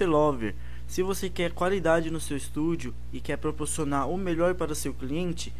Pierce 0.00 0.06
Lover. 0.06 0.54
Se 0.86 1.02
você 1.02 1.28
quer 1.28 1.52
qualidade 1.52 2.10
no 2.10 2.20
seu 2.20 2.36
estúdio 2.36 2.94
e 3.12 3.20
quer 3.20 3.36
proporcionar 3.36 4.08
o 4.08 4.16
melhor 4.16 4.54
para 4.54 4.74
seu 4.74 4.94
cliente, 4.94 5.52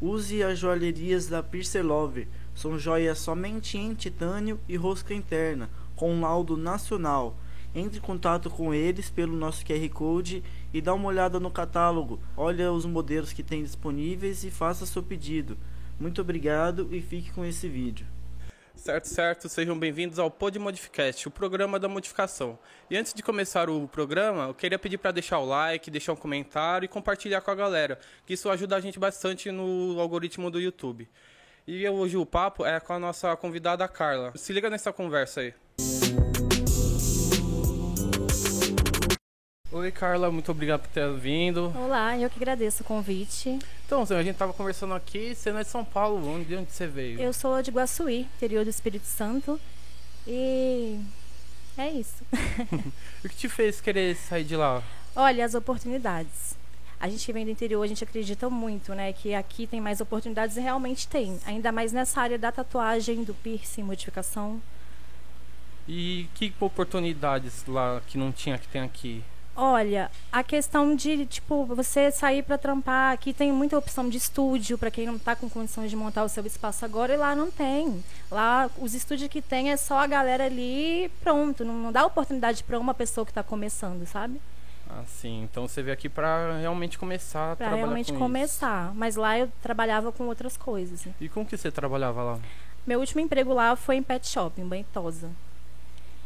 use 0.00 0.40
as 0.40 0.56
joalherias 0.56 1.26
da 1.26 1.42
Pierce 1.42 1.82
Lover. 1.82 2.28
São 2.54 2.78
joias 2.78 3.18
somente 3.18 3.76
em 3.76 3.94
titânio 3.94 4.60
e 4.68 4.76
rosca 4.76 5.12
interna, 5.12 5.68
com 5.96 6.20
laudo 6.20 6.56
nacional. 6.56 7.36
Entre 7.74 7.98
em 7.98 8.02
contato 8.02 8.48
com 8.48 8.72
eles 8.72 9.10
pelo 9.10 9.36
nosso 9.36 9.66
QR 9.66 9.88
Code 9.88 10.44
e 10.72 10.80
dá 10.80 10.94
uma 10.94 11.08
olhada 11.08 11.40
no 11.40 11.50
catálogo. 11.50 12.20
Olha 12.36 12.72
os 12.72 12.86
modelos 12.86 13.32
que 13.32 13.42
tem 13.42 13.64
disponíveis 13.64 14.44
e 14.44 14.50
faça 14.50 14.86
seu 14.86 15.02
pedido. 15.02 15.58
Muito 15.98 16.20
obrigado 16.20 16.88
e 16.92 17.00
fique 17.00 17.32
com 17.32 17.44
esse 17.44 17.68
vídeo. 17.68 18.06
Certo, 18.78 19.06
certo. 19.06 19.48
Sejam 19.48 19.76
bem-vindos 19.76 20.20
ao 20.20 20.30
Pod 20.30 20.56
Modificast, 20.56 21.26
o 21.26 21.32
programa 21.32 21.80
da 21.80 21.88
modificação. 21.88 22.56
E 22.88 22.96
antes 22.96 23.12
de 23.12 23.24
começar 23.24 23.68
o 23.68 23.88
programa, 23.88 24.44
eu 24.44 24.54
queria 24.54 24.78
pedir 24.78 24.98
para 24.98 25.10
deixar 25.10 25.40
o 25.40 25.44
like, 25.44 25.90
deixar 25.90 26.12
um 26.12 26.16
comentário 26.16 26.86
e 26.86 26.88
compartilhar 26.88 27.40
com 27.40 27.50
a 27.50 27.56
galera, 27.56 27.98
que 28.24 28.34
isso 28.34 28.48
ajuda 28.48 28.76
a 28.76 28.80
gente 28.80 28.96
bastante 28.96 29.50
no 29.50 29.98
algoritmo 29.98 30.48
do 30.48 30.60
YouTube. 30.60 31.08
E 31.66 31.86
hoje 31.88 32.16
o 32.16 32.24
papo 32.24 32.64
é 32.64 32.78
com 32.78 32.92
a 32.92 33.00
nossa 33.00 33.36
convidada 33.36 33.86
Carla. 33.88 34.32
Se 34.36 34.52
liga 34.52 34.70
nessa 34.70 34.92
conversa 34.92 35.40
aí. 35.40 35.52
Oi, 39.70 39.92
Carla, 39.92 40.30
muito 40.30 40.50
obrigado 40.50 40.80
por 40.80 40.88
ter 40.88 41.12
vindo. 41.12 41.70
Olá, 41.76 42.16
eu 42.16 42.30
que 42.30 42.38
agradeço 42.38 42.82
o 42.82 42.86
convite. 42.86 43.58
Então, 43.84 44.00
a 44.00 44.22
gente 44.22 44.30
estava 44.30 44.54
conversando 44.54 44.94
aqui, 44.94 45.34
você 45.34 45.52
não 45.52 45.60
é 45.60 45.62
de 45.62 45.68
São 45.68 45.84
Paulo, 45.84 46.26
onde, 46.26 46.56
onde 46.56 46.72
você 46.72 46.86
veio? 46.86 47.20
Eu 47.20 47.34
sou 47.34 47.60
de 47.60 47.70
Guaçuí, 47.70 48.20
interior 48.20 48.64
do 48.64 48.70
Espírito 48.70 49.04
Santo. 49.04 49.60
E 50.26 50.98
é 51.76 51.90
isso. 51.90 52.24
o 53.22 53.28
que 53.28 53.36
te 53.36 53.46
fez 53.46 53.78
querer 53.78 54.16
sair 54.16 54.44
de 54.44 54.56
lá? 54.56 54.82
Olha, 55.14 55.44
as 55.44 55.54
oportunidades. 55.54 56.56
A 56.98 57.06
gente 57.06 57.26
que 57.26 57.32
vem 57.34 57.44
do 57.44 57.50
interior, 57.50 57.82
a 57.82 57.86
gente 57.86 58.02
acredita 58.02 58.48
muito, 58.48 58.94
né? 58.94 59.12
Que 59.12 59.34
aqui 59.34 59.66
tem 59.66 59.82
mais 59.82 60.00
oportunidades 60.00 60.56
e 60.56 60.60
realmente 60.60 61.06
tem. 61.06 61.38
Ainda 61.44 61.70
mais 61.70 61.92
nessa 61.92 62.22
área 62.22 62.38
da 62.38 62.50
tatuagem, 62.50 63.22
do 63.22 63.34
piercing, 63.34 63.82
modificação. 63.82 64.62
E 65.86 66.26
que 66.34 66.54
oportunidades 66.58 67.66
lá 67.66 68.00
que 68.06 68.16
não 68.16 68.32
tinha 68.32 68.56
que 68.56 68.66
tem 68.66 68.80
aqui? 68.80 69.22
Olha, 69.60 70.08
a 70.30 70.44
questão 70.44 70.94
de, 70.94 71.26
tipo, 71.26 71.64
você 71.64 72.12
sair 72.12 72.44
para 72.44 72.56
trampar, 72.56 73.12
aqui 73.12 73.32
tem 73.32 73.50
muita 73.50 73.76
opção 73.76 74.08
de 74.08 74.16
estúdio 74.16 74.78
para 74.78 74.88
quem 74.88 75.04
não 75.04 75.16
está 75.16 75.34
com 75.34 75.50
condições 75.50 75.90
de 75.90 75.96
montar 75.96 76.22
o 76.22 76.28
seu 76.28 76.46
espaço 76.46 76.84
agora, 76.84 77.12
e 77.12 77.16
lá 77.16 77.34
não 77.34 77.50
tem. 77.50 78.04
Lá, 78.30 78.70
os 78.78 78.94
estúdios 78.94 79.28
que 79.28 79.42
tem 79.42 79.72
é 79.72 79.76
só 79.76 79.98
a 79.98 80.06
galera 80.06 80.44
ali 80.44 81.10
pronto, 81.24 81.64
não, 81.64 81.74
não 81.74 81.90
dá 81.90 82.06
oportunidade 82.06 82.62
para 82.62 82.78
uma 82.78 82.94
pessoa 82.94 83.24
que 83.24 83.32
está 83.32 83.42
começando, 83.42 84.06
sabe? 84.06 84.40
Ah, 84.88 85.02
sim. 85.08 85.42
Então 85.42 85.66
você 85.66 85.82
veio 85.82 85.92
aqui 85.92 86.08
para 86.08 86.58
realmente 86.60 86.96
começar 86.96 87.54
a 87.54 87.56
pra 87.56 87.66
trabalhar 87.66 87.84
realmente 87.84 88.12
com 88.12 88.18
começar. 88.20 88.86
Isso. 88.86 88.94
Mas 88.94 89.16
lá 89.16 89.36
eu 89.36 89.50
trabalhava 89.60 90.12
com 90.12 90.28
outras 90.28 90.56
coisas. 90.56 91.04
E 91.20 91.28
com 91.28 91.44
que 91.44 91.56
você 91.56 91.72
trabalhava 91.72 92.22
lá? 92.22 92.38
Meu 92.86 93.00
último 93.00 93.20
emprego 93.20 93.52
lá 93.52 93.74
foi 93.74 93.96
em 93.96 94.04
pet 94.04 94.24
shop, 94.28 94.60
em 94.60 94.68
Bantosa. 94.68 95.28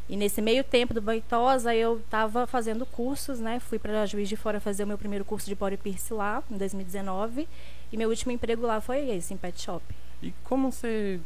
E 0.09 0.17
nesse 0.17 0.43
meio 0.43 0.65
tempo 0.65 0.93
do 0.93 1.01
Bantosa, 1.01 1.75
eu 1.75 1.99
estava 1.99 2.47
fazendo 2.47 2.85
cursos, 2.85 3.39
né? 3.39 3.61
Fui 3.61 3.79
para 3.79 4.05
Juiz 4.07 4.29
de 4.29 4.37
Fora 4.37 4.61
fazer 4.61 4.85
o 4.85 4.87
meu 4.87 4.99
primeiro 4.99 5.25
curso 5.25 5.47
de 5.47 5.55
body 5.55 5.77
piercing 5.77 6.15
lá, 6.15 6.43
em 6.51 6.57
2019. 6.57 7.49
E 7.93 7.97
meu 7.97 8.09
último 8.09 8.33
emprego 8.33 8.67
lá 8.67 8.81
foi 8.81 9.11
esse, 9.11 9.33
em 9.33 9.37
pet 9.37 9.61
shop. 9.61 9.85
E 10.23 10.33
como 10.45 10.71
você 10.71 11.21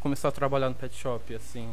começou 0.00 0.28
a 0.28 0.32
trabalhar 0.32 0.68
no 0.68 0.74
pet 0.74 0.94
shop, 0.94 1.34
assim? 1.34 1.68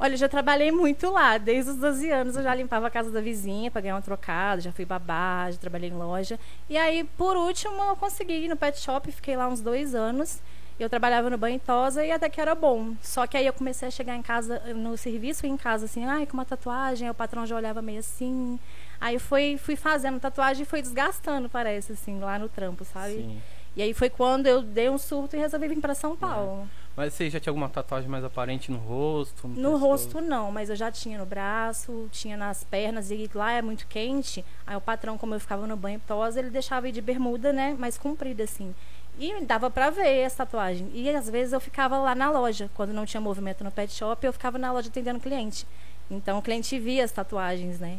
Olha, 0.00 0.14
eu 0.14 0.18
já 0.18 0.28
trabalhei 0.28 0.70
muito 0.70 1.10
lá. 1.10 1.38
Desde 1.38 1.72
os 1.72 1.76
12 1.76 2.10
anos 2.10 2.36
eu 2.36 2.42
já 2.42 2.54
limpava 2.54 2.86
a 2.86 2.90
casa 2.90 3.10
da 3.10 3.20
vizinha 3.20 3.70
para 3.70 3.80
ganhar 3.80 3.96
um 3.96 4.00
trocado, 4.00 4.60
já 4.60 4.70
fui 4.70 4.84
babá, 4.84 5.50
já 5.50 5.58
trabalhei 5.58 5.90
em 5.90 5.94
loja. 5.94 6.38
E 6.70 6.76
aí, 6.76 7.02
por 7.16 7.36
último, 7.36 7.82
eu 7.82 7.96
consegui 7.96 8.44
ir 8.44 8.48
no 8.48 8.56
pet 8.56 8.78
shop, 8.78 9.10
fiquei 9.10 9.36
lá 9.36 9.48
uns 9.48 9.60
dois 9.60 9.94
anos. 9.94 10.40
Eu 10.78 10.88
trabalhava 10.88 11.28
no 11.28 11.36
banho 11.36 11.58
tosa 11.58 12.04
e 12.04 12.12
até 12.12 12.28
que 12.28 12.40
era 12.40 12.54
bom. 12.54 12.94
Só 13.02 13.26
que 13.26 13.36
aí 13.36 13.46
eu 13.46 13.52
comecei 13.52 13.88
a 13.88 13.90
chegar 13.90 14.14
em 14.14 14.22
casa, 14.22 14.60
no 14.74 14.96
serviço 14.96 15.44
e 15.44 15.48
em 15.48 15.56
casa, 15.56 15.86
assim, 15.86 16.04
ai, 16.04 16.24
com 16.24 16.34
uma 16.34 16.44
tatuagem, 16.44 17.08
aí 17.08 17.10
o 17.10 17.14
patrão 17.14 17.44
já 17.44 17.56
olhava 17.56 17.82
meio 17.82 17.98
assim. 17.98 18.60
Aí 19.00 19.18
fui, 19.18 19.58
fui 19.58 19.74
fazendo 19.74 20.20
tatuagem 20.20 20.62
e 20.62 20.66
foi 20.66 20.80
desgastando, 20.80 21.48
parece, 21.48 21.92
assim, 21.92 22.18
lá 22.20 22.38
no 22.38 22.48
trampo, 22.48 22.84
sabe? 22.84 23.14
Sim. 23.14 23.40
E 23.76 23.82
aí 23.82 23.94
foi 23.94 24.10
quando 24.10 24.46
eu 24.46 24.62
dei 24.62 24.88
um 24.88 24.98
surto 24.98 25.36
e 25.36 25.38
resolvi 25.38 25.68
vir 25.68 25.80
para 25.80 25.94
São 25.94 26.16
Paulo. 26.16 26.68
É. 26.84 26.88
Mas 26.98 27.14
você 27.14 27.30
já 27.30 27.38
tinha 27.38 27.52
alguma 27.52 27.68
tatuagem 27.68 28.10
mais 28.10 28.24
aparente 28.24 28.72
no 28.72 28.78
rosto? 28.78 29.46
No, 29.46 29.70
no 29.70 29.76
rosto 29.76 30.20
não, 30.20 30.50
mas 30.50 30.68
eu 30.68 30.74
já 30.74 30.90
tinha 30.90 31.16
no 31.16 31.24
braço, 31.24 32.08
tinha 32.10 32.36
nas 32.36 32.64
pernas 32.64 33.12
e 33.12 33.30
lá 33.32 33.52
é 33.52 33.62
muito 33.62 33.86
quente. 33.86 34.44
Aí 34.66 34.74
o 34.74 34.80
patrão, 34.80 35.16
como 35.16 35.32
eu 35.32 35.38
ficava 35.38 35.64
no 35.64 35.76
banho 35.76 36.02
tosa, 36.08 36.40
ele 36.40 36.50
deixava 36.50 36.88
ir 36.88 36.92
de 36.92 37.00
bermuda, 37.00 37.52
né, 37.52 37.76
mais 37.78 37.96
comprida 37.96 38.42
assim. 38.42 38.74
E 39.18 39.44
dava 39.44 39.70
para 39.70 39.90
ver 39.90 40.20
essa 40.20 40.44
tatuagem. 40.44 40.90
E 40.94 41.10
às 41.10 41.28
vezes 41.28 41.52
eu 41.52 41.60
ficava 41.60 41.98
lá 41.98 42.14
na 42.14 42.30
loja, 42.30 42.70
quando 42.74 42.92
não 42.92 43.04
tinha 43.04 43.20
movimento 43.20 43.64
no 43.64 43.70
pet 43.70 43.92
shop, 43.92 44.24
eu 44.24 44.32
ficava 44.32 44.58
na 44.58 44.72
loja 44.72 44.88
atendendo 44.88 45.18
cliente. 45.18 45.66
Então 46.10 46.38
o 46.38 46.42
cliente 46.42 46.78
via 46.78 47.04
as 47.04 47.12
tatuagens, 47.12 47.80
né? 47.80 47.98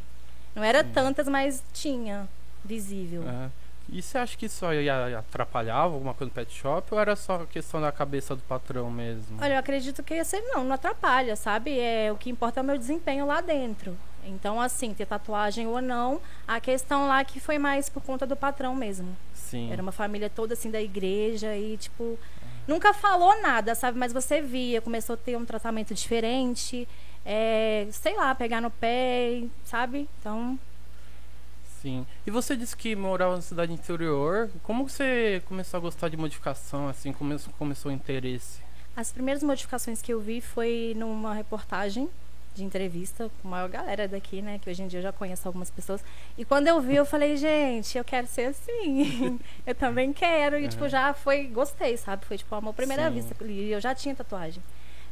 Não 0.55 0.63
era 0.63 0.83
Sim. 0.83 0.91
tantas, 0.93 1.27
mas 1.27 1.63
tinha 1.73 2.27
visível. 2.63 3.23
É. 3.27 3.49
E 3.91 4.01
você 4.01 4.17
acha 4.19 4.37
que 4.37 4.45
isso 4.45 4.65
atrapalhava 5.17 5.95
alguma 5.95 6.13
coisa 6.13 6.29
no 6.29 6.35
pet 6.35 6.53
shop 6.53 6.93
ou 6.93 6.99
era 6.99 7.15
só 7.15 7.45
questão 7.45 7.81
da 7.81 7.91
cabeça 7.91 8.35
do 8.35 8.41
patrão 8.43 8.89
mesmo? 8.91 9.37
Olha, 9.41 9.53
eu 9.53 9.59
acredito 9.59 10.03
que 10.03 10.13
esse 10.13 10.39
não, 10.41 10.63
não 10.63 10.75
atrapalha, 10.75 11.35
sabe? 11.35 11.79
É, 11.79 12.11
o 12.11 12.15
que 12.15 12.29
importa 12.29 12.59
é 12.59 12.63
o 12.63 12.65
meu 12.65 12.77
desempenho 12.77 13.25
lá 13.25 13.41
dentro. 13.41 13.97
Então, 14.25 14.59
assim, 14.59 14.93
ter 14.93 15.05
tatuagem 15.05 15.67
ou 15.67 15.81
não, 15.81 16.21
a 16.47 16.59
questão 16.59 17.07
lá 17.07 17.23
que 17.23 17.39
foi 17.39 17.57
mais 17.57 17.89
por 17.89 18.03
conta 18.03 18.25
do 18.25 18.35
patrão 18.35 18.75
mesmo. 18.75 19.15
Sim. 19.33 19.71
Era 19.71 19.81
uma 19.81 19.91
família 19.91 20.29
toda 20.29 20.53
assim 20.53 20.69
da 20.69 20.81
igreja 20.81 21.55
e 21.55 21.77
tipo 21.77 22.17
nunca 22.67 22.93
falou 22.93 23.41
nada, 23.41 23.73
sabe? 23.73 23.97
Mas 23.97 24.13
você 24.13 24.41
via, 24.41 24.79
começou 24.79 25.15
a 25.15 25.17
ter 25.17 25.35
um 25.35 25.43
tratamento 25.43 25.93
diferente, 25.93 26.87
é, 27.25 27.87
sei 27.91 28.15
lá, 28.15 28.33
pegar 28.35 28.61
no 28.61 28.69
pé, 28.69 29.43
sabe? 29.65 30.07
Então. 30.19 30.57
Sim. 31.81 32.05
E 32.27 32.31
você 32.31 32.55
disse 32.55 32.75
que 32.75 32.95
morava 32.95 33.35
na 33.35 33.41
cidade 33.41 33.73
interior. 33.73 34.49
Como 34.63 34.87
você 34.87 35.41
começou 35.45 35.77
a 35.77 35.81
gostar 35.81 36.09
de 36.09 36.17
modificação, 36.17 36.87
assim? 36.87 37.11
Começou, 37.11 37.53
começou 37.57 37.91
o 37.91 37.95
interesse? 37.95 38.61
As 38.95 39.11
primeiras 39.11 39.41
modificações 39.41 40.01
que 40.01 40.13
eu 40.13 40.19
vi 40.19 40.41
foi 40.41 40.93
numa 40.95 41.33
reportagem 41.33 42.09
de 42.55 42.63
entrevista 42.63 43.29
com 43.41 43.47
a 43.47 43.51
maior 43.51 43.69
galera 43.69 44.07
daqui, 44.07 44.41
né? 44.41 44.59
Que 44.59 44.69
hoje 44.69 44.83
em 44.83 44.87
dia 44.87 44.99
eu 44.99 45.03
já 45.03 45.11
conheço 45.11 45.47
algumas 45.47 45.69
pessoas. 45.69 46.03
E 46.37 46.43
quando 46.43 46.67
eu 46.67 46.79
vi, 46.81 46.95
eu 46.95 47.05
falei, 47.05 47.37
gente, 47.37 47.97
eu 47.97 48.03
quero 48.03 48.27
ser 48.27 48.47
assim. 48.47 49.39
eu 49.65 49.75
também 49.75 50.11
quero. 50.11 50.57
E, 50.57 50.63
uhum. 50.63 50.69
tipo, 50.69 50.89
já 50.89 51.13
foi, 51.13 51.47
gostei, 51.47 51.95
sabe? 51.97 52.25
Foi, 52.25 52.37
tipo, 52.37 52.53
a 52.53 52.73
primeira 52.73 53.07
Sim. 53.07 53.15
vista. 53.15 53.35
E 53.45 53.71
eu 53.71 53.79
já 53.79 53.95
tinha 53.95 54.15
tatuagem. 54.15 54.61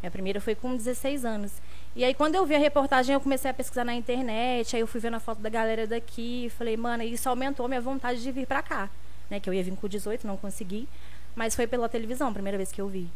Minha 0.01 0.12
primeira 0.12 0.39
foi 0.39 0.56
com 0.56 0.75
16 0.75 1.25
anos. 1.25 1.51
E 1.95 2.04
aí, 2.04 2.13
quando 2.13 2.36
eu 2.36 2.45
vi 2.45 2.56
a 2.56 2.60
reportagem, 2.60 3.13
eu 3.13 3.19
comecei 3.19 3.50
a 3.50 3.54
pesquisar 3.54 3.83
na 3.83 3.94
internet. 3.94 4.75
Aí 4.75 4.81
eu 4.81 4.88
fui 4.88 5.01
vendo 5.01 5.16
a 5.16 5.19
foto 5.19 5.42
da 5.42 5.50
galera 5.50 5.88
daqui. 5.88 6.51
Falei, 6.57 6.78
mano, 6.78 7.04
isso 7.04 7.28
aumentou 7.28 7.68
minha 7.68 7.81
vontade 7.81 8.22
de 8.22 8.31
vir 8.31 8.45
pra 8.45 8.62
cá. 8.62 8.90
Né? 9.30 9.40
Que 9.40 9.50
eu 9.50 9.54
ia 9.54 9.63
vir 9.63 9.75
com 9.75 9.88
18, 9.88 10.28
não 10.28 10.38
consegui. 10.38 10.88
Mas 11.36 11.56
foi 11.56 11.68
pela 11.68 11.90
televisão, 11.90 12.30
a 12.30 12.31
primeira 12.31 12.57
vez 12.57 12.72
que 12.72 12.81
eu 12.81 12.88
vi. 12.88 13.10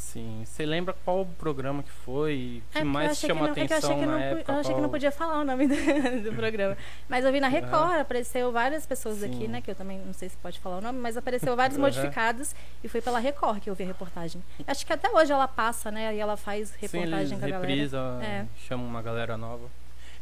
Sim. 0.00 0.42
Você 0.46 0.64
lembra 0.64 0.94
qual 1.04 1.26
programa 1.38 1.82
que 1.82 1.90
foi? 1.90 2.62
Que 2.72 2.78
é 2.78 2.84
mais 2.84 3.18
chamou 3.18 3.46
a 3.46 3.50
atenção 3.50 3.92
é 3.92 3.94
eu 3.94 4.06
na 4.06 4.06
não, 4.06 4.18
época? 4.18 4.52
Eu 4.52 4.58
achei 4.58 4.72
qual... 4.72 4.76
que 4.76 4.82
não 4.82 4.88
podia 4.88 5.12
falar 5.12 5.40
o 5.40 5.44
nome 5.44 5.68
do, 5.68 5.74
do 6.22 6.32
programa. 6.34 6.76
Mas 7.06 7.24
eu 7.24 7.30
vi 7.30 7.38
na 7.38 7.48
Record, 7.48 7.92
uhum. 7.92 8.00
apareceu 8.00 8.50
várias 8.50 8.86
pessoas 8.86 9.18
Sim. 9.18 9.26
aqui, 9.26 9.46
né? 9.46 9.60
Que 9.60 9.70
eu 9.70 9.74
também 9.74 9.98
não 9.98 10.14
sei 10.14 10.30
se 10.30 10.36
pode 10.38 10.58
falar 10.58 10.78
o 10.78 10.80
nome, 10.80 10.98
mas 10.98 11.18
apareceu 11.18 11.54
vários 11.54 11.76
uhum. 11.76 11.84
modificados 11.84 12.54
e 12.82 12.88
foi 12.88 13.02
pela 13.02 13.18
Record 13.18 13.60
que 13.60 13.68
eu 13.68 13.74
vi 13.74 13.84
a 13.84 13.86
reportagem. 13.86 14.42
Acho 14.66 14.86
que 14.86 14.92
até 14.92 15.08
hoje 15.10 15.32
ela 15.32 15.46
passa, 15.46 15.90
né? 15.90 16.16
E 16.16 16.18
ela 16.18 16.36
faz 16.36 16.74
reportagem 16.76 17.38
Sim, 17.38 17.38
com 17.38 17.54
a 17.54 17.58
reprisa, 17.58 17.98
galera. 17.98 18.24
É. 18.24 18.46
chama 18.56 18.82
uma 18.82 19.02
galera 19.02 19.36
nova. 19.36 19.68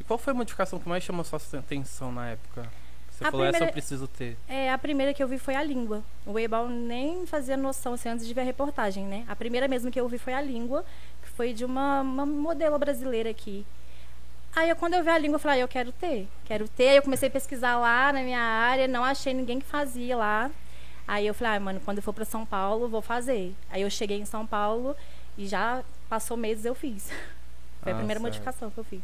E 0.01 0.05
qual 0.05 0.19
foi 0.19 0.33
a 0.33 0.37
modificação 0.37 0.79
que 0.81 0.89
mais 0.89 1.05
chamou 1.05 1.25
sua 1.25 1.39
atenção 1.57 2.11
na 2.13 2.31
época? 2.31 2.69
Você 3.19 3.25
A 3.25 3.31
falou, 3.33 3.47
essa 3.47 3.49
eu 3.49 3.59
primeira- 3.59 3.73
preciso 3.73 4.07
ter. 4.07 4.37
É, 4.49 4.71
a 4.73 4.79
primeira 4.79 5.13
que 5.13 5.21
eu 5.21 5.27
vi 5.27 5.39
foi 5.41 5.57
a 5.57 5.63
língua. 5.63 6.05
O 6.25 6.39
Ebal 6.39 6.69
nem 6.69 7.27
fazia 7.27 7.57
noção 7.57 7.95
assim, 7.95 8.09
antes 8.09 8.25
de 8.25 8.33
ver 8.33 8.43
a 8.43 8.45
reportagem, 8.45 9.05
né? 9.05 9.25
A 9.27 9.35
primeira 9.35 9.67
mesmo 9.67 9.91
que 9.91 10.01
eu 10.01 10.09
vi 10.09 10.19
foi 10.19 10.33
a 10.35 10.41
língua, 10.41 10.85
que 11.23 11.29
foi 11.31 11.53
de 11.53 11.65
uma, 11.65 12.01
uma 12.03 12.25
modelo 12.25 12.79
brasileira 12.79 13.29
aqui. 13.29 13.67
Aí 14.55 14.69
eu, 14.71 14.77
quando 14.77 14.95
eu 14.95 15.03
vi 15.03 15.11
a 15.11 15.19
língua, 15.19 15.35
eu 15.35 15.41
falei, 15.41 15.59
ah, 15.59 15.63
eu 15.65 15.69
quero 15.69 15.91
ter, 15.91 16.29
quero 16.45 16.69
ter. 16.69 16.91
Aí 16.91 16.97
eu 16.97 17.03
comecei 17.03 17.29
a 17.29 17.31
pesquisar 17.33 17.77
lá 17.77 18.13
na 18.13 18.23
minha 18.23 18.41
área, 18.41 18.87
não 18.87 19.03
achei 19.03 19.35
ninguém 19.35 19.59
que 19.59 19.67
fazia 19.67 20.17
lá. 20.17 20.49
Aí 21.07 21.27
eu 21.27 21.35
falei, 21.35 21.57
ah, 21.57 21.61
mano, 21.61 21.81
quando 21.85 21.99
eu 21.99 22.03
for 22.03 22.13
para 22.13 22.25
São 22.25 22.47
Paulo, 22.47 22.89
vou 22.89 23.03
fazer. 23.03 23.53
Aí 23.69 23.83
eu 23.83 23.91
cheguei 23.91 24.21
em 24.21 24.25
São 24.25 24.47
Paulo 24.47 24.95
e 25.37 25.47
já 25.49 25.83
passou 26.09 26.37
meses 26.37 26.65
eu 26.65 26.75
fiz. 26.75 27.11
Foi 27.83 27.93
a 27.93 27.95
Ah, 27.95 27.99
primeira 27.99 28.21
certo. 28.21 28.23
modificação 28.23 28.71
que 28.71 28.79
eu 28.79 28.85
fiz. 28.85 29.01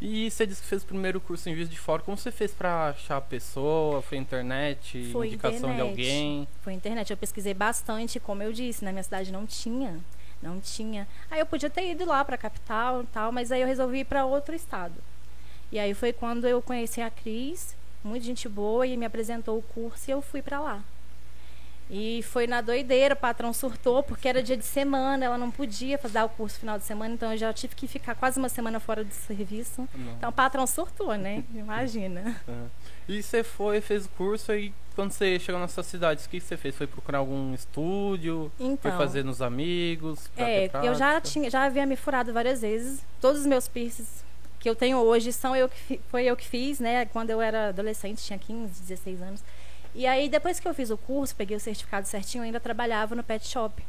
E 0.00 0.30
você 0.30 0.46
disse 0.46 0.62
que 0.62 0.68
fez 0.68 0.82
o 0.82 0.86
primeiro 0.86 1.20
curso 1.20 1.48
em 1.50 1.54
Juiz 1.54 1.68
de 1.68 1.78
Fora. 1.78 2.02
Como 2.02 2.16
você 2.16 2.32
fez 2.32 2.52
pra 2.52 2.88
achar 2.88 3.18
a 3.18 3.20
pessoa? 3.20 4.00
Foi 4.00 4.16
internet? 4.16 5.10
Foi 5.12 5.26
indicação 5.26 5.68
de 5.68 5.74
internet. 5.74 5.88
alguém? 5.90 6.48
Foi 6.62 6.72
internet. 6.72 7.10
Eu 7.10 7.16
pesquisei 7.18 7.52
bastante, 7.52 8.18
como 8.18 8.42
eu 8.42 8.50
disse, 8.52 8.82
na 8.82 8.92
minha 8.92 9.02
cidade 9.02 9.30
não 9.30 9.46
tinha. 9.46 10.00
Não 10.42 10.58
tinha. 10.58 11.06
Aí 11.30 11.38
eu 11.38 11.44
podia 11.44 11.68
ter 11.68 11.90
ido 11.90 12.06
lá 12.06 12.24
pra 12.24 12.38
capital 12.38 13.02
e 13.02 13.06
tal, 13.08 13.30
mas 13.30 13.52
aí 13.52 13.60
eu 13.60 13.66
resolvi 13.66 13.98
ir 13.98 14.04
pra 14.06 14.24
outro 14.24 14.54
estado. 14.54 14.94
E 15.70 15.78
aí 15.78 15.92
foi 15.92 16.14
quando 16.14 16.48
eu 16.48 16.62
conheci 16.62 17.02
a 17.02 17.10
Cris, 17.10 17.76
muito 18.02 18.24
gente 18.24 18.48
boa, 18.48 18.86
e 18.86 18.96
me 18.96 19.04
apresentou 19.04 19.58
o 19.58 19.62
curso 19.62 20.10
e 20.10 20.12
eu 20.12 20.22
fui 20.22 20.40
pra 20.40 20.60
lá. 20.60 20.82
E 21.92 22.22
foi 22.22 22.46
na 22.46 22.60
doideira, 22.60 23.14
o 23.14 23.16
patrão 23.16 23.52
surtou, 23.52 24.00
porque 24.02 24.28
era 24.28 24.40
dia 24.42 24.56
de 24.56 24.64
semana, 24.64 25.24
ela 25.24 25.36
não 25.36 25.50
podia 25.50 25.98
fazer 25.98 26.22
o 26.22 26.28
curso 26.28 26.60
final 26.60 26.78
de 26.78 26.84
semana, 26.84 27.14
então 27.14 27.32
eu 27.32 27.36
já 27.36 27.52
tive 27.52 27.74
que 27.74 27.88
ficar 27.88 28.14
quase 28.14 28.38
uma 28.38 28.48
semana 28.48 28.78
fora 28.78 29.02
do 29.02 29.12
serviço. 29.12 29.88
Não. 29.92 30.12
Então 30.12 30.30
o 30.30 30.32
patrão 30.32 30.66
surtou, 30.68 31.12
né? 31.16 31.42
Imagina. 31.52 32.40
Aham. 32.48 32.66
E 33.08 33.20
você 33.20 33.42
foi, 33.42 33.80
fez 33.80 34.06
o 34.06 34.08
curso 34.10 34.54
e 34.54 34.72
quando 34.94 35.10
você 35.10 35.36
chegou 35.40 35.60
na 35.60 35.66
sua 35.66 35.82
cidade, 35.82 36.24
o 36.24 36.28
que 36.28 36.40
você 36.40 36.56
fez? 36.56 36.76
Foi 36.76 36.86
procurar 36.86 37.18
algum 37.18 37.52
estúdio? 37.54 38.52
Foi 38.56 38.66
Então. 38.68 38.96
fazer 38.96 39.24
nos 39.24 39.42
amigos? 39.42 40.30
É, 40.36 40.70
eu 40.86 40.94
já 40.94 41.20
tinha, 41.20 41.50
já 41.50 41.64
havia 41.64 41.84
me 41.86 41.96
furado 41.96 42.32
várias 42.32 42.60
vezes. 42.60 43.04
Todos 43.20 43.40
os 43.40 43.46
meus 43.46 43.66
piercings 43.66 44.22
que 44.60 44.68
eu 44.68 44.76
tenho 44.76 44.98
hoje 44.98 45.32
são 45.32 45.56
eu 45.56 45.68
que 45.68 45.98
foi 46.08 46.24
eu 46.26 46.36
que 46.36 46.46
fiz, 46.46 46.78
né? 46.78 47.06
Quando 47.06 47.30
eu 47.30 47.40
era 47.40 47.70
adolescente, 47.70 48.22
tinha 48.22 48.38
15, 48.38 48.80
16 48.82 49.22
anos. 49.22 49.42
E 49.94 50.06
aí 50.06 50.28
depois 50.28 50.60
que 50.60 50.68
eu 50.68 50.74
fiz 50.74 50.90
o 50.90 50.96
curso, 50.96 51.34
peguei 51.34 51.56
o 51.56 51.60
certificado 51.60 52.06
certinho, 52.06 52.44
ainda 52.44 52.60
trabalhava 52.60 53.14
no 53.14 53.22
pet 53.22 53.46
shop. 53.46 53.82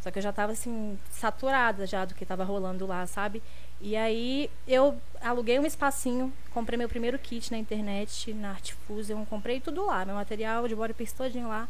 Só 0.00 0.10
que 0.10 0.18
eu 0.18 0.22
já 0.22 0.30
estava 0.30 0.52
assim 0.52 0.98
saturada 1.10 1.86
já 1.86 2.04
do 2.04 2.14
que 2.14 2.22
estava 2.22 2.44
rolando 2.44 2.86
lá, 2.86 3.06
sabe? 3.06 3.42
E 3.80 3.96
aí 3.96 4.48
eu 4.66 4.96
aluguei 5.20 5.58
um 5.58 5.66
espacinho, 5.66 6.32
comprei 6.52 6.78
meu 6.78 6.88
primeiro 6.88 7.18
kit 7.18 7.50
na 7.50 7.58
internet, 7.58 8.32
na 8.32 8.50
Artfusion, 8.50 9.24
comprei 9.24 9.60
tudo 9.60 9.84
lá, 9.84 10.04
meu 10.04 10.14
material 10.14 10.66
de 10.68 10.74
body 10.74 10.94
piercing 10.94 11.16
todinho 11.16 11.48
lá. 11.48 11.68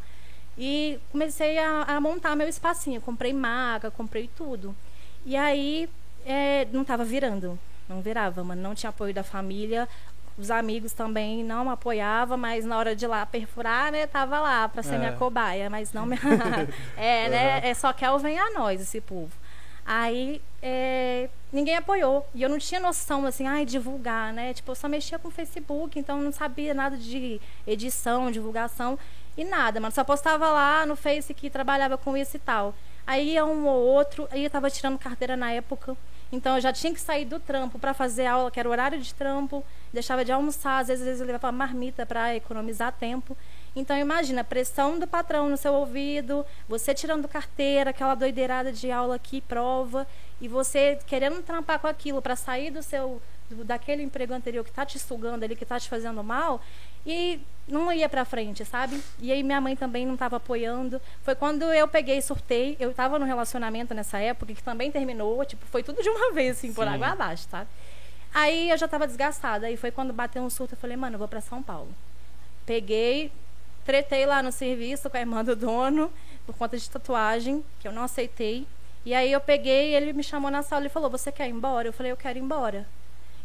E 0.57 0.99
comecei 1.11 1.57
a, 1.59 1.83
a 1.83 2.01
montar 2.01 2.35
meu 2.35 2.47
espacinho. 2.47 2.99
Comprei 2.99 3.31
maca, 3.31 3.91
comprei 3.91 4.29
tudo. 4.35 4.75
E 5.25 5.35
aí 5.35 5.87
é, 6.25 6.65
não 6.71 6.81
estava 6.81 7.05
virando. 7.05 7.59
Não 7.87 8.01
virava, 8.01 8.43
mano. 8.43 8.61
Não 8.61 8.73
tinha 8.73 8.89
apoio 8.89 9.13
da 9.13 9.23
família. 9.23 9.87
Os 10.37 10.51
amigos 10.51 10.93
também 10.93 11.43
não 11.43 11.69
apoiavam, 11.69 12.37
mas 12.37 12.63
na 12.63 12.77
hora 12.77 12.95
de 12.95 13.07
lá 13.07 13.25
perfurar, 13.25 13.91
né, 13.91 14.05
tava 14.05 14.39
lá 14.39 14.69
para 14.69 14.83
ser 14.83 14.95
É. 14.95 14.97
minha 14.99 15.13
cobaia, 15.13 15.69
mas 15.69 15.93
não 15.93 16.05
me... 16.05 16.15
É, 16.95 17.27
né, 17.29 17.61
é 17.63 17.73
só 17.73 17.91
quer 17.91 18.11
o 18.11 18.19
vem 18.19 18.37
a 18.39 18.51
nós 18.51 18.79
esse 18.79 19.01
povo. 19.01 19.31
Aí 19.85 20.41
é, 20.61 21.29
ninguém 21.51 21.75
apoiou. 21.77 22.27
E 22.35 22.43
eu 22.43 22.49
não 22.49 22.59
tinha 22.59 22.79
noção, 22.79 23.25
assim, 23.25 23.47
ai, 23.47 23.65
divulgar, 23.65 24.33
né? 24.33 24.53
Tipo, 24.53 24.71
eu 24.71 24.75
só 24.75 24.87
mexia 24.89 25.17
com 25.17 25.29
o 25.29 25.31
Facebook, 25.31 25.97
então 25.97 26.17
eu 26.17 26.23
não 26.25 26.31
sabia 26.31 26.73
nada 26.73 26.97
de 26.97 27.39
edição, 27.65 28.29
divulgação 28.29 28.99
e 29.37 29.45
nada, 29.45 29.79
mano. 29.79 29.93
Só 29.93 30.03
postava 30.03 30.49
lá 30.51 30.85
no 30.85 30.95
Face 30.97 31.33
que 31.33 31.49
trabalhava 31.49 31.97
com 31.97 32.17
isso 32.17 32.35
e 32.35 32.39
tal. 32.39 32.75
Aí 33.05 33.31
ia 33.33 33.45
um 33.45 33.65
ou 33.65 33.81
outro, 33.81 34.27
aí 34.29 34.43
eu 34.43 34.49
tava 34.49 34.69
tirando 34.69 34.99
carteira 34.99 35.37
na 35.37 35.51
época. 35.51 35.95
Então 36.31 36.55
eu 36.55 36.61
já 36.61 36.73
tinha 36.73 36.93
que 36.93 36.99
sair 36.99 37.25
do 37.25 37.39
trampo 37.39 37.79
para 37.79 37.93
fazer 37.93 38.25
aula, 38.25 38.51
que 38.51 38.59
era 38.59 38.67
o 38.67 38.71
horário 38.71 38.99
de 38.99 39.13
trampo, 39.13 39.63
deixava 39.93 40.25
de 40.25 40.31
almoçar, 40.31 40.79
às 40.79 40.87
vezes, 40.87 41.19
eu 41.19 41.25
levava 41.25 41.51
marmita 41.51 42.05
para 42.05 42.35
economizar 42.35 42.91
tempo. 42.91 43.37
Então 43.75 43.97
imagina, 43.97 44.41
a 44.41 44.43
pressão 44.43 44.99
do 44.99 45.07
patrão 45.07 45.49
no 45.49 45.57
seu 45.57 45.73
ouvido, 45.73 46.45
você 46.67 46.93
tirando 46.93 47.27
carteira, 47.27 47.91
aquela 47.91 48.15
doideirada 48.15 48.71
de 48.71 48.91
aula 48.91 49.15
aqui, 49.15 49.39
prova, 49.39 50.07
e 50.41 50.47
você 50.47 50.99
querendo 51.05 51.43
trampar 51.43 51.79
com 51.79 51.87
aquilo 51.87 52.21
para 52.21 52.35
sair 52.35 52.71
do 52.71 52.81
seu 52.81 53.21
do- 53.49 53.63
daquele 53.63 54.03
emprego 54.03 54.33
anterior 54.33 54.63
que 54.63 54.71
tá 54.71 54.85
te 54.85 54.97
sugando 54.99 55.43
ali, 55.43 55.55
que 55.55 55.65
tá 55.65 55.79
te 55.79 55.89
fazendo 55.89 56.23
mal, 56.23 56.61
e 57.05 57.39
não 57.67 57.91
ia 57.91 58.07
pra 58.09 58.25
frente, 58.25 58.63
sabe? 58.65 59.01
E 59.19 59.31
aí 59.31 59.43
minha 59.43 59.59
mãe 59.61 59.75
também 59.75 60.05
não 60.05 60.13
estava 60.15 60.37
apoiando. 60.37 61.01
Foi 61.23 61.35
quando 61.35 61.63
eu 61.73 61.87
peguei 61.87 62.17
e 62.17 62.21
surtei, 62.21 62.75
eu 62.79 62.91
estava 62.91 63.17
num 63.19 63.25
relacionamento 63.25 63.93
nessa 63.93 64.17
época 64.19 64.53
que 64.53 64.63
também 64.63 64.91
terminou, 64.91 65.43
tipo, 65.45 65.65
foi 65.67 65.83
tudo 65.83 66.01
de 66.01 66.09
uma 66.09 66.31
vez 66.35 66.57
assim, 66.57 66.73
por 66.73 66.85
Sim. 66.85 66.93
água 66.93 67.07
abaixo, 67.09 67.47
sabe? 67.49 67.69
Aí 68.33 68.69
eu 68.69 68.77
já 68.77 68.85
estava 68.85 69.07
desgastada, 69.07 69.67
aí 69.67 69.77
foi 69.77 69.89
quando 69.91 70.13
bateu 70.13 70.41
um 70.43 70.49
surto, 70.49 70.73
eu 70.75 70.77
falei: 70.77 70.97
"Mano, 70.97 71.15
eu 71.15 71.19
vou 71.19 71.27
para 71.27 71.41
São 71.41 71.63
Paulo". 71.63 71.89
Peguei, 72.65 73.31
tretei 73.85 74.25
lá 74.25 74.43
no 74.43 74.51
serviço 74.51 75.09
com 75.09 75.17
a 75.17 75.19
irmã 75.21 75.43
do 75.43 75.55
dono 75.55 76.11
por 76.45 76.55
conta 76.55 76.77
de 76.77 76.89
tatuagem, 76.89 77.63
que 77.79 77.87
eu 77.87 77.91
não 77.91 78.03
aceitei. 78.03 78.67
E 79.05 79.13
aí 79.13 79.31
eu 79.31 79.39
peguei, 79.39 79.95
ele 79.95 80.11
me 80.13 80.23
chamou 80.23 80.51
na 80.51 80.61
sala 80.63 80.85
e 80.85 80.89
falou: 80.89 81.09
"Você 81.09 81.31
quer 81.31 81.47
ir 81.47 81.51
embora?" 81.51 81.87
Eu 81.87 81.93
falei: 81.93 82.11
"Eu 82.11 82.17
quero 82.17 82.37
ir 82.37 82.41
embora". 82.41 82.85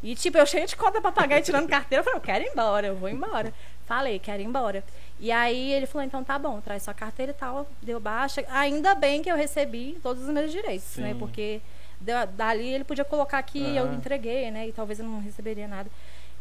E 0.03 0.15
tipo, 0.17 0.37
eu 0.37 0.47
cheia 0.47 0.67
de 0.67 0.75
pagar 0.77 1.39
e 1.39 1.43
tirando 1.43 1.69
carteira, 1.69 2.01
eu 2.01 2.05
falei: 2.05 2.19
"Eu 2.19 2.23
quero 2.23 2.45
ir 2.45 2.49
embora, 2.49 2.87
eu 2.89 2.97
vou 2.97 3.09
embora". 3.09 3.53
Falei: 3.87 4.19
"Quero 4.19 4.43
ir 4.43 4.47
embora". 4.47 4.83
E 5.21 5.31
aí 5.31 5.73
ele 5.73 5.87
falou: 5.87 6.05
"Então 6.07 6.25
tá 6.25 6.39
bom, 6.39 6.61
traz 6.61 6.83
sua 6.83 6.95
carteira 6.95 7.31
e 7.33 7.35
tal". 7.35 7.67
Deu 7.81 8.01
baixa. 8.01 8.45
Ainda 8.51 8.95
bem 8.95 9.23
que 9.23 9.31
eu 9.31 9.37
recebi 9.37 9.99
todos 10.03 10.23
os 10.25 10.29
meus 10.31 10.51
direitos, 10.51 10.97
né? 10.97 11.13
Sim. 11.13 11.19
Porque 11.19 11.61
da- 12.01 12.25
dali 12.25 12.67
ele 12.75 12.85
podia 12.85 13.05
colocar 13.05 13.41
que 13.43 13.61
eu 13.77 13.85
Aham. 13.85 13.95
entreguei, 13.95 14.51
né? 14.51 14.67
E 14.69 14.73
talvez 14.73 14.99
eu 14.99 15.05
não 15.07 15.21
receberia 15.21 15.69
nada. 15.69 15.89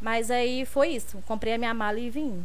Mas 0.01 0.31
aí 0.31 0.65
foi 0.65 0.89
isso. 0.89 1.21
Comprei 1.27 1.53
a 1.53 1.57
minha 1.59 1.73
mala 1.73 1.99
e 1.99 2.09
vim. 2.09 2.43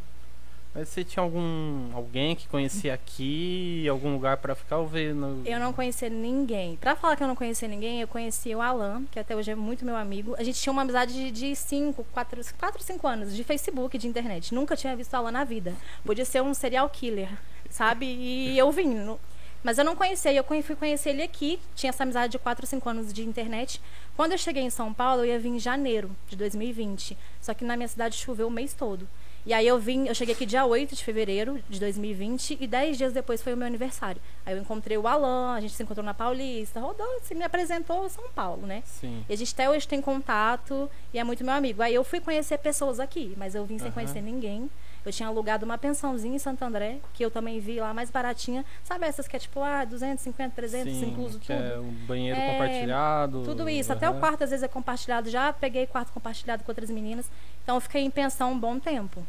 Mas 0.77 0.89
você 0.91 1.03
tinha 1.03 1.23
algum 1.23 1.89
alguém 1.95 2.37
que 2.37 2.47
conhecia 2.49 2.93
aqui, 2.93 3.89
algum 3.89 4.13
lugar 4.13 4.37
pra 4.37 4.55
ficar 4.55 4.77
ou 4.77 4.87
veio 4.87 5.15
no... 5.15 5.43
Eu 5.47 5.59
não 5.59 5.73
conhecia 5.73 6.11
ninguém. 6.11 6.77
Pra 6.77 6.95
falar 6.95 7.17
que 7.17 7.23
eu 7.23 7.29
não 7.29 7.35
conhecia 7.35 7.67
ninguém, 7.67 8.03
eu 8.03 8.07
conheci 8.09 8.55
o 8.55 8.61
Alan, 8.61 9.05
que 9.11 9.19
até 9.19 9.35
hoje 9.35 9.51
é 9.51 9.55
muito 9.55 9.87
meu 9.87 9.97
amigo. 9.97 10.35
A 10.39 10.45
gente 10.45 10.61
tinha 10.61 10.71
uma 10.73 10.83
amizade 10.83 11.31
de 11.31 11.57
5, 11.57 12.05
4, 12.13 12.43
4, 12.59 12.83
5 12.83 13.09
anos, 13.09 13.35
de 13.35 13.43
Facebook, 13.43 13.97
de 13.97 14.07
internet. 14.07 14.55
Nunca 14.55 14.77
tinha 14.77 14.95
visto 14.95 15.15
o 15.15 15.17
Alan 15.17 15.31
na 15.33 15.45
vida. 15.45 15.75
Podia 16.05 16.27
ser 16.27 16.43
um 16.43 16.53
serial 16.53 16.91
killer, 16.91 17.31
sabe? 17.71 18.05
E 18.07 18.59
eu 18.59 18.71
vim. 18.71 18.89
no- 18.95 19.19
Mas 19.65 19.79
eu 19.79 19.85
não 19.85 19.97
conhecia, 19.97 20.33
eu 20.33 20.45
fui 20.63 20.77
conhecer 20.77 21.11
ele 21.11 21.23
aqui. 21.23 21.59
Tinha 21.75 21.89
essa 21.89 22.03
amizade 22.03 22.33
de 22.33 22.39
4, 22.39 22.67
5 22.67 22.87
anos 22.89 23.13
de 23.15 23.25
internet. 23.25 23.81
Quando 24.15 24.33
eu 24.33 24.39
cheguei 24.39 24.63
em 24.63 24.71
São 24.71 24.93
Paulo, 24.93 25.23
eu 25.23 25.27
ia 25.33 25.39
vir 25.39 25.49
em 25.49 25.59
janeiro 25.59 26.11
de 26.29 26.37
2020. 26.37 27.17
Só 27.41 27.55
que 27.55 27.65
na 27.65 27.77
minha 27.77 27.89
cidade 27.89 28.15
choveu 28.17 28.47
o 28.49 28.51
mês 28.51 28.75
todo. 28.75 29.09
E 29.47 29.53
aí 29.55 29.65
eu 29.65 29.79
vim, 29.79 30.09
eu 30.09 30.15
cheguei 30.15 30.35
aqui 30.35 30.45
dia 30.45 30.67
8 30.67 30.97
de 30.97 31.05
fevereiro 31.05 31.63
de 31.69 31.79
2020 31.79 32.59
e 32.61 32.67
10 32.67 32.99
dias 32.99 33.13
depois 33.13 33.41
foi 33.41 33.55
o 33.55 33.57
meu 33.57 33.65
aniversário. 33.69 34.21
Aí 34.45 34.53
eu 34.57 34.61
encontrei 34.61 34.99
o 34.99 35.07
Alan, 35.07 35.55
a 35.55 35.61
gente 35.61 35.73
se 35.73 35.81
encontrou 35.85 36.05
na 36.05 36.13
Paulista, 36.13 36.81
rodou, 36.81 37.07
se 37.23 37.33
me 37.33 37.45
apresentou 37.45 38.09
São 38.09 38.25
Paulo, 38.35 38.67
né? 38.67 38.83
Sim. 38.85 39.25
E 39.29 39.33
a 39.33 39.37
gente 39.37 39.55
até 39.55 39.71
hoje 39.71 39.87
tem 39.87 40.03
contato 40.03 40.91
e 41.15 41.19
é 41.21 41.23
muito 41.23 41.45
meu 41.45 41.55
amigo. 41.55 41.81
Aí 41.81 41.95
eu 41.95 42.03
fui 42.03 42.19
conhecer 42.21 42.59
pessoas 42.59 42.99
aqui, 42.99 43.35
mas 43.37 43.55
eu 43.55 43.65
vim 43.65 43.79
sem 43.79 43.87
Aham. 43.87 43.95
conhecer 43.95 44.21
ninguém. 44.21 44.69
Eu 45.05 45.13
tinha 45.13 45.29
alugado 45.29 45.65
uma 45.65 45.79
pensãozinha 45.79 46.35
em 46.35 46.39
Santo 46.41 46.65
André, 46.65 46.99
que 47.15 47.25
eu 47.25 47.31
também 47.31 47.61
vi 47.61 47.79
lá 47.79 47.95
mais 47.95 48.11
baratinha. 48.11 48.65
Sabe 48.83 49.07
essas 49.07 49.29
que 49.29 49.37
é 49.37 49.39
tipo, 49.39 49.61
ah, 49.61 49.85
250, 49.85 50.53
300, 50.57 50.93
Sim, 50.93 51.11
incluso 51.11 51.39
que 51.39 51.47
tudo? 51.47 51.63
é 51.63 51.79
um 51.79 51.93
banheiro 52.09 52.37
É, 52.37 52.51
compartilhado. 52.51 53.45
Tudo 53.45 53.69
isso. 53.69 53.93
Até 53.93 54.11
o 54.11 54.15
quarto 54.19 54.43
às 54.43 54.51
vezes 54.51 54.65
é 54.65 54.69
compartilhado. 54.69 55.31
Já 55.31 55.53
peguei 55.53 55.87
quarto 55.87 56.13
compartilhado 56.13 56.65
com 56.65 56.73
outras 56.73 56.91
meninas. 56.91 57.31
Então 57.63 57.77
eu 57.77 57.81
fiquei 57.81 58.03
em 58.03 58.11
pensão 58.11 58.51
um 58.51 58.59
bom 58.59 58.81
tempo. 58.81 59.25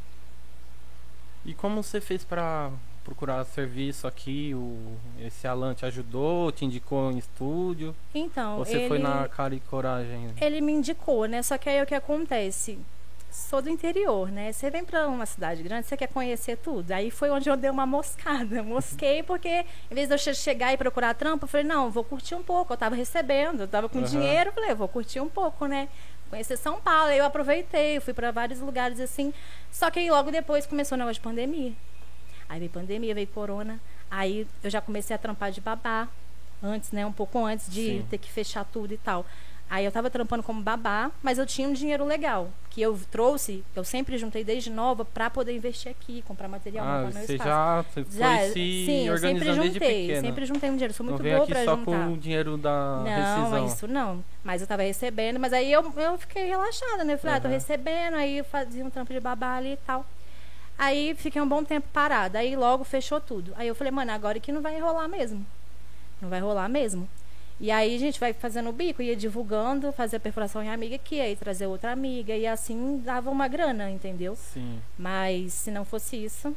E 1.48 1.54
como 1.54 1.82
você 1.82 2.02
fez 2.02 2.26
pra 2.26 2.70
procurar 3.06 3.46
serviço 3.46 4.06
aqui? 4.06 4.54
O, 4.54 4.98
esse 5.26 5.48
Alan 5.48 5.74
te 5.74 5.86
ajudou, 5.86 6.52
te 6.52 6.66
indicou 6.66 7.10
em 7.10 7.18
estúdio? 7.18 7.96
Então, 8.14 8.58
você 8.58 8.76
ele... 8.76 8.88
foi 8.90 9.00
na 9.00 9.30
cara 9.30 9.56
e 9.56 9.62
coragem? 9.62 10.30
ele 10.42 10.60
me 10.60 10.74
indicou, 10.74 11.26
né? 11.26 11.42
Só 11.42 11.58
que 11.58 11.70
aí 11.70 11.82
o 11.82 11.86
que 11.86 11.96
acontece? 11.96 12.78
Sou 13.32 13.62
do 13.62 13.70
interior, 13.70 14.30
né? 14.30 14.52
Você 14.52 14.70
vem 14.70 14.84
pra 14.84 15.08
uma 15.08 15.26
cidade 15.26 15.64
grande, 15.64 15.88
você 15.88 15.96
quer 15.96 16.08
conhecer 16.08 16.58
tudo. 16.58 16.92
Aí 16.92 17.10
foi 17.10 17.30
onde 17.30 17.50
eu 17.50 17.56
dei 17.56 17.70
uma 17.70 17.86
moscada. 17.86 18.62
Mosquei 18.64 19.24
porque, 19.24 19.64
em 19.90 19.96
vez 19.96 20.08
de 20.10 20.16
eu 20.16 20.18
che- 20.18 20.34
chegar 20.34 20.74
e 20.74 20.78
procurar 20.78 21.14
trampo, 21.14 21.46
eu 21.46 21.48
falei, 21.48 21.66
não, 21.66 21.90
vou 21.90 22.04
curtir 22.04 22.36
um 22.36 22.44
pouco. 22.44 22.74
Eu 22.74 22.78
tava 22.78 22.96
recebendo, 22.96 23.62
eu 23.62 23.68
tava 23.68 23.88
com 23.88 24.00
Aham. 24.00 24.08
dinheiro, 24.08 24.50
eu 24.50 24.54
falei, 24.54 24.74
vou 24.74 24.88
curtir 24.88 25.22
um 25.22 25.30
pouco, 25.30 25.66
né? 25.66 25.88
Conhecer 26.30 26.58
São 26.58 26.80
Paulo, 26.82 27.10
aí 27.10 27.18
eu 27.18 27.26
aproveitei, 27.26 27.98
eu 27.98 28.02
fui 28.02 28.14
pra 28.14 28.32
vários 28.32 28.60
lugares 28.60 29.00
assim. 29.00 29.34
Só 29.72 29.90
que 29.90 30.00
aí 30.00 30.10
logo 30.10 30.32
depois 30.32 30.66
começou 30.66 30.96
o 30.96 31.00
negócio 31.00 31.16
de 31.16 31.22
pandemia. 31.22 31.74
Aí 32.50 32.60
veio 32.60 32.72
pandemia, 32.72 33.14
veio 33.14 33.28
corona. 33.28 33.80
Aí 34.10 34.48
eu 34.64 34.70
já 34.70 34.82
comecei 34.82 35.16
a 35.16 35.20
trampar 35.20 35.52
de 35.52 35.62
babá. 35.62 36.08
Antes, 36.62 36.92
né? 36.92 37.06
Um 37.06 37.12
pouco 37.12 37.38
antes 37.46 37.72
de 37.72 37.86
Sim. 37.86 38.06
ter 38.10 38.18
que 38.18 38.32
fechar 38.32 38.66
tudo 38.66 38.92
e 38.92 38.98
tal. 38.98 39.26
Aí 39.70 39.84
eu 39.84 39.92
tava 39.92 40.10
trampando 40.10 40.42
como 40.44 40.62
babá, 40.62 41.12
mas 41.22 41.38
eu 41.38 41.46
tinha 41.46 41.68
um 41.68 41.74
dinheiro 41.74 42.06
legal, 42.06 42.50
que 42.70 42.82
eu 42.82 42.98
trouxe, 43.12 43.66
eu 43.76 43.84
sempre 43.84 44.18
juntei 44.18 44.42
desde 44.42 44.70
nova 44.70 45.04
pra 45.04 45.30
poder 45.30 45.54
investir 45.54 45.92
aqui, 45.92 46.22
comprar 46.22 46.48
material, 46.48 46.86
Ah, 46.88 47.02
montar 47.02 47.14
meu 47.20 47.26
você 47.28 47.34
espaço. 47.36 47.50
já 47.50 47.82
você 48.06 48.18
Já, 48.18 48.40
se 48.48 48.54
sim, 48.54 49.08
eu 49.08 49.18
sempre 49.18 49.54
juntei, 49.54 50.22
sempre 50.22 50.46
juntei 50.46 50.70
um 50.70 50.74
dinheiro, 50.76 50.94
sou 50.94 51.06
não 51.06 51.12
muito 51.14 51.22
veio 51.24 51.36
boa 51.36 51.44
aqui 51.44 51.52
pra 51.54 51.66
só 51.66 51.76
juntar. 51.76 52.06
com 52.06 52.14
o 52.14 52.18
dinheiro 52.18 52.56
da 52.58 53.04
Não, 53.04 53.42
rescisão. 53.42 53.66
isso 53.68 53.88
não. 53.90 54.24
Mas 54.42 54.62
eu 54.62 54.68
tava 54.68 54.84
recebendo, 54.84 55.38
mas 55.38 55.52
aí 55.52 55.70
eu, 55.70 55.84
eu 55.98 56.18
fiquei 56.18 56.46
relaxada, 56.46 57.04
né? 57.04 57.16
Eu 57.16 57.18
falei, 57.18 57.36
ah, 57.36 57.42
tô 57.42 57.48
recebendo, 57.50 58.16
aí 58.16 58.38
eu 58.38 58.46
fazia 58.46 58.86
um 58.86 58.90
trampo 58.90 59.12
de 59.12 59.20
babá 59.20 59.58
ali 59.58 59.74
e 59.74 59.78
tal. 59.86 60.06
Aí 60.78 61.14
fiquei 61.16 61.42
um 61.42 61.48
bom 61.48 61.62
tempo 61.66 61.88
parada, 61.92 62.40
aí 62.40 62.56
logo 62.56 62.86
fechou 62.86 63.20
tudo. 63.20 63.52
Aí 63.58 63.68
eu 63.68 63.76
falei, 63.76 63.92
mano, 63.92 64.12
agora 64.14 64.40
que 64.40 64.52
não 64.52 64.62
vai 64.62 64.80
rolar 64.80 65.10
mesmo. 65.10 65.46
Não 66.22 66.30
vai 66.30 66.40
rolar 66.40 66.70
mesmo. 66.70 67.10
E 67.60 67.72
aí 67.72 67.96
a 67.96 68.00
gente 68.00 68.20
vai 68.20 68.34
fazendo 68.34 68.70
o 68.70 68.74
bico, 68.74 69.02
ia 69.02 69.16
divulgando, 69.16 69.92
fazer 69.92 70.18
a 70.18 70.20
perfuração 70.20 70.62
em 70.64 70.70
amiga 70.70 70.96
aqui, 70.96 71.20
aí 71.20 71.36
trazer 71.36 71.66
outra 71.66 71.92
amiga, 71.92 72.36
e 72.36 72.46
assim 72.46 73.02
dava 73.04 73.32
uma 73.32 73.48
grana, 73.48 73.90
entendeu? 73.90 74.36
Sim. 74.36 74.80
Mas 74.98 75.54
se 75.54 75.72
não 75.72 75.84
fosse 75.84 76.16
isso, 76.24 76.56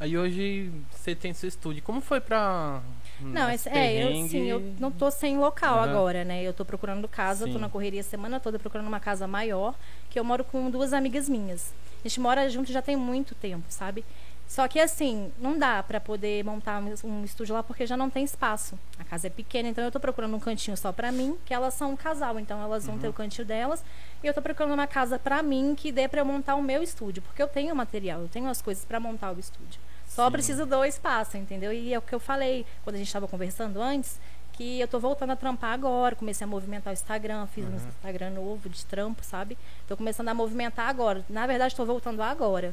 Aí 0.00 0.18
hoje 0.18 0.72
você 0.90 1.14
tem 1.14 1.32
seu 1.32 1.48
estúdio. 1.48 1.82
Como 1.82 2.00
foi 2.00 2.20
pra. 2.20 2.82
Não, 3.20 3.46
nesse 3.48 3.68
esse- 3.68 3.78
é, 3.78 4.04
eu, 4.04 4.28
sim, 4.28 4.44
eu 4.46 4.60
não 4.80 4.90
tô 4.90 5.08
sem 5.10 5.38
local 5.38 5.78
Aham. 5.78 5.88
agora, 5.90 6.24
né? 6.24 6.42
Eu 6.42 6.52
tô 6.52 6.64
procurando 6.64 7.06
casa, 7.06 7.44
eu 7.44 7.48
tô 7.48 7.54
Sim. 7.54 7.60
na 7.60 7.68
correria 7.68 8.00
a 8.00 8.04
semana 8.04 8.40
toda 8.40 8.58
procurando 8.58 8.88
uma 8.88 8.98
casa 8.98 9.26
maior, 9.28 9.72
que 10.10 10.18
eu 10.18 10.24
moro 10.24 10.42
com 10.44 10.68
duas 10.68 10.92
amigas 10.92 11.28
minhas. 11.28 11.72
A 12.04 12.08
gente 12.08 12.20
mora 12.20 12.48
junto 12.50 12.72
já 12.72 12.82
tem 12.82 12.96
muito 12.96 13.34
tempo, 13.36 13.64
sabe? 13.68 14.04
Só 14.46 14.68
que 14.68 14.78
assim, 14.78 15.32
não 15.38 15.58
dá 15.58 15.82
pra 15.82 15.98
poder 16.00 16.44
montar 16.44 16.80
um- 16.80 16.94
um 17.08 17.24
estúdio 17.24 17.54
lá 17.54 17.62
porque 17.62 17.86
já 17.86 17.96
não 17.96 18.08
tem 18.08 18.22
espaço. 18.24 18.78
A 18.98 19.02
casa 19.04 19.26
é 19.26 19.30
pequena, 19.30 19.68
então 19.68 19.82
eu 19.82 19.90
tô 19.90 19.98
procurando 19.98 20.36
um 20.36 20.38
cantinho 20.40 20.76
só 20.76 20.92
pra 20.92 21.10
mim, 21.10 21.36
que 21.44 21.52
elas 21.52 21.74
são 21.74 21.90
um 21.92 21.96
casal, 21.96 22.38
então 22.38 22.62
elas 22.62 22.86
vão 22.86 22.96
ter 22.98 23.06
o 23.06 23.10
Uhum. 23.10 23.14
cantinho 23.14 23.44
delas. 23.46 23.82
E 24.22 24.26
eu 24.26 24.32
tô 24.34 24.40
procurando 24.40 24.74
uma 24.74 24.86
casa 24.86 25.18
pra 25.18 25.42
mim 25.42 25.74
que 25.74 25.90
dê 25.90 26.06
pra 26.06 26.20
eu 26.20 26.24
montar 26.24 26.54
o 26.54 26.62
meu 26.62 26.82
estúdio, 26.82 27.20
porque 27.22 27.42
eu 27.42 27.48
tenho 27.48 27.74
material, 27.74 28.20
eu 28.20 28.28
tenho 28.28 28.48
as 28.48 28.62
coisas 28.62 28.84
pra 28.84 29.00
montar 29.00 29.32
o 29.32 29.40
estúdio. 29.40 29.80
Só 30.06 30.26
Sim. 30.26 30.32
preciso 30.32 30.66
do 30.66 30.84
espaço, 30.84 31.36
entendeu? 31.36 31.72
E 31.72 31.92
é 31.92 31.98
o 31.98 32.02
que 32.02 32.14
eu 32.14 32.20
falei 32.20 32.64
quando 32.84 32.94
a 32.94 32.98
gente 32.98 33.08
estava 33.08 33.26
conversando 33.26 33.82
antes, 33.82 34.20
que 34.52 34.78
eu 34.78 34.86
tô 34.86 35.00
voltando 35.00 35.30
a 35.30 35.36
trampar 35.36 35.72
agora, 35.72 36.14
comecei 36.14 36.44
a 36.44 36.48
movimentar 36.48 36.92
o 36.92 36.94
Instagram, 36.94 37.46
fiz 37.48 37.64
um 37.64 37.70
Uhum. 37.70 37.76
Instagram 37.76 38.30
novo 38.30 38.68
de 38.68 38.86
trampo, 38.86 39.24
sabe? 39.24 39.58
Tô 39.88 39.96
começando 39.96 40.28
a 40.28 40.34
movimentar 40.34 40.88
agora. 40.88 41.24
Na 41.28 41.44
verdade, 41.44 41.74
tô 41.74 41.84
voltando 41.84 42.22
agora. 42.22 42.72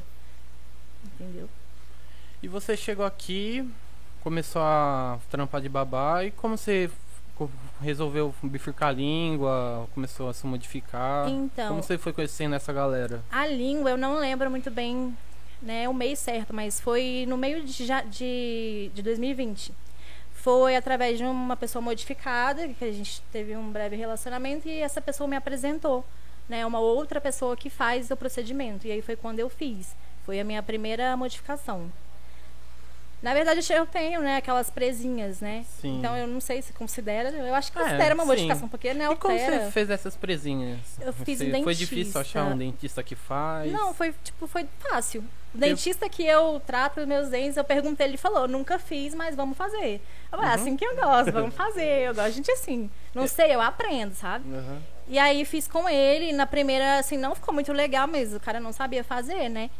Entendeu? 1.04 1.48
E 2.42 2.48
você 2.48 2.76
chegou 2.76 3.06
aqui, 3.06 3.68
começou 4.20 4.62
a 4.62 5.18
trampar 5.30 5.60
de 5.60 5.68
babá 5.68 6.24
e 6.24 6.30
como 6.32 6.56
você 6.56 6.90
resolveu 7.80 8.34
bifurcar 8.42 8.90
a 8.90 8.92
língua, 8.92 9.88
começou 9.94 10.28
a 10.28 10.34
se 10.34 10.46
modificar? 10.46 11.28
Então, 11.28 11.68
Como 11.68 11.82
você 11.82 11.98
foi 11.98 12.12
conhecendo 12.12 12.54
essa 12.54 12.72
galera? 12.72 13.22
a 13.30 13.46
língua 13.46 13.90
eu 13.90 13.96
não 13.96 14.18
lembro 14.18 14.50
muito 14.50 14.70
bem 14.70 15.16
né, 15.60 15.88
o 15.88 15.94
mês 15.94 16.18
certo, 16.18 16.52
mas 16.52 16.80
foi 16.80 17.24
no 17.28 17.36
meio 17.36 17.64
de, 17.64 17.86
de, 18.10 18.90
de 18.92 19.02
2020. 19.02 19.72
Foi 20.32 20.74
através 20.74 21.18
de 21.18 21.24
uma 21.24 21.56
pessoa 21.56 21.80
modificada, 21.80 22.66
que 22.68 22.84
a 22.84 22.90
gente 22.90 23.22
teve 23.32 23.56
um 23.56 23.70
breve 23.70 23.94
relacionamento, 23.94 24.68
e 24.68 24.80
essa 24.80 25.00
pessoa 25.00 25.28
me 25.28 25.36
apresentou. 25.36 26.04
Né, 26.48 26.66
uma 26.66 26.80
outra 26.80 27.20
pessoa 27.20 27.56
que 27.56 27.70
faz 27.70 28.10
o 28.10 28.16
procedimento. 28.16 28.84
E 28.88 28.90
aí 28.90 29.00
foi 29.00 29.14
quando 29.14 29.38
eu 29.38 29.48
fiz. 29.48 29.94
Foi 30.26 30.40
a 30.40 30.44
minha 30.44 30.60
primeira 30.60 31.16
modificação. 31.16 31.90
Na 33.22 33.32
verdade, 33.32 33.60
eu 33.72 33.86
tenho, 33.86 34.20
né, 34.20 34.36
aquelas 34.38 34.68
presinhas, 34.68 35.40
né? 35.40 35.64
Sim. 35.80 35.98
Então 35.98 36.16
eu 36.16 36.26
não 36.26 36.40
sei 36.40 36.60
se 36.60 36.72
considera. 36.72 37.28
Eu 37.30 37.54
acho 37.54 37.70
que 37.70 37.78
É, 37.78 37.82
considera 37.82 38.14
uma 38.14 38.24
sim. 38.24 38.28
modificação, 38.28 38.68
porque 38.68 38.92
não 38.92 39.12
E 39.12 39.16
como 39.16 39.32
altera. 39.34 39.64
você 39.66 39.70
fez 39.70 39.90
essas 39.90 40.16
presinhas? 40.16 40.80
Eu 41.00 41.12
fiz 41.12 41.38
Você- 41.38 41.54
um 41.54 41.62
Foi 41.62 41.74
difícil 41.74 42.20
achar 42.20 42.40
dentista. 42.40 42.54
um 42.54 42.58
dentista 42.58 43.02
que 43.04 43.14
faz? 43.14 43.70
Não, 43.70 43.94
foi 43.94 44.12
tipo, 44.24 44.48
foi 44.48 44.66
fácil. 44.80 45.22
O 45.54 45.58
dentista 45.58 46.08
que 46.08 46.24
eu 46.26 46.60
trato 46.66 47.00
os 47.00 47.06
meus 47.06 47.28
dentes, 47.28 47.56
eu 47.56 47.62
perguntei, 47.62 48.06
ele 48.08 48.16
falou, 48.16 48.48
nunca 48.48 48.76
fiz, 48.78 49.14
mas 49.14 49.36
vamos 49.36 49.56
fazer. 49.56 50.00
Eu 50.32 50.38
falei, 50.38 50.46
Uhum. 50.48 50.54
assim 50.54 50.76
que 50.76 50.84
eu 50.84 50.96
gosto, 50.96 51.30
vamos 51.30 51.54
fazer. 51.54 52.08
Eu 52.08 52.14
gosto 52.14 52.30
de 52.30 52.34
gente 52.36 52.50
assim. 52.50 52.90
Não 53.14 53.28
sei, 53.28 53.54
eu 53.54 53.60
aprendo, 53.60 54.14
sabe? 54.14 54.52
Aham. 54.52 54.82
E 55.06 55.16
aí 55.18 55.44
fiz 55.44 55.68
com 55.68 55.88
ele, 55.88 56.32
na 56.32 56.46
primeira, 56.46 56.98
assim, 56.98 57.16
não 57.18 57.34
ficou 57.36 57.54
muito 57.54 57.72
legal, 57.72 58.08
mas 58.08 58.34
o 58.34 58.40
cara 58.40 58.58
não 58.58 58.72
sabia 58.72 59.04
fazer, 59.04 59.48
né? 59.48 59.70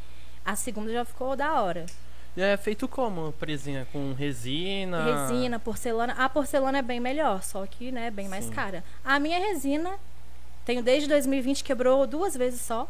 A 0.44 0.54
segunda 0.54 0.92
já 0.92 1.04
ficou 1.04 1.34
da 1.34 1.60
hora. 1.60 1.86
E 2.36 2.40
é 2.42 2.56
feito 2.56 2.88
como? 2.88 3.32
Presinha 3.32 3.86
com 3.92 4.14
resina? 4.14 5.04
Resina, 5.28 5.58
porcelana. 5.58 6.14
A 6.16 6.28
porcelana 6.28 6.78
é 6.78 6.82
bem 6.82 6.98
melhor, 6.98 7.42
só 7.42 7.66
que, 7.66 7.92
né, 7.92 8.10
bem 8.10 8.28
mais 8.28 8.46
Sim. 8.46 8.50
cara. 8.52 8.82
A 9.04 9.18
minha 9.18 9.38
resina, 9.38 9.90
tenho 10.64 10.82
desde 10.82 11.08
2020, 11.08 11.62
quebrou 11.62 12.06
duas 12.06 12.34
vezes 12.36 12.60
só. 12.62 12.88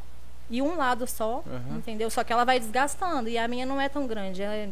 E 0.51 0.61
um 0.61 0.77
lado 0.77 1.07
só, 1.07 1.43
Aham. 1.47 1.77
entendeu? 1.79 2.11
Só 2.11 2.23
que 2.23 2.33
ela 2.33 2.45
vai 2.45 2.61
desgastando. 2.61 3.29
E 3.29 3.39
a 3.39 3.49
minha 3.49 3.65
não 3.67 3.81
é 3.81 3.89
tão 3.89 4.07
grande. 4.07 4.43
É 4.43 4.69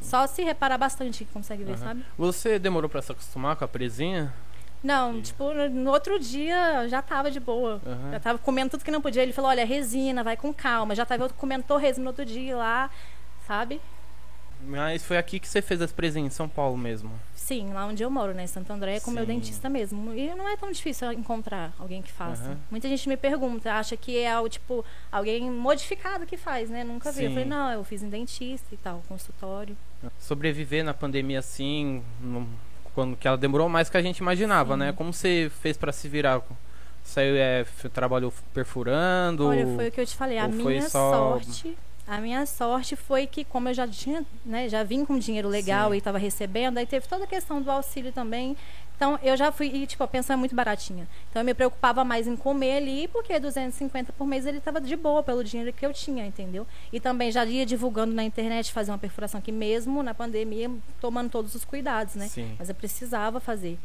só 0.00 0.26
se 0.26 0.42
reparar 0.42 0.76
bastante 0.78 1.24
que 1.24 1.32
consegue 1.32 1.62
ver, 1.64 1.72
Aham. 1.74 1.78
sabe? 1.84 2.04
Você 2.18 2.58
demorou 2.58 2.90
pra 2.90 3.00
se 3.00 3.12
acostumar 3.12 3.54
com 3.56 3.64
a 3.64 3.68
presinha? 3.68 4.32
Não, 4.82 5.22
tipo, 5.22 5.52
no- 5.70 5.90
outro 5.92 6.18
dia 6.18 6.88
já 6.88 7.00
tava 7.00 7.30
de 7.30 7.38
boa. 7.38 7.80
Aham. 7.86 8.10
Já 8.10 8.20
tava 8.20 8.38
comendo 8.38 8.72
tudo 8.72 8.84
que 8.84 8.90
não 8.90 9.00
podia. 9.00 9.22
Ele 9.22 9.32
falou, 9.32 9.50
olha, 9.50 9.64
resina, 9.64 10.24
vai 10.24 10.36
com 10.36 10.52
calma. 10.52 10.94
Já 10.94 11.06
tava 11.06 11.28
comendo 11.30 11.62
torresmo 11.64 12.02
no 12.02 12.10
outro 12.10 12.24
dia 12.24 12.56
lá, 12.56 12.90
sabe? 13.46 13.80
Mas 14.64 15.04
foi 15.04 15.18
aqui 15.18 15.38
que 15.40 15.48
você 15.48 15.60
fez 15.60 15.82
as 15.82 15.92
presinhas, 15.92 16.32
em 16.32 16.36
São 16.36 16.48
Paulo 16.48 16.76
mesmo. 16.78 17.10
Sim, 17.34 17.72
lá 17.72 17.86
onde 17.86 18.02
eu 18.02 18.10
moro, 18.10 18.32
né? 18.32 18.44
Em 18.44 18.46
Santo 18.46 18.72
André, 18.72 18.96
é 18.96 19.00
com 19.00 19.10
o 19.10 19.14
meu 19.14 19.24
Sim. 19.26 19.32
dentista 19.34 19.68
mesmo. 19.68 20.14
E 20.14 20.32
não 20.34 20.48
é 20.48 20.56
tão 20.56 20.70
difícil 20.70 21.12
encontrar 21.12 21.72
alguém 21.78 22.00
que 22.00 22.12
faça. 22.12 22.44
Aham. 22.44 22.56
Muita 22.70 22.88
gente 22.88 23.08
me 23.08 23.16
pergunta, 23.16 23.72
acha 23.72 23.96
que 23.96 24.18
é 24.18 24.38
o 24.38 24.48
tipo 24.48 24.84
alguém 25.10 25.50
modificado 25.50 26.24
que 26.24 26.36
faz, 26.36 26.70
né? 26.70 26.84
Nunca 26.84 27.10
vi. 27.10 27.24
Eu 27.24 27.28
Sim. 27.30 27.34
falei, 27.34 27.48
não, 27.48 27.72
eu 27.72 27.82
fiz 27.84 28.02
em 28.02 28.08
dentista 28.08 28.68
e 28.72 28.76
tal, 28.76 29.02
consultório. 29.08 29.76
Sobreviver 30.20 30.84
na 30.84 30.94
pandemia 30.94 31.40
assim, 31.40 32.02
no- 32.20 32.48
quando 32.94 33.16
que 33.16 33.26
ela 33.26 33.36
demorou 33.36 33.68
mais 33.68 33.90
que 33.90 33.96
a 33.96 34.02
gente 34.02 34.18
imaginava, 34.18 34.74
Sim. 34.74 34.78
né? 34.80 34.92
Como 34.92 35.12
você 35.12 35.50
fez 35.60 35.76
pra 35.76 35.90
se 35.92 36.08
virar? 36.08 36.40
Saiu, 37.02 37.34
é, 37.36 37.64
trabalhou 37.92 38.32
perfurando? 38.54 39.46
Olha, 39.48 39.66
foi 39.74 39.88
o 39.88 39.92
que 39.92 40.00
eu 40.00 40.06
te 40.06 40.14
falei. 40.14 40.38
A 40.38 40.46
minha 40.46 40.88
só- 40.88 41.10
sorte. 41.40 41.76
A 42.06 42.18
minha 42.18 42.44
sorte 42.46 42.96
foi 42.96 43.26
que, 43.26 43.44
como 43.44 43.68
eu 43.68 43.74
já 43.74 43.86
tinha, 43.86 44.24
né, 44.44 44.68
já 44.68 44.82
vim 44.82 45.04
com 45.04 45.18
dinheiro 45.18 45.48
legal 45.48 45.90
Sim. 45.90 45.94
e 45.94 45.98
estava 45.98 46.18
recebendo, 46.18 46.78
aí 46.78 46.86
teve 46.86 47.06
toda 47.06 47.24
a 47.24 47.26
questão 47.26 47.62
do 47.62 47.70
auxílio 47.70 48.12
também. 48.12 48.56
Então, 48.96 49.18
eu 49.22 49.36
já 49.36 49.50
fui, 49.50 49.66
e 49.68 49.86
tipo, 49.86 50.02
a 50.04 50.08
pensão 50.08 50.34
é 50.34 50.36
muito 50.36 50.54
baratinha. 50.54 51.08
Então, 51.30 51.42
eu 51.42 51.46
me 51.46 51.54
preocupava 51.54 52.04
mais 52.04 52.26
em 52.26 52.36
comer 52.36 52.76
ali, 52.76 53.08
porque 53.08 53.38
250 53.38 54.12
por 54.12 54.26
mês 54.26 54.46
ele 54.46 54.58
estava 54.58 54.80
de 54.80 54.94
boa 54.96 55.22
pelo 55.22 55.42
dinheiro 55.42 55.72
que 55.72 55.84
eu 55.84 55.92
tinha, 55.92 56.26
entendeu? 56.26 56.66
E 56.92 57.00
também 57.00 57.30
já 57.32 57.44
ia 57.44 57.64
divulgando 57.66 58.12
na 58.14 58.22
internet, 58.22 58.72
fazer 58.72 58.90
uma 58.90 58.98
perfuração 58.98 59.38
aqui 59.38 59.50
mesmo, 59.50 60.02
na 60.02 60.14
pandemia, 60.14 60.70
tomando 61.00 61.30
todos 61.30 61.54
os 61.54 61.64
cuidados, 61.64 62.14
né? 62.14 62.28
Sim. 62.28 62.54
Mas 62.58 62.68
eu 62.68 62.74
precisava 62.74 63.40
fazer. 63.40 63.78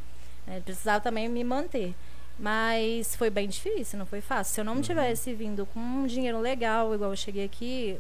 né? 0.46 0.60
Precisava 0.64 1.00
também 1.02 1.28
me 1.30 1.44
manter. 1.44 1.96
Mas 2.40 3.16
foi 3.16 3.30
bem 3.30 3.48
difícil, 3.48 3.98
não 3.98 4.06
foi 4.06 4.22
fácil. 4.22 4.54
Se 4.54 4.62
eu 4.62 4.66
não 4.66 4.76
Uhum. 4.76 4.82
tivesse 4.82 5.34
vindo 5.34 5.66
com 5.68 5.80
um 5.80 6.06
dinheiro 6.06 6.40
legal, 6.40 6.94
igual 6.94 7.12
eu 7.12 7.16
cheguei 7.18 7.46
aqui, 7.46 7.98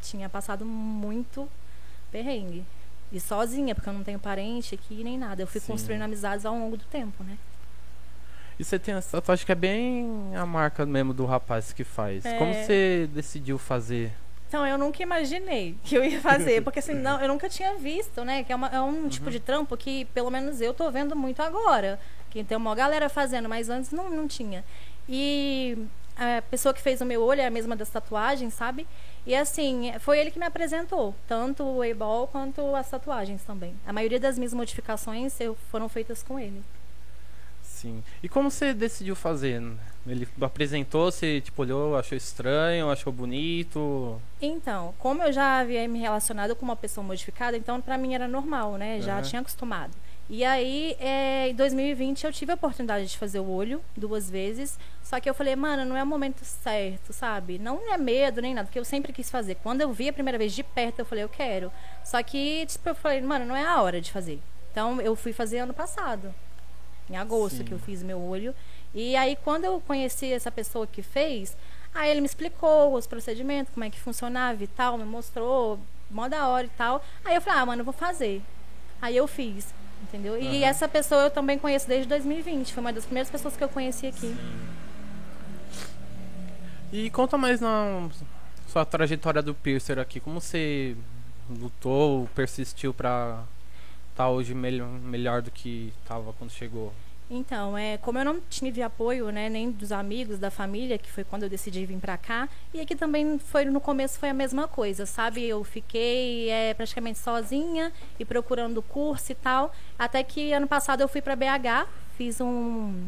tinha 0.00 0.28
passado 0.28 0.64
muito 0.64 1.48
perrengue. 2.12 2.64
E 3.12 3.18
sozinha, 3.18 3.74
porque 3.74 3.88
eu 3.88 3.92
não 3.92 4.04
tenho 4.04 4.20
parente 4.20 4.74
aqui 4.76 5.02
nem 5.02 5.18
nada. 5.18 5.42
Eu 5.42 5.46
fui 5.46 5.60
Sim. 5.60 5.66
construindo 5.72 6.02
amizades 6.02 6.46
ao 6.46 6.54
longo 6.54 6.76
do 6.76 6.84
tempo, 6.84 7.24
né? 7.24 7.36
E 8.58 8.62
você 8.64 8.78
tem 8.78 8.94
essa 8.94 9.10
tatuagem 9.20 9.44
que 9.44 9.50
é 9.50 9.54
bem 9.56 10.06
a 10.36 10.46
marca 10.46 10.86
mesmo 10.86 11.12
do 11.12 11.24
rapaz 11.24 11.72
que 11.72 11.82
faz. 11.82 12.24
É. 12.24 12.36
Como 12.38 12.52
você 12.54 13.08
decidiu 13.12 13.58
fazer? 13.58 14.12
Então, 14.50 14.66
eu 14.66 14.76
nunca 14.76 15.00
imaginei 15.00 15.76
que 15.84 15.94
eu 15.94 16.04
ia 16.04 16.20
fazer, 16.20 16.60
porque 16.64 16.80
assim, 16.80 16.92
não, 16.92 17.20
eu 17.22 17.28
nunca 17.28 17.48
tinha 17.48 17.76
visto, 17.76 18.24
né? 18.24 18.42
Que 18.42 18.52
é, 18.52 18.56
uma- 18.56 18.66
é 18.66 18.80
um 18.80 19.08
tipo 19.08 19.30
de 19.30 19.38
trampo 19.38 19.76
que, 19.76 20.06
pelo 20.06 20.28
menos 20.28 20.60
eu 20.60 20.74
tô 20.74 20.90
vendo 20.90 21.14
muito 21.14 21.40
agora. 21.40 22.00
Que 22.30 22.42
tem 22.42 22.56
uma 22.56 22.74
galera 22.74 23.08
fazendo, 23.08 23.48
mas 23.48 23.68
antes 23.68 23.92
não, 23.92 24.10
não 24.10 24.26
tinha. 24.26 24.64
E 25.08 25.78
a 26.16 26.42
pessoa 26.42 26.74
que 26.74 26.80
fez 26.82 27.00
o 27.00 27.04
meu 27.06 27.22
olho 27.22 27.40
é 27.40 27.46
a 27.46 27.50
mesma 27.50 27.76
das 27.76 27.90
tatuagens, 27.90 28.52
sabe? 28.54 28.88
E 29.24 29.36
assim, 29.36 29.92
foi 30.00 30.18
ele 30.18 30.32
que 30.32 30.38
me 30.40 30.46
apresentou, 30.46 31.14
tanto 31.28 31.62
o 31.62 31.76
Weiball 31.78 32.26
quanto 32.26 32.74
as 32.74 32.90
tatuagens 32.90 33.42
também. 33.44 33.72
A 33.86 33.92
maioria 33.92 34.18
das 34.18 34.36
minhas 34.36 34.52
modificações 34.52 35.38
foram 35.70 35.88
feitas 35.88 36.24
com 36.24 36.40
ele. 36.40 36.60
Sim. 37.62 38.02
E 38.20 38.28
como 38.28 38.50
você 38.50 38.74
decidiu 38.74 39.14
fazer? 39.14 39.62
Ele 40.06 40.26
apresentou, 40.40 41.10
você 41.10 41.40
tipo 41.40 41.60
olhou, 41.62 41.96
achou 41.96 42.16
estranho, 42.16 42.90
achou 42.90 43.12
bonito? 43.12 44.20
Então, 44.40 44.94
como 44.98 45.22
eu 45.22 45.32
já 45.32 45.58
havia 45.60 45.86
me 45.86 45.98
relacionado 45.98 46.56
com 46.56 46.64
uma 46.64 46.76
pessoa 46.76 47.06
modificada, 47.06 47.56
então 47.56 47.80
pra 47.80 47.98
mim 47.98 48.14
era 48.14 48.26
normal, 48.26 48.76
né? 48.76 49.00
Já 49.00 49.14
Aham. 49.14 49.22
tinha 49.22 49.40
acostumado. 49.40 49.92
E 50.32 50.44
aí, 50.44 50.96
é, 51.00 51.48
em 51.48 51.54
2020, 51.56 52.24
eu 52.24 52.32
tive 52.32 52.52
a 52.52 52.54
oportunidade 52.54 53.06
de 53.06 53.18
fazer 53.18 53.40
o 53.40 53.50
olho 53.50 53.82
duas 53.96 54.30
vezes. 54.30 54.78
Só 55.02 55.18
que 55.18 55.28
eu 55.28 55.34
falei, 55.34 55.56
mano, 55.56 55.84
não 55.84 55.96
é 55.96 56.04
o 56.04 56.06
momento 56.06 56.44
certo, 56.44 57.12
sabe? 57.12 57.58
Não 57.58 57.92
é 57.92 57.98
medo 57.98 58.40
nem 58.40 58.54
nada, 58.54 58.66
porque 58.66 58.78
eu 58.78 58.84
sempre 58.84 59.12
quis 59.12 59.28
fazer. 59.28 59.56
Quando 59.56 59.80
eu 59.80 59.92
vi 59.92 60.08
a 60.08 60.12
primeira 60.12 60.38
vez 60.38 60.52
de 60.52 60.62
perto, 60.62 61.00
eu 61.00 61.04
falei, 61.04 61.24
eu 61.24 61.28
quero. 61.28 61.72
Só 62.04 62.22
que, 62.22 62.64
tipo, 62.66 62.88
eu 62.88 62.94
falei, 62.94 63.20
mano, 63.20 63.44
não 63.44 63.56
é 63.56 63.64
a 63.64 63.82
hora 63.82 64.00
de 64.00 64.12
fazer. 64.12 64.40
Então 64.70 65.00
eu 65.00 65.16
fui 65.16 65.32
fazer 65.32 65.58
ano 65.58 65.74
passado, 65.74 66.32
em 67.10 67.16
agosto 67.16 67.58
Sim. 67.58 67.64
que 67.64 67.72
eu 67.72 67.78
fiz 67.78 68.02
meu 68.02 68.20
olho. 68.20 68.54
E 68.94 69.16
aí 69.16 69.36
quando 69.44 69.64
eu 69.64 69.80
conheci 69.86 70.32
essa 70.32 70.50
pessoa 70.50 70.86
que 70.86 71.02
fez, 71.02 71.56
aí 71.94 72.10
ele 72.10 72.20
me 72.20 72.26
explicou 72.26 72.94
os 72.94 73.06
procedimentos, 73.06 73.72
como 73.74 73.84
é 73.84 73.90
que 73.90 73.98
funcionava 73.98 74.62
e 74.62 74.66
tal, 74.66 74.96
me 74.96 75.04
mostrou, 75.04 75.78
mó 76.10 76.28
da 76.28 76.48
hora 76.48 76.66
e 76.66 76.70
tal. 76.70 77.04
Aí 77.24 77.34
eu 77.34 77.40
falei, 77.40 77.60
ah, 77.60 77.66
mano, 77.66 77.80
eu 77.80 77.84
vou 77.84 77.94
fazer. 77.94 78.42
Aí 79.02 79.16
eu 79.16 79.26
fiz, 79.26 79.74
entendeu? 80.02 80.40
E 80.40 80.62
Aham. 80.62 80.66
essa 80.66 80.88
pessoa 80.88 81.22
eu 81.24 81.30
também 81.30 81.58
conheço 81.58 81.88
desde 81.88 82.08
2020, 82.08 82.72
foi 82.72 82.80
uma 82.80 82.92
das 82.92 83.04
primeiras 83.04 83.30
pessoas 83.30 83.56
que 83.56 83.64
eu 83.64 83.68
conheci 83.68 84.06
aqui. 84.06 84.36
E 86.92 87.08
conta 87.10 87.38
mais 87.38 87.60
na 87.60 88.08
sua 88.66 88.84
trajetória 88.84 89.40
do 89.40 89.54
piercer 89.54 89.98
aqui. 89.98 90.18
Como 90.20 90.40
você 90.40 90.96
lutou, 91.48 92.28
persistiu 92.34 92.92
pra 92.92 93.44
estar 94.20 94.28
hoje 94.28 94.54
melhor, 94.54 94.88
melhor 94.88 95.40
do 95.40 95.50
que 95.50 95.92
tava 96.06 96.32
quando 96.34 96.50
chegou? 96.50 96.92
Então, 97.30 97.78
é, 97.78 97.96
como 97.96 98.18
eu 98.18 98.24
não 98.24 98.40
tive 98.50 98.82
apoio, 98.82 99.30
né, 99.30 99.48
nem 99.48 99.70
dos 99.70 99.92
amigos, 99.92 100.38
da 100.38 100.50
família, 100.50 100.98
que 100.98 101.10
foi 101.10 101.22
quando 101.22 101.44
eu 101.44 101.48
decidi 101.48 101.86
vir 101.86 101.98
pra 101.98 102.18
cá, 102.18 102.48
e 102.74 102.80
aqui 102.80 102.96
também 102.96 103.38
foi 103.38 103.64
no 103.64 103.80
começo 103.80 104.18
foi 104.18 104.30
a 104.30 104.34
mesma 104.34 104.66
coisa, 104.66 105.06
sabe? 105.06 105.46
Eu 105.46 105.62
fiquei 105.62 106.50
é, 106.50 106.74
praticamente 106.74 107.20
sozinha 107.20 107.92
e 108.18 108.24
procurando 108.24 108.82
curso 108.82 109.30
e 109.30 109.34
tal, 109.34 109.72
até 109.96 110.22
que 110.24 110.52
ano 110.52 110.66
passado 110.66 111.02
eu 111.02 111.08
fui 111.08 111.22
pra 111.22 111.36
BH, 111.36 111.86
fiz 112.16 112.40
um 112.40 113.06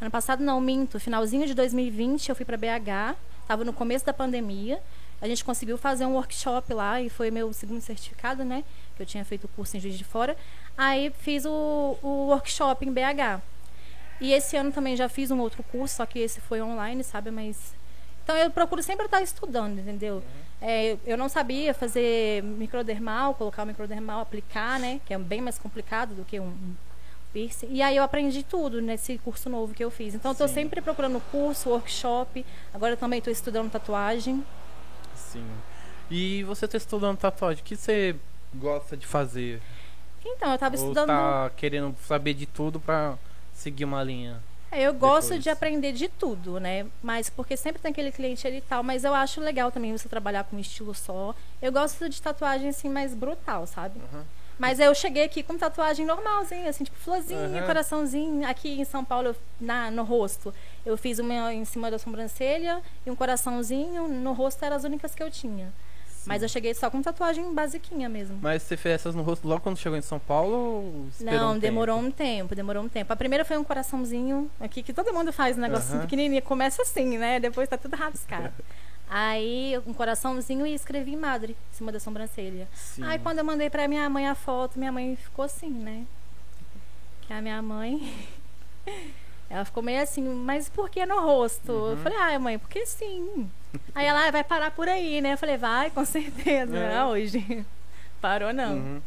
ano 0.00 0.10
passado 0.10 0.42
não, 0.42 0.60
minto, 0.62 0.98
finalzinho 0.98 1.46
de 1.46 1.54
2020 1.54 2.30
eu 2.30 2.34
fui 2.34 2.46
pra 2.46 2.56
BH, 2.56 3.16
tava 3.46 3.64
no 3.64 3.72
começo 3.72 4.04
da 4.04 4.14
pandemia. 4.14 4.80
A 5.20 5.26
gente 5.26 5.44
conseguiu 5.44 5.76
fazer 5.76 6.06
um 6.06 6.14
workshop 6.14 6.72
lá 6.72 7.00
e 7.00 7.08
foi 7.08 7.30
meu 7.30 7.52
segundo 7.52 7.80
certificado, 7.80 8.44
né? 8.44 8.62
Que 8.96 9.02
eu 9.02 9.06
tinha 9.06 9.24
feito 9.24 9.44
o 9.44 9.48
curso 9.48 9.76
em 9.76 9.80
Juiz 9.80 9.98
de 9.98 10.04
Fora. 10.04 10.36
Aí 10.76 11.10
fiz 11.18 11.44
o, 11.44 11.96
o 12.02 12.26
workshop 12.28 12.86
em 12.86 12.92
BH. 12.92 13.40
E 14.20 14.32
esse 14.32 14.56
ano 14.56 14.72
também 14.72 14.96
já 14.96 15.08
fiz 15.08 15.30
um 15.30 15.38
outro 15.40 15.62
curso, 15.64 15.96
só 15.96 16.06
que 16.06 16.18
esse 16.18 16.40
foi 16.40 16.60
online, 16.62 17.02
sabe? 17.04 17.30
Mas. 17.30 17.74
Então 18.22 18.36
eu 18.36 18.50
procuro 18.50 18.82
sempre 18.82 19.06
estar 19.06 19.22
estudando, 19.22 19.78
entendeu? 19.78 20.22
É, 20.60 20.96
eu- 21.06 21.16
não 21.16 21.28
sabia 21.28 21.72
fazer 21.72 22.42
microdermal, 22.42 23.34
colocar 23.34 23.62
o 23.62 23.66
microdermal, 23.66 24.20
aplicar, 24.20 24.78
né? 24.78 25.00
Que 25.06 25.14
é 25.14 25.18
bem 25.18 25.40
mais 25.40 25.58
complicado 25.58 26.14
do 26.14 26.24
que 26.24 26.38
um 26.38 26.46
um 26.46 26.74
piercing. 27.32 27.68
E 27.70 27.82
aí 27.82 27.96
eu 27.96 28.02
aprendi 28.02 28.42
tudo 28.42 28.80
nesse 28.80 29.18
curso 29.18 29.50
novo 29.50 29.74
que 29.74 29.84
eu 29.84 29.90
fiz. 29.90 30.14
Então 30.14 30.30
eu 30.32 30.34
tô 30.36 30.48
Sim. 30.48 30.54
sempre 30.54 30.80
procurando 30.80 31.20
curso, 31.30 31.70
workshop. 31.70 32.44
Agora 32.72 32.96
também 32.96 33.20
tô 33.20 33.30
estudando 33.30 33.70
tatuagem. 33.70 34.44
Sim. 35.32 35.46
E 36.10 36.42
você 36.44 36.66
tá 36.66 36.76
estudando 36.76 37.18
tatuagem, 37.18 37.62
o 37.62 37.64
que 37.64 37.76
você 37.76 38.16
gosta 38.54 38.96
de 38.96 39.06
fazer? 39.06 39.60
Então, 40.24 40.52
eu 40.52 40.58
tava 40.58 40.76
Ou 40.76 40.82
estudando. 40.82 41.06
tá 41.08 41.50
querendo 41.56 41.94
saber 42.06 42.34
de 42.34 42.46
tudo 42.46 42.80
pra 42.80 43.16
seguir 43.54 43.84
uma 43.84 44.02
linha? 44.02 44.40
É, 44.70 44.82
eu 44.82 44.92
gosto 44.92 45.28
depois? 45.28 45.42
de 45.42 45.50
aprender 45.50 45.92
de 45.92 46.08
tudo, 46.08 46.60
né? 46.60 46.86
Mas 47.02 47.30
porque 47.30 47.56
sempre 47.56 47.80
tem 47.80 47.90
aquele 47.90 48.12
cliente 48.12 48.46
ali 48.46 48.58
e 48.58 48.62
tal, 48.62 48.82
mas 48.82 49.02
eu 49.04 49.14
acho 49.14 49.40
legal 49.40 49.72
também 49.72 49.96
você 49.96 50.08
trabalhar 50.08 50.44
com 50.44 50.56
um 50.56 50.60
estilo 50.60 50.94
só. 50.94 51.34
Eu 51.60 51.72
gosto 51.72 52.08
de 52.08 52.20
tatuagem 52.20 52.68
assim 52.68 52.88
mais 52.88 53.14
brutal, 53.14 53.66
sabe? 53.66 53.98
Aham. 54.12 54.24
Mas 54.58 54.80
eu 54.80 54.92
cheguei 54.94 55.22
aqui 55.24 55.42
com 55.42 55.56
tatuagem 55.56 56.04
normalzinha, 56.04 56.68
assim, 56.68 56.82
tipo 56.84 56.96
florzinha, 56.98 57.58
Aham. 57.58 57.66
coraçãozinho. 57.66 58.46
Aqui 58.48 58.80
em 58.80 58.84
São 58.84 59.04
Paulo, 59.04 59.34
na, 59.60 59.90
no 59.90 60.02
rosto, 60.02 60.52
eu 60.84 60.96
fiz 60.96 61.18
uma 61.20 61.54
em 61.54 61.64
cima 61.64 61.90
da 61.90 61.98
sobrancelha 61.98 62.82
e 63.06 63.10
um 63.10 63.14
coraçãozinho. 63.14 64.08
No 64.08 64.32
rosto 64.32 64.64
eram 64.64 64.76
as 64.76 64.84
únicas 64.84 65.14
que 65.14 65.22
eu 65.22 65.30
tinha. 65.30 65.72
Mas 66.26 66.42
eu 66.42 66.48
cheguei 66.48 66.74
só 66.74 66.90
com 66.90 67.00
tatuagem 67.00 67.54
basiquinha 67.54 68.06
mesmo. 68.08 68.38
Mas 68.42 68.62
você 68.62 68.76
fez 68.76 68.96
essas 68.96 69.14
no 69.14 69.22
rosto 69.22 69.48
logo 69.48 69.62
quando 69.62 69.78
chegou 69.78 69.96
em 69.96 70.02
São 70.02 70.18
Paulo 70.18 71.08
Não, 71.20 71.52
um 71.54 71.58
demorou 71.58 71.96
tempo? 71.96 72.08
um 72.08 72.10
tempo, 72.10 72.54
demorou 72.54 72.82
um 72.82 72.88
tempo. 72.88 73.10
A 73.12 73.16
primeira 73.16 73.44
foi 73.46 73.56
um 73.56 73.64
coraçãozinho 73.64 74.50
aqui, 74.60 74.82
que 74.82 74.92
todo 74.92 75.10
mundo 75.14 75.32
faz 75.32 75.56
um 75.56 75.60
negocinho 75.62 75.94
Aham. 75.98 76.02
pequenininho. 76.02 76.42
Começa 76.42 76.82
assim, 76.82 77.16
né? 77.16 77.40
Depois 77.40 77.66
tá 77.68 77.78
tudo 77.78 77.96
rabiscado. 77.96 78.52
Aí, 79.10 79.80
um 79.86 79.94
coraçãozinho 79.94 80.66
e 80.66 80.74
escrevi 80.74 81.16
madre 81.16 81.52
em 81.72 81.74
cima 81.76 81.90
da 81.90 81.98
sobrancelha. 81.98 82.68
Sim. 82.74 83.02
Aí, 83.04 83.18
quando 83.18 83.38
eu 83.38 83.44
mandei 83.44 83.70
pra 83.70 83.88
minha 83.88 84.08
mãe 84.10 84.28
a 84.28 84.34
foto, 84.34 84.78
minha 84.78 84.92
mãe 84.92 85.16
ficou 85.16 85.44
assim, 85.44 85.70
né? 85.70 86.04
Que 87.22 87.32
a 87.32 87.40
minha 87.40 87.60
mãe. 87.62 88.14
Ela 89.50 89.64
ficou 89.64 89.82
meio 89.82 90.02
assim, 90.02 90.22
mas 90.22 90.68
por 90.68 90.90
que 90.90 91.06
no 91.06 91.20
rosto? 91.22 91.72
Eu 91.72 91.78
Uhum. 91.78 91.96
falei, 92.02 92.18
ai, 92.18 92.38
mãe, 92.38 92.58
porque 92.58 92.84
sim. 92.84 93.50
Aí 93.94 94.04
ela 94.06 94.26
"Ah, 94.28 94.30
vai 94.30 94.44
parar 94.44 94.70
por 94.70 94.86
aí, 94.88 95.22
né? 95.22 95.32
Eu 95.32 95.38
falei, 95.38 95.56
vai, 95.56 95.90
com 95.90 96.04
certeza. 96.04 96.76
É. 96.76 96.94
Não, 96.94 97.10
hoje. 97.10 97.64
Parou 98.20 98.52
não. 98.52 98.74
Uhum. 98.74 99.02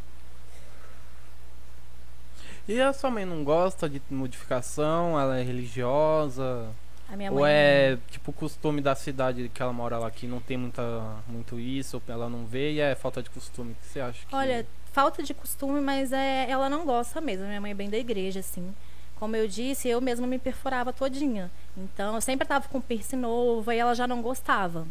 E 2.67 2.79
a 2.81 2.91
sua 2.93 3.11
mãe 3.11 3.25
não 3.25 3.43
gosta 3.43 3.87
de 3.89 4.01
modificação? 4.09 5.19
Ela 5.19 5.39
é 5.39 5.43
religiosa? 5.43 6.69
A 7.11 7.17
minha 7.17 7.31
ou 7.31 7.41
mãe. 7.41 7.51
é 7.51 7.97
tipo 8.09 8.31
costume 8.31 8.79
da 8.79 8.95
cidade 8.95 9.51
que 9.53 9.61
ela 9.61 9.73
mora 9.73 9.97
lá 9.97 10.09
que 10.09 10.25
não 10.25 10.39
tem 10.39 10.55
muita, 10.55 10.81
muito 11.27 11.59
isso, 11.59 11.97
ou 11.97 12.13
ela 12.13 12.29
não 12.29 12.45
vê 12.45 12.71
e 12.71 12.79
é 12.79 12.95
falta 12.95 13.21
de 13.21 13.29
costume? 13.29 13.73
O 13.73 13.75
que 13.75 13.85
você 13.85 13.99
acha? 13.99 14.25
Que... 14.25 14.33
Olha, 14.33 14.65
falta 14.93 15.21
de 15.21 15.33
costume, 15.33 15.81
mas 15.81 16.13
é, 16.13 16.49
ela 16.49 16.69
não 16.69 16.85
gosta 16.85 17.19
mesmo. 17.19 17.45
Minha 17.45 17.59
mãe 17.59 17.71
é 17.71 17.75
bem 17.75 17.89
da 17.89 17.97
igreja, 17.97 18.39
assim. 18.39 18.73
Como 19.19 19.35
eu 19.35 19.45
disse, 19.47 19.89
eu 19.89 19.99
mesma 19.99 20.25
me 20.25 20.39
perfurava 20.39 20.93
todinha. 20.93 21.51
Então, 21.77 22.15
eu 22.15 22.21
sempre 22.21 22.47
tava 22.47 22.67
com 22.69 22.79
piercing 22.79 23.17
novo 23.17 23.71
e 23.71 23.77
ela 23.77 23.93
já 23.93 24.07
não 24.07 24.21
gostava. 24.21 24.87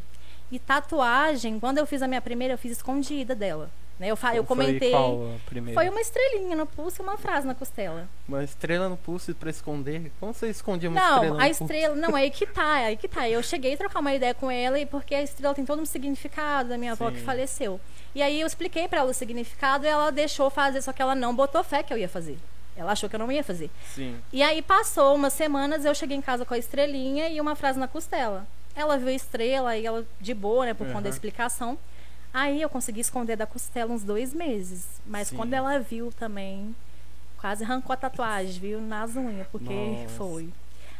E 0.52 0.58
tatuagem, 0.58 1.58
quando 1.58 1.78
eu 1.78 1.86
fiz 1.86 2.02
a 2.02 2.06
minha 2.06 2.20
primeira, 2.20 2.54
eu 2.54 2.58
fiz 2.58 2.72
escondida 2.72 3.34
dela. 3.34 3.70
Né? 4.00 4.08
Eu, 4.10 4.16
fa- 4.16 4.34
eu 4.34 4.42
Foi 4.42 4.56
comentei. 4.56 4.92
primeira? 5.44 5.78
Foi 5.78 5.90
uma 5.90 6.00
estrelinha 6.00 6.56
no 6.56 6.64
pulso 6.64 7.02
e 7.02 7.04
uma 7.04 7.18
frase 7.18 7.46
na 7.46 7.54
costela. 7.54 8.08
Uma 8.26 8.42
estrela 8.42 8.88
no 8.88 8.96
pulso 8.96 9.34
pra 9.34 9.50
esconder? 9.50 10.10
Como 10.18 10.32
você 10.32 10.48
escondia 10.48 10.88
uma 10.88 10.98
não, 10.98 11.14
estrela 11.16 11.34
no 11.36 11.40
a 11.42 11.44
pulso? 11.44 11.62
estrela. 11.64 11.94
Não, 11.96 12.16
aí 12.16 12.30
que 12.30 12.46
tá, 12.46 12.72
aí 12.76 12.96
que 12.96 13.06
tá. 13.06 13.28
Eu 13.28 13.42
cheguei 13.42 13.74
a 13.74 13.76
trocar 13.76 14.00
uma 14.00 14.14
ideia 14.14 14.32
com 14.32 14.50
ela, 14.50 14.80
e 14.80 14.86
porque 14.86 15.14
a 15.14 15.22
estrela 15.22 15.54
tem 15.54 15.66
todo 15.66 15.82
um 15.82 15.84
significado 15.84 16.70
da 16.70 16.78
minha 16.78 16.92
avó 16.92 17.10
que 17.10 17.18
Sim. 17.18 17.24
faleceu. 17.26 17.78
E 18.14 18.22
aí 18.22 18.40
eu 18.40 18.46
expliquei 18.46 18.88
pra 18.88 19.00
ela 19.00 19.10
o 19.10 19.14
significado 19.14 19.84
e 19.84 19.88
ela 19.88 20.10
deixou 20.10 20.48
fazer, 20.48 20.80
só 20.80 20.94
que 20.94 21.02
ela 21.02 21.14
não 21.14 21.36
botou 21.36 21.62
fé 21.62 21.82
que 21.82 21.92
eu 21.92 21.98
ia 21.98 22.08
fazer. 22.08 22.38
Ela 22.74 22.92
achou 22.92 23.06
que 23.06 23.16
eu 23.16 23.20
não 23.20 23.30
ia 23.30 23.44
fazer. 23.44 23.70
Sim. 23.94 24.18
E 24.32 24.42
aí 24.42 24.62
passou 24.62 25.14
umas 25.14 25.34
semanas, 25.34 25.84
eu 25.84 25.94
cheguei 25.94 26.16
em 26.16 26.22
casa 26.22 26.46
com 26.46 26.54
a 26.54 26.58
estrelinha 26.58 27.28
e 27.28 27.38
uma 27.38 27.54
frase 27.54 27.78
na 27.78 27.86
costela. 27.86 28.46
Ela 28.74 28.96
viu 28.96 29.08
a 29.08 29.12
estrela 29.12 29.76
e 29.76 29.84
ela, 29.84 30.06
de 30.18 30.32
boa, 30.32 30.64
né, 30.64 30.72
por 30.72 30.86
conta 30.86 31.02
da 31.02 31.08
explicação. 31.10 31.76
Aí 32.32 32.62
eu 32.62 32.68
consegui 32.68 33.00
esconder 33.00 33.36
da 33.36 33.46
costela 33.46 33.92
uns 33.92 34.02
dois 34.02 34.32
meses. 34.32 34.86
Mas 35.04 35.28
Sim. 35.28 35.36
quando 35.36 35.52
ela 35.52 35.78
viu 35.80 36.12
também, 36.12 36.74
quase 37.38 37.64
arrancou 37.64 37.92
a 37.92 37.96
tatuagem, 37.96 38.60
viu? 38.60 38.80
Nas 38.80 39.16
unhas, 39.16 39.46
porque 39.50 39.72
Nossa. 39.72 40.08
foi. 40.16 40.48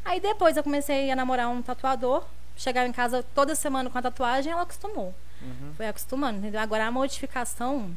Aí 0.04 0.20
depois 0.20 0.56
eu 0.56 0.62
comecei 0.62 1.10
a 1.10 1.16
namorar 1.16 1.48
um 1.48 1.62
tatuador. 1.62 2.24
Chegava 2.56 2.86
em 2.88 2.92
casa 2.92 3.24
toda 3.34 3.54
semana 3.54 3.88
com 3.88 3.96
a 3.96 4.02
tatuagem, 4.02 4.52
ela 4.52 4.62
acostumou. 4.62 5.14
Uhum. 5.40 5.72
Foi 5.76 5.86
acostumando, 5.88 6.38
entendeu? 6.38 6.60
Agora 6.60 6.86
a 6.86 6.90
modificação, 6.90 7.90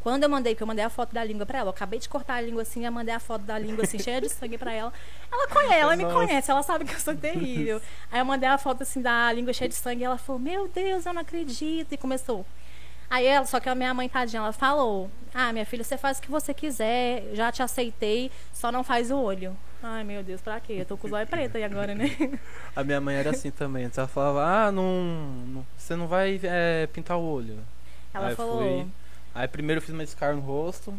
quando 0.00 0.24
eu 0.24 0.28
mandei, 0.28 0.54
que 0.56 0.62
eu 0.62 0.66
mandei 0.66 0.84
a 0.84 0.90
foto 0.90 1.14
da 1.14 1.22
língua 1.22 1.46
pra 1.46 1.60
ela, 1.60 1.68
eu 1.68 1.70
acabei 1.72 2.00
de 2.00 2.08
cortar 2.08 2.34
a 2.34 2.40
língua 2.40 2.62
assim, 2.62 2.84
eu 2.84 2.90
mandei 2.90 3.14
a 3.14 3.20
foto 3.20 3.42
da 3.42 3.56
língua 3.56 3.84
assim, 3.84 3.98
cheia 4.00 4.20
de 4.20 4.28
sangue 4.28 4.58
pra 4.58 4.72
ela. 4.72 4.92
Ela 5.30 5.46
conhece, 5.46 5.74
ela 5.74 5.96
me 5.96 6.02
Nossa. 6.02 6.14
conhece, 6.16 6.50
ela 6.50 6.62
sabe 6.64 6.84
que 6.84 6.94
eu 6.94 6.98
sou 6.98 7.14
terrível. 7.14 7.80
Aí 8.10 8.18
eu 8.20 8.24
mandei 8.24 8.48
a 8.48 8.58
foto 8.58 8.82
assim 8.82 9.00
da 9.00 9.32
língua 9.32 9.52
cheia 9.52 9.68
de 9.68 9.76
sangue 9.76 10.00
e 10.00 10.04
ela 10.04 10.18
falou: 10.18 10.40
Meu 10.40 10.66
Deus, 10.66 11.06
eu 11.06 11.12
não 11.12 11.22
acredito. 11.22 11.92
E 11.92 11.96
começou. 11.96 12.44
Aí 13.12 13.26
ela, 13.26 13.44
só 13.44 13.60
que 13.60 13.68
a 13.68 13.74
minha 13.74 13.92
mãe, 13.92 14.08
tadinha, 14.08 14.40
ela 14.40 14.52
falou: 14.54 15.10
Ah, 15.34 15.52
minha 15.52 15.66
filha, 15.66 15.84
você 15.84 15.98
faz 15.98 16.16
o 16.18 16.22
que 16.22 16.30
você 16.30 16.54
quiser, 16.54 17.24
já 17.34 17.52
te 17.52 17.62
aceitei, 17.62 18.30
só 18.54 18.72
não 18.72 18.82
faz 18.82 19.10
o 19.10 19.18
olho. 19.18 19.54
Ai, 19.82 20.02
meu 20.02 20.22
Deus, 20.22 20.40
pra 20.40 20.58
quê? 20.60 20.76
Eu 20.78 20.86
tô 20.86 20.96
com 20.96 21.08
os 21.08 21.12
olhos 21.12 21.28
pretos 21.28 21.56
aí 21.56 21.64
agora, 21.64 21.94
né? 21.94 22.06
A 22.74 22.82
minha 22.82 23.00
mãe 23.02 23.16
era 23.16 23.28
assim 23.30 23.50
também. 23.50 23.90
Ela 23.94 24.08
falava, 24.08 24.42
ah, 24.68 24.72
não, 24.72 24.84
não- 25.46 25.66
você 25.76 25.94
não 25.94 26.06
vai 26.06 26.40
é, 26.42 26.86
pintar 26.86 27.18
o 27.18 27.22
olho. 27.22 27.58
Ela 28.14 28.28
Aí 28.28 28.34
falou. 28.34 28.58
fui- 28.58 28.86
Aí 29.34 29.46
primeiro 29.48 29.78
eu 29.80 29.82
fiz 29.82 29.92
uma 29.92 30.06
scar 30.06 30.34
no 30.34 30.40
rosto. 30.40 30.94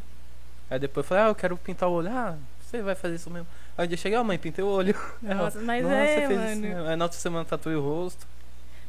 Aí 0.69 0.78
depois 0.78 1.04
eu 1.06 1.08
falei, 1.08 1.23
ah, 1.23 1.28
eu 1.30 1.36
quero 1.36 1.58
pintar 1.58 1.89
o 1.89 1.93
olho. 1.93 2.10
Ah, 2.12 2.36
você 2.62 2.82
vai 2.84 2.93
fazer 2.93 3.15
isso 3.15 3.30
mesmo. 3.32 3.47
Aí 3.76 3.86
um 3.86 3.88
dia 3.88 3.95
eu 3.95 3.99
cheguei, 3.99 4.17
ah, 4.19 4.23
mãe, 4.23 4.38
pintei 4.38 4.63
o 4.63 4.67
olho. 4.67 4.95
Ela, 5.26 5.36
Nossa, 5.45 5.60
mas 5.62 5.82
"Nossa, 5.84 5.95
é, 5.95 6.06
você 6.21 6.28
fez 6.28 6.39
isso 6.52 6.62
mano. 6.62 6.62
mesmo." 6.76 6.89
Aí 6.89 6.95
na 6.95 7.06
outra 7.06 7.17
semana 7.19 7.45
tatuei 7.45 7.76
o 7.76 7.82
rosto. 7.82 8.28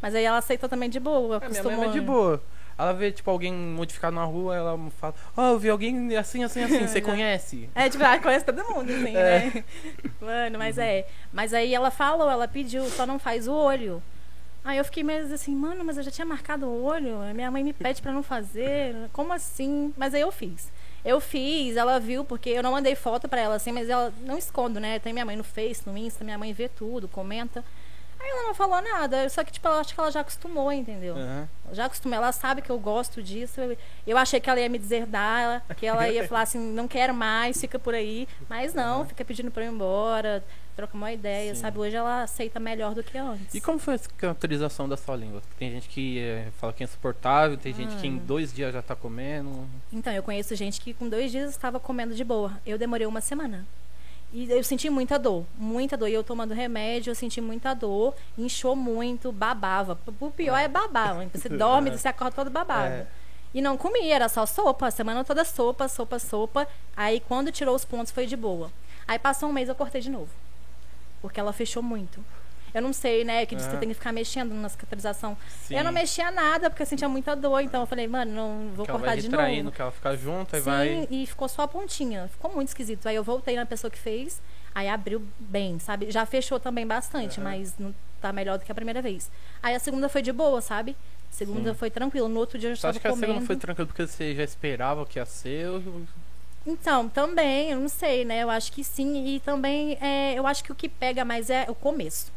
Mas 0.02 0.14
aí 0.14 0.24
ela 0.24 0.36
aceitou 0.38 0.68
também 0.68 0.90
de 0.90 1.00
boa, 1.00 1.36
A 1.36 1.40
minha 1.40 1.60
acostumou. 1.60 1.78
mãe 1.78 1.88
é 1.88 1.92
de 1.92 2.00
né? 2.00 2.06
boa. 2.06 2.42
Ela 2.76 2.92
vê, 2.92 3.12
tipo, 3.12 3.30
alguém 3.30 3.52
modificado 3.52 4.16
na 4.16 4.24
rua, 4.24 4.56
ela 4.56 4.78
fala, 4.98 5.14
ó, 5.36 5.50
eu 5.52 5.58
vi 5.58 5.70
alguém 5.70 6.16
assim, 6.16 6.42
assim, 6.42 6.62
assim, 6.62 6.86
você 6.88 7.00
conhece? 7.00 7.68
É, 7.74 7.88
tipo, 7.88 8.02
ela 8.02 8.18
conhece 8.18 8.44
todo 8.44 8.64
mundo, 8.64 8.90
assim, 8.92 9.16
É. 9.16 9.50
né? 9.54 9.64
Mano, 10.20 10.58
mas 10.58 10.76
é. 10.78 11.06
Mas 11.32 11.54
aí 11.54 11.72
ela 11.74 11.90
falou, 11.90 12.28
ela 12.30 12.48
pediu, 12.48 12.84
só 12.86 13.06
não 13.06 13.18
faz 13.18 13.46
o 13.46 13.52
olho. 13.52 14.02
Aí 14.64 14.78
eu 14.78 14.84
fiquei 14.84 15.02
meio 15.04 15.32
assim, 15.32 15.54
mano, 15.54 15.84
mas 15.84 15.98
eu 15.98 16.02
já 16.02 16.10
tinha 16.10 16.24
marcado 16.24 16.64
o 16.66 16.84
olho. 16.84 17.18
Minha 17.34 17.50
mãe 17.50 17.62
me 17.62 17.74
pede 17.74 18.00
pra 18.00 18.10
não 18.12 18.22
fazer. 18.22 18.96
Como 19.12 19.30
assim? 19.30 19.92
Mas 19.94 20.14
aí 20.14 20.22
eu 20.22 20.32
fiz. 20.32 20.72
Eu 21.04 21.20
fiz, 21.20 21.76
ela 21.76 22.00
viu, 22.00 22.24
porque 22.24 22.48
eu 22.48 22.62
não 22.62 22.72
mandei 22.72 22.94
foto 22.94 23.28
pra 23.28 23.42
ela, 23.42 23.56
assim, 23.56 23.72
mas 23.72 23.90
ela 23.90 24.10
não 24.22 24.38
escondo, 24.38 24.80
né? 24.80 24.98
Tem 24.98 25.12
minha 25.12 25.24
mãe 25.26 25.36
no 25.36 25.44
Face, 25.44 25.82
no 25.86 25.94
Insta, 25.98 26.24
minha 26.24 26.38
mãe 26.38 26.50
vê 26.54 26.66
tudo, 26.66 27.06
comenta. 27.06 27.62
Aí 28.24 28.30
ela 28.30 28.42
não 28.44 28.54
falou 28.54 28.80
nada, 28.80 29.28
só 29.28 29.44
que, 29.44 29.52
tipo, 29.52 29.68
eu 29.68 29.72
acho 29.74 29.92
que 29.92 30.00
ela 30.00 30.10
já 30.10 30.20
acostumou, 30.20 30.72
entendeu? 30.72 31.14
Aham. 31.14 31.46
Já 31.72 31.84
acostumou, 31.84 32.16
ela 32.16 32.32
sabe 32.32 32.62
que 32.62 32.70
eu 32.70 32.78
gosto 32.78 33.22
disso. 33.22 33.60
Eu, 34.06 34.16
achei 34.16 34.40
que 34.40 34.48
ela 34.48 34.58
ia 34.58 34.68
me 34.68 34.78
deserdar, 34.78 35.62
que 35.76 35.84
ela 35.84 36.08
ia 36.08 36.26
falar 36.26 36.40
assim, 36.42 36.58
não 36.58 36.88
quero 36.88 37.12
mais, 37.12 37.60
fica 37.60 37.78
por 37.78 37.92
aí. 37.94 38.26
Mas 38.48 38.72
não, 38.72 39.04
fica 39.04 39.22
pedindo 39.26 39.50
pra 39.50 39.62
eu 39.64 39.70
ir 39.70 39.74
embora, 39.74 40.42
troca 40.74 40.96
uma 40.96 41.12
ideia, 41.12 41.54
Sim. 41.54 41.60
sabe? 41.60 41.78
Hoje 41.78 41.96
ela 41.96 42.22
aceita 42.22 42.58
melhor 42.58 42.94
do 42.94 43.02
que 43.02 43.18
antes. 43.18 43.54
E 43.54 43.60
como 43.60 43.78
foi 43.78 43.94
a 43.94 43.98
cicatrização 43.98 44.88
da 44.88 44.96
sua 44.96 45.16
língua? 45.16 45.42
Tem 45.58 45.70
gente 45.70 45.86
que 45.88 46.18
eh, 46.20 46.48
fala 46.58 46.72
que 46.72 46.82
é 46.82 46.86
insuportável, 46.86 47.58
tem 47.58 47.74
gente 47.74 47.94
que 47.96 48.06
em 48.06 48.16
Ah. 48.16 48.22
dois 48.24 48.54
dias 48.54 48.72
já 48.72 48.80
tá 48.80 48.96
comendo. 48.96 49.68
Então, 49.92 50.12
eu 50.14 50.22
conheço 50.22 50.54
gente 50.56 50.80
que 50.80 50.94
com 50.94 51.08
dois 51.10 51.30
dias 51.30 51.50
estava 51.50 51.78
comendo 51.78 52.14
de 52.14 52.24
boa. 52.24 52.52
Eu 52.64 52.78
demorei 52.78 53.06
uma 53.06 53.20
semana. 53.20 53.66
E 54.34 54.50
eu 54.50 54.64
senti 54.64 54.90
muita 54.90 55.16
dor, 55.16 55.46
muita 55.56 55.96
dor. 55.96 56.08
E 56.08 56.12
eu 56.12 56.24
tomando 56.24 56.52
remédio, 56.52 57.12
eu 57.12 57.14
senti 57.14 57.40
muita 57.40 57.72
dor, 57.72 58.16
inchou 58.36 58.74
muito, 58.74 59.30
babava. 59.30 59.96
O 60.20 60.30
pior 60.32 60.58
é 60.58 60.66
babar, 60.66 61.28
você 61.32 61.48
dorme, 61.56 61.92
você 61.92 62.08
acorda 62.08 62.34
todo 62.34 62.50
babado. 62.50 62.94
É. 62.94 63.06
E 63.54 63.62
não 63.62 63.76
comia, 63.76 64.12
era 64.12 64.28
só 64.28 64.44
sopa, 64.44 64.88
a 64.88 64.90
semana 64.90 65.22
toda 65.22 65.44
sopa, 65.44 65.86
sopa, 65.86 66.18
sopa. 66.18 66.66
Aí 66.96 67.20
quando 67.20 67.52
tirou 67.52 67.76
os 67.76 67.84
pontos 67.84 68.10
foi 68.10 68.26
de 68.26 68.36
boa. 68.36 68.72
Aí 69.06 69.20
passou 69.20 69.48
um 69.48 69.52
mês 69.52 69.68
eu 69.68 69.74
cortei 69.76 70.00
de 70.00 70.10
novo. 70.10 70.30
Porque 71.22 71.38
ela 71.38 71.52
fechou 71.52 71.80
muito. 71.80 72.18
Eu 72.74 72.82
não 72.82 72.92
sei, 72.92 73.22
né? 73.24 73.46
Que 73.46 73.54
diz 73.54 73.64
que 73.66 73.70
Aham. 73.70 73.78
tem 73.80 73.88
que 73.88 73.94
ficar 73.94 74.12
mexendo 74.12 74.52
na 74.52 74.68
cicatrização. 74.68 75.36
Sim. 75.62 75.76
Eu 75.76 75.84
não 75.84 75.92
mexia 75.92 76.30
nada 76.32 76.68
porque 76.68 76.82
eu 76.82 76.86
sentia 76.86 77.08
muita 77.08 77.36
dor. 77.36 77.60
Então 77.60 77.80
eu 77.82 77.86
falei, 77.86 78.08
mano, 78.08 78.32
não 78.32 78.72
vou 78.74 78.84
que 78.84 78.90
ela 78.90 78.98
cortar 78.98 79.12
vai 79.14 79.20
de 79.22 79.28
novo. 79.62 79.70
que 79.72 79.80
ela 79.80 79.92
fica 79.92 80.16
junto, 80.16 80.56
aí 80.56 80.60
Sim, 80.62 80.64
vai. 80.68 81.08
e 81.10 81.24
ficou 81.26 81.48
só 81.48 81.62
a 81.62 81.68
pontinha. 81.68 82.28
Ficou 82.32 82.52
muito 82.52 82.68
esquisito. 82.68 83.06
Aí 83.06 83.14
eu 83.14 83.22
voltei 83.22 83.54
na 83.54 83.64
pessoa 83.64 83.90
que 83.90 83.98
fez, 83.98 84.42
aí 84.74 84.88
abriu 84.88 85.22
bem, 85.38 85.78
sabe? 85.78 86.10
Já 86.10 86.26
fechou 86.26 86.58
também 86.58 86.84
bastante, 86.86 87.40
mas 87.40 87.74
não 87.78 87.94
tá 88.20 88.32
melhor 88.32 88.58
do 88.58 88.64
que 88.64 88.72
a 88.72 88.74
primeira 88.74 89.00
vez. 89.00 89.30
Aí 89.62 89.74
a 89.74 89.78
segunda 89.78 90.08
foi 90.08 90.20
de 90.22 90.32
boa, 90.32 90.60
sabe? 90.60 90.96
Segunda 91.30 91.72
Sim. 91.72 91.78
foi 91.78 91.90
tranquilo. 91.90 92.28
No 92.28 92.40
outro 92.40 92.58
dia 92.58 92.70
eu 92.70 92.74
já 92.74 92.80
Você 92.80 92.86
acha 92.88 92.96
estava 92.98 93.02
que 93.02 93.06
a 93.06 93.10
comendo. 93.10 93.32
segunda 93.32 93.46
foi 93.46 93.56
tranquila 93.56 93.86
porque 93.86 94.06
você 94.06 94.34
já 94.34 94.42
esperava 94.42 95.06
que 95.06 95.18
ia 95.20 95.26
ser? 95.26 95.68
ou- 95.68 96.02
Então, 96.66 97.08
também, 97.08 97.70
eu 97.70 97.78
não 97.80 97.88
sei, 97.88 98.24
né? 98.24 98.42
Eu 98.42 98.50
acho 98.50 98.72
que 98.72 98.82
sim. 98.82 99.26
E 99.36 99.40
também, 99.40 99.98
é, 100.00 100.34
eu 100.34 100.46
acho 100.46 100.64
que 100.64 100.72
o 100.72 100.74
que 100.74 100.88
pega 100.88 101.24
mais 101.24 101.50
é 101.50 101.66
o 101.68 101.74
começo. 101.74 102.32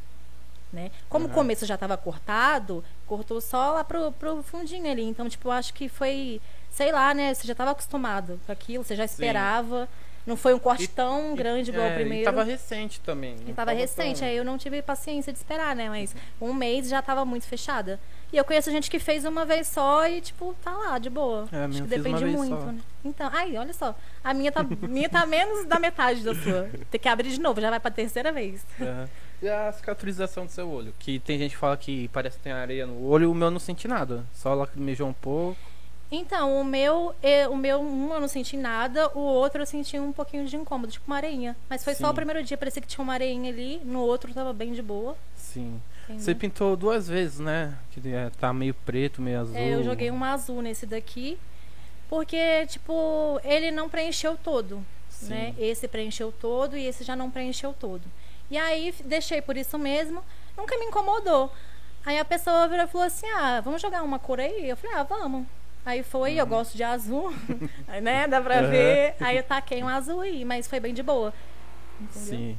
Né? 0.73 0.91
Como 1.08 1.25
Aham. 1.25 1.32
o 1.32 1.36
começo 1.36 1.65
já 1.65 1.75
estava 1.75 1.95
cortado, 1.95 2.84
cortou 3.06 3.39
só 3.39 3.71
lá 3.73 3.84
pro, 3.86 4.12
pro 4.12 4.43
fundinho 4.43 4.91
ali. 4.91 5.03
Então, 5.03 5.30
tipo, 5.30 5.49
acho 5.49 5.73
que 5.73 5.88
foi, 5.88 6.41
sei 6.69 6.91
lá, 6.91 7.13
né? 7.13 7.34
Você 7.34 7.47
já 7.47 7.53
estava 7.53 7.71
acostumado 7.71 8.39
com 8.45 8.51
aquilo, 8.51 8.84
você 8.84 8.95
já 8.95 9.06
esperava. 9.06 9.88
Não 10.25 10.36
foi 10.36 10.53
um 10.53 10.60
corte 10.60 10.84
E- 10.84 10.88
tão 10.89 11.34
grande 11.36 11.71
igual 11.71 11.88
é, 11.88 11.91
o 11.91 11.95
primeiro. 11.95 12.21
E 12.23 12.25
tava 12.25 12.43
recente 12.43 12.99
também. 12.99 13.38
não 13.41 13.47
E 13.49 13.53
tava 13.53 13.71
recente, 13.71 14.19
tão- 14.19 14.27
aí 14.27 14.36
eu 14.36 14.43
não 14.43 14.58
tive 14.58 14.82
paciência 14.82 15.32
de 15.32 15.39
esperar, 15.39 15.73
né? 15.73 15.88
Mas 15.89 16.13
um 16.41 16.53
mês 16.53 16.89
já 16.89 17.01
tava 17.01 17.23
muito 17.23 17.45
fechada. 17.47 17.97
E 18.34 18.36
eu 18.36 18.43
conheço 18.43 18.69
gente 18.69 18.91
que 18.91 18.99
fez 18.99 19.23
uma 19.23 19.45
vez 19.45 19.67
só 19.67 20.06
e, 20.06 20.19
tipo, 20.19 20.53
tá 20.62 20.71
lá, 20.71 20.99
de 20.99 21.10
boa. 21.10 21.47
É, 21.49 21.63
Acho 21.63 21.82
que 21.84 21.88
depende 21.88 22.25
muito, 22.25 22.58
né? 22.65 22.77
Então, 23.06 23.30
aí, 23.34 23.56
olha 23.56 23.71
só. 23.71 23.95
A 24.21 24.34
minha 24.34 24.51
tá, 24.51 24.65
minha 24.82 25.08
tá 25.08 25.25
menos 25.25 25.65
da 25.65 25.80
metade 25.80 26.19
da 26.21 26.36
sua. 26.36 26.69
Tem 26.91 26.99
que 26.99 27.08
abrir 27.08 27.30
de 27.30 27.39
novo, 27.39 27.62
já 27.62 27.69
vai 27.69 27.80
pra 27.80 27.89
terceira 27.89 28.30
vez. 28.34 28.65
É. 28.82 29.08
E 29.41 29.47
a 29.47 29.71
cicatrização 29.71 30.45
do 30.45 30.52
seu 30.52 30.69
olho? 30.69 30.93
Que 30.97 31.19
tem 31.19 31.38
gente 31.38 31.52
que 31.52 31.58
fala 31.58 31.78
que 31.78 32.08
parece 32.10 32.38
que 32.38 32.43
tem 32.43 32.52
areia 32.52 32.88
no 32.88 33.06
olho, 33.06 33.32
o 33.32 33.36
meu 33.36 33.47
eu 33.47 33.52
não 33.52 33.60
senti 33.60 33.88
nada. 33.88 34.26
Só 34.34 34.54
lacrimejou 34.54 35.08
um 35.08 35.13
pouco. 35.13 35.58
Então, 36.10 36.60
o 36.60 36.63
meu, 36.63 37.13
o 37.50 37.58
meu, 37.58 37.82
um 37.82 38.13
eu 38.13 38.21
não 38.21 38.30
senti 38.30 38.56
nada, 38.56 39.10
o 39.13 39.19
outro 39.19 39.62
eu 39.62 39.65
senti 39.65 40.00
um 40.00 40.13
pouquinho 40.13 40.45
de 40.47 40.56
incômodo, 40.56 40.91
tipo 40.91 41.06
uma 41.06 41.17
areinha. 41.17 41.56
Mas 41.69 41.84
foi 41.84 41.93
só 41.93 42.06
Sim. 42.08 42.12
o 42.12 42.15
primeiro 42.15 42.41
dia, 42.43 42.58
parecia 42.58 42.82
que 42.82 42.88
tinha 42.88 43.04
uma 43.04 43.13
areinha 43.13 43.52
ali, 43.52 43.82
no 43.84 44.00
outro 44.00 44.34
tava 44.34 44.54
bem 44.54 44.71
de 44.71 44.82
boa. 44.82 45.17
Sim. 45.36 45.82
entendeu? 46.06 46.23
Você 46.23 46.34
pintou 46.34 46.78
duas 46.78 47.10
vezes, 47.10 47.39
né? 47.39 47.78
Que 47.91 48.08
é, 48.10 48.30
tá 48.39 48.54
meio 48.54 48.73
preto, 48.73 49.21
meio 49.21 49.41
azul. 49.41 49.58
É, 49.58 49.76
eu 49.76 49.84
joguei 49.84 50.10
um 50.10 50.23
azul 50.23 50.62
nesse 50.62 50.86
daqui, 50.86 51.38
porque, 52.10 52.65
tipo, 52.67 53.41
ele 53.43 53.69
não 53.69 53.89
preencheu 53.89 54.38
todo, 54.41 54.82
Sim. 55.10 55.30
né? 55.30 55.56
Esse 55.60 55.89
preencheu 55.89 56.32
todo 56.32 56.78
e 56.78 56.86
esse 56.86 57.04
já 57.04 57.17
não 57.17 57.30
preencheu 57.30 57.73
todo. 57.78 58.04
E 58.49 58.57
aí, 58.57 58.93
deixei 59.03 59.41
por 59.41 59.57
isso 59.57 59.77
mesmo, 59.77 60.23
nunca 60.57 60.77
me 60.77 60.86
incomodou. 60.86 61.51
Aí 62.05 62.17
a 62.17 62.23
pessoa 62.25 62.67
virou 62.67 62.86
e 62.86 62.88
falou 62.88 63.05
assim, 63.07 63.27
ah, 63.31 63.60
vamos 63.62 63.81
jogar 63.81 64.01
uma 64.03 64.17
cor 64.19 64.39
aí? 64.39 64.69
Eu 64.69 64.77
falei, 64.77 64.95
ah, 64.95 65.03
vamos. 65.03 65.45
Aí 65.86 66.03
foi, 66.03 66.33
eu 66.36 66.45
gosto 66.45 66.75
de 66.75 66.83
azul, 66.83 67.33
aí, 67.88 68.01
né, 68.01 68.27
dá 68.27 68.41
pra 68.41 68.62
Uhum. 68.62 68.69
Ver. 68.69 69.15
Aí 69.19 69.38
eu 69.38 69.43
taquei 69.43 69.83
um 69.83 69.88
azul 69.88 70.21
aí, 70.21 70.43
mas 70.45 70.67
foi 70.67 70.79
bem 70.79 70.93
de 70.93 71.01
boa. 71.03 71.33
Entendeu? 71.99 72.21
Sim. 72.29 72.57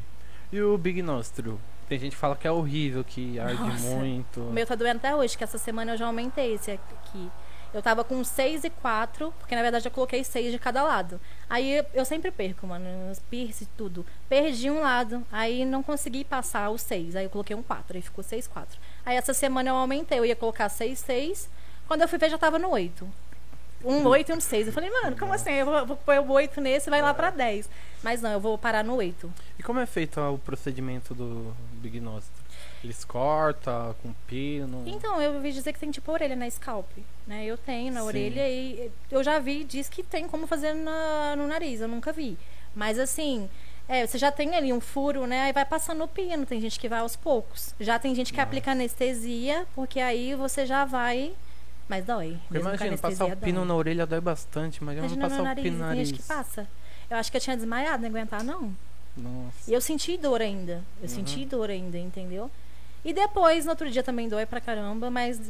E 0.52 0.60
o 0.62 0.76
Big 0.78 1.02
Nostro? 1.02 1.60
Tem 1.88 1.98
gente 1.98 2.12
que 2.12 2.18
fala 2.18 2.36
que 2.36 2.46
é 2.46 2.50
horrível, 2.50 3.02
que 3.04 3.38
arde 3.38 3.62
Nossa. 3.62 3.86
muito. 3.96 4.40
O 4.40 4.52
meu 4.52 4.66
tá 4.66 4.74
doendo 4.74 4.96
até 4.98 5.14
hoje, 5.14 5.36
que 5.38 5.44
essa 5.44 5.56
semana 5.58 5.92
eu 5.92 5.96
já 5.96 6.06
aumentei 6.06 6.54
esse 6.54 6.70
aqui. 6.70 7.30
Eu 7.72 7.82
tava 7.82 8.02
com 8.02 8.24
6 8.24 8.64
e 8.64 8.70
4, 8.70 9.32
porque 9.38 9.54
na 9.54 9.62
verdade 9.62 9.86
eu 9.86 9.90
coloquei 9.90 10.24
6 10.24 10.52
de 10.52 10.58
cada 10.58 10.82
lado. 10.82 11.20
Aí 11.48 11.84
eu 11.92 12.04
sempre 12.04 12.30
perco, 12.30 12.66
mano, 12.66 13.10
os 13.10 13.18
piercing 13.18 13.64
e 13.64 13.68
tudo. 13.76 14.06
Perdi 14.28 14.70
um 14.70 14.80
lado, 14.80 15.24
aí 15.30 15.64
não 15.64 15.82
consegui 15.82 16.24
passar 16.24 16.70
o 16.70 16.78
6. 16.78 17.16
Aí 17.16 17.24
eu 17.24 17.30
coloquei 17.30 17.54
um 17.54 17.62
4, 17.62 17.96
aí 17.96 18.02
ficou 18.02 18.24
6, 18.24 18.46
4. 18.46 18.78
Aí 19.04 19.16
essa 19.16 19.34
semana 19.34 19.68
eu 19.68 19.74
aumentei, 19.76 20.18
eu 20.18 20.24
ia 20.24 20.36
colocar 20.36 20.68
6, 20.68 20.98
6. 20.98 21.50
Quando 21.86 22.02
eu 22.02 22.08
fui 22.08 22.18
ver 22.18 22.30
já 22.30 22.38
tava 22.38 22.58
no 22.58 22.70
8. 22.70 23.08
Um 23.84 24.06
8 24.06 24.32
e 24.32 24.34
um 24.34 24.40
6. 24.40 24.66
Eu 24.66 24.72
falei, 24.72 24.90
mano, 24.90 25.16
como 25.16 25.32
assim? 25.32 25.52
Eu 25.52 25.66
vou, 25.66 25.86
vou 25.86 25.96
pôr 25.96 26.18
o 26.18 26.32
8 26.32 26.60
nesse 26.60 26.88
e 26.88 26.90
vai 26.90 27.00
lá 27.00 27.14
pra 27.14 27.30
10. 27.30 27.68
Mas 28.02 28.20
não, 28.22 28.32
eu 28.32 28.40
vou 28.40 28.58
parar 28.58 28.82
no 28.82 28.94
8. 28.96 29.32
E 29.58 29.62
como 29.62 29.78
é 29.78 29.86
feito 29.86 30.20
o 30.20 30.38
procedimento 30.38 31.14
do 31.14 31.54
Big 31.74 32.00
Nostro? 32.00 32.37
Eles 32.84 33.04
cortam 33.04 33.94
com 34.02 34.12
pino? 34.26 34.84
Então, 34.86 35.20
eu 35.20 35.34
ouvi 35.34 35.52
dizer 35.52 35.72
que 35.72 35.80
tem 35.80 35.90
tipo 35.90 36.12
orelha 36.12 36.36
na 36.36 36.48
scalp, 36.50 36.88
né? 37.26 37.44
Eu 37.44 37.58
tenho 37.58 37.92
na 37.92 38.00
Sim. 38.00 38.06
orelha 38.06 38.48
e 38.48 38.90
eu 39.10 39.22
já 39.24 39.38
vi, 39.38 39.64
diz 39.64 39.88
que 39.88 40.02
tem 40.02 40.28
como 40.28 40.46
fazer 40.46 40.74
na- 40.74 41.34
no 41.36 41.46
nariz, 41.46 41.80
eu 41.80 41.88
nunca 41.88 42.12
vi. 42.12 42.38
Mas 42.74 42.98
assim, 42.98 43.50
é, 43.88 44.06
você 44.06 44.16
já 44.16 44.30
tem 44.30 44.54
ali 44.54 44.72
um 44.72 44.80
furo, 44.80 45.26
né? 45.26 45.42
Aí 45.42 45.52
vai 45.52 45.64
passando 45.64 46.04
o 46.04 46.08
pino, 46.08 46.46
tem 46.46 46.60
gente 46.60 46.78
que 46.78 46.88
vai 46.88 47.00
aos 47.00 47.16
poucos. 47.16 47.74
Já 47.80 47.98
tem 47.98 48.14
gente 48.14 48.32
que 48.32 48.40
aplica 48.40 48.70
anestesia, 48.72 49.66
porque 49.74 49.98
aí 49.98 50.34
você 50.36 50.64
já 50.64 50.84
vai. 50.84 51.32
Mas 51.88 52.04
dói. 52.04 52.38
Imagina, 52.50 52.98
passar 52.98 53.24
o 53.24 53.36
pino 53.36 53.60
dói. 53.60 53.68
na 53.68 53.74
orelha 53.74 54.06
dói 54.06 54.20
bastante. 54.20 54.76
Imagina, 54.82 55.06
Imagina 55.06 55.22
passar 55.24 55.36
no 55.36 55.42
o 55.42 55.44
nariz, 55.46 55.62
pino 55.64 55.76
no 55.78 55.82
tem 55.84 55.88
nariz. 55.88 56.08
gente 56.10 56.20
que 56.20 56.28
passa. 56.28 56.68
Eu 57.10 57.16
acho 57.16 57.30
que 57.30 57.38
eu 57.38 57.40
tinha 57.40 57.56
desmaiado, 57.56 58.02
não 58.02 58.10
aguentar, 58.10 58.44
não. 58.44 58.72
Nossa. 59.16 59.68
E 59.68 59.72
eu 59.74 59.80
senti 59.80 60.16
dor 60.18 60.40
ainda. 60.42 60.84
Eu 61.02 61.08
Uhum. 61.08 61.08
senti 61.08 61.44
dor 61.46 61.70
ainda, 61.70 61.98
entendeu? 61.98 62.50
E 63.04 63.12
depois, 63.12 63.64
no 63.64 63.70
outro 63.70 63.90
dia 63.90 64.02
também 64.02 64.28
dói 64.28 64.46
pra 64.46 64.60
caramba, 64.60 65.10
mas 65.10 65.40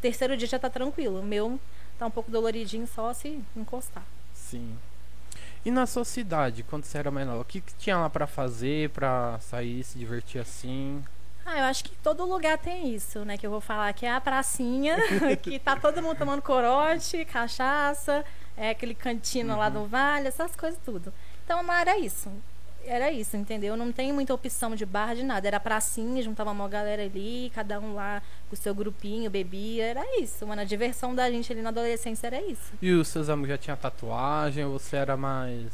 terceiro 0.00 0.36
dia 0.36 0.46
já 0.46 0.58
tá 0.58 0.68
tranquilo. 0.68 1.20
O 1.20 1.24
meu 1.24 1.58
tá 1.98 2.06
um 2.06 2.10
pouco 2.10 2.30
doloridinho 2.30 2.86
só 2.86 3.12
se 3.12 3.40
encostar. 3.56 4.04
Sim. 4.34 4.76
E 5.64 5.70
na 5.70 5.86
sua 5.86 6.04
cidade, 6.04 6.62
quando 6.62 6.84
você 6.84 6.98
era 6.98 7.10
menor, 7.10 7.40
o 7.40 7.44
que, 7.44 7.60
que 7.60 7.74
tinha 7.74 7.98
lá 7.98 8.08
pra 8.08 8.26
fazer, 8.26 8.90
pra 8.90 9.38
sair, 9.40 9.82
se 9.82 9.98
divertir 9.98 10.40
assim? 10.40 11.02
Ah, 11.44 11.58
eu 11.58 11.64
acho 11.64 11.84
que 11.84 11.90
todo 11.96 12.24
lugar 12.24 12.58
tem 12.58 12.94
isso, 12.94 13.24
né? 13.24 13.36
Que 13.36 13.46
eu 13.46 13.50
vou 13.50 13.60
falar 13.60 13.92
que 13.92 14.06
é 14.06 14.12
a 14.12 14.20
pracinha, 14.20 14.96
que 15.42 15.58
tá 15.58 15.76
todo 15.76 16.02
mundo 16.02 16.18
tomando 16.18 16.42
corote, 16.42 17.24
cachaça, 17.24 18.24
é 18.56 18.70
aquele 18.70 18.94
cantinho 18.94 19.56
lá 19.56 19.68
do 19.68 19.86
vale, 19.86 20.28
essas 20.28 20.54
coisas 20.54 20.78
tudo. 20.84 21.12
Então 21.44 21.64
lá 21.66 21.80
era 21.80 21.98
isso. 21.98 22.30
Era 22.86 23.10
isso, 23.10 23.36
entendeu? 23.36 23.76
Não 23.76 23.90
tem 23.92 24.12
muita 24.12 24.32
opção 24.32 24.74
de 24.74 24.86
bar, 24.86 25.14
de 25.14 25.22
nada. 25.22 25.46
Era 25.46 25.58
pracinha, 25.60 26.22
juntava 26.22 26.50
uma 26.52 26.68
galera 26.68 27.02
ali, 27.02 27.50
cada 27.54 27.80
um 27.80 27.94
lá 27.94 28.22
com 28.48 28.54
o 28.54 28.58
seu 28.58 28.74
grupinho, 28.74 29.30
bebia. 29.30 29.84
Era 29.86 30.20
isso, 30.20 30.46
mano. 30.46 30.62
A 30.62 30.64
diversão 30.64 31.14
da 31.14 31.30
gente 31.30 31.52
ali 31.52 31.62
na 31.62 31.70
adolescência 31.70 32.26
era 32.28 32.40
isso. 32.40 32.72
E 32.80 32.92
os 32.92 33.08
seus 33.08 33.28
amigos 33.28 33.50
já 33.50 33.58
tinham 33.58 33.76
tatuagem 33.76 34.64
ou 34.64 34.78
você 34.78 34.96
era 34.96 35.16
mais. 35.16 35.66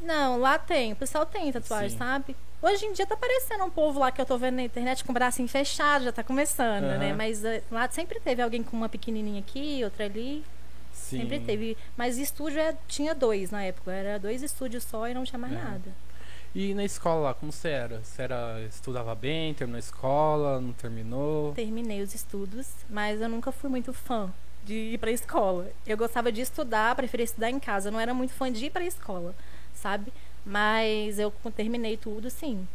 Não, 0.00 0.38
lá 0.38 0.58
tem. 0.58 0.92
O 0.92 0.96
pessoal 0.96 1.26
tem 1.26 1.50
tatuagem, 1.50 1.90
Sim. 1.90 1.98
sabe? 1.98 2.36
Hoje 2.60 2.86
em 2.86 2.92
dia 2.92 3.06
tá 3.06 3.14
aparecendo 3.14 3.64
um 3.64 3.70
povo 3.70 3.98
lá 4.00 4.10
que 4.10 4.20
eu 4.20 4.26
tô 4.26 4.36
vendo 4.36 4.56
na 4.56 4.62
internet 4.62 5.04
com 5.04 5.12
o 5.12 5.14
bracinho 5.14 5.48
fechado, 5.48 6.04
já 6.04 6.12
tá 6.12 6.22
começando, 6.24 6.82
né? 6.84 7.08
Aham. 7.08 7.16
Mas 7.16 7.44
eh, 7.44 7.62
lá 7.70 7.88
sempre 7.88 8.18
teve 8.20 8.42
alguém 8.42 8.62
com 8.62 8.76
uma 8.76 8.88
pequenininha 8.88 9.40
aqui, 9.40 9.80
outra 9.84 10.04
ali. 10.04 10.44
Sim. 10.92 11.20
Sempre 11.20 11.38
teve. 11.40 11.76
Mas 11.96 12.18
estúdio 12.18 12.58
é- 12.60 12.76
tinha 12.88 13.14
dois 13.14 13.50
na 13.52 13.62
época. 13.62 13.92
Era 13.92 14.18
dois 14.18 14.42
estúdios 14.42 14.82
só 14.84 15.06
e 15.08 15.14
não 15.14 15.24
tinha 15.24 15.38
mais 15.38 15.52
É. 15.52 15.56
nada. 15.56 16.07
E 16.54 16.74
na 16.74 16.84
escola 16.84 17.20
lá, 17.20 17.34
como 17.34 17.52
você 17.52 17.68
era? 17.68 18.00
Você 18.02 18.22
era, 18.22 18.60
estudava 18.68 19.14
bem, 19.14 19.52
terminou 19.54 19.76
a 19.76 19.80
escola, 19.80 20.60
não 20.60 20.72
terminou? 20.72 21.52
Terminei 21.52 22.02
os 22.02 22.14
estudos, 22.14 22.68
mas 22.88 23.20
eu 23.20 23.28
nunca 23.28 23.52
fui 23.52 23.68
muito 23.68 23.92
fã 23.92 24.32
de 24.64 24.74
ir 24.74 24.98
pra 24.98 25.10
escola. 25.10 25.70
Eu 25.86 25.96
gostava 25.96 26.32
de 26.32 26.40
estudar, 26.40 26.94
preferia 26.94 27.24
estudar 27.24 27.50
em 27.50 27.60
casa. 27.60 27.88
Eu 27.88 27.92
não 27.92 28.00
era 28.00 28.14
muito 28.14 28.32
fã 28.32 28.50
de 28.50 28.66
ir 28.66 28.70
pra 28.70 28.84
escola, 28.84 29.34
sabe? 29.74 30.12
Mas 30.44 31.18
eu 31.18 31.30
terminei 31.54 31.96
tudo, 31.96 32.30
sim. 32.30 32.66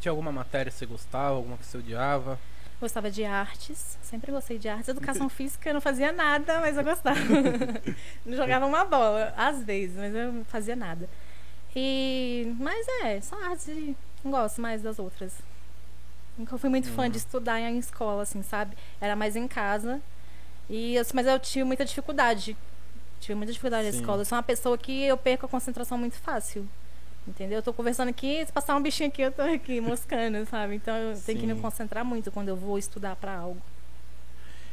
Tinha 0.00 0.12
alguma 0.12 0.32
matéria 0.32 0.70
que 0.70 0.78
você 0.78 0.86
gostava, 0.86 1.36
alguma 1.36 1.56
que 1.58 1.66
você 1.66 1.78
odiava? 1.78 2.38
Gostava 2.80 3.10
de 3.10 3.24
artes, 3.24 3.98
sempre 4.02 4.32
gostei 4.32 4.58
de 4.58 4.68
artes. 4.68 4.88
Educação 4.88 5.28
física 5.28 5.68
eu 5.68 5.74
não 5.74 5.80
fazia 5.82 6.12
nada, 6.12 6.60
mas 6.60 6.76
eu 6.78 6.84
gostava. 6.84 7.18
não 8.24 8.34
jogava 8.36 8.64
uma 8.64 8.84
bola, 8.84 9.34
às 9.36 9.62
vezes, 9.62 9.96
mas 9.96 10.14
eu 10.14 10.32
não 10.32 10.44
fazia 10.44 10.74
nada. 10.74 11.08
E, 11.74 12.54
mas 12.58 12.86
é, 13.04 13.20
só 13.20 13.42
artes 13.44 13.68
e 13.68 13.96
não 14.24 14.30
gosto 14.30 14.60
mais 14.60 14.82
das 14.82 14.98
outras. 14.98 15.32
Nunca 16.36 16.56
fui 16.58 16.70
muito 16.70 16.88
fã 16.90 17.08
de 17.10 17.18
estudar 17.18 17.60
em 17.60 17.78
escola, 17.78 18.22
assim, 18.22 18.42
sabe? 18.42 18.76
Era 19.00 19.14
mais 19.14 19.36
em 19.36 19.46
casa. 19.46 20.00
E, 20.68 20.96
assim, 20.98 21.12
mas 21.14 21.26
eu 21.26 21.38
tive 21.38 21.64
muita 21.64 21.84
dificuldade. 21.84 22.56
Tive 23.20 23.34
muita 23.34 23.52
dificuldade 23.52 23.86
na 23.86 23.92
Sim. 23.92 23.98
escola. 23.98 24.22
Eu 24.22 24.24
sou 24.24 24.36
uma 24.36 24.42
pessoa 24.42 24.78
que 24.78 25.02
eu 25.02 25.16
perco 25.16 25.46
a 25.46 25.48
concentração 25.48 25.98
muito 25.98 26.16
fácil. 26.16 26.66
Entendeu? 27.28 27.58
Eu 27.58 27.62
tô 27.62 27.72
conversando 27.72 28.08
aqui, 28.08 28.44
se 28.44 28.52
passar 28.52 28.74
um 28.76 28.82
bichinho 28.82 29.08
aqui, 29.08 29.22
eu 29.22 29.30
tô 29.30 29.42
aqui 29.42 29.78
moscando, 29.82 30.44
sabe? 30.46 30.76
Então 30.76 30.96
eu 30.96 31.20
tenho 31.20 31.38
que 31.38 31.46
me 31.46 31.54
Sim. 31.54 31.60
concentrar 31.60 32.04
muito 32.04 32.30
quando 32.32 32.48
eu 32.48 32.56
vou 32.56 32.78
estudar 32.78 33.14
pra 33.16 33.36
algo. 33.36 33.60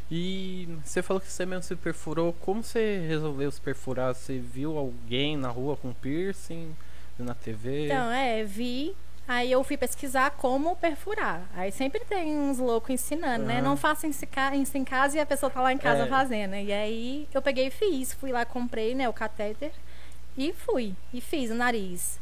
E 0.10 0.69
você 0.86 1.01
falou 1.01 1.19
que 1.19 1.27
você 1.29 1.45
mesmo 1.45 1.63
se 1.63 1.75
perfurou. 1.75 2.31
Como 2.31 2.63
você 2.63 3.05
resolveu 3.07 3.51
se 3.51 3.60
perfurar? 3.60 4.15
Você 4.15 4.39
viu 4.39 4.77
alguém 4.77 5.36
na 5.36 5.49
rua 5.49 5.75
com 5.75 5.93
piercing? 5.93 6.73
Na 7.19 7.34
TV? 7.34 7.86
Então, 7.86 8.12
é, 8.12 8.43
vi. 8.43 8.95
Aí 9.27 9.51
eu 9.51 9.62
fui 9.63 9.75
pesquisar 9.75 10.32
como 10.32 10.75
perfurar. 10.77 11.41
Aí 11.53 11.69
sempre 11.71 11.99
tem 12.06 12.38
uns 12.38 12.60
loucos 12.60 12.91
ensinando, 12.91 13.45
né? 13.45 13.56
Aham. 13.56 13.62
Não 13.63 13.75
faça 13.77 14.08
isso 14.08 14.25
em 14.77 14.86
casa 14.86 15.17
e 15.17 15.19
a 15.19 15.25
pessoa 15.25 15.49
tá 15.49 15.62
lá 15.62 15.73
em 15.73 15.77
casa 15.77 16.03
É. 16.03 16.08
fazendo. 16.08 16.56
E 16.56 16.71
aí 16.71 17.27
eu 17.34 17.41
peguei 17.41 17.67
e 17.67 17.71
fiz. 17.71 18.13
Fui 18.13 18.32
lá, 18.32 18.45
comprei, 18.45 18.95
né, 18.95 19.10
o 19.10 19.13
catéter. 19.13 19.71
E 20.38 20.53
fui. 20.53 20.95
E 21.13 21.19
fiz 21.19 21.51
o 21.51 21.56
nariz. 21.56 22.19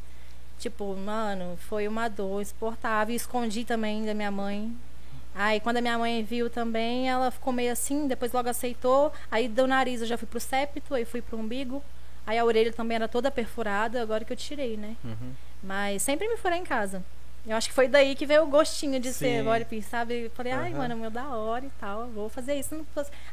Tipo, 0.57 0.95
mano, 0.95 1.57
foi 1.69 1.87
uma 1.87 2.07
dor 2.07 2.41
insuportável. 2.41 3.15
Escondi 3.15 3.63
também 3.65 4.03
da 4.05 4.13
minha 4.15 4.31
mãe. 4.31 4.75
Aí 5.35 5.59
quando 5.59 5.77
a 5.77 5.81
minha 5.81 5.99
mãe 5.99 6.23
viu 6.23 6.49
também, 6.49 7.07
ela 7.09 7.29
ficou 7.29 7.51
meio 7.53 7.71
assim, 7.73 8.07
depois 8.07 8.31
logo 8.31 8.49
aceitou. 8.49 9.11
Aí 9.29 9.47
do 9.47 9.67
nariz 9.67 10.01
eu 10.01 10.07
já 10.07 10.17
fui 10.17 10.27
pro 10.27 10.39
septo, 10.39 10.95
aí 10.95 11.05
fui 11.05 11.21
pro 11.21 11.37
umbigo. 11.37 11.83
Aí 12.25 12.37
a 12.37 12.45
orelha 12.45 12.71
também 12.73 12.95
era 12.95 13.07
toda 13.07 13.29
perfurada, 13.29 14.01
agora 14.01 14.25
que 14.25 14.33
eu 14.33 14.37
tirei, 14.37 14.77
né? 14.77 14.95
Uhum. 15.03 15.33
Mas 15.61 16.01
sempre 16.01 16.27
me 16.27 16.37
furei 16.37 16.57
em 16.57 16.63
casa. 16.63 17.03
Eu 17.47 17.55
acho 17.55 17.67
que 17.69 17.75
foi 17.75 17.87
daí 17.87 18.15
que 18.15 18.25
veio 18.25 18.43
o 18.43 18.47
gostinho 18.47 18.99
de 18.99 19.13
ser 19.13 19.39
Sim. 19.39 19.43
body 19.43 19.65
piercing, 19.65 19.89
sabe? 19.89 20.23
Eu 20.25 20.29
falei, 20.31 20.51
ai, 20.51 20.71
Aham. 20.71 20.79
mano, 20.79 20.97
meu 20.97 21.11
da 21.11 21.27
hora 21.29 21.63
e 21.63 21.69
tal, 21.79 22.07
vou 22.07 22.27
fazer 22.27 22.55
isso. 22.55 22.83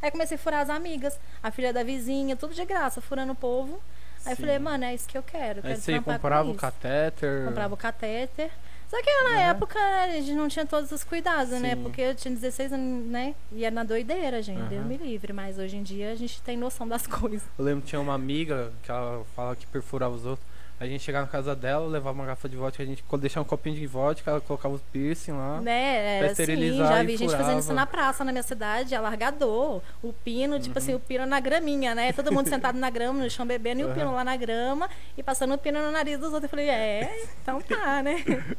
Aí 0.03 0.11
comecei 0.11 0.35
a 0.35 0.39
furar 0.39 0.61
as 0.61 0.69
amigas, 0.69 1.19
a 1.43 1.51
filha 1.51 1.73
da 1.73 1.83
vizinha, 1.83 2.37
tudo 2.37 2.53
de 2.55 2.65
graça, 2.67 3.01
furando 3.01 3.33
o 3.33 3.37
povo. 3.37 3.81
Aí 4.27 4.35
eu 4.35 4.37
falei, 4.37 4.59
mano, 4.59 4.85
é 4.85 4.95
isso 4.95 5.09
que 5.09 5.17
eu 5.17 5.23
quero. 5.23 5.61
eu 5.61 5.63
Aí 5.65 5.71
quero 5.71 5.81
você 5.81 5.93
trampar 5.93 6.05
com 6.05 6.21
comprava 6.21 6.51
o 6.51 6.55
catéter. 6.55 7.45
Comprava 7.47 7.75
o 7.75 7.77
catéter. 7.77 8.51
Só 8.93 9.01
que 9.03 9.11
na 9.23 9.31
Uhum. 9.31 9.37
época 9.39 9.79
né, 9.79 10.05
a 10.05 10.21
gente 10.21 10.35
não 10.35 10.49
tinha 10.49 10.67
todos 10.67 10.93
os 10.93 11.03
cuidados, 11.03 11.59
né? 11.61 11.75
Sim. 11.75 11.83
Porque 11.83 12.03
eu 12.03 12.15
tinha 12.15 12.35
16 12.35 12.75
anos, 12.75 13.07
né? 13.07 13.35
E 13.51 13.65
era 13.65 13.75
na 13.75 13.85
doideira, 13.85 14.43
gente. 14.43 14.61
Deus 14.69 14.83
Aham. 14.83 14.89
me 14.89 14.99
livre. 14.99 15.33
Mas 15.33 15.57
hoje 15.59 15.79
em 15.79 15.83
dia 15.83 16.13
a 16.13 16.15
gente 16.15 16.43
tem 16.43 16.59
noção 16.59 16.87
das 16.87 17.07
coisas. 17.09 17.43
Eu 17.59 17.65
lembro 17.65 17.81
que 17.81 17.89
tinha 17.89 18.01
uma 18.03 18.13
amiga 18.13 18.71
que 18.83 18.91
ela 18.91 19.25
falava 19.35 19.57
que 19.57 19.67
perfurava 19.67 20.15
os 20.15 20.27
outros. 20.27 20.47
A 20.83 20.87
gente 20.89 21.05
chegava 21.05 21.27
na 21.27 21.31
casa 21.31 21.55
dela, 21.55 21.87
levava 21.87 22.19
uma 22.19 22.25
garrafa 22.25 22.49
de 22.49 22.57
vodka, 22.57 22.83
a 22.83 22.87
gente 22.87 23.05
deixava 23.21 23.47
um 23.47 23.49
copinho 23.49 23.77
de 23.77 23.87
vodka, 23.87 24.33
ela 24.33 24.41
colocava 24.41 24.75
os 24.75 24.83
piercing 24.83 25.31
lá. 25.31 25.61
Né? 25.61 26.19
Era 26.19 26.33
assim, 26.33 26.43
esterilizar 26.43 26.89
já 26.89 27.05
e 27.05 27.07
vi 27.07 27.17
gente 27.17 27.37
fazendo 27.37 27.61
isso 27.61 27.73
na 27.73 27.87
praça 27.87 28.25
na 28.25 28.33
minha 28.33 28.43
cidade, 28.43 28.93
alargador, 28.93 29.81
o 30.03 30.13
pino, 30.13 30.59
tipo 30.59 30.77
assim, 30.77 30.93
o 30.93 30.99
pino 30.99 31.25
na 31.25 31.39
graminha, 31.39 31.95
né? 31.95 32.13
Todo 32.13 32.33
mundo 32.33 32.49
sentado 32.51 32.77
na 32.81 32.91
grama, 32.91 33.23
no 33.23 33.31
chão 33.31 33.47
bebendo, 33.47 33.83
e 33.83 33.85
o 33.85 33.95
pino 33.95 34.13
lá 34.13 34.25
na 34.25 34.37
grama, 34.37 34.91
e 35.17 35.23
passando 35.23 35.55
o 35.55 35.59
pino 35.59 35.81
no 35.81 35.93
nariz 35.93 36.19
dos 36.19 36.33
outros. 36.33 36.43
Eu 36.43 36.49
falei, 36.49 36.69
é, 36.69 37.27
então 37.41 37.61
tá, 37.61 38.03
né? 38.03 38.17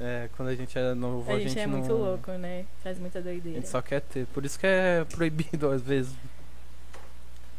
É, 0.00 0.28
quando 0.36 0.48
a 0.48 0.54
gente 0.54 0.78
era 0.78 0.94
novo, 0.94 1.30
A 1.30 1.38
gente, 1.38 1.58
é 1.58 1.66
não... 1.66 1.78
muito 1.78 1.92
louco, 1.92 2.30
né? 2.32 2.64
Faz 2.82 2.98
muita 2.98 3.18
A 3.18 3.22
doideira. 3.22 3.58
gente 3.58 3.68
só 3.68 3.82
quer 3.82 4.00
ter. 4.00 4.26
Por 4.26 4.44
isso 4.44 4.58
que 4.58 4.66
é 4.66 5.04
proibido 5.04 5.68
às 5.70 5.82
vezes. 5.82 6.14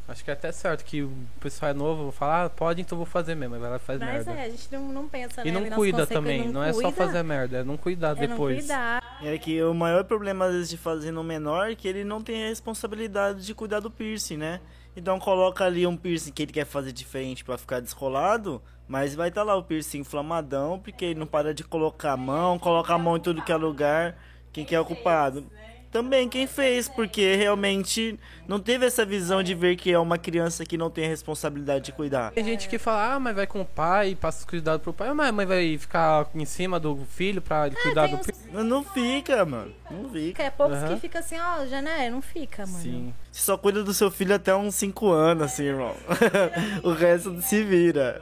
Acho 0.09 0.23
que 0.23 0.31
é 0.31 0.33
até 0.33 0.51
certo 0.51 0.83
que 0.83 1.03
o 1.03 1.11
pessoal 1.39 1.69
é 1.69 1.73
novo, 1.73 2.11
fala, 2.11 2.45
ah, 2.45 2.49
pode, 2.49 2.81
então 2.81 2.97
vou 2.97 3.05
fazer 3.05 3.35
mesmo. 3.35 3.53
Aí 3.53 3.61
vai 3.61 3.69
lá 3.69 3.75
e 3.75 3.79
faz 3.79 3.99
Mas 3.99 4.25
merda. 4.25 4.31
é, 4.31 4.45
a 4.45 4.49
gente 4.49 4.67
não, 4.71 4.89
não 4.91 5.07
pensa, 5.07 5.41
E 5.41 5.45
né? 5.45 5.51
não 5.51 5.61
nas 5.61 5.75
cuida 5.75 6.07
também, 6.07 6.47
não, 6.49 6.63
é 6.63 6.73
só 6.73 6.81
cuida, 6.81 6.91
fazer 6.97 7.23
merda, 7.23 7.57
é 7.59 7.63
não 7.63 7.77
cuidar 7.77 8.17
é 8.17 8.21
não 8.21 8.27
depois. 8.27 8.57
cuidar. 8.57 9.19
É 9.21 9.37
que 9.37 9.61
o 9.61 9.73
maior 9.73 10.03
problema, 10.03 10.45
às 10.45 10.53
vezes, 10.53 10.69
de 10.71 10.77
fazer 10.77 11.11
no 11.11 11.23
menor 11.23 11.69
é 11.71 11.75
que 11.75 11.87
ele 11.87 12.03
não 12.03 12.23
tem 12.23 12.43
a 12.45 12.47
responsabilidade 12.47 13.45
de 13.45 13.53
cuidar 13.53 13.81
do 13.81 13.91
piercing, 13.91 14.37
né? 14.37 14.59
Então 14.95 15.19
coloca 15.19 15.63
ali 15.63 15.85
um 15.85 15.95
piercing 15.95 16.31
que 16.31 16.41
ele 16.41 16.51
quer 16.51 16.65
fazer 16.65 16.91
diferente 16.91 17.45
pra 17.45 17.57
ficar 17.57 17.79
descolado, 17.79 18.61
mas 18.87 19.13
vai 19.13 19.29
estar 19.29 19.43
lá 19.43 19.55
o 19.55 19.63
piercing 19.63 19.99
inflamadão, 19.99 20.79
porque 20.79 21.05
ele 21.05 21.19
não 21.19 21.27
para 21.27 21.53
de 21.53 21.63
colocar 21.63 22.13
a 22.13 22.17
mão, 22.17 22.57
coloca 22.57 22.91
a 22.93 22.97
mão 22.97 23.15
em 23.15 23.19
tudo 23.19 23.43
que 23.43 23.51
é 23.51 23.55
lugar. 23.55 24.17
Quem 24.51 24.65
que 24.65 24.73
é 24.73 24.79
o 24.79 24.85
culpado? 24.85 25.45
Também 25.91 26.29
quem 26.29 26.45
fez, 26.45 26.87
porque 26.87 27.35
realmente 27.35 28.19
não 28.47 28.59
teve 28.59 28.85
essa 28.85 29.03
visão 29.03 29.41
de 29.41 29.55
ver 29.55 29.75
que 29.75 29.91
é 29.91 29.97
uma 29.97 30.19
criança 30.19 30.63
que 30.63 30.77
não 30.77 30.87
tem 30.87 31.05
a 31.05 31.07
responsabilidade 31.07 31.85
de 31.85 31.91
cuidar. 31.91 32.31
Tem 32.31 32.43
gente 32.45 32.69
que 32.69 32.77
fala, 32.77 33.15
ah, 33.15 33.19
mas 33.19 33.35
vai 33.35 33.47
com 33.47 33.61
o 33.61 33.65
pai, 33.65 34.13
passa 34.15 34.39
os 34.39 34.45
cuidados 34.45 34.83
pro 34.83 34.93
pai, 34.93 35.07
ah, 35.07 35.13
mas 35.15 35.29
a 35.29 35.31
mãe 35.31 35.47
vai 35.47 35.75
ficar 35.79 36.27
em 36.35 36.45
cima 36.45 36.79
do 36.79 36.95
filho 37.09 37.41
pra 37.41 37.65
ele 37.65 37.75
cuidar 37.75 38.05
do 38.05 38.17
uns- 38.17 38.25
filho. 38.27 38.37
Mas 38.53 38.65
Não 38.65 38.83
fica, 38.83 39.43
mano. 39.45 39.73
Não 39.89 40.07
fica. 40.11 40.43
É 40.43 40.51
poucos 40.51 40.77
Aham. 40.77 40.93
que 40.93 41.01
fica 41.01 41.19
assim, 41.19 41.37
ó, 41.39 41.65
já 41.65 41.81
né, 41.81 42.07
não 42.11 42.21
fica, 42.21 42.67
mano. 42.67 42.83
Sim. 42.83 43.13
Você 43.31 43.41
só 43.41 43.57
cuida 43.57 43.83
do 43.83 43.93
seu 43.93 44.11
filho 44.11 44.35
até 44.35 44.55
uns 44.55 44.75
5 44.75 45.09
anos, 45.09 45.43
assim, 45.45 45.63
irmão. 45.63 45.95
o 46.83 46.91
resto 46.91 47.41
se 47.41 47.63
vira. 47.63 48.21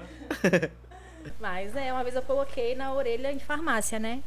Mas 1.39 1.75
é, 1.75 1.91
uma 1.91 2.03
vez 2.03 2.15
eu 2.15 2.21
coloquei 2.21 2.75
na 2.75 2.93
orelha 2.93 3.31
em 3.31 3.39
farmácia, 3.39 3.99
né? 3.99 4.21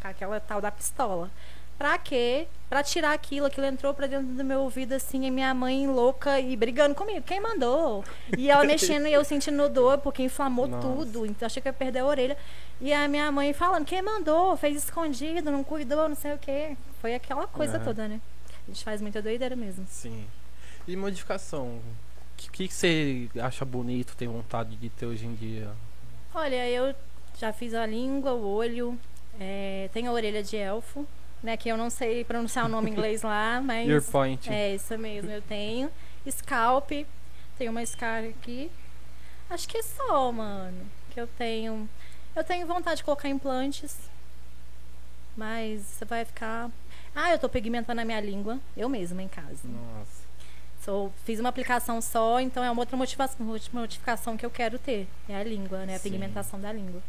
Com 0.00 0.08
aquela 0.08 0.40
tal 0.40 0.60
da 0.60 0.70
pistola. 0.70 1.30
Pra 1.78 1.98
quê? 1.98 2.46
Pra 2.68 2.82
tirar 2.82 3.12
aquilo, 3.12 3.46
aquilo 3.46 3.66
entrou 3.66 3.92
pra 3.92 4.06
dentro 4.06 4.26
do 4.26 4.44
meu 4.44 4.60
ouvido 4.60 4.92
assim, 4.92 5.26
e 5.26 5.30
minha 5.30 5.52
mãe 5.52 5.86
louca 5.86 6.38
e 6.40 6.56
brigando 6.56 6.94
comigo. 6.94 7.22
Quem 7.22 7.40
mandou? 7.40 8.04
E 8.38 8.50
ela 8.50 8.64
mexendo 8.64 9.06
e 9.06 9.12
eu 9.12 9.24
sentindo 9.24 9.68
dor 9.68 9.98
porque 9.98 10.22
inflamou 10.22 10.66
Nossa. 10.66 10.86
tudo. 10.86 11.26
Então 11.26 11.46
achei 11.46 11.60
que 11.60 11.68
ia 11.68 11.72
perder 11.72 12.00
a 12.00 12.06
orelha. 12.06 12.36
E 12.80 12.92
a 12.92 13.06
minha 13.08 13.30
mãe 13.30 13.52
falando, 13.52 13.84
quem 13.84 14.00
mandou? 14.00 14.56
Fez 14.56 14.76
escondido, 14.76 15.50
não 15.50 15.62
cuidou, 15.64 16.08
não 16.08 16.16
sei 16.16 16.34
o 16.34 16.38
quê. 16.38 16.76
Foi 17.00 17.14
aquela 17.14 17.46
coisa 17.46 17.76
Aham. 17.76 17.84
toda, 17.84 18.08
né? 18.08 18.20
A 18.66 18.70
gente 18.70 18.84
faz 18.84 19.02
muita 19.02 19.20
doideira 19.20 19.56
mesmo. 19.56 19.84
Sim. 19.88 20.24
E 20.86 20.96
modificação? 20.96 21.66
O 21.66 21.82
que, 22.36 22.68
que 22.68 22.74
você 22.74 23.28
acha 23.40 23.64
bonito, 23.64 24.16
tem 24.16 24.28
vontade 24.28 24.76
de 24.76 24.88
ter 24.88 25.06
hoje 25.06 25.26
em 25.26 25.34
dia? 25.34 25.70
Olha, 26.34 26.68
eu 26.68 26.94
já 27.38 27.52
fiz 27.52 27.74
a 27.74 27.86
língua, 27.86 28.32
o 28.32 28.46
olho, 28.46 28.98
é, 29.38 29.88
tem 29.92 30.06
a 30.06 30.12
orelha 30.12 30.42
de 30.42 30.56
elfo, 30.56 31.06
né? 31.42 31.56
Que 31.56 31.68
eu 31.68 31.76
não 31.76 31.90
sei 31.90 32.24
pronunciar 32.24 32.66
o 32.66 32.68
nome 32.68 32.90
em 32.90 32.92
inglês 32.92 33.22
lá, 33.22 33.60
mas. 33.64 33.88
Ear 33.88 34.02
point. 34.02 34.50
É, 34.50 34.74
isso 34.74 34.96
mesmo, 34.98 35.30
eu 35.30 35.42
tenho. 35.42 35.90
Scalp, 36.30 36.90
tem 37.58 37.68
uma 37.68 37.84
scar 37.84 38.24
aqui. 38.24 38.70
Acho 39.50 39.68
que 39.68 39.78
é 39.78 39.82
só, 39.82 40.30
mano. 40.30 40.86
Que 41.10 41.20
eu 41.20 41.26
tenho. 41.26 41.88
Eu 42.34 42.44
tenho 42.44 42.66
vontade 42.66 42.98
de 42.98 43.04
colocar 43.04 43.28
implantes. 43.28 43.96
Mas 45.36 45.82
você 45.82 46.04
vai 46.04 46.24
ficar. 46.24 46.70
Ah, 47.14 47.30
eu 47.32 47.38
tô 47.38 47.48
pigmentando 47.48 48.00
a 48.00 48.04
minha 48.04 48.20
língua, 48.20 48.58
eu 48.76 48.88
mesma 48.88 49.22
em 49.22 49.28
casa. 49.28 49.60
Nossa. 49.64 50.22
Fiz 51.24 51.38
uma 51.38 51.48
aplicação 51.48 52.00
só, 52.00 52.40
então 52.40 52.64
é 52.64 52.70
uma 52.70 52.80
outra 52.80 52.96
motivação, 52.96 53.46
modificação 53.72 54.36
que 54.36 54.44
eu 54.44 54.50
quero 54.50 54.78
ter. 54.78 55.06
É 55.28 55.36
a 55.36 55.44
língua, 55.44 55.86
né? 55.86 55.94
A 55.94 55.98
Sim. 55.98 56.10
pigmentação 56.10 56.60
da 56.60 56.72
língua. 56.72 57.00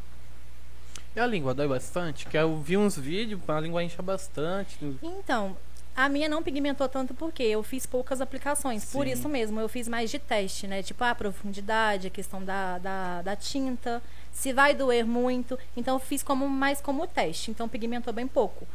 E 1.16 1.20
a 1.20 1.28
língua 1.28 1.54
dói 1.54 1.68
bastante? 1.68 2.26
Que 2.26 2.38
eu 2.38 2.58
vi 2.58 2.76
uns 2.76 2.98
vídeos, 2.98 3.40
a 3.48 3.60
língua 3.60 3.84
incha 3.84 4.02
bastante. 4.02 4.78
Então, 5.02 5.56
a 5.96 6.10
minha 6.10 6.28
não 6.28 6.42
pigmentou 6.42 6.90
tanto 6.90 7.14
porque 7.14 7.44
eu 7.44 7.62
fiz 7.62 7.86
poucas 7.86 8.20
aplicações. 8.20 8.92
Por 8.92 9.06
Sim. 9.06 9.12
isso 9.12 9.30
mesmo, 9.30 9.60
eu 9.60 9.70
fiz 9.70 9.88
mais 9.88 10.10
de 10.10 10.18
teste, 10.18 10.66
né? 10.66 10.82
Tipo, 10.82 11.04
a 11.04 11.14
profundidade, 11.14 12.08
a 12.08 12.10
questão 12.10 12.44
da, 12.44 12.80
da, 12.80 13.22
da 13.22 13.36
tinta, 13.36 14.02
se 14.32 14.52
vai 14.52 14.74
doer 14.74 15.06
muito. 15.06 15.58
Então, 15.78 15.96
eu 15.96 16.00
fiz 16.00 16.24
como 16.24 16.50
mais 16.50 16.82
como 16.82 17.06
teste. 17.06 17.52
Então, 17.52 17.70
pigmentou 17.70 18.12
bem 18.12 18.28
pouco. 18.28 18.68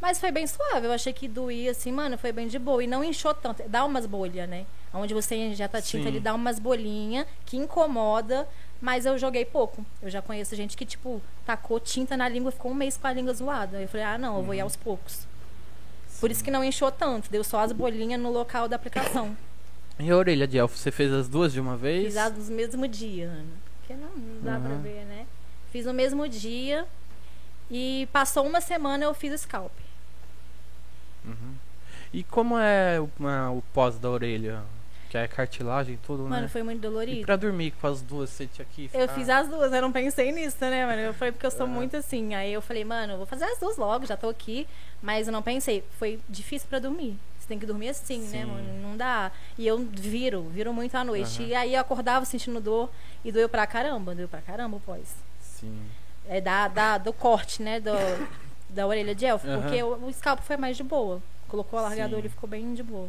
Mas 0.00 0.18
foi 0.18 0.32
bem 0.32 0.48
suave. 0.48 0.86
Eu 0.88 0.92
achei 0.92 1.12
que 1.12 1.28
doía, 1.28 1.70
assim, 1.70 1.92
mano, 1.92 2.18
foi 2.18 2.32
bem 2.32 2.48
de 2.48 2.58
boa. 2.58 2.82
E 2.82 2.88
não 2.88 3.04
inchou 3.04 3.32
tanto. 3.32 3.62
Dá 3.68 3.84
umas 3.84 4.04
bolhas, 4.04 4.48
né? 4.48 4.66
Onde 4.92 5.14
você 5.14 5.36
injeta 5.36 5.78
a 5.78 5.82
tinta, 5.82 6.02
Sim. 6.02 6.08
ele 6.08 6.20
dá 6.20 6.34
umas 6.34 6.58
bolinhas 6.58 7.24
que 7.46 7.56
incomoda. 7.56 8.48
Mas 8.80 9.06
eu 9.06 9.16
joguei 9.16 9.44
pouco. 9.44 9.84
Eu 10.02 10.10
já 10.10 10.20
conheço 10.20 10.54
gente 10.54 10.76
que, 10.76 10.84
tipo, 10.84 11.22
tacou 11.46 11.80
tinta 11.80 12.16
na 12.16 12.28
língua 12.28 12.50
e 12.50 12.52
ficou 12.52 12.70
um 12.72 12.74
mês 12.74 12.96
com 12.96 13.06
a 13.06 13.12
língua 13.12 13.32
zoada. 13.32 13.80
Eu 13.80 13.88
falei, 13.88 14.04
ah, 14.06 14.18
não, 14.18 14.36
eu 14.38 14.42
vou 14.42 14.54
ir 14.54 14.58
Uhum. 14.58 14.64
aos 14.64 14.76
poucos. 14.76 15.26
Por 16.20 16.30
isso 16.30 16.44
que 16.44 16.50
não 16.50 16.62
inchou 16.62 16.90
tanto, 16.92 17.30
deu 17.30 17.42
só 17.44 17.60
as 17.60 17.72
bolinhas 17.72 18.20
no 18.20 18.30
local 18.30 18.68
da 18.68 18.76
aplicação. 18.76 19.36
E 19.98 20.10
a 20.10 20.16
orelha 20.16 20.46
de 20.46 20.58
elfo, 20.58 20.76
você 20.76 20.90
fez 20.90 21.12
as 21.12 21.28
duas 21.28 21.52
de 21.52 21.60
uma 21.60 21.76
vez? 21.76 22.06
Fiz 22.06 22.16
as 22.16 22.48
no 22.48 22.54
mesmo 22.56 22.86
dia, 22.88 23.26
Ana. 23.28 23.44
Porque 23.80 23.94
não, 23.94 24.08
não 24.16 24.42
dá 24.42 24.58
pra 24.58 24.74
Uhum. 24.74 24.82
ver, 24.82 25.04
né? 25.04 25.26
Fiz 25.70 25.86
no 25.86 25.94
mesmo 25.94 26.28
dia 26.28 26.86
e 27.70 28.08
passou 28.12 28.46
uma 28.46 28.60
semana 28.60 29.04
eu 29.04 29.14
fiz 29.14 29.40
scalp. 29.40 29.72
Uhum. 31.24 31.54
E 32.12 32.22
como 32.24 32.58
é 32.58 33.00
o, 33.00 33.08
a- 33.26 33.50
o 33.50 33.62
pós 33.72 33.98
da 33.98 34.08
orelha? 34.10 34.62
Que 35.14 35.18
é 35.18 35.28
cartilagem 35.28 35.94
e 35.94 35.98
tudo, 35.98 36.24
Mano, 36.24 36.42
né? 36.42 36.48
foi 36.48 36.64
muito 36.64 36.78
E 36.78 36.80
dolorido. 36.80 37.24
pra 37.24 37.36
dormir 37.36 37.70
com 37.80 37.86
as 37.86 38.02
duas, 38.02 38.30
você 38.30 38.48
tinha 38.48 38.64
que 38.64 38.90
Eu 38.92 39.02
ficar- 39.02 39.14
fiz 39.14 39.28
as 39.28 39.46
duas, 39.48 39.72
eu 39.72 39.80
não 39.80 39.92
pensei 39.92 40.32
nisso, 40.32 40.56
né, 40.62 40.84
mano? 40.84 41.00
Eu 41.02 41.14
falei 41.14 41.30
porque 41.30 41.46
eu 41.46 41.52
sou 41.52 41.66
Aham. 41.66 41.72
muito 41.72 41.96
assim. 41.96 42.34
Aí 42.34 42.52
eu 42.52 42.60
falei, 42.60 42.84
mano, 42.84 43.12
eu 43.12 43.16
vou 43.18 43.26
fazer 43.26 43.44
as 43.44 43.56
duas 43.60 43.76
logo, 43.76 44.06
já 44.06 44.16
tô 44.16 44.28
aqui. 44.28 44.66
Mas 45.00 45.28
eu 45.28 45.32
não 45.32 45.40
pensei. 45.40 45.84
Foi 46.00 46.18
difícil 46.28 46.66
pra 46.68 46.80
dormir. 46.80 47.16
Você 47.38 47.46
tem 47.46 47.60
que 47.60 47.64
dormir 47.64 47.90
assim, 47.90 48.22
né, 48.22 48.40
Sim. 48.40 48.44
mano? 48.46 48.82
Não 48.82 48.96
dá. 48.96 49.30
E 49.56 49.64
eu 49.64 49.78
viro, 49.78 50.48
viro 50.48 50.74
muito 50.74 50.96
à 50.96 51.04
noite. 51.04 51.42
Aham. 51.42 51.48
E 51.48 51.54
aí 51.54 51.74
eu 51.74 51.80
acordava 51.80 52.24
sentindo 52.24 52.60
dor 52.60 52.90
e 53.24 53.30
doeu 53.30 53.48
pra 53.48 53.68
caramba, 53.68 54.16
doeu 54.16 54.26
pra 54.26 54.42
caramba 54.42 54.78
o 54.78 54.80
pós. 54.80 55.14
Sim. 55.40 55.78
É 56.26 56.40
da, 56.40 56.66
da, 56.66 56.98
do 56.98 57.12
corte, 57.12 57.62
né? 57.62 57.78
Do, 57.78 57.92
da 58.68 58.84
orelha 58.84 59.14
de 59.14 59.24
elfo, 59.26 59.46
Aham. 59.46 59.60
porque 59.62 59.80
o, 59.80 60.06
o 60.08 60.12
scalpo 60.12 60.42
foi 60.42 60.56
mais 60.56 60.76
de 60.76 60.82
boa. 60.82 61.22
Colocou 61.46 61.78
o 61.78 61.82
alargador, 61.84 62.16
Sim. 62.16 62.22
ele 62.22 62.28
ficou 62.30 62.48
bem 62.50 62.74
de 62.74 62.82
boa. 62.82 63.08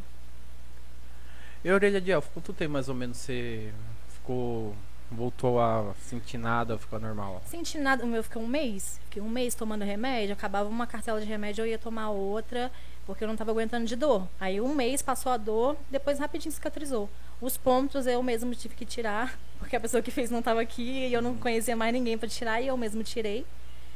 E 1.66 1.72
orelha 1.72 2.00
de 2.00 2.12
elfo, 2.12 2.30
quanto 2.32 2.54
tempo 2.54 2.74
mais 2.74 2.90
ou 2.90 2.94
menos 2.94 3.18
você 3.18 3.74
ficou. 4.10 4.76
voltou 5.10 5.60
a 5.60 5.96
sentir 6.00 6.38
nada, 6.38 6.78
ficou 6.78 7.00
normal? 7.00 7.42
Senti 7.48 7.80
nada, 7.80 8.06
o 8.06 8.08
meu 8.08 8.22
fiquei 8.22 8.40
um 8.40 8.46
mês. 8.46 9.00
Fiquei 9.06 9.20
um 9.20 9.28
mês 9.28 9.56
tomando 9.56 9.84
remédio, 9.84 10.34
acabava 10.34 10.70
uma 10.70 10.86
cartela 10.86 11.20
de 11.20 11.26
remédio, 11.26 11.64
eu 11.64 11.68
ia 11.68 11.80
tomar 11.80 12.12
outra, 12.12 12.72
porque 13.08 13.24
eu 13.24 13.28
não 13.28 13.36
tava 13.36 13.50
aguentando 13.50 13.88
de 13.88 13.96
dor. 13.96 14.28
Aí 14.40 14.62
um 14.62 14.76
mês 14.76 15.02
passou 15.02 15.32
a 15.32 15.38
dor, 15.38 15.76
depois 15.90 16.20
rapidinho 16.20 16.52
cicatrizou. 16.52 17.10
Os 17.42 17.58
pontos 17.58 18.06
eu 18.06 18.22
mesmo 18.22 18.54
tive 18.54 18.76
que 18.76 18.86
tirar, 18.86 19.36
porque 19.58 19.76
a 19.76 19.80
pessoa 19.80 20.04
que 20.04 20.12
fez 20.12 20.30
não 20.30 20.44
tava 20.44 20.62
aqui 20.62 21.08
e 21.08 21.14
eu 21.16 21.22
não 21.22 21.36
conhecia 21.36 21.76
mais 21.76 21.92
ninguém 21.92 22.16
pra 22.16 22.30
tirar, 22.30 22.62
e 22.62 22.68
eu 22.68 22.78
mesmo 22.78 23.04
tirei. 23.04 23.44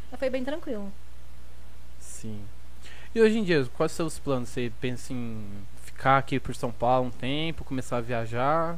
Mas 0.09 0.19
foi 0.19 0.31
bem 0.31 0.43
tranquilo. 0.43 0.91
Sim. 1.99 2.41
E 3.13 3.21
hoje 3.21 3.37
em 3.37 3.43
dia, 3.43 3.67
quais 3.77 3.91
são 3.91 4.07
os 4.07 4.13
seus 4.13 4.23
planos? 4.23 4.49
Você 4.49 4.71
pensa 4.81 5.13
em 5.13 5.45
ficar 5.99 6.17
aqui 6.17 6.39
por 6.39 6.55
São 6.55 6.71
Paulo 6.71 7.07
um 7.07 7.11
tempo, 7.11 7.65
começar 7.65 7.97
a 7.97 8.01
viajar? 8.01 8.77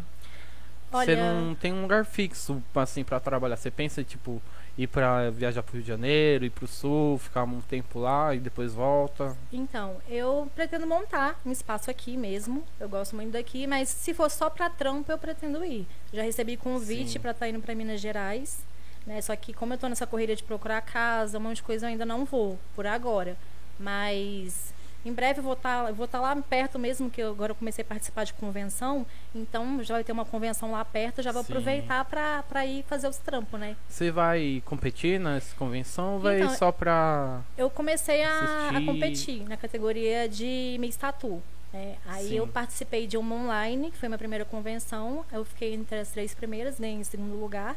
Você 0.89 1.11
Olha- 1.11 1.33
não 1.33 1.53
tem 1.53 1.71
um 1.71 1.83
lugar 1.83 2.03
fixo 2.03 2.61
assim 2.75 3.03
para 3.03 3.19
trabalhar. 3.19 3.55
Você 3.57 3.69
pensa 3.69 4.03
tipo 4.03 4.41
ir 4.75 4.87
para 4.87 5.29
viajar 5.29 5.61
pro 5.61 5.73
Rio 5.73 5.83
de 5.83 5.87
Janeiro, 5.87 6.45
ir 6.45 6.49
pro 6.49 6.65
sul, 6.65 7.19
ficar 7.19 7.43
um 7.43 7.61
tempo 7.61 7.99
lá 7.99 8.33
e 8.33 8.39
depois 8.39 8.73
volta? 8.73 9.37
Então, 9.53 9.97
eu 10.09 10.49
pretendo 10.55 10.87
montar 10.87 11.39
um 11.45 11.51
espaço 11.51 11.91
aqui 11.91 12.17
mesmo. 12.17 12.63
Eu 12.79 12.89
gosto 12.89 13.15
muito 13.15 13.31
daqui, 13.33 13.67
mas 13.67 13.87
se 13.89 14.15
for 14.15 14.29
só 14.31 14.49
pra 14.49 14.67
trampo, 14.69 15.11
eu 15.11 15.17
pretendo 15.17 15.63
ir. 15.63 15.87
Já 16.11 16.23
recebi 16.23 16.57
convite 16.57 17.19
pra 17.19 17.31
estar 17.31 17.47
indo 17.47 17.59
pra 17.61 17.75
Minas 17.75 18.01
Gerais, 18.01 18.59
né? 19.05 19.21
Só 19.21 19.35
que 19.35 19.53
como 19.53 19.73
eu 19.73 19.77
tô 19.77 19.87
nessa 19.87 20.07
corrida 20.07 20.35
de 20.35 20.41
procurar 20.43 20.81
casa, 20.81 21.37
um 21.37 21.41
monte 21.41 21.57
de 21.57 21.63
coisa 21.63 21.85
eu 21.85 21.89
ainda 21.91 22.05
não 22.05 22.25
vou 22.25 22.57
por 22.75 22.87
agora. 22.87 23.37
Mas 23.79 24.73
em 25.05 25.13
breve 25.13 25.39
eu 25.39 25.43
vou 25.43 25.53
estar 25.53 25.91
vou 25.91 26.07
tá 26.07 26.19
lá 26.19 26.35
perto 26.35 26.77
mesmo, 26.77 27.09
que 27.09 27.21
eu 27.21 27.29
agora 27.29 27.53
comecei 27.53 27.83
a 27.83 27.85
participar 27.85 28.23
de 28.23 28.33
convenção, 28.33 29.05
então 29.33 29.83
já 29.83 29.95
vai 29.95 30.03
ter 30.03 30.11
uma 30.11 30.25
convenção 30.25 30.71
lá 30.71 30.83
perto, 30.85 31.21
já 31.21 31.31
vou 31.31 31.43
Sim. 31.43 31.51
aproveitar 31.51 32.05
pra 32.05 32.65
ir 32.65 32.83
fazer 32.83 33.07
os 33.07 33.17
trampos, 33.17 33.59
né? 33.59 33.75
Você 33.87 34.11
vai 34.11 34.61
competir 34.65 35.19
nessa 35.19 35.55
convenção 35.55 36.13
ou 36.13 36.19
vai 36.19 36.41
Então, 36.41 36.55
só 36.55 36.71
pra. 36.71 37.41
Eu 37.57 37.69
comecei 37.69 38.23
a, 38.23 38.69
a 38.69 38.85
competir 38.85 39.47
na 39.47 39.57
categoria 39.57 40.27
de 40.29 40.77
Miss 40.79 40.95
Tatu. 40.95 41.41
né? 41.73 41.95
Aí 42.05 42.29
Sim. 42.29 42.35
eu 42.35 42.47
participei 42.47 43.07
de 43.07 43.17
uma 43.17 43.35
online, 43.35 43.91
que 43.91 43.97
foi 43.97 44.09
minha 44.09 44.17
primeira 44.17 44.45
convenção. 44.45 45.25
Eu 45.31 45.45
fiquei 45.45 45.73
entre 45.73 45.99
as 45.99 46.09
três 46.09 46.33
primeiras, 46.33 46.79
ganhei 46.79 46.97
em 46.97 47.03
segundo 47.03 47.39
lugar. 47.39 47.75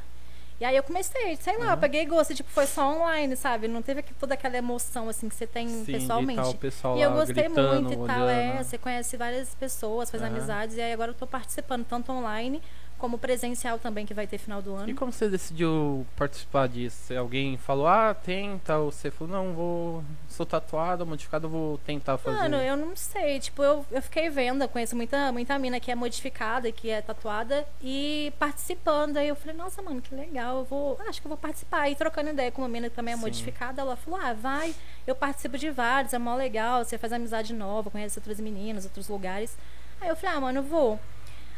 E 0.61 0.64
aí 0.64 0.77
eu 0.77 0.83
comecei, 0.85 1.37
sei 1.37 1.59
lá, 1.59 1.64
eu 1.64 1.69
Aham. 1.73 1.77
peguei 1.79 2.07
gosto, 2.07 2.33
tipo, 2.35 2.49
foi 2.49 2.67
só 2.67 2.88
online, 2.97 3.35
sabe? 3.37 3.67
Não 3.67 3.83
teve 3.83 4.03
toda 4.21 4.35
aquela 4.35 4.57
emoção 4.57 5.09
assim 5.09 5.29
que 5.29 5.35
você 5.35 5.47
tem 5.47 5.69
Sim, 5.69 5.85
pessoalmente. 5.87 6.40
tá 6.40 6.49
o 6.49 6.55
pessoal 6.55 6.97
E 6.97 7.03
eu 7.03 7.11
gostei 7.12 7.35
gritando, 7.35 7.88
muito 7.88 8.05
e 8.05 8.07
tal, 8.07 8.29
é. 8.29 8.51
olhando. 8.51 8.64
Você 8.64 8.79
conhece 8.79 9.17
várias 9.17 9.55
pessoas, 9.55 10.11
faz 10.11 10.23
Aham. 10.23 10.31
amizades, 10.33 10.77
e 10.77 10.81
aí 10.81 10.93
agora 10.93 11.11
eu 11.11 11.14
tô 11.14 11.27
participando, 11.27 11.85
tanto 11.85 12.12
online 12.12 12.62
como 13.05 13.19
presencial 13.19 13.79
também, 13.79 14.07
que 14.07 14.14
vai 14.14 14.27
ter 14.27 14.38
final 14.38 14.62
do 14.62 14.75
ano. 14.75 14.88
E 14.88 14.95
como 14.95 15.12
você 15.12 15.29
decidiu 15.29 16.07
participar 16.17 16.67
disso? 16.67 17.12
Alguém 17.12 17.59
falou, 17.59 17.87
ah, 17.87 18.14
tenta, 18.14 18.79
ou 18.79 18.90
você 18.90 19.11
falou, 19.11 19.31
não, 19.31 19.53
vou. 19.53 20.05
Sou 20.27 20.47
tatuada, 20.47 21.05
modificada, 21.05 21.47
vou 21.47 21.77
tentar 21.85 22.17
fazer. 22.17 22.38
Mano, 22.38 22.57
eu 22.57 22.79
não 22.79 22.97
sei. 22.97 23.38
Tipo, 23.40 23.62
eu, 23.62 23.85
eu 23.90 24.01
fiquei 24.01 24.31
vendo, 24.31 24.62
eu 24.62 24.69
conheço 24.71 24.97
muita, 24.97 25.31
muita 25.33 25.59
mina 25.59 25.79
que 25.79 25.90
é 25.90 25.95
modificada, 25.95 26.73
que 26.73 26.88
é 26.88 27.03
tatuada, 27.03 27.67
e 27.83 28.33
participando. 28.38 29.19
Aí 29.19 29.29
eu 29.29 29.37
falei, 29.37 29.55
nossa, 29.55 29.83
mano, 29.83 30.01
que 30.01 30.14
legal, 30.14 30.61
eu 30.61 30.64
vou. 30.64 30.99
Acho 31.07 31.21
que 31.21 31.27
eu 31.27 31.29
vou 31.29 31.37
participar. 31.37 31.90
E 31.90 31.95
trocando 31.95 32.31
ideia 32.31 32.51
com 32.51 32.62
uma 32.62 32.69
mina 32.69 32.88
que 32.88 32.97
também 32.97 33.12
é 33.12 33.17
Sim. 33.19 33.23
modificada, 33.23 33.83
ela 33.83 33.97
falou, 33.97 34.19
ah, 34.19 34.33
vai, 34.33 34.75
eu 35.07 35.14
participo 35.14 35.59
de 35.59 35.69
vários, 35.69 36.14
é 36.14 36.19
mó 36.19 36.35
legal, 36.37 36.83
você 36.83 36.97
faz 36.97 37.12
amizade 37.12 37.53
nova, 37.53 37.90
conhece 37.90 38.19
outras 38.19 38.40
meninas, 38.40 38.87
outros 38.87 39.09
lugares. 39.09 39.55
Aí 40.01 40.09
eu 40.09 40.17
falei, 40.17 40.37
ah, 40.37 40.40
mano, 40.40 40.61
eu 40.61 40.62
vou. 40.62 40.99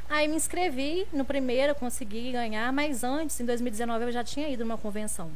Aí 0.08 0.28
me 0.28 0.36
inscrevi 0.36 1.06
no 1.12 1.24
primeiro, 1.24 1.74
consegui 1.74 2.30
ganhar, 2.32 2.72
mas 2.72 3.02
antes, 3.02 3.40
em 3.40 3.44
2019, 3.44 4.04
eu 4.04 4.12
já 4.12 4.22
tinha 4.22 4.48
ido 4.48 4.64
numa 4.64 4.78
convenção 4.78 5.30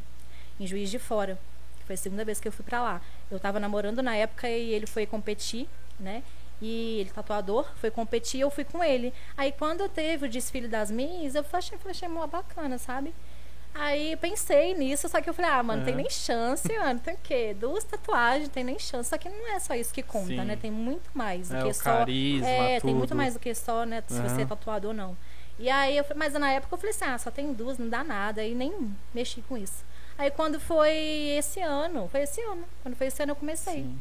em 0.60 0.66
Juiz 0.66 0.90
de 0.90 0.98
Fora. 0.98 1.38
Foi 1.86 1.94
a 1.94 1.96
segunda 1.96 2.24
vez 2.24 2.38
que 2.38 2.46
eu 2.46 2.52
fui 2.52 2.64
pra 2.64 2.80
lá. 2.80 3.00
Eu 3.30 3.40
tava 3.40 3.58
namorando 3.58 4.00
na 4.00 4.14
época 4.14 4.48
e 4.48 4.72
ele 4.72 4.86
foi 4.86 5.06
competir, 5.06 5.68
né? 5.98 6.22
E 6.62 7.00
ele 7.00 7.10
tatuador, 7.10 7.66
foi 7.76 7.90
competir 7.90 8.40
eu 8.40 8.50
fui 8.50 8.64
com 8.64 8.84
ele. 8.84 9.12
Aí 9.36 9.50
quando 9.50 9.88
teve 9.88 10.26
o 10.26 10.28
desfile 10.28 10.68
das 10.68 10.90
Miss, 10.90 11.34
eu 11.34 11.44
achei, 11.52 11.76
achei 11.86 12.08
mó 12.08 12.26
bacana, 12.26 12.78
sabe? 12.78 13.12
Aí 13.72 14.16
pensei 14.16 14.74
nisso, 14.74 15.08
só 15.08 15.20
que 15.20 15.30
eu 15.30 15.34
falei, 15.34 15.50
ah, 15.50 15.62
mano, 15.62 15.84
tem 15.84 15.94
nem 15.94 16.10
chance, 16.10 16.68
mano. 16.76 16.98
Tem 17.00 17.14
o 17.14 17.18
quê? 17.22 17.54
Duas 17.58 17.84
tatuagens, 17.84 18.48
tem 18.48 18.64
nem 18.64 18.78
chance. 18.78 19.08
Só 19.10 19.16
que 19.16 19.28
não 19.28 19.54
é 19.54 19.58
só 19.60 19.74
isso 19.74 19.94
que 19.94 20.02
conta, 20.02 20.26
Sim. 20.26 20.44
né? 20.44 20.56
Tem 20.56 20.70
muito 20.70 21.08
mais 21.14 21.48
do 21.48 21.56
É, 21.56 21.62
que 21.62 21.72
só. 21.74 21.82
carisma, 21.84 22.48
é, 22.48 22.80
tem 22.80 22.92
muito 22.94 23.08
tudo. 23.10 23.16
mais 23.16 23.34
do 23.34 23.40
que 23.40 23.54
só, 23.54 23.84
né? 23.84 24.02
Se 24.06 24.20
você 24.20 24.42
é 24.42 24.46
tatuado 24.46 24.88
ou 24.88 24.94
não. 24.94 25.16
E 25.58 25.68
aí, 25.70 25.96
eu, 25.96 26.04
mas 26.16 26.32
na 26.34 26.50
época 26.50 26.74
eu 26.74 26.78
falei 26.78 26.90
assim, 26.94 27.04
ah, 27.04 27.18
só 27.18 27.30
tem 27.30 27.52
duas, 27.52 27.78
não 27.78 27.88
dá 27.88 28.02
nada. 28.02 28.40
Aí 28.40 28.54
nem 28.54 28.72
mexi 29.14 29.40
com 29.42 29.56
isso. 29.56 29.84
Aí 30.18 30.30
quando 30.30 30.58
foi 30.60 30.92
esse 31.38 31.60
ano, 31.60 32.08
foi 32.10 32.22
esse 32.22 32.40
ano. 32.42 32.64
Quando 32.82 32.96
foi 32.96 33.06
esse 33.06 33.22
ano 33.22 33.32
eu 33.32 33.36
comecei. 33.36 33.74
Sim. 33.82 33.98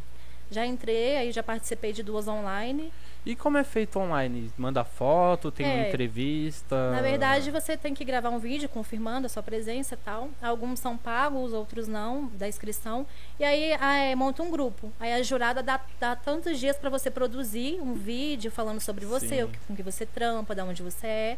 Já 0.51 0.65
entrei, 0.65 1.15
aí 1.17 1.31
já 1.31 1.43
participei 1.43 1.93
de 1.93 2.01
duas 2.01 2.27
online. 2.27 2.91
E 3.29 3.35
como 3.35 3.59
é 3.59 3.63
feito 3.63 3.99
online? 3.99 4.51
Manda 4.57 4.83
foto, 4.83 5.51
tem 5.51 5.63
uma 5.63 5.83
É. 5.83 5.87
entrevista? 5.89 6.89
Na 6.89 6.99
verdade, 6.99 7.51
você 7.51 7.77
tem 7.77 7.93
que 7.93 8.03
gravar 8.03 8.31
um 8.31 8.39
vídeo 8.39 8.67
confirmando 8.67 9.27
a 9.27 9.29
sua 9.29 9.43
presença 9.43 9.93
e 9.93 9.97
tal. 9.99 10.31
Alguns 10.41 10.79
são 10.79 10.97
pagos, 10.97 11.53
outros 11.53 11.87
não, 11.87 12.25
da 12.33 12.47
inscrição. 12.47 13.05
E 13.39 13.43
aí 13.43 13.73
ah, 13.79 13.97
é, 13.97 14.15
monta 14.15 14.41
um 14.41 14.49
grupo. 14.49 14.91
Aí 14.99 15.13
a 15.13 15.21
jurada 15.21 15.61
dá, 15.61 15.79
dá 15.99 16.15
tantos 16.15 16.59
dias 16.59 16.75
para 16.75 16.89
você 16.89 17.11
produzir 17.11 17.79
um 17.79 17.93
vídeo 17.93 18.49
falando 18.49 18.81
sobre 18.81 19.05
você, 19.05 19.43
o 19.43 19.47
que, 19.47 19.59
com 19.67 19.75
que 19.75 19.83
você 19.83 20.07
trampa, 20.07 20.55
de 20.55 20.61
onde 20.61 20.81
você 20.81 21.05
é. 21.05 21.37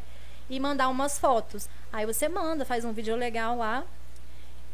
E 0.50 0.62
mandar 0.62 0.88
umas 0.88 1.20
fotos. 1.20 1.68
Aí 1.92 2.06
você 2.06 2.30
manda, 2.30 2.64
faz 2.64 2.86
um 2.86 2.94
vídeo 2.94 3.18
legal 3.18 3.58
lá. 3.58 3.84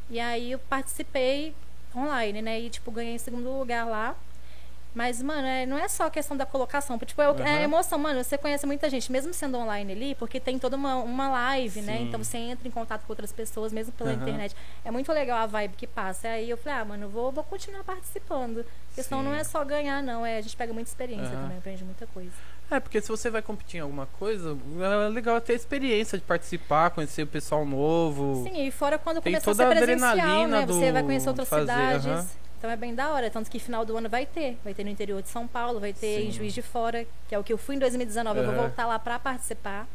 E 0.08 0.20
aí 0.20 0.52
eu 0.52 0.60
participei 0.60 1.56
online, 1.96 2.44
né? 2.44 2.62
E, 2.62 2.70
tipo, 2.70 2.92
ganhei 2.92 3.16
em 3.16 3.18
segundo 3.18 3.50
lugar 3.58 3.88
lá. 3.88 4.16
Mas, 4.98 5.22
mano, 5.22 5.46
é- 5.46 5.64
não 5.68 5.78
é 5.78 5.88
só 5.88 6.08
a 6.08 6.10
questão 6.10 6.36
da 6.36 6.44
colocação. 6.44 6.98
Tipo, 6.98 7.22
é, 7.22 7.30
o- 7.32 7.40
é 7.44 7.62
emoção, 7.62 8.00
mano. 8.00 8.24
Você 8.24 8.36
conhece 8.36 8.66
muita 8.66 8.90
gente, 8.90 9.12
mesmo 9.12 9.32
sendo 9.32 9.56
online 9.56 9.94
ali, 9.94 10.16
porque 10.16 10.40
tem 10.40 10.58
toda 10.58 10.76
uma, 10.76 10.96
uma 10.96 11.30
live, 11.30 11.84
né? 11.84 11.98
Sim. 11.98 12.04
Então 12.06 12.24
você 12.24 12.38
entra 12.40 12.68
em 12.68 12.72
contato 12.72 13.06
com 13.06 13.12
outras 13.12 13.32
pessoas, 13.32 13.72
mesmo 13.72 13.94
pela 13.94 14.10
Aham. 14.10 14.22
internet. 14.24 14.56
É 14.84 14.90
muito 14.90 15.14
legal 15.14 15.38
a 15.38 15.46
vibe 15.46 15.76
que 15.78 15.86
passa. 15.86 16.30
Aí 16.30 16.50
eu 16.50 16.58
falei, 16.58 16.80
ah, 16.80 16.84
mano, 16.86 17.08
vou, 17.10 17.32
vou 17.32 17.44
continuar 17.44 17.84
participando. 17.84 18.66
A 18.92 18.96
questão 18.96 19.22
não 19.22 19.36
é 19.36 19.44
só 19.44 19.64
ganhar, 19.64 20.02
não. 20.02 20.26
É, 20.26 20.40
a 20.40 20.42
gente 20.42 20.58
pega 20.58 20.74
muita 20.74 20.90
experiência 20.90 21.28
Aham. 21.28 21.44
também, 21.44 21.58
aprende 21.60 21.84
muita 21.84 22.08
coisa. 22.08 22.32
É, 22.72 22.80
porque 22.80 23.00
se 23.00 23.08
você 23.08 23.30
vai 23.30 23.44
competir 23.44 23.78
em 23.78 23.82
alguma 23.82 24.08
coisa, 24.20 24.58
é 24.82 25.10
legal 25.10 25.40
ter 25.40 25.54
a 25.54 25.56
experiência 25.56 26.18
de 26.18 26.24
participar, 26.24 26.90
conhecer 26.90 27.22
o 27.22 27.28
pessoal 27.28 27.64
novo. 27.68 28.44
Sim, 28.44 28.66
e 28.66 28.72
fora 28.72 28.98
quando 28.98 29.22
Tem 29.22 29.32
começar 29.34 29.52
a 29.52 29.54
toda 29.54 29.64
ser 29.64 29.72
a 29.78 29.86
presencial, 29.86 30.10
adrenalina 30.12 30.60
né? 30.62 30.66
Você 30.66 30.88
do- 30.88 30.94
vai 30.94 31.04
conhecer 31.04 31.30
outras 31.30 31.48
fazer, 31.48 31.68
cidades. 31.72 32.06
aham. 32.08 32.28
Então 32.58 32.70
é 32.70 32.76
bem 32.76 32.96
da 32.96 33.12
hora. 33.12 33.30
Tanto 33.30 33.50
que 33.50 33.60
final 33.60 33.86
do 33.86 33.96
ano 33.98 34.10
vai 34.10 34.26
ter. 34.26 34.58
Vai 34.64 34.74
ter 34.74 34.84
no 34.84 34.90
interior 34.90 35.22
de 35.22 35.30
São 35.30 35.48
Paulo, 35.48 35.80
vai 35.80 35.94
ter 35.94 36.22
Sim. 36.22 36.28
em 36.28 36.32
Juiz 36.32 36.54
de 36.54 36.62
Fora, 36.62 37.06
que 37.28 37.36
é 37.36 37.40
o 37.40 37.44
que 37.44 37.54
eu 37.54 37.58
fui 37.58 37.76
em 37.76 37.80
2019. 37.80 38.40
Eu 38.40 38.46
vou 38.46 38.56
voltar 38.56 38.86
lá 38.88 38.98
pra 38.98 39.20
participar. 39.20 39.88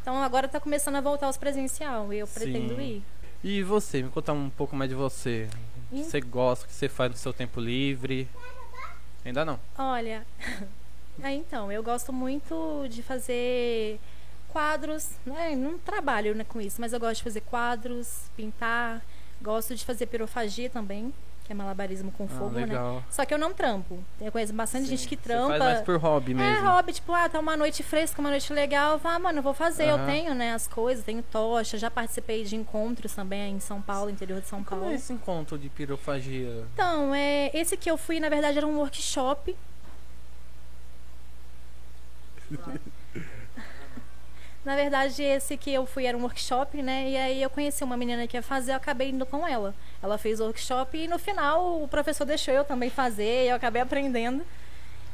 Então 0.00 0.22
agora 0.22 0.48
tá 0.48 0.60
começando 0.60 0.96
a 0.96 1.00
voltar 1.00 1.28
os 1.28 1.36
presencial 1.36 2.12
e 2.12 2.18
eu 2.18 2.26
Sim. 2.26 2.40
pretendo 2.40 2.80
ir. 2.80 3.02
E 3.44 3.62
você, 3.62 4.02
me 4.02 4.08
conta 4.08 4.32
um 4.32 4.48
pouco 4.48 4.74
mais 4.74 4.88
de 4.88 4.96
você. 4.96 5.48
O 5.90 5.96
que 5.96 6.04
você 6.04 6.20
gosta, 6.20 6.64
o 6.64 6.68
que 6.68 6.74
você 6.74 6.88
faz 6.88 7.10
no 7.10 7.16
seu 7.16 7.32
tempo 7.32 7.60
livre? 7.60 8.28
Ainda 9.24 9.44
não. 9.44 9.58
Olha, 9.76 10.26
é, 11.22 11.32
então, 11.32 11.70
eu 11.70 11.82
gosto 11.82 12.12
muito 12.12 12.86
de 12.88 13.02
fazer 13.02 14.00
quadros, 14.48 15.10
né? 15.24 15.54
Não 15.54 15.78
trabalho 15.78 16.34
né, 16.34 16.44
com 16.44 16.60
isso, 16.60 16.80
mas 16.80 16.92
eu 16.92 17.00
gosto 17.00 17.16
de 17.16 17.24
fazer 17.24 17.40
quadros, 17.42 18.30
pintar, 18.36 19.04
gosto 19.42 19.74
de 19.74 19.84
fazer 19.84 20.06
pirofagia 20.06 20.70
também, 20.70 21.12
que 21.46 21.52
é 21.52 21.54
malabarismo 21.54 22.10
com 22.10 22.24
Ah, 22.24 22.28
fogo, 22.28 22.50
né? 22.50 22.66
legal. 22.66 23.02
Só 23.08 23.24
que 23.24 23.32
eu 23.32 23.38
não 23.38 23.54
trampo. 23.54 24.02
Eu 24.20 24.32
conheço 24.32 24.52
bastante 24.52 24.86
gente 24.88 25.02
Sim, 25.02 25.08
que 25.08 25.16
você 25.16 25.22
trampa. 25.22 25.48
Faz 25.48 25.62
mais 25.62 25.80
por 25.82 25.96
hobby 25.98 26.32
É 26.32 26.34
mesmo. 26.34 26.68
hobby, 26.68 26.92
tipo, 26.92 27.12
ah, 27.12 27.28
tá 27.28 27.38
uma 27.38 27.56
noite 27.56 27.82
fresca, 27.82 28.20
uma 28.20 28.30
noite 28.30 28.52
legal. 28.52 28.98
Vá, 28.98 29.18
mano, 29.18 29.38
eu 29.38 29.42
vou 29.42 29.54
fazer. 29.54 29.88
Eu 29.88 30.04
tenho, 30.04 30.34
né, 30.34 30.52
as 30.54 30.66
coisas, 30.66 31.04
tenho 31.04 31.22
tocha. 31.22 31.78
Já 31.78 31.90
participei 31.90 32.42
de 32.44 32.56
encontros 32.56 33.14
também 33.14 33.54
em 33.54 33.60
São 33.60 33.80
Paulo, 33.80 34.10
interior 34.10 34.40
de 34.40 34.48
São 34.48 34.64
Como 34.64 34.80
Paulo. 34.80 34.92
é 34.92 34.96
esse 34.96 35.12
encontro 35.12 35.56
de 35.56 35.68
pirofagia? 35.68 36.64
Então, 36.74 37.14
é, 37.14 37.50
esse 37.54 37.76
que 37.76 37.88
eu 37.90 37.96
fui, 37.96 38.18
na 38.18 38.28
verdade, 38.28 38.58
era 38.58 38.66
um 38.66 38.76
workshop. 38.78 39.56
Na 44.66 44.74
verdade, 44.74 45.22
esse 45.22 45.56
que 45.56 45.72
eu 45.72 45.86
fui 45.86 46.06
era 46.06 46.18
um 46.18 46.22
workshop, 46.22 46.82
né? 46.82 47.08
E 47.08 47.16
aí 47.16 47.40
eu 47.42 47.48
conheci 47.48 47.84
uma 47.84 47.96
menina 47.96 48.26
que 48.26 48.36
ia 48.36 48.42
fazer, 48.42 48.72
eu 48.72 48.76
acabei 48.76 49.10
indo 49.10 49.24
com 49.24 49.46
ela. 49.46 49.72
Ela 50.02 50.18
fez 50.18 50.40
o 50.40 50.44
workshop 50.44 50.98
e 50.98 51.06
no 51.06 51.20
final 51.20 51.80
o 51.82 51.86
professor 51.86 52.24
deixou 52.24 52.52
eu 52.52 52.64
também 52.64 52.90
fazer, 52.90 53.44
e 53.44 53.48
eu 53.48 53.54
acabei 53.54 53.80
aprendendo. 53.80 54.44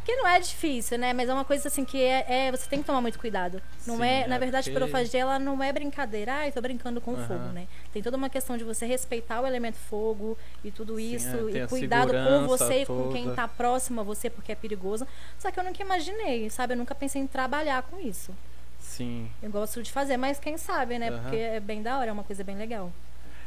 Que 0.07 0.17
não 0.17 0.27
é 0.27 0.41
difícil, 0.41 0.97
né? 0.99 1.13
Mas 1.13 1.29
é 1.29 1.35
uma 1.35 1.45
coisa 1.45 1.69
assim 1.69 1.85
que 1.85 2.03
é, 2.03 2.25
é- 2.47 2.51
você 2.51 2.67
tem 2.69 2.81
que 2.81 2.87
tomar 2.87 3.01
muito 3.03 3.19
cuidado. 3.19 3.61
Não 3.87 3.99
Sim, 3.99 4.05
é, 4.05 4.27
na 4.27 4.35
é 4.37 4.39
verdade, 4.39 4.71
porque- 4.71 4.81
pirofagia 4.87 5.21
ela 5.21 5.39
não 5.39 5.63
é 5.63 5.71
brincadeira. 5.71 6.33
Ai, 6.33 6.51
tô 6.51 6.61
brincando 6.63 6.99
com 7.01 7.13
Aham. 7.15 7.27
fogo, 7.29 7.45
né? 7.53 7.69
Tem 7.93 8.03
toda 8.03 8.17
uma 8.17 8.31
questão 8.31 8.57
de 8.57 8.65
você 8.65 8.85
respeitar 8.87 9.43
o 9.43 9.47
elemento 9.47 9.77
fogo 9.77 10.37
e 10.65 10.71
tudo 10.73 10.97
Sim, 10.97 11.15
isso 11.15 11.49
é, 11.51 11.63
e 11.65 11.67
cuidado 11.69 12.11
com 12.13 12.47
você 12.49 12.83
e 12.83 12.87
com 12.87 13.13
quem 13.13 13.25
toda. 13.25 13.37
tá 13.37 13.47
próximo 13.47 14.01
a 14.01 14.03
você 14.03 14.29
porque 14.31 14.51
é 14.51 14.55
perigoso. 14.57 15.07
Só 15.39 15.51
que 15.53 15.61
eu 15.61 15.63
nunca 15.63 15.81
imaginei, 15.83 16.49
sabe? 16.51 16.73
Eu 16.73 16.79
nunca 16.79 16.95
pensei 16.97 17.21
em 17.23 17.27
trabalhar 17.27 17.83
com 17.83 18.01
isso. 18.01 18.35
Sim. 18.97 19.31
Eu 19.43 19.51
gosto 19.51 19.83
de 19.83 19.91
fazer, 19.91 20.17
mas 20.17 20.39
quem 20.39 20.57
sabe, 20.57 20.99
né? 20.99 21.11
Aham. 21.11 21.21
Porque 21.23 21.37
é 21.37 21.61
bem 21.61 21.83
da 21.83 21.99
hora, 21.99 22.11
é 22.11 22.13
uma 22.13 22.25
coisa 22.25 22.45
bem 22.45 22.57
legal. 22.57 22.93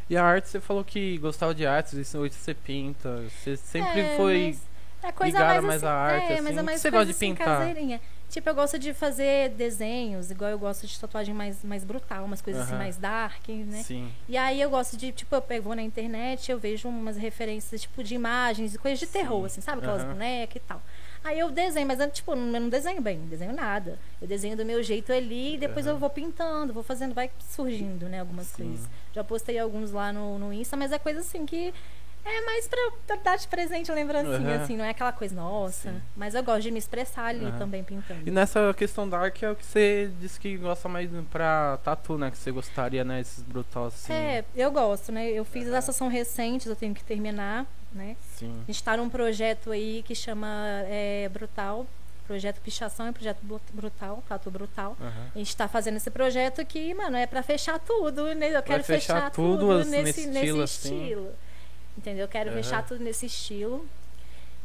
E 0.09 0.15
a 0.15 0.23
arte, 0.23 0.49
você 0.49 0.59
falou 0.59 0.83
que 0.83 1.17
gostava 1.17 1.53
de 1.53 1.65
artes, 1.65 1.93
isso 1.93 2.17
hoje 2.17 2.33
você 2.35 2.53
pinta. 2.53 3.23
Você 3.29 3.57
sempre 3.57 4.01
É, 4.01 4.17
foi. 4.17 4.33
mas 4.49 4.61
É 5.03 5.11
coisa 5.11 5.37
ligada 5.39 5.61
mais, 5.61 5.65
mais 5.65 5.83
assim, 5.83 5.85
à 5.85 5.97
arte, 5.97 6.33
é, 6.33 6.41
mas 6.41 6.45
assim? 6.51 6.59
é 6.59 6.63
mais 6.63 6.81
Você 6.81 6.91
gosta 6.91 7.05
de 7.05 7.11
assim, 7.11 7.29
pintar? 7.35 7.59
caseirinha. 7.59 8.01
Tipo, 8.29 8.49
eu 8.49 8.55
gosto 8.55 8.77
de 8.79 8.93
fazer 8.93 9.49
desenhos, 9.51 10.29
igual 10.31 10.49
eu 10.51 10.59
gosto 10.59 10.85
de 10.85 10.99
tatuagem 10.99 11.33
mais, 11.33 11.63
mais 11.63 11.83
brutal, 11.83 12.25
umas 12.25 12.41
coisas 12.41 12.63
assim 12.63 12.71
Aham. 12.73 12.79
mais 12.83 12.97
dark, 12.97 13.47
né? 13.49 13.83
Sim. 13.83 14.11
E 14.27 14.35
aí 14.35 14.59
eu 14.59 14.69
gosto 14.69 14.97
de, 14.97 15.11
tipo, 15.11 15.33
eu 15.35 15.41
pego 15.41 15.65
vou 15.65 15.75
na 15.75 15.83
internet, 15.83 16.51
eu 16.51 16.59
vejo 16.59 16.87
umas 16.89 17.17
referências, 17.17 17.81
tipo, 17.81 18.03
de 18.03 18.15
imagens 18.15 18.73
e 18.75 18.77
coisas 18.77 18.99
de 18.99 19.07
terror, 19.07 19.39
Sim. 19.41 19.45
assim, 19.45 19.61
sabe? 19.61 19.79
Aquelas 19.79 20.01
Aham. 20.03 20.13
bonecas 20.13 20.55
e 20.55 20.59
tal. 20.67 20.81
Aí 21.25 21.39
eu 21.39 21.49
desenho, 21.49 21.87
mas 21.87 21.99
eu, 21.99 22.07
tipo, 22.11 22.33
eu 22.33 22.35
não 22.35 22.69
desenho 22.69 23.01
bem, 23.01 23.17
não 23.17 23.25
desenho 23.25 23.51
nada. 23.51 23.97
Eu 24.21 24.27
desenho 24.27 24.55
do 24.55 24.63
meu 24.63 24.83
jeito 24.83 25.11
ali 25.11 25.55
e 25.55 25.57
depois 25.57 25.87
Aham. 25.87 25.95
eu 25.95 25.99
vou 25.99 26.09
pintando, 26.09 26.71
vou 26.71 26.83
fazendo, 26.83 27.15
vai 27.15 27.31
surgindo, 27.39 28.07
né, 28.07 28.19
algumas 28.19 28.45
Sim. 28.45 28.63
coisas. 28.67 28.87
Já 29.11 29.23
postei 29.23 29.57
alguns 29.57 29.91
lá 29.91 30.13
no, 30.13 30.37
no 30.37 30.53
Insta, 30.53 30.77
mas 30.77 30.91
é 30.91 30.99
coisa 30.99 31.21
assim 31.21 31.43
que 31.43 31.73
é 32.23 32.41
mais 32.45 32.67
pra, 32.67 32.79
pra 33.07 33.15
dar 33.17 33.37
de 33.37 33.47
presente, 33.47 33.91
lembrancinha, 33.91 34.37
Aham. 34.37 34.63
assim, 34.63 34.77
não 34.77 34.85
é 34.85 34.91
aquela 34.91 35.11
coisa, 35.11 35.33
nossa. 35.33 35.91
Sim. 35.93 36.01
Mas 36.15 36.35
eu 36.35 36.43
gosto 36.43 36.61
de 36.61 36.69
me 36.69 36.77
expressar 36.77 37.25
ali 37.25 37.45
Aham. 37.45 37.57
também 37.57 37.83
pintando. 37.83 38.21
E 38.23 38.29
nessa 38.29 38.71
questão 38.75 39.09
da 39.09 39.17
arte 39.19 39.43
é 39.45 39.49
o 39.49 39.55
que 39.55 39.65
você 39.65 40.11
disse 40.19 40.39
que 40.39 40.55
gosta 40.57 40.87
mais 40.87 41.09
pra 41.31 41.77
tatu, 41.83 42.19
né? 42.19 42.29
Que 42.29 42.37
você 42.37 42.51
gostaria, 42.51 43.03
né? 43.03 43.19
Esses 43.21 43.41
brutal 43.43 43.85
assim. 43.87 44.13
É, 44.13 44.45
eu 44.55 44.71
gosto, 44.71 45.11
né? 45.11 45.27
Eu 45.31 45.43
fiz 45.43 45.67
Aham. 45.67 45.77
essa 45.77 45.91
sessão 45.91 46.07
recentes, 46.07 46.67
eu 46.67 46.75
tenho 46.75 46.93
que 46.93 47.03
terminar, 47.03 47.65
né? 47.95 48.15
Sim. 48.37 48.61
A 48.67 48.71
gente 48.71 48.83
tá 48.83 48.97
num 48.97 49.09
projeto 49.09 49.71
aí 49.71 50.03
que 50.05 50.13
chama 50.13 50.47
é, 50.87 51.29
Brutal, 51.29 51.87
projeto 52.27 52.59
Pichação 52.59 53.07
e 53.09 53.11
projeto 53.13 53.37
Bru- 53.41 53.61
Brutal, 53.73 54.21
Tatu 54.27 54.51
Brutal. 54.51 54.97
Aham. 54.99 55.27
A 55.33 55.37
gente 55.37 55.55
tá 55.55 55.67
fazendo 55.67 55.95
esse 55.97 56.11
projeto 56.11 56.59
aqui, 56.59 56.93
mano, 56.93 57.15
é 57.15 57.25
pra 57.25 57.41
fechar 57.41 57.79
tudo, 57.79 58.25
né? 58.35 58.55
Eu 58.55 58.61
quero 58.61 58.83
fechar 58.83 59.15
fechar, 59.15 59.31
tudo 59.31 59.59
tudo, 59.59 59.77
nesse, 59.85 59.91
nesse 59.91 60.27
nesse 60.27 60.39
estilo, 60.39 60.63
estilo. 60.63 61.27
assim. 61.29 61.35
Entendeu? 61.97 62.23
Eu 62.25 62.27
quero 62.27 62.49
Aham. 62.49 62.57
fechar 62.61 62.85
tudo 62.85 63.01
nesse 63.03 63.25
estilo. 63.27 63.85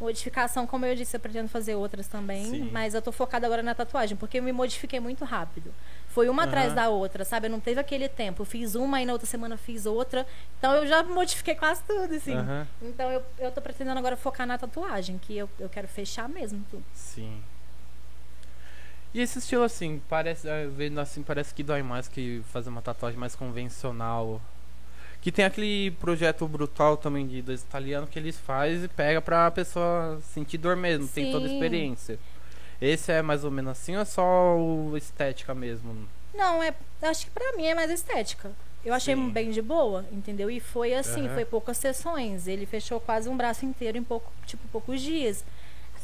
Modificação, 0.01 0.67
como 0.67 0.87
eu 0.87 0.97
disse, 0.97 1.15
eu 1.15 1.21
pretendo 1.21 1.49
fazer 1.49 1.75
outras 1.75 2.09
também, 2.09 2.43
Sim. 2.47 2.71
mas 2.73 2.95
eu 2.95 3.03
tô 3.03 3.13
focada 3.13 3.47
agora 3.47 3.63
na 3.63 3.75
tatuagem, 3.75 4.17
porque 4.17 4.39
eu 4.39 4.43
me 4.43 4.51
modifiquei 4.51 4.99
muito 4.99 5.27
rápido. 5.27 5.75
Foi 6.09 6.29
uma 6.31 6.45
atrás 6.45 6.69
Aham. 6.69 6.75
da 6.75 6.89
outra, 6.89 7.23
sabe? 7.23 7.47
Eu 7.47 7.51
não 7.51 7.61
teve 7.61 7.79
aquele 7.79 8.09
tempo. 8.09 8.41
Eu 8.41 8.47
fiz 8.47 8.75
uma 8.75 9.03
e 9.03 9.05
na 9.05 9.13
outra 9.13 9.27
semana 9.27 9.59
fiz 9.59 9.85
outra. 9.85 10.27
Então 10.59 10.73
eu 10.73 10.87
já 10.87 11.03
modifiquei 11.03 11.55
quase 11.55 11.83
tudo, 11.83 12.15
assim. 12.15 12.35
Aham. 12.35 12.67
Então 12.81 13.13
eu, 13.13 13.23
eu 13.39 13.53
tô 13.53 13.61
pretendendo 13.61 13.99
agora 13.99 14.17
focar 14.17 14.47
na 14.47 14.57
tatuagem, 14.57 15.19
que 15.19 15.37
eu, 15.37 15.51
eu 15.59 15.69
quero 15.69 15.87
fechar 15.87 16.29
mesmo 16.29 16.65
tudo. 16.71 16.83
Sim. 16.95 17.43
E 19.13 19.21
esse 19.21 19.39
estilo 19.39 19.65
assim, 19.65 20.01
parece, 20.09 20.49
vendo 20.77 20.99
assim, 20.99 21.23
parece 21.23 21.53
que 21.53 21.63
dói 21.63 21.83
mais 21.83 22.09
que 22.09 22.43
fazer 22.47 22.71
uma 22.71 22.81
tatuagem 22.81 23.19
mais 23.19 23.37
convencional. 23.37 24.41
Que 25.21 25.31
tem 25.31 25.45
aquele 25.45 25.91
projeto 25.93 26.49
brutal 26.49 26.97
também 26.97 27.27
de 27.27 27.43
dois 27.43 27.61
italianos 27.61 28.09
que 28.09 28.19
eles 28.19 28.39
fazem 28.39 28.85
e 28.85 28.89
pega 28.89 29.21
pra 29.21 29.51
pessoa 29.51 30.19
sentir 30.33 30.57
dor 30.57 30.77
mesmo, 30.77 31.07
tem 31.09 31.31
toda 31.31 31.45
a 31.45 31.49
Sim. 31.49 31.55
experiência. 31.55 32.19
Esse 32.81 33.13
é 33.13 33.21
mais 33.21 33.45
ou 33.45 33.51
menos 33.51 33.73
assim 33.73 33.95
ou 33.97 34.01
é 34.03 34.05
só 34.07 34.57
estética 34.97 35.55
mesmo? 35.55 35.95
Não, 36.35 36.63
é. 36.63 36.73
Acho 37.03 37.27
que 37.27 37.31
pra 37.33 37.53
mim 37.55 37.67
é 37.67 37.75
mais 37.75 37.91
estética. 37.91 38.51
Eu 38.83 38.95
achei 38.95 39.15
Sim. 39.15 39.29
bem 39.29 39.51
de 39.51 39.61
boa, 39.61 40.07
entendeu? 40.11 40.51
E 40.51 40.59
foi 40.59 40.95
assim, 40.95 41.27
Aham. 41.27 41.35
foi 41.35 41.45
poucas 41.45 41.77
sessões. 41.77 42.47
Ele 42.47 42.65
fechou 42.65 42.99
quase 42.99 43.29
um 43.29 43.37
braço 43.37 43.67
inteiro 43.67 43.99
em 43.99 44.03
pouco, 44.03 44.33
tipo, 44.47 44.67
poucos 44.69 45.03
dias. 45.03 45.45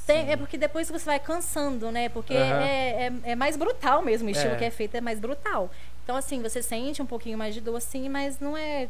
Tem- 0.07 0.27
Sim. 0.27 0.33
é 0.33 0.37
porque 0.37 0.59
depois 0.59 0.91
você 0.91 1.07
vai 1.07 1.19
cansando, 1.19 1.91
né? 1.91 2.11
Porque 2.11 2.35
Aham. 2.35 2.61
é, 2.63 3.07
é, 3.25 3.31
é 3.31 3.35
mais 3.35 3.57
brutal 3.57 4.03
mesmo, 4.03 4.29
o 4.29 4.31
estilo 4.31 4.53
É. 4.53 4.57
que 4.59 4.65
é 4.65 4.71
feito 4.71 4.95
é 4.95 5.01
mais 5.01 5.19
brutal. 5.19 5.71
Então, 6.05 6.15
assim, 6.17 6.43
você 6.43 6.63
sente 6.63 7.01
um 7.01 7.07
pouquinho 7.07 7.39
mais 7.39 7.55
de 7.55 7.63
dor, 7.63 7.77
assim, 7.77 8.11
mas 8.11 8.39
não 8.39 8.55
é 8.55 8.89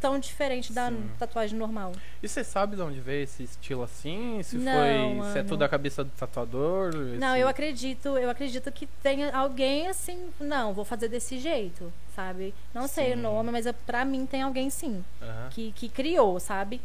tão 0.00 0.18
diferente 0.18 0.72
da 0.72 0.88
Sim. 0.90 1.10
tatuagem 1.18 1.58
normal. 1.58 1.92
E 2.22 2.28
você 2.28 2.42
sabe 2.44 2.76
de 2.76 2.82
onde 2.82 3.00
veio 3.00 3.24
esse 3.24 3.42
estilo 3.42 3.82
assim? 3.82 4.40
Se 4.42 4.56
Não, 4.56 4.72
foi. 4.72 4.88
Se 5.32 5.32
é 5.32 5.34
mano. 5.36 5.48
tudo 5.48 5.58
da 5.58 5.68
cabeça 5.68 6.04
do 6.04 6.10
tatuador? 6.10 6.94
Não, 7.18 7.32
esse- 7.34 7.40
eu 7.40 7.48
acredito, 7.48 8.08
eu 8.18 8.30
acredito 8.30 8.70
que 8.72 8.86
tenha 9.02 9.30
alguém 9.36 9.88
assim, 9.88 10.28
não, 10.40 10.72
vou 10.72 10.84
fazer 10.84 11.08
desse 11.08 11.38
jeito, 11.38 11.92
sabe? 12.14 12.54
Não 12.72 12.86
sei 12.88 13.12
o 13.12 13.16
Sim. 13.16 13.22
nome, 13.22 13.50
mas 13.50 13.66
eu- 13.66 13.74
pra 13.74 14.04
mim 14.04 14.24
tem 14.26 14.42
alguém 14.42 14.70
sim, 14.70 15.04
que, 15.50 15.72
que 15.72 15.88
criou, 15.88 16.38
sabe? 16.40 16.80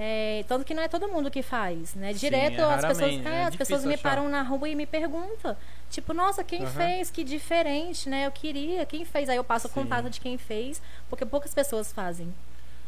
É, 0.00 0.44
tanto 0.46 0.64
que 0.64 0.72
não 0.74 0.82
é 0.84 0.86
todo 0.86 1.08
mundo 1.08 1.28
que 1.28 1.42
faz, 1.42 1.96
né? 1.96 2.12
Sim, 2.14 2.18
Direto 2.20 2.60
é 2.60 2.64
as 2.72 2.84
pessoas, 2.84 3.14
é, 3.26 3.28
é 3.28 3.42
as 3.44 3.56
pessoas 3.56 3.84
me 3.84 3.94
achar. 3.94 4.02
param 4.10 4.28
na 4.28 4.42
rua 4.42 4.68
e 4.68 4.74
me 4.76 4.86
perguntam, 4.86 5.56
tipo, 5.90 6.14
nossa, 6.14 6.44
quem 6.44 6.60
Aham. 6.62 6.70
fez? 6.70 7.10
Que 7.10 7.24
diferente, 7.24 8.08
né? 8.08 8.26
Eu 8.26 8.30
queria, 8.30 8.86
quem 8.86 9.04
fez? 9.04 9.28
Aí 9.28 9.36
eu 9.36 9.42
passo 9.42 9.66
o 9.66 9.70
Sim. 9.70 9.74
contato 9.74 10.08
de 10.08 10.20
quem 10.20 10.38
fez, 10.38 10.80
porque 11.10 11.26
poucas 11.26 11.52
pessoas 11.52 11.92
fazem. 11.92 12.32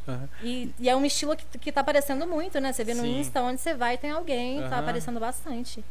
Aham. 0.07 0.29
E, 0.41 0.73
e 0.79 0.89
é 0.89 0.95
um 0.95 1.05
estilo 1.05 1.37
que, 1.37 1.59
que 1.59 1.73
tá 1.73 1.81
aparecendo 1.81 2.27
muito, 2.29 2.61
né? 2.61 2.73
Você 2.73 2.85
vê 2.85 2.95
no 2.95 3.03
Sim. 3.03 3.21
Insta, 3.21 3.43
onde 3.43 3.61
você 3.61 3.75
vai 3.75 3.99
tem 3.99 4.13
alguém, 4.13 4.61
tá 4.61 4.67
Aham. 4.69 4.79
aparecendo 4.79 5.19
bastante. 5.19 5.85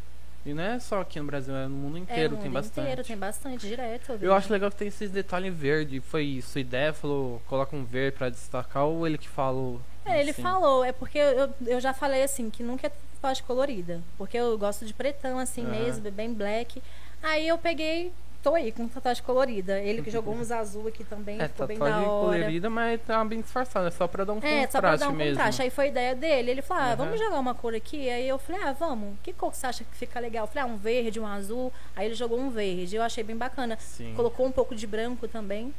E 0.45 0.53
não 0.53 0.63
é 0.63 0.79
só 0.79 1.01
aqui 1.01 1.19
no 1.19 1.25
Brasil, 1.25 1.53
é 1.53 1.67
no 1.67 1.75
mundo 1.75 1.97
É, 1.97 2.01
inteiro, 2.01 2.31
no 2.31 2.37
tem 2.37 2.45
mundo 2.45 2.53
bastante. 2.61 2.79
inteiro, 2.79 3.03
tem 3.03 3.17
bastante, 3.17 3.67
direto. 3.67 4.13
Eu 4.13 4.17
vejo. 4.19 4.33
acho 4.33 4.53
legal 4.53 4.71
que 4.71 4.77
tem 4.77 4.87
esses 4.87 5.11
detalhes 5.11 5.53
verde. 5.53 5.99
Foi 5.99 6.41
sua 6.41 6.61
ideia, 6.61 6.93
falou, 6.93 7.41
coloca 7.47 7.75
um 7.75 7.83
verde 7.83 8.17
pra 8.17 8.29
destacar, 8.29 8.85
ou 8.85 9.05
ele 9.05 9.17
que 9.17 9.27
falou? 9.27 9.81
É, 10.09 10.19
ele 10.21 10.31
assim? 10.31 10.41
falou, 10.41 10.83
é 10.83 10.91
porque 10.91 11.17
eu, 11.17 11.53
eu 11.65 11.79
já 11.79 11.93
falei 11.93 12.23
assim, 12.23 12.49
que 12.49 12.63
nunca 12.63 12.87
é 12.87 12.91
tatuagem 13.15 13.43
colorida. 13.45 14.01
Porque 14.17 14.37
eu 14.37 14.57
gosto 14.57 14.85
de 14.85 14.93
pretão, 14.93 15.37
assim 15.39 15.63
Aham. 15.63 15.71
mesmo, 15.71 16.11
bem 16.11 16.33
black. 16.33 16.81
Aí 17.21 17.47
eu 17.47 17.57
peguei, 17.57 18.11
tô 18.41 18.55
aí 18.55 18.71
com 18.71 18.87
tatuagem 18.87 19.23
colorida. 19.23 19.79
Ele 19.79 20.01
que 20.01 20.09
jogou 20.09 20.33
uns 20.39 20.51
azul 20.51 20.87
aqui 20.87 21.03
também, 21.03 21.41
É, 21.41 21.47
ficou 21.47 21.67
bem 21.67 21.77
da 21.77 21.85
tatuagem 21.85 22.09
hora. 22.09 22.39
colorida, 22.39 22.69
mas 22.69 23.01
tá 23.01 23.23
bem 23.25 23.41
disfarçada, 23.41 23.87
é 23.89 23.91
só 23.91 24.07
pra 24.07 24.23
dar 24.23 24.33
um 24.33 24.37
É, 24.37 24.67
só 24.67 24.79
pra 24.79 24.91
contraste 24.91 24.99
dar 24.99 25.09
um 25.09 25.15
mesmo. 25.15 25.33
contraste. 25.35 25.61
Aí 25.61 25.69
foi 25.69 25.87
ideia 25.89 26.15
dele. 26.15 26.51
Ele 26.51 26.61
falou, 26.61 26.83
ah, 26.83 26.87
Aham. 26.87 26.95
vamos 26.95 27.19
jogar 27.19 27.39
uma 27.39 27.53
cor 27.53 27.75
aqui? 27.75 28.09
Aí 28.09 28.27
eu 28.27 28.39
falei, 28.39 28.61
ah, 28.63 28.71
vamos. 28.73 29.17
Que 29.21 29.33
cor 29.33 29.51
que 29.51 29.57
você 29.57 29.67
acha 29.67 29.83
que 29.83 29.95
fica 29.95 30.19
legal? 30.19 30.43
Eu 30.45 30.47
falei, 30.47 30.63
ah, 30.63 30.73
um 30.73 30.77
verde, 30.77 31.19
um 31.19 31.27
azul. 31.27 31.73
Aí 31.95 32.05
ele 32.05 32.15
jogou 32.15 32.39
um 32.39 32.49
verde. 32.49 32.95
Eu 32.95 33.03
achei 33.03 33.23
bem 33.23 33.35
bacana. 33.35 33.77
Sim. 33.81 34.13
Colocou 34.15 34.45
um 34.45 34.51
pouco 34.51 34.73
de 34.73 34.87
branco 34.87 35.27
também, 35.27 35.73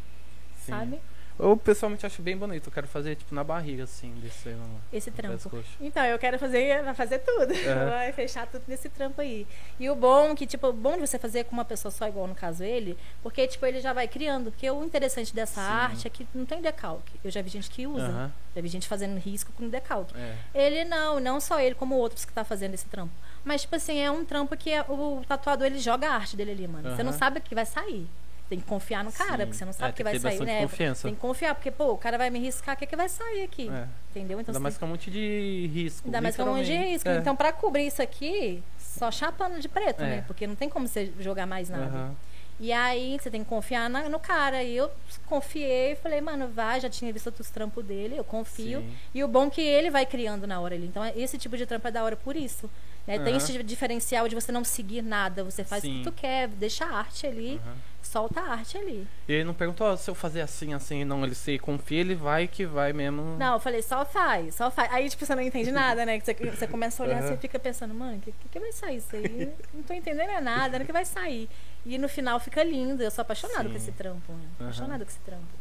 Sim. 0.64 0.72
sabe? 0.72 1.00
Eu 1.42 1.56
pessoalmente 1.56 2.04
acho 2.04 2.20
bem 2.22 2.36
bonito, 2.36 2.66
eu 2.68 2.72
quero 2.72 2.86
fazer 2.86 3.16
tipo 3.16 3.34
na 3.34 3.42
barriga, 3.42 3.84
assim, 3.84 4.12
descer 4.22 4.54
no 4.56 4.80
Esse 4.92 5.10
trampo. 5.10 5.64
Então, 5.80 6.04
eu 6.04 6.18
quero 6.18 6.38
fazer, 6.38 6.82
vai 6.82 6.94
fazer 6.94 7.18
tudo. 7.20 7.52
Aham. 7.52 7.90
Vai 8.00 8.12
fechar 8.12 8.46
tudo 8.46 8.62
nesse 8.66 8.88
trampo 8.88 9.20
aí. 9.20 9.46
E 9.78 9.88
o 9.88 9.94
bom 9.94 10.34
que, 10.34 10.46
tipo, 10.46 10.66
o 10.68 10.72
bom 10.72 10.94
de 10.94 11.00
você 11.00 11.18
fazer 11.18 11.44
com 11.44 11.52
uma 11.52 11.64
pessoa 11.64 11.90
só, 11.92 12.06
igual 12.08 12.26
no 12.26 12.34
caso 12.34 12.62
ele, 12.64 12.96
porque, 13.22 13.46
tipo, 13.46 13.64
ele 13.66 13.80
já 13.80 13.92
vai 13.92 14.06
criando. 14.08 14.50
Porque 14.50 14.70
o 14.70 14.84
interessante 14.84 15.34
dessa 15.34 15.60
Sim. 15.60 15.66
arte 15.68 16.06
é 16.06 16.10
que 16.10 16.26
não 16.34 16.44
tem 16.44 16.60
decalque. 16.60 17.12
Eu 17.24 17.30
já 17.30 17.40
vi 17.42 17.50
gente 17.50 17.70
que 17.70 17.86
usa. 17.86 18.32
Já 18.54 18.60
vi 18.60 18.68
gente 18.68 18.88
fazendo 18.88 19.18
risco 19.18 19.52
com 19.52 19.68
decalque. 19.68 20.14
é. 20.16 20.34
Ele 20.54 20.84
não, 20.84 21.20
não 21.20 21.40
só 21.40 21.60
ele, 21.60 21.74
como 21.74 21.94
outros 21.96 22.24
que 22.24 22.32
tá 22.32 22.44
fazendo 22.44 22.74
esse 22.74 22.86
trampo. 22.86 23.12
Mas, 23.44 23.62
tipo 23.62 23.76
assim, 23.76 23.98
é 24.00 24.10
um 24.10 24.24
trampo 24.24 24.56
que 24.56 24.70
é- 24.70 24.82
o 24.82 25.22
tatuador, 25.26 25.66
ele 25.66 25.78
joga 25.78 26.08
a 26.08 26.14
arte 26.14 26.36
dele 26.36 26.50
ali, 26.52 26.68
mano. 26.68 26.94
Você 26.94 27.02
não 27.02 27.12
sabe 27.12 27.38
o 27.38 27.42
que 27.42 27.54
vai 27.54 27.64
sair. 27.64 28.06
Tem 28.50 28.58
que 28.58 28.66
confiar 28.66 29.04
no 29.04 29.12
cara, 29.12 29.30
Sim. 29.30 29.36
porque 29.46 29.52
você 29.54 29.64
não 29.64 29.70
É, 29.70 29.74
sabe 29.74 29.90
o 29.92 29.94
que 29.94 30.02
tem 30.04 30.18
vai 30.18 30.32
sair, 30.36 30.44
né? 30.44 30.60
confiança. 30.62 31.02
Tem 31.06 31.14
que 31.14 31.20
confiar, 31.20 31.54
porque, 31.54 31.70
pô, 31.70 31.92
o 31.92 31.96
cara 31.96 32.18
vai 32.18 32.30
me 32.30 32.40
riscar, 32.40 32.74
o 32.74 32.78
que, 32.78 32.84
que 32.84 32.96
vai 32.96 33.08
sair 33.08 33.44
aqui? 33.44 33.70
É. 33.70 33.86
Entendeu? 34.10 34.40
Então 34.40 34.52
Ainda 34.52 34.58
mais 34.60 34.74
tem 34.74 34.78
que 34.80 34.84
é 34.84 34.86
um 34.86 34.90
monte 34.90 35.08
de 35.08 35.70
risco. 35.72 36.08
Ainda 36.08 36.20
mais 36.20 36.34
que 36.34 36.40
é 36.40 36.44
um 36.44 36.54
monte 36.56 36.66
de 36.66 36.74
risco. 36.76 37.08
É. 37.08 37.16
Então, 37.18 37.36
pra 37.36 37.52
cobrir 37.52 37.86
isso 37.86 38.02
aqui, 38.02 38.60
só 38.76 39.08
chapando 39.08 39.60
de 39.60 39.68
preto, 39.68 40.02
É. 40.02 40.06
né? 40.16 40.24
Porque 40.26 40.48
não 40.48 40.56
tem 40.56 40.68
como 40.68 40.88
você 40.88 41.12
jogar 41.20 41.46
mais 41.46 41.68
nada. 41.68 41.84
Aham. 41.84 42.16
E 42.58 42.72
aí, 42.72 43.16
você 43.18 43.30
tem 43.30 43.42
que 43.44 43.48
confiar 43.48 43.88
na- 43.88 44.08
no 44.08 44.18
cara. 44.18 44.62
E 44.64 44.76
eu 44.76 44.90
confiei, 45.26 45.94
falei, 45.94 46.20
mano, 46.20 46.48
vai, 46.48 46.80
já 46.80 46.90
tinha 46.90 47.10
visto 47.12 47.26
outros 47.28 47.48
trampos 47.50 47.84
dele, 47.84 48.16
eu 48.18 48.24
confio. 48.24 48.80
Sim. 48.80 48.92
E 49.14 49.22
o 49.24 49.28
bom 49.28 49.46
é 49.46 49.50
que 49.50 49.60
ele 49.62 49.90
vai 49.90 50.04
criando 50.04 50.46
na 50.46 50.60
hora 50.60 50.74
ali. 50.74 50.86
Então, 50.86 51.02
esse 51.16 51.38
tipo 51.38 51.56
de 51.56 51.64
trampo 51.66 51.86
é 51.86 51.90
da 51.92 52.02
hora 52.04 52.16
por 52.16 52.34
isso. 52.36 52.68
né? 53.06 53.18
Tem 53.18 53.28
Aham. 53.28 53.36
esse 53.38 53.62
diferencial 53.62 54.28
de 54.28 54.34
você 54.34 54.52
não 54.52 54.62
seguir 54.62 55.00
nada. 55.02 55.42
Você 55.42 55.64
faz 55.64 55.82
o 55.82 55.86
Sim. 55.86 55.98
que 55.98 56.04
tu 56.04 56.12
quer, 56.12 56.48
deixa 56.48 56.84
a 56.84 56.98
arte 56.98 57.26
ali, 57.26 57.58
Aham. 57.64 57.74
Solta 58.02 58.40
a 58.40 58.52
arte 58.52 58.76
ali. 58.76 59.06
E 59.28 59.32
ele 59.32 59.44
não 59.44 59.54
perguntou 59.54 59.86
"Ó, 59.86 59.96
se 59.96 60.10
eu 60.10 60.14
fazer 60.14 60.40
assim, 60.40 60.74
assim, 60.74 61.04
não. 61.04 61.24
Ele 61.24 61.34
se 61.34 61.58
confia, 61.58 62.00
ele 62.00 62.14
vai 62.14 62.48
que 62.48 62.64
vai 62.66 62.92
mesmo. 62.92 63.36
Não, 63.38 63.54
eu 63.54 63.60
falei, 63.60 63.82
só 63.82 64.04
faz, 64.04 64.54
só 64.54 64.70
faz. 64.70 64.92
Aí, 64.92 65.08
tipo, 65.08 65.24
você 65.24 65.34
não 65.34 65.42
entende 65.42 65.70
nada, 65.70 66.04
né? 66.04 66.18
Você, 66.18 66.34
você 66.34 66.66
começa 66.66 67.02
a 67.02 67.06
olhar 67.06 67.22
assim 67.22 67.34
e 67.34 67.38
fica 67.38 67.58
pensando, 67.58 67.94
mano, 67.94 68.18
o 68.18 68.20
que, 68.20 68.32
que, 68.50 68.58
vai 68.58 68.72
sair 68.72 68.96
isso 68.96 69.14
aí? 69.14 69.52
Não 69.72 69.82
tô 69.82 69.94
entendendo 69.94 70.30
é 70.30 70.40
nada, 70.40 70.78
o 70.78 70.84
que 70.84 70.92
vai 70.92 71.04
sair? 71.04 71.48
E 71.84 71.96
no 71.98 72.08
final 72.08 72.38
fica 72.40 72.62
lindo. 72.62 73.02
Eu 73.02 73.10
sou 73.10 73.22
apaixonada 73.22 73.64
Sim. 73.64 73.70
com 73.70 73.76
esse 73.76 73.92
trampo, 73.92 74.32
né? 74.32 74.44
Apaixonada 74.58 75.04
com 75.04 75.10
esse 75.10 75.20
trampo. 75.20 75.59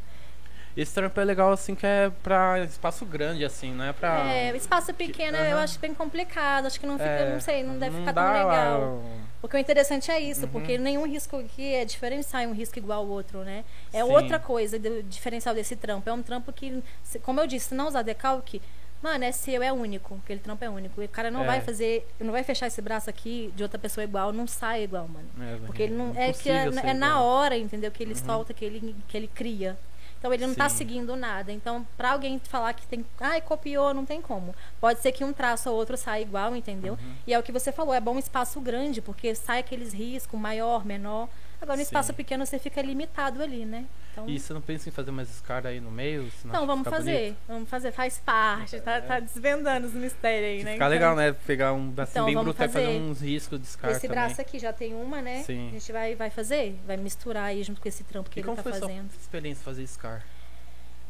Esse 0.78 0.94
trampo 0.94 1.20
é 1.20 1.26
legal, 1.26 1.52
assim, 1.52 1.76
que 1.76 1.86
é 1.86 2.12
pra 2.24 2.60
espaço 2.64 3.06
grande, 3.06 3.44
assim, 3.44 3.74
não 3.74 3.84
é 3.86 3.92
pra... 3.94 4.32
É, 4.32 4.56
espaço 4.56 4.94
pequeno 4.94 5.36
eu 5.38 5.58
acho 5.58 5.78
bem 5.80 5.94
complicado. 5.94 6.68
Acho 6.68 6.80
que 6.80 6.86
não 6.86 6.98
fica, 6.98 7.10
É, 7.10 7.34
não 7.34 7.42
sei, 7.42 7.64
não 7.64 7.78
deve 7.78 7.98
ficar 8.00 8.12
dá 8.14 8.24
tão 8.24 8.34
legal. 8.34 9.04
Porque 9.42 9.56
o 9.58 9.60
interessante 9.60 10.12
é 10.12 10.20
isso, 10.20 10.44
Uhum. 10.44 10.52
porque 10.52 10.78
nenhum 10.78 11.06
risco 11.08 11.38
aqui 11.38 11.74
é 11.74 11.84
diferente 11.86 12.26
sai 12.26 12.46
um 12.48 12.54
risco 12.54 12.78
igual 12.78 13.00
ao 13.00 13.08
outro, 13.08 13.40
né? 13.40 13.64
É 13.92 14.04
Sim. 14.04 14.12
outra 14.12 14.38
coisa 14.40 14.78
do 14.78 15.02
diferencial 15.04 15.56
desse 15.56 15.76
trampo. 15.76 16.10
É 16.10 16.14
um 16.14 16.22
trampo 16.22 16.52
que, 16.54 16.82
como 17.24 17.40
eu 17.42 17.48
disse, 17.48 17.70
se 17.70 17.76
não 17.76 17.88
usar 17.88 18.02
decalque, 18.02 18.62
mano, 19.02 19.24
é 19.24 19.32
seu, 19.32 19.64
é 19.64 19.72
único. 19.72 20.20
Aquele 20.24 20.40
trampo 20.42 20.64
é 20.64 20.70
único. 20.70 21.02
E 21.02 21.06
o 21.06 21.10
cara 21.10 21.32
não 21.32 21.44
É. 21.44 21.48
vai 21.48 21.62
fazer, 21.62 22.06
não 22.20 22.32
vai 22.34 22.44
fechar 22.44 22.68
esse 22.68 22.82
braço 22.82 23.10
aqui 23.10 23.52
de 23.56 23.64
outra 23.64 23.80
pessoa 23.80 24.04
igual, 24.04 24.32
não 24.34 24.46
sai 24.46 24.84
igual, 24.84 25.08
mano. 25.08 25.28
É, 25.42 25.58
Porque 25.66 25.84
ele 25.84 25.94
não 25.96 26.14
é 26.16 26.32
que 26.34 26.50
é, 26.50 26.66
é 26.84 26.94
na. 26.94 27.20
Uhum. 27.20 27.26
hora, 27.26 27.58
entendeu? 27.58 27.90
Que 27.92 28.04
ele 28.04 28.16
solta, 28.16 28.54
que 28.54 28.64
ele 28.64 28.96
que 29.08 29.18
ele 29.18 29.28
cria. 29.28 29.78
Então 30.20 30.34
ele 30.34 30.46
não 30.46 30.54
tá 30.54 30.68
Sim. 30.68 30.78
seguindo 30.78 31.16
nada. 31.16 31.52
Então, 31.52 31.88
pra 31.98 32.12
alguém 32.12 32.40
falar 32.44 32.74
que 32.74 32.86
tem, 32.86 33.06
ai, 33.20 33.40
copiou, 33.42 33.94
não 33.94 34.06
tem 34.06 34.22
como. 34.22 34.54
Pode 34.80 35.00
ser 35.00 35.14
que 35.14 35.24
um 35.24 35.32
traço 35.32 35.70
ou 35.70 35.76
outro 35.76 35.96
saia 35.96 36.22
igual, 36.22 36.56
entendeu? 36.56 36.94
Uhum. 36.94 37.14
E 37.26 37.34
é 37.34 37.40
o 37.40 37.44
que 37.44 37.52
você 37.52 37.72
falou, 37.72 37.94
é 37.94 38.02
bom 38.02 38.16
um 38.16 38.20
espaço 38.20 38.60
grande, 38.60 39.02
porque 39.02 39.34
sai 39.34 39.60
aqueles 39.60 39.94
riscos, 39.94 40.40
maior, 40.40 40.86
menor. 40.86 41.30
Agora, 41.62 41.76
no 41.76 41.84
Sim. 41.84 41.88
espaço 41.90 42.14
pequeno, 42.14 42.46
você 42.46 42.58
fica 42.58 42.82
limitado 42.82 43.44
ali, 43.44 43.66
né? 43.66 43.86
Então, 44.14 44.30
E 44.30 44.40
você 44.40 44.54
não 44.54 44.62
pensa 44.62 44.88
em 44.88 44.92
fazer 44.92 45.12
mais 45.12 45.30
escara 45.30 45.70
aí 45.70 45.80
no 45.82 45.92
meio? 45.92 46.32
senão 46.42 46.54
então 46.56 46.66
vamos 46.68 46.86
fica 46.86 46.96
fazer. 46.98 47.20
bonito? 47.22 47.38
Vamos 47.48 47.70
fazer, 47.70 47.92
faz 47.92 48.18
parte. 48.20 48.80
Tá, 48.80 49.02
tá 49.02 49.20
desvendando 49.20 49.88
os 49.88 49.94
mistérios 49.94 50.46
aí, 50.50 50.64
né? 50.64 50.74
Ficar 50.74 50.86
Então, 50.86 50.90
legal, 50.90 51.16
né? 51.16 51.34
Pegar 51.46 51.74
um 51.74 51.94
assim 51.98 52.12
Então, 52.12 52.26
bem 52.26 52.36
bruto 52.36 52.52
e 52.52 52.68
fazer 52.68 52.86
fazer. 52.86 52.98
uns 52.98 53.22
riscos 53.22 53.60
de 53.60 53.68
escara 53.68 53.92
Esse 53.92 54.08
também. 54.08 54.16
braço 54.24 54.40
aqui 54.42 54.58
já 54.58 54.72
tem 54.72 54.94
uma, 54.96 55.22
né? 55.22 55.44
Sim. 55.44 55.68
A 55.68 55.72
gente 55.74 55.92
vai, 55.92 56.16
vai 56.16 56.30
fazer, 56.30 56.80
vai 56.88 56.96
misturar 56.96 57.44
aí 57.46 57.62
junto 57.62 57.82
com 57.82 57.88
esse 57.90 58.04
trampo 58.06 58.30
que 58.30 58.40
E 58.40 58.42
ele 58.42 58.46
como 58.46 58.56
tá 58.58 58.64
foi 58.64 58.72
fazendo. 58.72 59.10
sua 59.12 59.20
experiência 59.22 59.64
fazer 59.64 59.86
scar? 59.86 60.24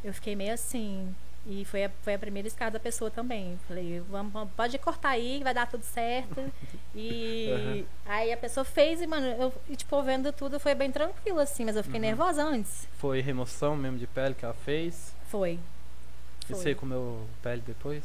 Eu 0.04 0.14
fiquei 0.14 0.36
meio 0.36 0.54
assim. 0.54 1.14
E 1.48 1.66
foi 1.66 1.86
a, 1.86 1.90
foi 2.04 2.14
a 2.14 2.20
primeira 2.20 2.48
escada 2.48 2.72
da 2.72 2.80
pessoa 2.80 3.10
também. 3.10 3.58
Falei, 3.68 4.02
vamos, 4.10 4.32
vamos- 4.32 4.54
pode 4.56 4.78
cortar 4.78 5.10
aí, 5.10 5.42
vai 5.44 5.54
dar 5.54 5.68
tudo 5.68 5.84
certo. 5.84 6.44
E 6.96 7.86
aí 8.06 8.32
a 8.32 8.38
pessoa 8.38 8.64
fez 8.64 9.02
e, 9.02 9.08
mano, 9.08 9.26
eu, 9.26 9.54
e, 9.70 9.76
tipo, 9.76 10.02
vendo 10.04 10.32
tudo 10.34 10.60
foi 10.60 10.76
bem 10.76 10.92
tranquilo, 10.92 11.40
assim, 11.40 11.66
mas 11.66 11.76
eu 11.76 11.84
fiquei 11.84 12.00
Uhum. 12.00 12.06
nervosa 12.08 12.44
antes. 12.44 12.88
Foi 12.98 13.22
remoção 13.22 13.76
mesmo 13.76 13.98
de 13.98 14.06
pele 14.08 14.36
que 14.36 14.44
ela 14.46 14.54
fez? 14.54 15.14
Foi. 15.28 15.60
E 16.50 16.54
você 16.54 16.74
comeu 16.76 17.26
pele 17.42 17.64
depois? 17.66 18.04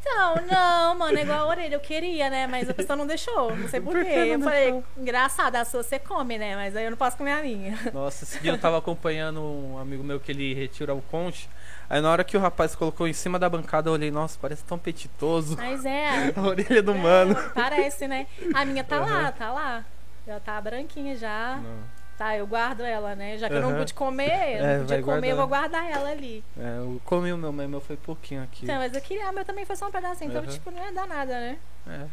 Então, 0.00 0.36
não, 0.46 0.96
mano, 0.98 1.18
é 1.18 1.22
igual 1.22 1.40
a 1.40 1.46
orelha. 1.46 1.74
Eu 1.74 1.80
queria, 1.80 2.30
né? 2.30 2.46
Mas 2.46 2.68
a 2.70 2.74
pessoa 2.74 2.96
não 2.96 3.06
deixou. 3.06 3.54
Não 3.54 3.68
sei 3.68 3.80
Por 3.82 3.92
porquê. 3.94 4.16
não 4.16 4.32
Eu 4.34 4.40
falei, 4.40 4.62
deixou? 4.72 4.84
engraçado, 4.96 5.56
a 5.56 5.64
sua 5.64 5.82
você 5.82 5.98
come, 5.98 6.38
né? 6.38 6.56
Mas 6.56 6.74
aí 6.74 6.84
eu 6.84 6.90
não 6.90 6.96
posso 6.98 7.16
comer 7.18 7.32
a 7.32 7.42
minha. 7.42 7.78
Nossa, 7.92 8.24
esse 8.24 8.40
dia 8.40 8.52
eu 8.52 8.58
tava 8.58 8.78
acompanhando 8.78 9.40
um 9.42 9.78
amigo 9.78 10.02
meu 10.02 10.18
que 10.18 10.32
ele 10.32 10.54
retira 10.54 10.94
o 10.94 11.02
conche. 11.02 11.48
Aí 11.90 12.00
na 12.00 12.08
hora 12.10 12.22
que 12.22 12.36
o 12.36 12.40
rapaz 12.40 12.76
colocou 12.76 13.08
em 13.08 13.12
cima 13.12 13.36
da 13.36 13.48
bancada, 13.48 13.88
eu 13.90 13.92
olhei, 13.94 14.12
nossa, 14.12 14.38
parece 14.40 14.62
tão 14.62 14.78
petitoso. 14.78 15.56
Mas 15.56 15.84
é. 15.84 16.32
A 16.38 16.40
orelha 16.42 16.80
do 16.82 16.94
mano. 16.94 17.34
Parece, 17.52 18.06
né? 18.06 18.28
A 18.54 18.64
minha 18.64 18.84
tá 18.84 19.00
lá, 19.00 19.22
Aham. 19.22 19.32
tá 19.32 19.52
lá. 19.52 19.84
Já 20.24 20.38
tá 20.38 20.60
branquinha 20.60 21.16
já. 21.16 21.56
Não. 21.60 22.00
Tá, 22.16 22.36
eu 22.36 22.46
guardo 22.46 22.82
ela, 22.82 23.16
né? 23.16 23.38
Já 23.38 23.48
que 23.48 23.54
eu 23.54 23.62
não 23.62 23.74
pude 23.74 23.92
comer, 23.94 24.58
eu 24.60 24.64
É, 24.64 24.72
não 24.76 24.80
podia 24.86 25.02
comer, 25.02 25.30
eu 25.30 25.36
vou 25.36 25.48
guardar. 25.48 25.90
ela 25.90 26.10
ali. 26.10 26.44
É, 26.56 26.76
eu 26.78 27.00
comi 27.04 27.32
o 27.32 27.36
meu, 27.38 27.50
mas 27.50 27.66
o 27.66 27.68
meu 27.70 27.80
foi 27.80 27.96
pouquinho 27.96 28.42
aqui. 28.42 28.64
Então, 28.66 28.76
mas 28.76 28.94
eu 28.94 29.00
queria, 29.00 29.26
a 29.28 29.32
meu 29.32 29.44
também 29.44 29.64
foi 29.64 29.74
só 29.74 29.88
um 29.88 29.90
pedacinho, 29.90 30.30
então, 30.30 30.46
tipo, 30.46 30.70
não 30.70 30.84
ia 30.84 30.92
dar 30.92 31.06
nada, 31.08 31.32
né? 31.32 31.56
É. 31.88 32.06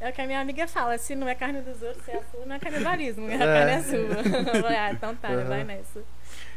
É 0.00 0.10
o 0.10 0.12
que 0.12 0.20
a 0.20 0.26
minha 0.26 0.40
amiga 0.40 0.66
fala, 0.66 0.98
se 0.98 1.14
não 1.14 1.28
é 1.28 1.36
carne 1.36 1.60
dos 1.60 1.80
outros, 1.82 2.04
se 2.04 2.10
é 2.10 2.16
a 2.16 2.22
sua, 2.32 2.44
não 2.44 2.56
é 2.56 2.58
canibalismo, 2.58 3.28
a 3.28 3.32
É. 3.32 3.38
carne 3.38 3.72
é 3.72 3.82
sua. 3.82 4.68
Ah, 4.76 4.90
então 4.90 5.14
tá, 5.14 5.28
Aham. 5.28 5.44
vai 5.44 5.62
nessa. 5.64 6.00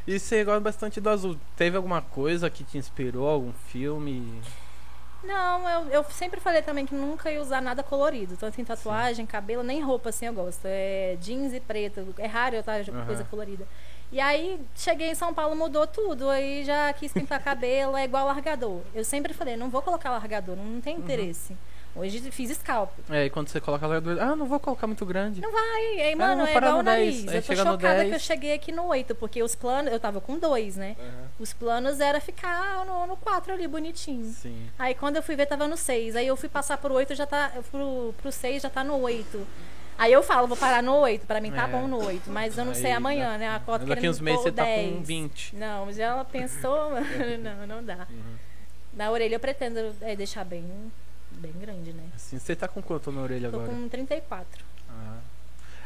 E 0.08 0.18
você 0.18 0.44
gosta 0.44 0.62
bastante 0.62 1.02
do 1.02 1.10
azul. 1.10 1.38
Teve 1.58 1.76
alguma 1.76 2.02
coisa 2.02 2.50
que 2.50 2.64
te 2.64 2.78
inspirou? 2.78 3.28
Algum 3.28 3.52
filme? 3.52 4.42
Não, 5.24 5.70
eu, 5.70 5.90
eu 5.90 6.04
sempre 6.06 6.40
falei 6.40 6.62
também 6.62 6.86
que 6.86 6.96
nunca 6.96 7.30
ia 7.30 7.42
usar 7.42 7.60
nada 7.62 7.84
colorido, 7.84 8.38
tanto 8.38 8.62
em 8.62 8.64
tatuagem, 8.64 9.26
cabelo, 9.26 9.64
nem 9.64 9.82
roupa 9.82 10.10
assim 10.10 10.28
eu 10.28 10.34
gosto. 10.34 10.62
É 10.66 11.18
jeans 11.20 11.54
e 11.54 11.60
preto. 11.60 12.16
É 12.18 12.26
raro 12.26 12.56
eu 12.56 12.62
estar 12.62 12.86
com 12.86 12.92
Aham. 12.92 13.06
coisa 13.06 13.24
colorida. 13.26 13.68
E 14.10 14.22
aí, 14.22 14.58
cheguei 14.74 15.10
em 15.10 15.16
São 15.16 15.34
Paulo, 15.34 15.56
mudou 15.56 15.86
tudo. 15.86 16.30
Aí 16.30 16.64
já 16.64 16.94
quis 16.94 17.12
pintar 17.12 17.44
cabelo, 17.44 17.98
é 17.98 18.06
igual 18.06 18.28
largador. 18.28 18.82
Eu 18.96 19.04
sempre 19.04 19.34
falei, 19.34 19.58
não 19.58 19.70
vou 19.70 19.82
colocar 19.82 20.12
largador, 20.12 20.56
não, 20.56 20.80
tem 20.80 20.96
Uhum. 20.96 21.02
Hoje 21.98 22.20
fiz 22.32 22.52
scalp. 22.52 22.92
É, 23.10 23.26
e 23.26 23.30
quando 23.30 23.48
você 23.50 23.60
coloca 23.60 23.86
ela, 23.86 23.98
ah, 24.22 24.36
não 24.36 24.46
vou 24.46 24.60
colocar 24.60 24.86
muito 24.86 25.06
grande. 25.06 25.42
Não 25.42 25.52
vai, 25.52 26.02
aí, 26.02 26.16
mano, 26.16 26.46
vou 26.46 26.48
é 26.48 26.56
igual 26.58 26.80
o 26.80 26.84
10, 26.84 26.86
nariz. 26.86 27.28
aí 27.28 27.36
Eu 27.38 27.42
tô 27.44 27.56
chocada 27.56 28.04
que 28.04 28.10
10. 28.12 28.14
eu 28.14 28.20
cheguei 28.20 28.54
aqui 28.54 28.72
no 28.72 28.86
8, 28.86 29.16
porque 29.16 29.42
os 29.42 29.56
planos, 29.56 29.92
eu 29.92 30.00
tava 30.00 30.22
com 30.22 30.38
dois, 30.38 30.76
né? 30.76 30.96
Aham. 31.00 31.28
Os 31.40 31.54
planos 31.54 32.00
era 32.00 32.22
ficar 32.22 32.86
no, 32.86 33.08
no 33.08 33.18
4 33.18 33.54
ali, 33.54 33.68
bonitinho. 33.68 34.26
Sim. 34.26 34.70
Aí 34.78 34.94
quando 34.94 35.16
eu 35.16 35.24
fui 35.24 35.36
ver, 35.36 35.48
tava 35.48 35.68
no 35.68 35.76
6. 35.76 36.16
Aí 36.16 36.28
eu 36.28 36.38
fui 36.38 36.50
passar 36.50 36.78
pro 36.78 36.94
8, 36.94 37.16
já 37.16 37.26
tá. 37.26 37.52
Pro, 37.72 38.14
pro 38.22 38.32
6 38.32 38.62
já 38.62 38.70
tá 38.70 38.84
no 38.84 38.96
8. 39.02 39.48
Aí 39.98 40.14
eu 40.14 40.22
falo, 40.22 40.48
vou 40.48 40.56
parar 40.58 40.84
no 40.84 40.94
8. 40.98 41.26
Pra 41.26 41.42
mim 41.42 41.52
tá 41.52 41.64
É. 41.64 41.68
bom 41.68 41.88
no 41.88 42.06
8. 42.06 42.30
Mas 42.30 42.56
eu 42.58 42.64
não 42.66 42.76
sei 42.76 42.88
Aí, 42.88 42.92
amanhã, 42.94 43.38
né? 43.40 43.50
A 43.50 43.60
cota 43.60 43.80
Daqui 43.86 44.02
querendo 44.02 44.12
uns 44.12 44.20
meses 44.20 44.42
você 44.44 44.52
tá 44.52 44.64
10. 44.64 44.94
com 44.98 45.02
20. 45.04 45.56
Não, 45.56 45.86
mas 45.88 45.98
ela 45.98 46.24
pensou, 46.24 46.92
mano, 46.92 47.08
não, 47.42 47.66
não 47.68 47.84
dá. 47.84 48.06
Uhum. 48.10 48.36
Na 48.94 49.10
orelha 49.10 49.36
eu 49.36 49.40
pretendo 49.40 49.96
é, 50.02 50.16
deixar 50.16 50.44
bem, 50.46 50.64
bem 51.38 51.54
grande, 51.60 51.94
né? 51.94 52.04
Assim, 52.16 52.38
você 52.40 52.56
tá 52.56 52.68
com 52.68 52.82
quanto 52.82 53.12
na 53.12 53.22
orelha 53.22 53.50
Tô 53.50 53.58
agora? 53.58 53.72
com 53.72 53.88
34. 53.90 54.64
Ah. 54.90 55.18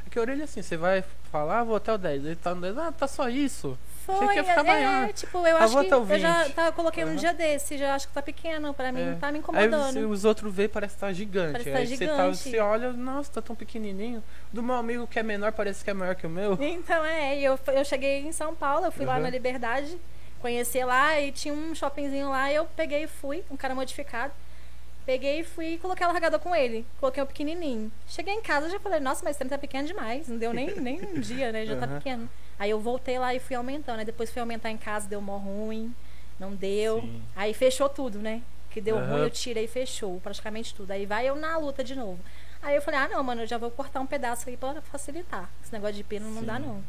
É 0.05 0.09
que 0.09 0.17
a 0.17 0.21
orelha 0.21 0.43
assim, 0.45 0.61
você 0.61 0.75
vai 0.77 1.03
falar, 1.31 1.59
ah, 1.59 1.63
vou 1.63 1.75
até 1.75 1.93
o 1.93 1.97
10. 1.97 2.25
Ele 2.25 2.35
tá 2.35 2.55
no 2.55 2.61
10, 2.61 2.77
ah, 2.77 2.91
tá 2.91 3.07
só 3.07 3.29
isso. 3.29 3.77
Foi, 4.05 4.27
que 4.29 4.33
ia 4.35 4.43
ficar 4.43 4.61
é, 4.65 4.67
maior. 4.67 5.13
tipo, 5.13 5.37
eu 5.45 5.57
Ah, 5.57 5.63
acho 5.63 5.77
que 5.79 5.93
eu 5.93 6.19
já 6.19 6.43
20. 6.45 6.53
tá, 6.55 6.71
coloquei 6.71 7.03
um 7.05 7.09
Aham. 7.09 7.15
dia 7.17 7.33
desse, 7.35 7.77
já 7.77 7.93
acho 7.93 8.07
que 8.07 8.13
tá 8.13 8.21
pequeno 8.21 8.73
pra 8.73 8.91
mim, 8.91 9.11
É. 9.11 9.15
tá 9.15 9.27
me 9.27 9.33
Aí 9.37 9.39
incomodando. 9.39 9.93
você- 9.93 10.03
os 10.05 10.25
outros 10.25 10.51
vê 10.53 10.67
parece 10.67 10.95
que 10.95 11.01
tá 11.01 11.13
gigante. 11.13 11.51
Parece 11.51 11.65
que 11.65 11.71
tá 11.71 11.77
Aí 11.77 11.87
você, 11.87 12.07
tá, 12.07 12.15
gigante. 12.17 12.37
você 12.37 12.59
olha, 12.59 12.91
nossa, 12.93 13.31
tá 13.31 13.41
tão 13.43 13.55
pequenininho. 13.55 14.23
Do 14.51 14.63
meu 14.63 14.73
amigo 14.75 15.05
que 15.05 15.19
é 15.19 15.23
menor, 15.23 15.51
parece 15.51 15.83
que 15.83 15.89
é 15.91 15.93
maior 15.93 16.15
que 16.15 16.25
o 16.25 16.29
meu. 16.29 16.57
Então, 16.59 17.05
é, 17.05 17.39
eu, 17.39 17.59
eu 17.67 17.85
cheguei 17.85 18.25
em 18.27 18.31
São 18.31 18.55
Paulo, 18.55 18.85
eu 18.87 18.91
fui 18.91 19.05
lá 19.05 19.17
Uhum. 19.17 19.21
na 19.21 19.29
Liberdade, 19.29 19.95
conheci 20.41 20.83
lá 20.83 21.19
e 21.21 21.31
tinha 21.31 21.53
um 21.53 21.75
shoppingzinho 21.75 22.27
lá, 22.31 22.51
e 22.51 22.55
eu 22.55 22.65
peguei 22.75 23.03
e 23.03 23.07
fui, 23.07 23.43
um 23.51 23.55
cara 23.55 23.75
modificado. 23.75 24.33
Peguei 25.05 25.39
e 25.39 25.43
fui 25.43 25.73
e 25.73 25.77
coloquei 25.77 26.05
o 26.05 26.11
largador 26.11 26.39
com 26.39 26.55
ele. 26.55 26.85
Coloquei 26.99 27.21
o 27.23 27.25
pequenininho. 27.25 27.91
Cheguei 28.07 28.33
em 28.33 28.41
casa 28.41 28.69
já 28.69 28.79
falei, 28.79 28.99
nossa, 28.99 29.21
mas 29.23 29.31
esse 29.31 29.39
trem 29.39 29.49
tá 29.49 29.57
pequeno 29.57 29.87
demais. 29.87 30.27
Não 30.27 30.37
deu 30.37 30.53
nem, 30.53 30.67
nem 30.79 31.01
um 31.01 31.19
dia, 31.19 31.51
né? 31.51 31.65
Já 31.65 31.75
tá 31.75 31.87
Uhum. 31.87 31.97
pequeno. 31.97 32.29
Aí 32.59 32.69
eu 32.69 32.79
voltei 32.79 33.17
lá 33.17 33.33
e 33.33 33.39
fui 33.39 33.55
aumentando. 33.55 33.99
Aí 33.99 34.05
depois 34.05 34.31
fui 34.31 34.39
aumentar 34.39 34.69
em 34.69 34.77
casa, 34.77 35.07
deu 35.07 35.19
mó 35.21 35.37
ruim. 35.37 35.93
Não 36.39 36.53
deu. 36.53 37.01
Sim. 37.01 37.23
Aí 37.35 37.53
fechou 37.53 37.89
tudo, 37.89 38.19
né? 38.19 38.41
Que 38.69 38.79
deu 38.79 38.97
Aham. 38.97 39.07
ruim, 39.11 39.21
eu 39.23 39.29
tirei 39.31 39.65
e 39.65 39.67
fechou 39.67 40.19
praticamente 40.21 40.73
tudo. 40.73 40.91
Aí 40.91 41.05
vai 41.05 41.27
eu 41.27 41.35
na 41.35 41.57
luta 41.57 41.83
de 41.83 41.95
novo. 41.95 42.19
Aí 42.61 42.75
eu 42.75 42.81
falei, 42.81 42.99
ah 42.99 43.07
não, 43.07 43.23
mano, 43.23 43.41
eu 43.41 43.47
já 43.47 43.57
vou 43.57 43.71
cortar 43.71 43.99
um 44.01 44.05
pedaço 44.05 44.47
aí 44.47 44.55
pra 44.55 44.81
facilitar. 44.83 45.49
Esse 45.63 45.73
negócio 45.73 45.95
de 45.95 46.03
pino 46.03 46.29
não 46.29 46.43
dá, 46.43 46.57
Sim. 46.57 46.61
não. 46.61 46.83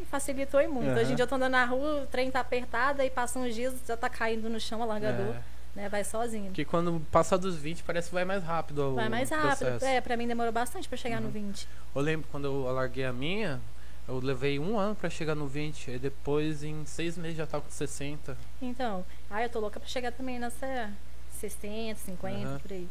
E 0.00 0.04
facilitou 0.04 0.60
e 0.62 0.68
muito. 0.68 0.90
Aham. 0.92 1.00
Hoje 1.00 1.12
em 1.12 1.16
dia 1.16 1.24
eu 1.24 1.28
tô 1.28 1.34
andando 1.34 1.52
na 1.52 1.64
rua, 1.64 2.02
o 2.02 2.06
trem 2.06 2.30
tá 2.30 2.38
apertado, 2.40 3.02
aí 3.02 3.10
passa 3.10 3.38
uns 3.40 3.54
dias, 3.54 3.74
já 3.86 3.96
tá 3.96 4.08
caindo 4.08 4.48
no 4.48 4.60
chão 4.60 4.80
o 4.80 4.84
largador, 4.86 5.34
É, 5.34 5.42
né? 5.74 5.88
Vai 5.88 6.02
sozinho. 6.04 6.46
porque 6.46 6.64
quando 6.64 7.00
passa 7.12 7.38
dos 7.38 7.56
20, 7.56 7.82
parece 7.84 8.08
que 8.08 8.14
vai 8.14 8.24
mais 8.24 8.42
rápido. 8.42 8.94
Vai 8.94 9.08
mais 9.08 9.30
rápido. 9.30 9.58
processo. 9.58 9.84
É, 9.84 10.00
pra 10.00 10.16
mim 10.16 10.26
demorou 10.26 10.52
bastante 10.52 10.88
pra 10.88 10.96
chegar 10.98 11.20
no 11.20 11.26
Uhum. 11.26 11.32
20. 11.32 11.68
Eu 11.94 12.02
lembro 12.02 12.28
quando 12.30 12.44
eu 12.46 12.68
alarguei 12.68 13.04
a 13.04 13.12
minha, 13.12 13.60
eu 14.08 14.18
levei 14.18 14.58
um 14.58 14.78
ano 14.78 14.94
pra 14.94 15.08
chegar 15.08 15.34
no 15.34 15.46
20. 15.46 15.92
Aí 15.92 15.98
depois, 15.98 16.62
em 16.64 16.84
seis 16.84 17.16
meses, 17.16 17.36
já 17.36 17.46
tava 17.46 17.62
com 17.64 17.70
60. 17.70 18.36
Então, 18.60 19.04
aí 19.30 19.44
eu 19.44 19.48
tô 19.50 19.60
louca 19.60 19.78
pra 19.78 19.88
chegar 19.88 20.10
também 20.12 20.38
nessa 20.38 20.90
60, 21.38 21.98
50, 22.00 22.48
Aham. 22.48 22.58
por 22.58 22.72
aí. 22.72 22.88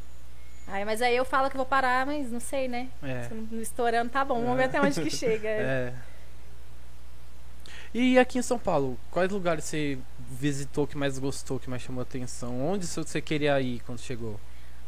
Aí, 0.68 0.86
mas 0.86 1.02
aí 1.02 1.16
eu 1.16 1.26
falo 1.26 1.50
que 1.50 1.58
vou 1.58 1.66
parar, 1.66 2.06
mas 2.06 2.32
não 2.32 2.40
sei, 2.40 2.68
né? 2.68 2.90
É. 3.02 3.28
Não 3.52 3.60
estourando, 3.60 4.10
tá 4.12 4.24
bom. 4.24 4.40
Vamos 4.42 4.56
ver 4.58 4.66
até 4.66 4.80
onde 4.80 5.02
que 5.02 5.10
chega. 5.16 5.48
É. 5.50 5.94
E 7.94 8.20
aqui 8.20 8.38
em 8.38 8.42
São 8.44 8.60
Paulo, 8.60 8.98
quais 9.10 9.32
lugares 9.32 9.64
você 9.64 9.98
visitou 10.30 10.86
que 10.86 10.98
mais 10.98 11.18
gostou, 11.18 11.60
que 11.60 11.70
mais 11.70 11.82
chamou 11.82 12.02
atenção? 12.02 12.62
Onde 12.62 12.86
você 12.86 13.22
queria 13.22 13.60
ir 13.60 13.82
quando 13.86 14.00
chegou? 14.00 14.40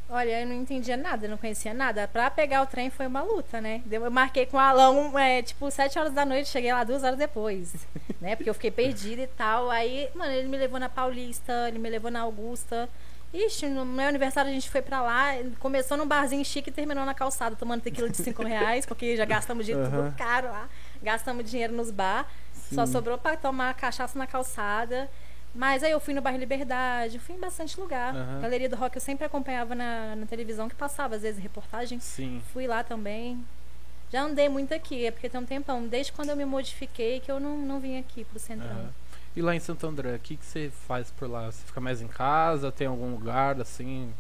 Olha, 0.10 0.42
eu 0.42 0.48
não 0.48 0.56
entendia 0.56 0.98
nada, 0.98 1.26
não 1.28 1.38
conhecia 1.38 1.74
nada. 1.74 2.06
Pra 2.06 2.30
pegar 2.30 2.62
o 2.64 2.68
trem 2.68 2.89
foi 2.89 3.08
uma 3.08 3.22
luta, 3.22 3.62
né? 3.62 3.82
Eu 3.89 4.12
marquei 4.12 4.46
com 4.46 4.58
o 4.58 4.60
Alão, 4.60 5.18
é, 5.18 5.42
tipo, 5.42 5.72
7 5.72 5.98
horas 5.98 6.14
da 6.14 6.26
noite, 6.26 6.50
cheguei 6.50 6.72
lá 6.74 6.84
duas 6.84 7.02
horas 7.02 7.18
depois, 7.18 7.74
né? 8.20 8.36
Porque 8.36 8.50
eu 8.50 8.54
fiquei 8.54 8.72
perdida 8.72 9.22
e 9.22 9.28
tal. 9.28 9.72
Aí, 9.72 10.10
mano, 10.14 10.32
ele 10.34 10.50
me 10.50 10.58
levou 10.58 10.80
na 10.80 10.89
Paulista, 10.89 11.70
ele 11.70 11.80
me 11.80 11.89
levou 11.89 12.12
na 12.12 12.22
Augusta. 12.22 12.89
Ixi, 13.34 13.68
no 13.70 13.86
meu 13.86 14.10
aniversário 14.10 14.52
a 14.52 14.54
gente 14.54 14.70
foi 14.70 14.82
pra 14.82 15.02
lá, 15.02 15.30
começou 15.60 15.96
num 15.96 16.06
barzinho 16.06 16.44
chique 16.44 16.70
e 16.70 16.74
terminou 16.74 17.06
na 17.06 17.14
calçada, 17.14 17.56
tomando 17.56 17.82
tequila 17.82 18.10
de 18.10 18.18
5 18.18 18.44
reais, 18.44 18.86
porque 18.86 19.16
já 19.16 19.24
gastamos 19.24 19.66
dinheiro 19.66 19.88
Aham. 19.88 20.08
tudo 20.08 20.18
caro 20.18 20.50
lá. 20.50 20.68
Gastamos 21.02 21.50
dinheiro 21.50 21.72
nos 21.74 21.89
bar. 21.89 22.30
Só 22.74 22.86
Sim. 22.86 22.92
sobrou 22.92 23.18
pra 23.18 23.38
tomar 23.38 23.74
cachaça 23.76 24.20
na 24.20 24.28
calçada. 24.28 25.10
Mas 25.54 25.84
aí 25.84 25.91
eu 25.91 25.99
fui 25.99 26.14
no 26.14 26.22
bairro 26.22 26.39
Liberdade, 26.39 27.20
fui 27.20 27.36
em 27.36 27.39
bastante 27.39 27.80
lugar. 27.80 28.16
Aham. 28.16 28.41
Galeria 28.41 28.70
do 28.70 28.76
Rock 28.76 28.95
eu 28.95 29.02
sempre 29.02 29.26
acompanhava 29.26 29.76
na, 29.76 30.16
na 30.16 30.26
televisão, 30.26 30.70
que 30.70 30.76
passava 30.76 31.16
às 31.16 31.22
vezes 31.22 31.41
reportagem. 31.41 31.99
Sim. 31.99 32.41
Fui 32.54 32.68
lá 32.68 32.84
também. 32.84 33.43
Já 34.12 34.24
andei 34.24 34.49
muito 34.49 34.74
aqui, 34.74 35.06
é 35.06 35.12
porque 35.12 35.30
tem 35.30 35.39
um 35.39 35.45
tempão. 35.45 35.88
Desde 35.88 36.12
quando 36.12 36.30
eu 36.30 36.36
me 36.36 36.45
modifiquei 36.45 37.20
que 37.20 37.32
eu 37.32 37.39
não, 37.39 37.58
não 37.58 37.80
vim 37.80 37.97
aqui 37.99 38.24
pro 38.26 38.39
centrão. 38.39 38.70
Aham. 38.70 38.93
E 39.36 39.41
lá 39.41 39.56
em 39.56 39.60
Santo 39.60 39.88
André, 39.88 40.16
o 40.16 40.20
que, 40.20 40.36
que 40.36 40.45
você 40.45 40.70
faz 40.88 41.10
por 41.12 41.30
lá? 41.30 41.49
Você 41.49 41.66
fica 41.66 41.80
mais 41.80 42.02
em 42.02 42.08
casa? 42.08 42.72
Tem 42.72 42.88
algum 42.88 43.12
lugar 43.12 43.60
assim? 43.62 44.14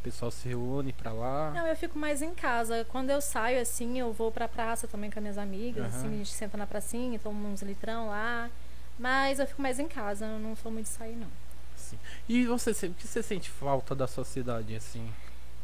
O 0.00 0.02
pessoal 0.02 0.30
se 0.30 0.48
reúne 0.48 0.92
pra 0.92 1.12
lá? 1.12 1.52
Não, 1.52 1.66
eu 1.66 1.76
fico 1.76 1.96
mais 1.96 2.20
em 2.20 2.34
casa. 2.34 2.84
Quando 2.88 3.10
eu 3.10 3.20
saio, 3.20 3.60
assim, 3.60 3.98
eu 3.98 4.12
vou 4.12 4.32
pra 4.32 4.48
praça 4.48 4.88
também 4.88 5.10
com 5.10 5.18
as 5.18 5.22
minhas 5.22 5.38
amigas. 5.38 5.84
Aham. 5.84 5.96
Assim, 5.96 6.08
a 6.08 6.18
gente 6.18 6.32
senta 6.32 6.56
na 6.56 6.66
pracinha, 6.66 7.18
toma 7.18 7.48
uns 7.48 7.62
litrão 7.62 8.08
lá. 8.08 8.50
Mas 8.98 9.38
eu 9.38 9.46
fico 9.46 9.60
mais 9.60 9.78
em 9.78 9.88
casa, 9.88 10.26
eu 10.26 10.38
não 10.38 10.56
sou 10.56 10.72
muito 10.72 10.86
de 10.86 10.92
sair, 10.92 11.16
não. 11.16 11.28
Sim. 11.76 11.98
E 12.28 12.46
você, 12.46 12.70
o 12.86 12.94
que 12.94 13.06
você 13.06 13.22
sente 13.22 13.50
falta 13.50 13.94
da 13.94 14.06
sua 14.06 14.24
cidade, 14.24 14.74
assim? 14.74 15.12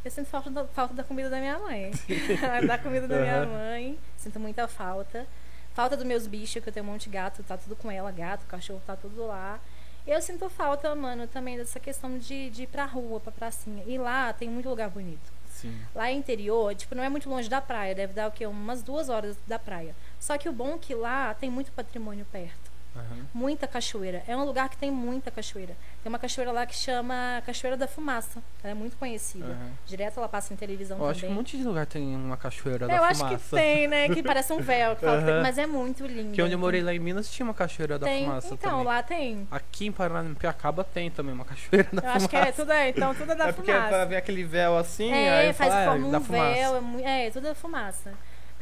Eu 0.04 0.10
sinto 0.10 0.26
falta 0.26 0.50
da, 0.50 0.64
falta 0.66 0.94
da 0.94 1.04
comida 1.04 1.30
da 1.30 1.38
minha 1.38 1.58
mãe. 1.58 1.90
da 2.66 2.78
comida 2.78 3.08
da 3.08 3.18
minha 3.18 3.42
Aham. 3.42 3.46
mãe. 3.46 3.98
Sinto 4.16 4.38
muita 4.38 4.68
falta. 4.68 5.26
Falta 5.74 5.96
dos 5.96 6.04
meus 6.04 6.26
bichos, 6.26 6.62
que 6.62 6.68
eu 6.68 6.72
tenho 6.72 6.84
um 6.84 6.90
monte 6.90 7.04
de 7.04 7.10
gato, 7.10 7.42
tá 7.42 7.56
tudo 7.56 7.74
com 7.74 7.90
ela, 7.90 8.10
gato, 8.10 8.44
cachorro, 8.46 8.82
tá 8.86 8.94
tudo 8.94 9.26
lá. 9.26 9.58
Eu 10.06 10.20
sinto 10.20 10.50
falta, 10.50 10.94
mano, 10.94 11.26
também 11.26 11.56
dessa 11.56 11.80
questão 11.80 12.18
de, 12.18 12.50
de 12.50 12.64
ir 12.64 12.66
pra 12.66 12.84
rua, 12.84 13.20
pra 13.20 13.32
pracinha. 13.32 13.82
E 13.86 13.96
lá 13.96 14.32
tem 14.32 14.50
muito 14.50 14.68
lugar 14.68 14.90
bonito. 14.90 15.32
Sim. 15.48 15.80
Lá 15.94 16.08
é 16.08 16.12
interior, 16.12 16.74
tipo, 16.74 16.94
não 16.94 17.04
é 17.04 17.08
muito 17.08 17.30
longe 17.30 17.48
da 17.48 17.60
praia, 17.60 17.94
deve 17.94 18.12
dar 18.12 18.28
o 18.28 18.32
quê? 18.32 18.44
Umas 18.46 18.82
duas 18.82 19.08
horas 19.08 19.36
da 19.46 19.58
praia. 19.58 19.94
Só 20.18 20.36
que 20.36 20.48
o 20.48 20.52
bom 20.52 20.74
é 20.74 20.78
que 20.78 20.94
lá 20.94 21.32
tem 21.34 21.48
muito 21.48 21.70
patrimônio 21.72 22.26
perto. 22.32 22.71
Aham. 22.94 23.26
Muita 23.32 23.66
cachoeira. 23.66 24.22
É 24.28 24.36
um 24.36 24.44
lugar 24.44 24.68
que 24.68 24.76
tem 24.76 24.90
muita 24.90 25.30
cachoeira. 25.30 25.74
Tem 26.02 26.10
uma 26.10 26.18
cachoeira 26.18 26.52
lá 26.52 26.66
que 26.66 26.74
chama 26.74 27.42
Cachoeira 27.46 27.74
da 27.76 27.88
Fumaça. 27.88 28.42
Ela 28.62 28.72
é 28.72 28.74
muito 28.74 28.96
conhecida. 28.98 29.46
Aham. 29.46 29.70
Direto 29.86 30.18
ela 30.18 30.28
passa 30.28 30.52
em 30.52 30.56
televisão 30.56 30.98
Eu 30.98 31.06
acho 31.08 31.20
que 31.20 31.26
um 31.26 31.28
também. 31.28 31.36
monte 31.38 31.56
de 31.56 31.64
lugar 31.64 31.86
tem 31.86 32.14
uma 32.14 32.36
cachoeira 32.36 32.86
da 32.86 32.94
Eu 32.94 33.02
acho 33.04 33.20
fumaça. 33.20 33.38
que 33.38 33.50
tem, 33.62 33.88
né? 33.88 34.08
Que 34.10 34.22
parece 34.24 34.52
um 34.52 34.60
véu. 34.60 34.94
que 34.96 35.00
tem, 35.06 35.42
mas 35.42 35.56
é 35.56 35.66
muito 35.66 36.06
lindo. 36.06 36.32
Que 36.32 36.42
onde 36.42 36.52
eu 36.52 36.58
morei 36.58 36.82
lá 36.82 36.92
em 36.92 36.98
Minas 36.98 37.30
tinha 37.30 37.44
uma 37.46 37.54
cachoeira 37.54 37.98
da 37.98 38.06
tem. 38.06 38.24
fumaça 38.26 38.52
Então, 38.54 38.70
também. 38.70 38.84
lá 38.86 39.02
tem. 39.02 39.48
Aqui 39.50 39.86
em 39.86 39.92
Paranapiacaba 39.92 40.84
tem 40.84 41.10
também 41.10 41.34
uma 41.34 41.44
cachoeira 41.46 41.88
da 41.92 41.96
Eu 41.96 42.00
fumaça. 42.02 42.16
acho 42.18 42.28
que 42.28 42.36
é 42.36 42.52
tudo 42.52 42.72
é, 42.72 42.88
então 42.90 43.14
tudo 43.14 43.32
é 43.32 43.34
da 43.34 43.48
é 43.48 43.52
porque 43.52 43.70
é 43.70 43.74
fumaça. 43.74 43.88
pra 43.88 44.04
ver 44.04 44.16
aquele 44.16 44.44
véu 44.44 44.76
assim, 44.76 45.10
É, 45.10 45.30
aí 45.46 45.52
faz 45.54 45.70
fala, 45.72 45.82
ah, 45.82 45.90
forma 45.92 46.10
da 46.10 46.18
um 46.18 46.24
fumaça. 46.24 46.52
véu, 46.54 47.00
é, 47.04 47.26
é, 47.26 47.30
tudo 47.30 47.48
é 47.48 47.54
fumaça. 47.54 48.12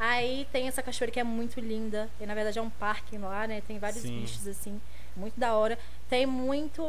Aí 0.03 0.49
tem 0.51 0.67
essa 0.67 0.83
cachoeira 0.83 1.13
que 1.13 1.21
é 1.21 1.25
muito 1.25 1.61
linda. 1.61 2.09
E 2.19 2.25
na 2.25 2.35
verdade 2.35 2.59
é 2.59 2.63
um 2.63 2.71
parque 2.71 3.19
lá, 3.19 3.47
né? 3.47 3.61
Tem 3.61 3.79
vários 3.79 4.01
Sim. 4.01 4.21
bichos 4.21 4.49
assim. 4.49 4.81
Muito 5.15 5.39
da 5.39 5.53
hora. 5.55 5.79
Tem 6.09 6.25
muito. 6.25 6.83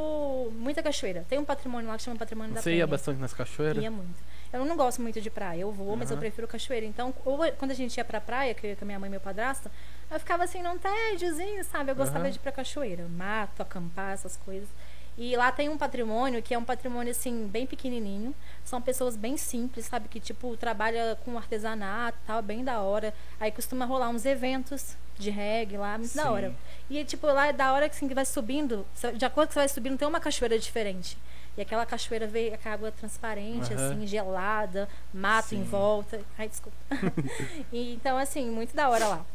muita 0.56 0.82
cachoeira. 0.82 1.26
Tem 1.28 1.38
um 1.38 1.44
patrimônio 1.44 1.90
lá 1.90 1.98
que 1.98 2.04
chama 2.04 2.18
Patrimônio 2.18 2.54
da 2.54 2.62
Você 2.62 2.76
ia 2.76 2.88
bastante 2.88 3.20
nas 3.20 3.34
cachoeiras? 3.34 3.84
Ia 3.84 3.92
muito. 3.92 4.16
Eu 4.54 4.64
não 4.64 4.78
gosto 4.78 5.02
muito 5.02 5.20
de 5.20 5.30
praia. 5.30 5.60
Eu 5.60 5.72
vou, 5.74 5.98
mas 5.98 6.10
eu 6.10 6.18
prefiro 6.18 6.48
cachoeira. 6.48 6.86
Então, 6.86 7.14
ou, 7.26 7.40
quando 7.58 7.72
a 7.72 7.74
gente 7.74 7.98
ia 7.98 8.06
pra 8.06 8.22
praia, 8.22 8.54
que 8.54 8.66
eu 8.66 8.70
ia 8.70 8.76
com 8.78 8.86
a 8.86 8.88
minha 8.88 9.00
mãe 9.00 9.08
e 9.08 9.12
meu 9.12 9.20
padrasto, 9.20 9.70
eu 10.10 10.20
ficava 10.20 10.46
assim 10.46 10.62
num 10.62 10.78
tédiozinho, 10.78 11.64
sabe? 11.66 11.92
Eu 11.92 11.96
gostava 11.96 12.26
Aham. 12.26 12.32
de 12.32 12.38
ir 12.38 12.40
pra 12.40 12.52
cachoeira. 12.52 13.08
Mato, 13.10 13.62
acampar, 13.62 14.14
essas 14.14 14.38
coisas. 14.38 14.70
E 15.18 15.36
lá 15.36 15.52
tem 15.52 15.70
um 15.70 15.78
patrimônio 15.78 16.42
que 16.42 16.54
é 16.54 16.58
um 16.58 16.64
patrimônio, 16.64 17.12
assim, 17.12 17.48
bem 17.48 17.68
pequenininho. 17.68 18.34
São 18.64 18.82
pessoas 18.82 19.16
bem 19.16 19.38
simples, 19.38 19.86
sabe? 19.86 20.08
Que, 20.08 20.20
tipo, 20.20 20.56
trabalha 20.58 21.18
com 21.24 21.38
artesanato 21.38 22.18
tal, 22.26 22.42
bem 22.42 22.64
da 22.64 22.80
hora. 22.82 23.14
Aí 23.40 23.52
costuma 23.52 23.86
rolar 23.86 24.10
uns 24.10 24.26
eventos 24.26 24.96
de 25.18 25.30
reggae 25.30 25.78
lá, 25.78 25.98
muito 25.98 26.16
da 26.16 26.24
Sim. 26.24 26.30
hora. 26.30 26.56
E, 26.90 27.04
tipo, 27.06 27.28
lá 27.28 27.48
é 27.48 27.54
da 27.54 27.74
hora 27.74 27.88
que, 27.90 27.96
assim, 27.96 28.08
que 28.08 28.16
vai 28.16 28.26
subindo, 28.26 28.86
de 29.16 29.26
acordo 29.26 29.50
que 29.50 29.54
você 29.54 29.60
vai 29.60 29.70
subindo, 29.70 29.98
tem 29.98 30.08
uma 30.08 30.20
cachoeira 30.20 30.58
diferente. 30.58 31.18
E 31.58 31.62
aquela 31.62 31.86
cachoeira 31.86 32.26
veio 32.26 32.58
com 32.58 32.70
a 32.70 32.72
água 32.72 32.92
transparente, 32.92 33.74
Aham. 33.74 33.92
assim, 33.92 34.08
gelada, 34.08 34.88
mato 35.14 35.54
em 35.54 35.60
Sim. 35.60 35.64
volta. 35.66 36.22
Ai, 36.38 36.48
desculpa. 36.48 36.78
E, 37.72 37.94
então, 37.94 38.18
assim, 38.18 38.50
muito 38.50 38.76
da 38.76 38.90
hora 38.90 39.08
lá. 39.08 39.26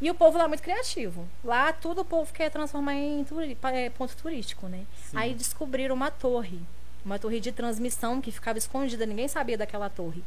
E 0.00 0.10
o 0.10 0.14
povo 0.14 0.38
lá 0.38 0.44
é 0.44 0.48
muito 0.48 0.62
criativo. 0.62 1.26
Lá 1.44 1.72
tudo 1.72 2.00
o 2.00 2.04
povo 2.04 2.32
quer 2.32 2.50
transformar 2.50 2.94
em 2.94 3.22
turi- 3.24 3.56
é, 3.64 3.90
ponto 3.90 4.16
turístico, 4.16 4.66
né? 4.66 4.84
Sim. 5.10 5.16
Aí 5.18 5.34
descobriram 5.34 5.94
uma 5.94 6.10
torre. 6.10 6.60
Uma 7.04 7.18
torre 7.18 7.40
de 7.40 7.52
transmissão 7.52 8.20
que 8.20 8.30
ficava 8.30 8.58
escondida, 8.58 9.04
ninguém 9.06 9.28
sabia 9.28 9.56
daquela 9.58 9.88
torre. 9.90 10.22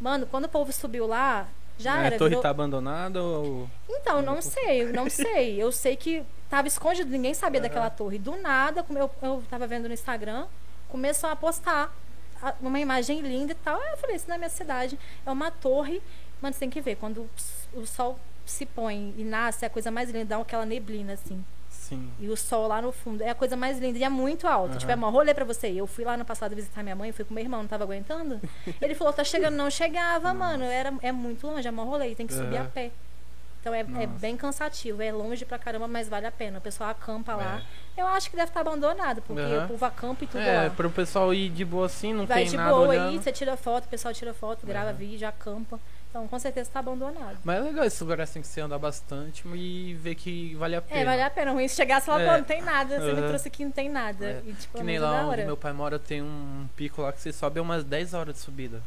Mano, 0.00 0.26
quando 0.26 0.44
o 0.44 0.48
povo 0.48 0.72
subiu 0.72 1.06
lá, 1.06 1.46
já 1.78 2.02
É, 2.02 2.06
era. 2.06 2.16
a 2.16 2.18
torre 2.18 2.28
virou- 2.30 2.42
tá 2.42 2.50
abandonada 2.50 3.22
ou. 3.22 3.68
então, 3.88 4.22
não 4.22 4.40
sei, 4.40 4.84
não 4.92 5.08
sei. 5.10 5.62
Eu 5.62 5.72
sei 5.72 5.96
que 5.96 6.22
tava 6.48 6.68
escondido, 6.68 7.10
ninguém 7.10 7.34
sabia 7.34 7.60
daquela 7.60 7.90
torre. 7.90 8.18
Do 8.18 8.36
nada, 8.36 8.82
como 8.82 8.98
eu, 8.98 9.10
eu 9.22 9.42
tava 9.50 9.66
vendo 9.66 9.88
no 9.88 9.94
Instagram, 9.94 10.46
começou 10.88 11.28
a 11.28 11.36
postar 11.36 11.94
uma 12.60 12.78
imagem 12.80 13.20
linda 13.20 13.52
e 13.52 13.56
tal. 13.56 13.78
Eu 13.82 13.96
falei, 13.98 14.16
isso 14.16 14.28
na 14.28 14.38
minha 14.38 14.48
cidade 14.50 14.98
é 15.26 15.30
uma 15.30 15.50
torre. 15.50 16.00
Mano, 16.40 16.54
você 16.54 16.60
tem 16.60 16.70
que 16.70 16.80
ver, 16.80 16.96
quando 16.96 17.28
o 17.74 17.84
sol 17.86 18.18
se 18.50 18.66
põe 18.66 19.14
e 19.16 19.24
nasce, 19.24 19.64
é 19.64 19.68
a 19.68 19.70
coisa 19.70 19.90
mais 19.90 20.10
linda, 20.10 20.24
dá 20.36 20.38
aquela 20.38 20.64
neblina 20.66 21.12
assim. 21.14 21.44
Sim. 21.70 22.10
E 22.20 22.28
o 22.28 22.36
sol 22.36 22.66
lá 22.68 22.82
no 22.82 22.92
fundo. 22.92 23.22
É 23.22 23.30
a 23.30 23.34
coisa 23.34 23.56
mais 23.56 23.78
linda. 23.78 23.98
E 23.98 24.04
é 24.04 24.08
muito 24.10 24.46
alto. 24.46 24.70
Aham. 24.72 24.78
Tipo, 24.78 24.92
é 24.92 24.96
um 24.96 25.10
rolê 25.10 25.32
pra 25.32 25.44
você. 25.44 25.68
Eu 25.68 25.86
fui 25.86 26.04
lá 26.04 26.16
no 26.18 26.24
passado 26.24 26.54
visitar 26.54 26.82
minha 26.82 26.94
mãe, 26.94 27.12
fui 27.12 27.24
com 27.24 27.32
meu 27.32 27.42
irmão, 27.42 27.60
não 27.60 27.68
tava 27.68 27.84
aguentando. 27.84 28.38
Ele 28.82 28.94
falou, 28.94 29.12
tá 29.12 29.24
chegando, 29.24 29.54
não 29.54 29.70
chegava, 29.70 30.34
mano. 30.34 30.64
Era, 30.64 30.92
é 31.00 31.10
muito 31.12 31.46
longe, 31.46 31.66
é 31.66 31.70
mó 31.70 31.84
rolê, 31.84 32.14
tem 32.14 32.26
que 32.26 32.34
subir 32.34 32.56
Aham. 32.56 32.66
a 32.66 32.68
pé. 32.68 32.90
Então 33.60 33.72
é, 33.74 33.80
é 33.80 33.84
Nossa. 33.84 34.06
bem 34.20 34.36
cansativo, 34.36 35.02
é 35.02 35.10
longe 35.10 35.44
pra 35.44 35.58
caramba, 35.58 35.88
mas 35.88 36.08
vale 36.08 36.26
a 36.26 36.30
pena. 36.30 36.58
O 36.58 36.60
pessoal 36.60 36.90
acampa 36.90 37.34
lá. 37.34 37.62
Eu 37.96 38.06
acho 38.06 38.30
que 38.30 38.36
deve 38.36 38.50
estar 38.50 38.60
abandonado, 38.60 39.20
porque 39.22 39.40
Aham. 39.42 39.64
o 39.64 39.68
povo 39.68 39.84
acampa 39.84 40.24
e 40.24 40.26
tudo 40.26 40.40
É, 40.40 40.64
lá. 40.64 40.70
pro 40.70 40.90
pessoal 40.90 41.32
ir 41.34 41.48
de 41.50 41.64
boa 41.64 41.86
assim, 41.86 42.12
não 42.12 42.26
Vai 42.26 42.42
tem 42.42 42.50
de 42.50 42.56
nada 42.56 42.70
boa 42.70 42.88
olhando. 42.88 43.08
aí, 43.08 43.18
você 43.18 43.32
tira 43.32 43.56
foto, 43.56 43.86
o 43.86 43.88
pessoal 43.88 44.12
tira 44.14 44.32
foto, 44.34 44.66
grava 44.66 44.90
Aham. 44.90 44.96
vídeo, 44.98 45.26
acampa. 45.26 45.80
Então, 46.10 46.26
com 46.26 46.38
certeza 46.38 46.70
tá 46.72 46.80
abandonado. 46.80 47.36
Mas 47.44 47.58
é 47.58 47.60
legal 47.60 47.84
esse 47.84 48.02
lugar 48.02 48.20
assim 48.22 48.40
que 48.40 48.46
você 48.46 48.62
anda 48.62 48.78
bastante 48.78 49.46
e 49.54 49.94
ver 50.00 50.14
que 50.14 50.54
vale 50.54 50.74
a 50.74 50.80
pena. 50.80 51.00
É, 51.00 51.04
vale 51.04 51.22
a 51.22 51.28
pena. 51.30 51.52
Ruim 51.52 51.68
se 51.68 51.76
chegasse 51.76 52.08
lá, 52.08 52.20
É. 52.20 52.26
pô, 52.26 52.36
não 52.38 52.44
tem 52.44 52.62
nada. 52.62 52.98
Você 52.98 53.12
me 53.12 53.18
Aham. 53.20 53.28
trouxe 53.28 53.48
aqui, 53.48 53.64
não 53.64 53.70
tem 53.70 53.90
nada. 53.90 54.24
É. 54.24 54.42
E, 54.46 54.52
tipo, 54.54 54.74
Que 54.74 54.80
é 54.80 54.84
nem 54.84 54.98
lá 54.98 55.26
onde 55.26 55.44
meu 55.44 55.56
pai 55.56 55.72
mora 55.72 55.98
tem 55.98 56.22
um 56.22 56.66
pico 56.76 57.02
lá 57.02 57.12
que 57.12 57.20
você 57.20 57.30
sobe 57.32 57.58
é 57.58 57.62
umas 57.62 57.84
10 57.84 58.14
horas 58.14 58.34
de 58.36 58.40
subida. 58.40 58.82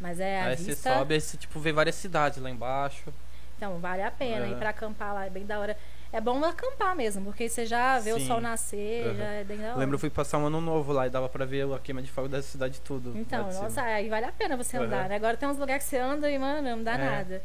Mas 0.00 0.20
é 0.20 0.42
a 0.42 0.46
aí 0.46 0.56
você 0.56 0.64
vista... 0.64 0.94
sobe, 0.96 1.14
aí 1.14 1.20
você 1.20 1.36
tipo 1.36 1.58
vê 1.58 1.72
várias 1.72 1.96
cidades 1.96 2.38
lá 2.40 2.48
embaixo. 2.48 3.12
Então, 3.56 3.78
vale 3.78 4.02
a 4.02 4.10
pena 4.10 4.44
Aham. 4.44 4.52
ir 4.52 4.56
pra 4.56 4.70
acampar 4.70 5.12
lá, 5.12 5.26
é 5.26 5.30
bem 5.30 5.44
da 5.44 5.58
hora. 5.58 5.76
É 6.14 6.20
bom 6.20 6.44
acampar 6.44 6.94
mesmo, 6.94 7.24
porque 7.24 7.48
você 7.48 7.66
já 7.66 7.98
vê 7.98 8.12
o 8.12 8.20
Sim. 8.20 8.26
sol 8.28 8.40
nascer, 8.40 9.04
Aham. 9.08 9.14
já 9.16 9.24
é 9.24 9.42
bem 9.42 9.58
da 9.58 9.70
hora. 9.70 9.78
Lembro 9.78 9.96
eu 9.96 9.98
fui 9.98 10.08
passar 10.08 10.38
um 10.38 10.46
ano 10.46 10.60
novo 10.60 10.92
lá 10.92 11.08
e 11.08 11.10
dava 11.10 11.28
pra 11.28 11.44
ver 11.44 11.66
a 11.74 11.78
queima 11.80 12.00
de 12.00 12.08
fogo 12.08 12.28
da 12.28 12.40
cidade 12.40 12.80
tudo. 12.80 13.12
Então, 13.18 13.44
nossa, 13.52 13.82
aí 13.82 14.08
vale 14.08 14.24
a 14.26 14.30
pena 14.30 14.56
você 14.56 14.76
andar, 14.76 15.00
Aham. 15.00 15.08
né? 15.08 15.16
Agora 15.16 15.36
tem 15.36 15.48
uns 15.48 15.58
lugares 15.58 15.82
que 15.82 15.90
você 15.90 15.98
anda 15.98 16.30
e, 16.30 16.38
mano, 16.38 16.76
não 16.76 16.84
dá 16.84 16.92
É. 16.94 16.98
nada. 16.98 17.42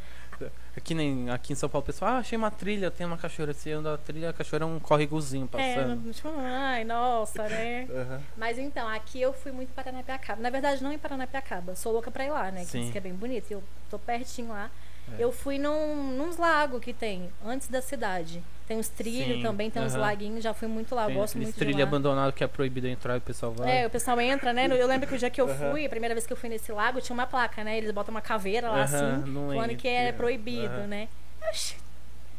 Aqui, 0.78 0.94
nem, 0.94 1.30
aqui 1.32 1.52
em 1.52 1.56
São 1.56 1.68
Paulo, 1.68 1.84
o 1.84 1.86
pessoal, 1.88 2.12
ah, 2.12 2.18
achei 2.20 2.38
uma 2.38 2.52
trilha, 2.52 2.92
tem 2.92 3.06
uma 3.08 3.18
cachoeira. 3.18 3.54
Você 3.56 3.72
anda 3.72 3.96
a 3.96 3.98
trilha, 3.98 4.30
a 4.30 4.34
cachoeira 4.34 4.64
é 4.64 4.68
um 4.68 4.80
córregozinho 4.80 5.50
É, 5.52 5.74
passando. 5.76 5.96
não- 6.06 6.14
tipo, 6.14 6.30
ai, 6.38 6.84
nossa, 6.86 7.50
né? 7.50 7.88
Aham. 7.90 8.22
Mas 8.38 8.58
então, 8.60 8.88
aqui 8.88 9.20
eu 9.20 9.34
fui 9.34 9.52
muito 9.52 9.74
para 9.74 9.86
Paranapiacaba. 9.86 10.40
Na 10.42 10.50
verdade, 10.52 10.82
não 10.84 10.94
em 10.94 10.98
Paranapiacaba. 11.00 11.76
Sou 11.76 11.92
louca 11.92 12.12
pra 12.12 12.24
ir 12.24 12.30
lá, 12.30 12.52
né? 12.52 12.62
Que 12.62 12.68
Sim. 12.68 12.82
diz 12.84 12.92
que 12.92 12.98
é 13.00 13.02
bem 13.02 13.14
bonito. 13.14 13.50
e 13.50 13.54
Eu 13.56 13.64
tô 13.90 13.98
pertinho 13.98 14.50
lá. 14.50 14.70
É. 15.18 15.24
Eu 15.24 15.32
fui 15.32 15.58
num, 15.58 16.18
nos 16.18 16.38
lagos 16.38 16.80
que 16.82 16.94
tem, 16.94 17.30
antes 17.46 17.68
da 17.68 17.82
cidade. 17.82 18.44
Tem 18.68 18.78
uns 18.78 18.88
trilhos 18.88 19.38
Sim, 19.38 19.42
também, 19.42 19.72
tem 19.72 19.82
uns 19.82 19.94
aham. 19.94 20.02
laguinhos. 20.02 20.44
Já 20.44 20.54
fui 20.54 20.68
muito 20.68 20.94
lá, 20.94 21.04
eu 21.04 21.08
Tem 21.08 21.16
gosto 21.16 21.38
muito 21.38 21.54
de 21.54 21.60
trilha 21.60 21.80
lá. 21.80 21.84
abandonado 21.84 22.32
que 22.34 22.44
é 22.44 22.48
proibido 22.48 22.88
entrar 22.88 23.16
e 23.16 23.18
o 23.18 23.22
pessoal 23.22 23.52
vai. 23.52 23.80
É, 23.80 23.88
o 23.88 23.90
pessoal 23.90 24.22
entra, 24.22 24.54
né? 24.54 24.68
Eu 24.68 24.86
lembro 24.86 25.08
que 25.08 25.16
o 25.16 25.18
dia 25.18 25.30
que 25.30 25.42
eu 25.42 25.50
Aham. 25.50 25.72
fui, 25.72 25.86
a 25.86 25.90
primeira 25.90 26.14
vez 26.14 26.28
que 26.28 26.34
eu 26.34 26.38
fui 26.38 26.50
nesse 26.50 26.72
lago, 26.72 27.02
tinha 27.02 27.14
uma 27.16 27.26
placa, 27.26 27.64
né? 27.64 27.78
Eles 27.80 27.92
botam 27.92 28.14
uma 28.14 28.22
caveira 28.22 28.70
lá 28.70 28.84
Aham, 28.84 28.84
assim, 28.84 29.32
não 29.32 29.48
falando 29.48 29.76
que 29.76 29.88
é 29.88 30.12
proibido, 30.12 30.82
né? 30.88 31.08
Oxi, 31.50 31.78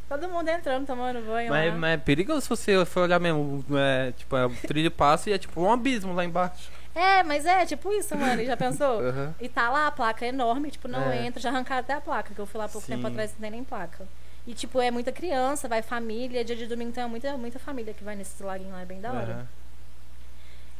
todo 0.08 0.28
mundo 0.28 0.48
entrando, 0.48 0.86
tomando 0.86 1.20
banho 1.26 1.50
Mas, 1.50 1.72
lá. 1.72 1.78
mas 1.78 1.94
é 1.94 1.96
perigoso 1.96 2.42
se 2.42 2.48
você 2.48 2.84
for 2.84 3.00
olhar 3.02 3.18
mesmo. 3.18 3.64
É, 3.76 4.12
tipo, 4.12 4.36
é, 4.36 4.46
o 4.46 4.50
trilho 4.50 4.90
passa 4.90 5.30
e 5.30 5.32
é 5.32 5.38
tipo 5.38 5.60
um 5.60 5.72
abismo 5.72 6.14
lá 6.14 6.24
embaixo. 6.24 6.70
É, 6.94 7.22
mas 7.22 7.46
é 7.46 7.64
tipo 7.66 7.92
isso, 7.92 8.16
mano. 8.16 8.44
Já 8.44 8.56
pensou? 8.56 9.00
Aham. 9.06 9.34
E 9.40 9.48
tá 9.48 9.70
lá 9.70 9.86
a 9.86 9.90
placa 9.92 10.26
enorme, 10.26 10.70
tipo, 10.70 10.88
não 10.88 11.10
É. 11.12 11.24
entra, 11.24 11.40
já 11.40 11.48
arrancaram 11.50 11.80
até 11.80 11.92
a 11.94 12.00
placa, 12.00 12.34
que 12.34 12.40
eu 12.40 12.46
fui 12.46 12.58
lá 12.58 12.68
pouco 12.68 12.86
Sim. 12.86 12.94
tempo 12.94 13.06
atrás 13.06 13.32
não 13.32 13.40
tem 13.40 13.50
nem 13.50 13.64
placa. 13.64 14.06
E 14.46 14.54
tipo, 14.54 14.80
é 14.80 14.90
muita 14.90 15.12
criança, 15.12 15.68
vai 15.68 15.82
família, 15.82 16.44
dia 16.44 16.56
de 16.56 16.66
domingo 16.66 16.92
tem 16.92 17.06
muita, 17.06 17.36
muita 17.36 17.58
família 17.58 17.92
que 17.94 18.02
vai 18.02 18.16
nesses 18.16 18.40
laguinhos 18.40 18.72
lá, 18.72 18.80
é 18.82 18.86
bem 18.86 19.00
da 19.00 19.12
hora. 19.12 19.32
Aham. 19.32 19.48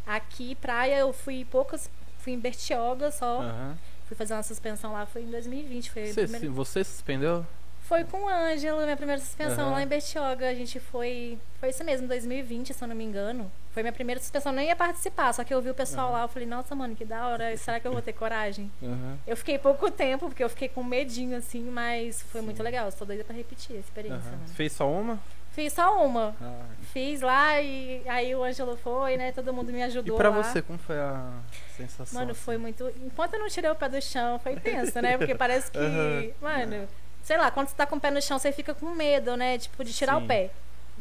Aqui, 0.06 0.54
praia, 0.56 0.98
eu 0.98 1.12
fui 1.12 1.44
poucas, 1.44 1.88
fui 2.18 2.32
em 2.32 2.38
Bertioga 2.38 3.10
só, 3.12 3.42
Aham. 3.42 3.76
fui 4.08 4.16
fazer 4.16 4.34
uma 4.34 4.42
suspensão 4.42 4.92
lá, 4.92 5.06
foi 5.06 5.22
em 5.22 5.30
2020, 5.30 5.90
foi 5.90 6.06
Você, 6.06 6.22
primeira- 6.22 6.50
você 6.50 6.82
suspendeu? 6.82 7.46
Foi 7.90 8.04
com 8.04 8.18
o 8.22 8.28
Ângelo, 8.28 8.82
minha 8.84 8.96
primeira 8.96 9.20
suspensão 9.20 9.64
Aham. 9.64 9.72
lá 9.72 9.82
em 9.82 9.86
Bertioga. 9.88 10.48
A 10.48 10.54
gente 10.54 10.78
foi. 10.78 11.36
Foi 11.58 11.70
isso 11.70 11.82
mesmo, 11.82 12.06
2020, 12.06 12.72
se 12.72 12.84
eu 12.84 12.86
não 12.86 12.94
me 12.94 13.02
engano. 13.02 13.50
Foi 13.72 13.82
minha 13.82 13.92
primeira 13.92 14.20
suspensão, 14.20 14.52
nem 14.52 14.68
ia 14.68 14.76
participar, 14.76 15.32
só 15.32 15.42
que 15.42 15.52
eu 15.52 15.60
vi 15.60 15.70
o 15.70 15.74
pessoal 15.74 16.06
Aham. 16.06 16.12
lá, 16.18 16.22
eu 16.22 16.28
falei, 16.28 16.46
nossa, 16.46 16.72
mano, 16.76 16.94
que 16.94 17.04
da 17.04 17.26
hora, 17.26 17.56
será 17.56 17.80
que 17.80 17.88
eu 17.88 17.92
vou 17.92 18.00
ter 18.00 18.12
coragem? 18.12 18.70
Aham. 18.80 19.18
Eu 19.26 19.36
fiquei 19.36 19.58
pouco 19.58 19.90
tempo, 19.90 20.28
porque 20.28 20.42
eu 20.44 20.48
fiquei 20.48 20.68
com 20.68 20.84
medinho, 20.84 21.36
assim, 21.36 21.64
mas 21.64 22.22
foi 22.22 22.40
muito 22.42 22.62
legal. 22.62 22.88
Estou 22.88 23.04
doida 23.04 23.24
pra 23.24 23.34
repetir 23.34 23.74
a 23.74 23.80
experiência, 23.80 24.30
mano. 24.30 24.46
Fez 24.54 24.70
só 24.72 24.88
uma? 24.88 25.18
Fiz 25.50 25.72
só 25.72 26.06
uma. 26.06 26.32
Ah. 26.40 26.62
Fiz 26.92 27.20
lá 27.20 27.60
e 27.60 28.08
aí 28.08 28.32
o 28.36 28.44
Ângelo 28.44 28.76
foi, 28.76 29.16
né? 29.16 29.32
Todo 29.32 29.52
mundo 29.52 29.72
me 29.72 29.80
E 29.80 29.82
ajudou. 29.82 30.16
pra 30.16 30.28
lá. 30.28 30.44
você, 30.44 30.62
como 30.62 30.78
foi 30.78 30.96
a 30.96 31.28
sensação? 31.76 32.20
Mano, 32.20 32.36
foi 32.36 32.54
assim? 32.54 32.62
muito. 32.62 32.88
Enquanto 33.04 33.34
eu 33.34 33.40
não 33.40 33.48
tirei 33.48 33.68
o 33.68 33.74
pé 33.74 33.88
do 33.88 34.00
chão, 34.00 34.38
foi 34.38 34.54
tenso, 34.54 35.02
né? 35.02 35.18
Porque 35.18 35.34
parece 35.34 35.68
que. 35.72 35.78
Mano, 36.40 36.86
sei 37.22 37.36
lá, 37.36 37.50
quando 37.50 37.68
você 37.68 37.74
tá 37.74 37.86
com 37.86 37.96
o 37.96 38.00
pé 38.00 38.10
no 38.10 38.20
chão, 38.22 38.38
você 38.38 38.52
fica 38.52 38.74
com 38.74 38.90
medo, 38.90 39.36
né? 39.36 39.58
Tipo, 39.58 39.84
de 39.84 39.92
tirar 39.92 40.16
Sim. 40.18 40.24
o 40.24 40.26
pé. 40.26 40.50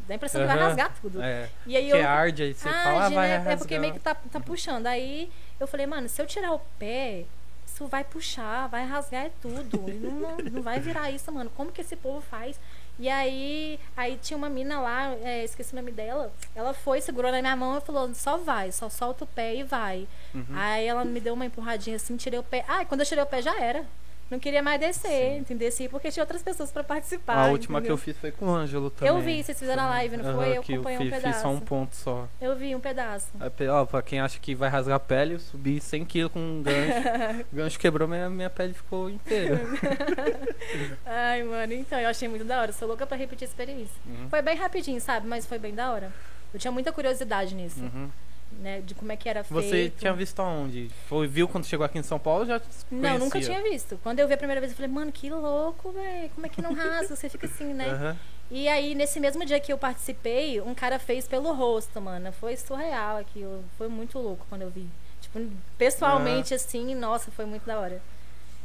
Dá 0.06 0.14
a 0.14 0.16
impressão 0.16 0.40
que 0.40 0.46
vai 0.46 0.58
rasgar 0.58 0.92
tudo. 1.00 1.22
É. 1.22 1.48
E 1.66 1.76
aí 1.76 1.90
Que 1.90 1.96
eu. 1.96 2.08
arde, 2.08 2.42
aí 2.42 2.54
você 2.54 2.68
fala, 2.68 3.00
ah, 3.00 3.02
Arde, 3.04 3.14
vai 3.14 3.28
né? 3.28 3.36
rasgar. 3.36 3.52
É 3.52 3.56
porque 3.56 3.78
meio 3.78 3.92
que 3.92 4.00
tá, 4.00 4.14
tá 4.14 4.40
puxando. 4.40 4.86
Aí 4.86 5.30
eu 5.58 5.66
falei, 5.66 5.86
mano, 5.86 6.08
se 6.08 6.20
eu 6.20 6.26
tirar 6.26 6.52
o 6.52 6.58
pé, 6.78 7.24
isso 7.66 7.86
vai 7.86 8.02
puxar, 8.02 8.66
vai 8.68 8.84
rasgar 8.84 9.26
é 9.26 9.30
tudo. 9.40 9.88
E 9.88 9.92
Não, 9.94 10.10
não, 10.10 10.36
não 10.36 10.62
vai 10.62 10.80
virar 10.80 11.10
isso, 11.10 11.30
mano. 11.30 11.50
Como 11.56 11.70
que 11.70 11.80
esse 11.80 11.94
povo 11.96 12.20
faz? 12.20 12.58
E 12.98 13.08
aí, 13.08 13.80
aí 13.96 14.18
tinha 14.20 14.36
uma 14.36 14.50
mina 14.50 14.78
lá, 14.80 15.14
é, 15.22 15.42
esqueci 15.42 15.72
o 15.72 15.76
nome 15.76 15.90
dela. 15.90 16.30
Ela 16.54 16.74
foi, 16.74 17.00
segurou 17.00 17.32
na 17.32 17.40
minha 17.40 17.56
mão 17.56 17.78
e 17.78 17.80
falou: 17.80 18.12
só 18.14 18.36
vai, 18.36 18.70
só 18.72 18.90
solta 18.90 19.24
o 19.24 19.26
pé 19.26 19.54
e 19.54 19.62
vai. 19.62 20.06
Uhum. 20.34 20.44
Aí 20.52 20.86
ela 20.86 21.04
me 21.04 21.18
deu 21.20 21.32
uma 21.32 21.46
empurradinha 21.46 21.96
assim, 21.96 22.16
tirei 22.16 22.38
o 22.38 22.42
pé. 22.42 22.64
Ah, 22.68 22.84
quando 22.84 23.00
eu 23.00 23.06
tirei 23.06 23.22
o 23.24 23.26
pé 23.26 23.40
já 23.40 23.58
era. 23.58 23.84
Não 24.30 24.38
queria 24.38 24.62
mais 24.62 24.78
descer, 24.78 25.38
entendeu? 25.38 25.66
Desci 25.68 25.88
porque 25.88 26.10
tinha 26.10 26.22
outras 26.22 26.40
pessoas 26.42 26.70
pra 26.70 26.84
participar. 26.84 27.34
A 27.36 27.46
última 27.48 27.80
que 27.80 27.88
entendeu? 27.88 27.94
eu 27.94 27.98
fiz 27.98 28.16
foi 28.16 28.30
com 28.30 28.46
o 28.46 28.54
Ângelo 28.54 28.88
também. 28.88 29.12
Eu 29.12 29.20
vi, 29.20 29.42
vocês 29.42 29.58
fizeram 29.58 29.82
a 29.82 29.88
live, 29.90 30.16
não 30.18 30.34
foi? 30.36 30.56
Eu 30.56 30.62
que 30.62 30.72
acompanhei 30.74 30.98
um 30.98 31.02
fiz, 31.02 31.10
pedaço. 31.10 31.32
Fiz 31.34 31.42
só 31.42 31.48
um 31.50 31.58
ponto 31.60 31.96
só. 31.96 32.28
Eu 32.40 32.54
vi 32.56 32.74
um 32.76 32.80
pedaço. 32.80 33.26
Pe- 33.56 33.68
Ó, 33.68 33.84
pra 33.84 34.00
quem 34.02 34.20
acha 34.20 34.38
que 34.38 34.54
vai 34.54 34.68
rasgar 34.70 34.96
a 34.96 35.00
pele, 35.00 35.34
eu 35.34 35.40
subi 35.40 35.78
100kg 35.80 36.28
com 36.30 36.38
um 36.38 36.62
gancho. 36.62 37.44
o 37.52 37.56
gancho 37.56 37.78
quebrou, 37.78 38.06
minha, 38.06 38.30
minha 38.30 38.48
pele 38.50 38.72
ficou 38.72 39.10
inteira. 39.10 39.60
Ai, 41.04 41.42
mano, 41.42 41.72
então, 41.72 41.98
eu 41.98 42.08
achei 42.08 42.28
muito 42.28 42.44
da 42.44 42.60
hora. 42.60 42.72
Sou 42.72 42.86
louca 42.88 43.06
pra 43.06 43.16
repetir 43.16 43.46
a 43.46 43.50
experiência. 43.50 43.94
Uhum. 44.06 44.28
Foi 44.28 44.42
bem 44.42 44.56
rapidinho, 44.56 45.00
sabe? 45.00 45.26
Mas 45.26 45.46
foi 45.46 45.58
bem 45.58 45.74
da 45.74 45.90
hora. 45.90 46.12
Eu 46.52 46.58
tinha 46.58 46.70
muita 46.72 46.92
curiosidade 46.92 47.54
nisso, 47.54 47.80
Uhum. 47.80 48.10
Né? 48.52 48.80
De 48.80 48.94
como 48.94 49.12
é 49.12 49.16
que 49.16 49.28
era 49.28 49.44
feito. 49.44 49.62
Você 49.62 49.90
tinha 49.96 50.12
visto 50.12 50.40
aonde? 50.40 50.90
Foi, 51.08 51.26
viu 51.26 51.46
quando 51.48 51.64
chegou 51.64 51.84
aqui 51.84 51.98
em 51.98 52.02
São 52.02 52.18
Paulo? 52.18 52.44
Já 52.46 52.60
Não, 52.90 53.18
nunca 53.18 53.40
tinha 53.40 53.62
visto. 53.62 53.98
Quando 54.02 54.18
eu 54.20 54.28
vi 54.28 54.34
a 54.34 54.38
primeira 54.38 54.60
vez, 54.60 54.72
eu 54.72 54.76
falei, 54.76 54.90
mano, 54.90 55.12
que 55.12 55.30
louco, 55.30 55.92
velho. 55.92 56.30
Como 56.30 56.46
é 56.46 56.48
que 56.48 56.60
não 56.62 56.74
rasga? 56.74 57.14
Você 57.14 57.28
fica 57.28 57.46
assim, 57.46 57.72
né? 57.72 57.88
Aham. 57.90 58.16
E 58.50 58.66
aí, 58.68 58.94
nesse 58.96 59.20
mesmo 59.20 59.44
dia 59.46 59.60
que 59.60 59.72
eu 59.72 59.78
participei, 59.78 60.60
um 60.60 60.74
cara 60.74 60.98
fez 60.98 61.28
pelo 61.28 61.52
rosto, 61.52 62.00
mano. 62.00 62.32
Foi 62.32 62.56
surreal 62.56 63.16
aquilo. 63.18 63.64
Foi 63.78 63.88
muito 63.88 64.18
louco 64.18 64.44
quando 64.48 64.62
eu 64.62 64.70
vi. 64.70 64.88
Tipo, 65.20 65.38
pessoalmente, 65.78 66.52
assim, 66.54 66.94
nossa, 66.94 67.30
foi 67.30 67.44
muito 67.44 67.64
da 67.64 67.78
hora. 67.78 68.02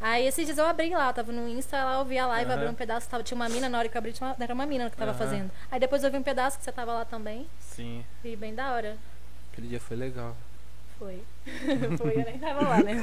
Aí 0.01 0.25
esses 0.27 0.45
dias 0.45 0.57
eu 0.57 0.65
abri 0.65 0.89
lá, 0.89 1.11
tava 1.13 1.31
no 1.31 1.47
Insta, 1.47 1.81
lá 1.83 1.99
eu 1.99 2.05
vi 2.05 2.17
a 2.17 2.27
live, 2.27 2.51
Aham. 2.51 2.59
abri 2.59 2.69
um 2.69 2.75
pedaço, 2.75 3.07
tava, 3.07 3.23
tinha 3.23 3.36
uma 3.36 3.47
mina, 3.47 3.69
na 3.69 3.77
hora 3.79 3.88
que 3.88 3.95
eu 3.95 3.99
abri, 3.99 4.11
tinha 4.11 4.27
uma- 4.27 4.36
era 4.39 4.53
uma 4.53 4.65
mina 4.65 4.89
que 4.89 4.97
tava 4.97 5.11
Aham. 5.11 5.17
fazendo. 5.17 5.51
Aí 5.71 5.79
depois 5.79 6.03
eu 6.03 6.11
vi 6.11 6.17
um 6.17 6.23
pedaço 6.23 6.57
que 6.57 6.63
você 6.65 6.71
tava 6.71 6.93
lá 6.93 7.05
também. 7.05 7.47
Sim, 7.59 8.03
E 8.23 8.36
bem 8.36 8.53
da 8.53 8.73
hora. 8.73 8.97
Aquele 9.56 9.70
dia 9.70 9.80
foi 9.80 9.95
legal. 9.95 10.36
Foi. 10.99 11.22
Foi, 11.97 12.14
eu 12.14 12.26
nem 12.26 12.39
tava 12.39 12.62
lá, 12.62 12.82
né? 12.82 12.93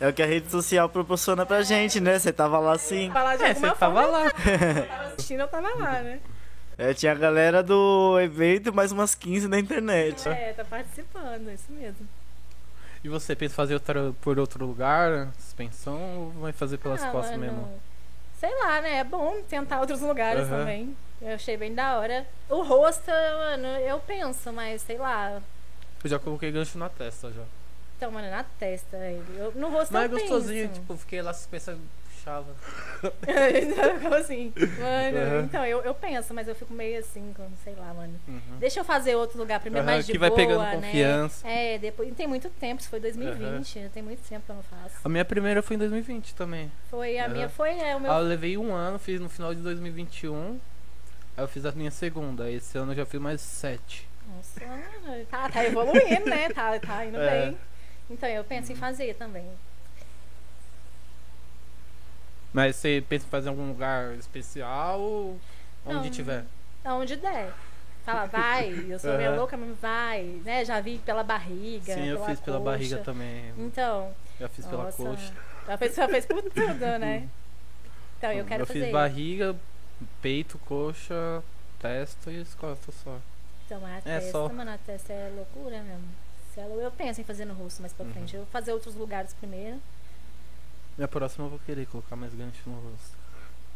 É 0.00 0.08
o 0.08 0.12
que 0.12 0.22
a 0.22 0.26
rede 0.26 0.50
social 0.50 0.88
proporciona 0.88 1.44
pra 1.44 1.62
gente, 1.62 2.00
né? 2.00 2.18
Você 2.18 2.32
tava 2.32 2.58
lá 2.58 2.72
assim. 2.72 3.10
Falar 3.12 3.36
de 3.36 3.44
É, 3.44 3.54
você 3.54 3.70
tava 3.72 4.06
lá. 4.06 4.24
eu 4.76 4.86
tava 4.86 5.02
assistindo, 5.04 5.40
eu 5.40 5.48
tava 5.48 5.68
lá, 5.78 6.02
né? 6.02 6.20
É, 6.78 6.94
tinha 6.94 7.12
a 7.12 7.14
galera 7.14 7.62
do 7.62 8.18
evento, 8.20 8.72
mais 8.72 8.90
umas 8.90 9.14
15 9.14 9.46
da 9.48 9.58
internet. 9.58 10.26
É, 10.28 10.54
tá 10.54 10.64
participando, 10.64 11.50
isso 11.50 11.70
mesmo. 11.70 12.08
E 13.04 13.08
você 13.08 13.36
pensa 13.36 13.52
em 13.52 13.56
fazer 13.56 13.74
outra, 13.74 14.14
por 14.22 14.38
outro 14.38 14.64
lugar, 14.64 15.28
suspensão, 15.38 16.00
ou 16.18 16.30
vai 16.40 16.52
fazer 16.52 16.78
pelas 16.78 17.02
Ah, 17.02 17.10
costas 17.10 17.36
mano, 17.36 17.52
mesmo? 17.52 17.80
Sei 18.38 18.50
lá, 18.64 18.80
né? 18.80 18.98
É 18.98 19.04
bom 19.04 19.42
tentar 19.42 19.80
outros 19.80 20.00
lugares 20.00 20.44
Aham. 20.44 20.58
também. 20.58 20.96
Eu 21.22 21.34
achei 21.34 21.56
bem 21.56 21.72
da 21.72 21.98
hora. 21.98 22.26
O 22.48 22.62
rosto, 22.62 23.08
mano, 23.10 23.66
eu 23.78 23.98
penso, 24.00 24.52
mas 24.52 24.82
sei 24.82 24.98
lá. 24.98 25.40
Eu 26.02 26.10
já 26.10 26.18
coloquei 26.18 26.50
gancho 26.50 26.76
na 26.78 26.88
testa 26.88 27.30
já. 27.30 27.44
Então, 27.96 28.10
mano, 28.10 28.28
na 28.28 28.42
testa. 28.42 28.96
Eu, 29.36 29.52
no 29.54 29.68
rosto 29.70 29.92
Mas 29.92 30.02
é 30.02 30.06
eu 30.06 30.10
gostosinho, 30.10 30.68
penso. 30.68 30.80
tipo, 30.80 30.96
fiquei 30.96 31.22
lá 31.22 31.32
suspensa, 31.32 31.78
puxava. 32.12 32.52
Como 34.02 34.14
assim? 34.14 34.52
Mano, 34.56 35.18
Aham. 35.18 35.44
então, 35.44 35.64
eu, 35.64 35.80
eu 35.82 35.94
penso, 35.94 36.34
mas 36.34 36.48
eu 36.48 36.54
fico 36.56 36.74
meio 36.74 36.98
assim, 36.98 37.32
como, 37.36 37.50
sei 37.62 37.74
lá, 37.76 37.94
mano. 37.94 38.18
Uhum. 38.26 38.58
Deixa 38.58 38.80
eu 38.80 38.84
fazer 38.84 39.14
outro 39.14 39.38
lugar 39.38 39.60
primeiro, 39.60 39.86
Aham, 39.86 39.94
mais 39.94 40.06
de 40.06 40.10
que 40.12 40.18
vai 40.18 40.28
boa, 40.28 40.40
pegando 40.40 40.62
né? 40.64 40.70
confiança. 40.74 41.46
É, 41.46 41.78
depois. 41.78 42.12
Tem 42.16 42.26
muito 42.26 42.50
tempo, 42.50 42.80
isso 42.80 42.90
foi 42.90 42.98
2020, 42.98 43.90
tem 43.94 44.02
muito 44.02 44.20
tempo 44.28 44.44
que 44.44 44.50
eu 44.50 44.56
não 44.56 44.62
faço. 44.64 44.96
A 45.04 45.08
minha 45.08 45.24
primeira 45.24 45.62
foi 45.62 45.76
em 45.76 45.78
2020 45.78 46.34
também. 46.34 46.70
Foi, 46.90 47.16
a 47.18 47.28
minha 47.28 47.48
foi, 47.48 47.78
é, 47.78 47.94
o 47.94 48.00
meu 48.00 48.10
Ah, 48.10 48.18
eu 48.18 48.24
levei 48.24 48.58
um 48.58 48.74
ano, 48.74 48.98
fiz 48.98 49.20
no 49.20 49.28
final 49.28 49.54
de 49.54 49.60
2021. 49.60 50.58
Aí 51.36 51.44
eu 51.44 51.48
fiz 51.48 51.64
a 51.64 51.72
minha 51.72 51.90
segunda. 51.90 52.50
Esse 52.50 52.76
ano 52.78 52.92
eu 52.92 52.96
já 52.96 53.06
fiz 53.06 53.20
mais 53.20 53.40
sete. 53.40 54.08
Nossa, 54.36 54.60
tá, 55.30 55.48
tá 55.48 55.64
evoluindo, 55.64 56.26
né? 56.26 56.48
Tá, 56.50 56.78
tá 56.78 57.04
indo 57.04 57.18
É. 57.18 57.46
bem. 57.46 57.58
Então, 58.10 58.28
eu 58.28 58.44
penso 58.44 58.72
em 58.72 58.76
fazer 58.76 59.14
também. 59.14 59.46
Mas 62.52 62.76
você 62.76 63.02
pensa 63.08 63.26
em 63.26 63.30
fazer 63.30 63.46
em 63.48 63.50
algum 63.50 63.68
lugar 63.68 64.14
especial 64.14 65.00
ou 65.00 65.40
onde 65.86 66.04
Não. 66.04 66.10
tiver? 66.10 66.44
Aonde 66.84 67.16
der. 67.16 67.52
Fala, 68.04 68.26
vai, 68.26 68.84
eu 68.88 68.98
sou 68.98 69.16
meio 69.16 69.30
Aham. 69.30 69.38
louca, 69.38 69.56
mas 69.56 69.78
vai, 69.78 70.22
né? 70.44 70.64
Já 70.64 70.80
vi 70.80 70.98
pela 70.98 71.22
barriga. 71.22 71.94
Sim, 71.94 72.06
eu 72.06 72.16
pela 72.16 72.28
fiz 72.28 72.40
pela 72.40 72.58
coxa. 72.58 72.70
barriga 72.70 72.98
também. 72.98 73.54
Então, 73.56 74.12
Já 74.40 74.48
fiz 74.48 74.66
pela 74.66 74.84
nossa, 74.84 74.96
coxa. 74.96 75.32
Já 75.68 75.78
fez, 75.78 75.94
já 75.94 76.08
fez 76.08 76.26
por 76.26 76.42
tudo, 76.42 76.98
né? 76.98 77.28
Então, 78.18 78.32
eu 78.32 78.44
quero 78.44 78.62
eu 78.62 78.66
fazer. 78.66 78.84
fiz 78.84 78.92
barriga, 78.92 79.56
peito, 80.20 80.58
coxa, 80.58 81.42
testa 81.80 82.30
e 82.30 82.40
as 82.40 82.54
costas 82.54 82.94
só. 83.02 83.18
Então, 83.66 83.84
a 83.86 83.90
É, 83.96 84.00
testa, 84.00 84.30
só. 84.32 84.48
mano, 84.48 84.70
a 84.70 84.78
testa 84.78 85.12
é 85.12 85.30
loucura 85.34 85.82
mesmo. 85.82 86.08
Eu 86.80 86.90
penso 86.90 87.20
em 87.20 87.24
fazer 87.24 87.44
no 87.46 87.54
rosto 87.54 87.80
mais 87.80 87.92
pra 87.94 88.04
Uhum. 88.04 88.12
frente. 88.12 88.34
Eu 88.34 88.42
vou 88.42 88.50
fazer 88.50 88.72
outros 88.72 88.94
lugares 88.94 89.32
primeiro. 89.34 89.80
Minha 90.98 91.08
próxima 91.08 91.46
eu 91.46 91.50
vou 91.50 91.58
querer 91.60 91.86
colocar 91.86 92.14
mais 92.16 92.34
gancho 92.34 92.60
no 92.68 92.74
rosto. 92.74 93.16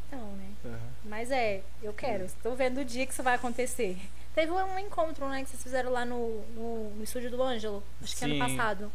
Então, 0.09 0.20
né? 0.33 0.51
Aham. 0.64 0.79
Mas 1.05 1.31
é, 1.31 1.62
eu 1.83 1.93
quero. 1.95 2.24
Estou 2.27 2.55
vendo 2.55 2.79
o 2.81 2.85
dia 2.85 3.07
que 3.07 3.12
isso 3.14 3.22
vai 3.22 3.35
acontecer. 3.35 3.97
Teve 4.35 4.53
um 4.53 4.79
encontro, 4.79 5.27
né, 5.29 5.43
que 5.43 5.49
vocês 5.49 5.62
fizeram 5.62 5.91
lá 5.91 6.05
no, 6.05 6.43
no, 6.55 6.91
no 6.97 7.03
estúdio 7.03 7.31
do 7.31 7.43
Ângelo. 7.43 7.83
Acho 8.03 8.14
que 8.16 8.24
ano 8.24 8.35
Sim. 8.35 8.39
passado. 8.39 8.93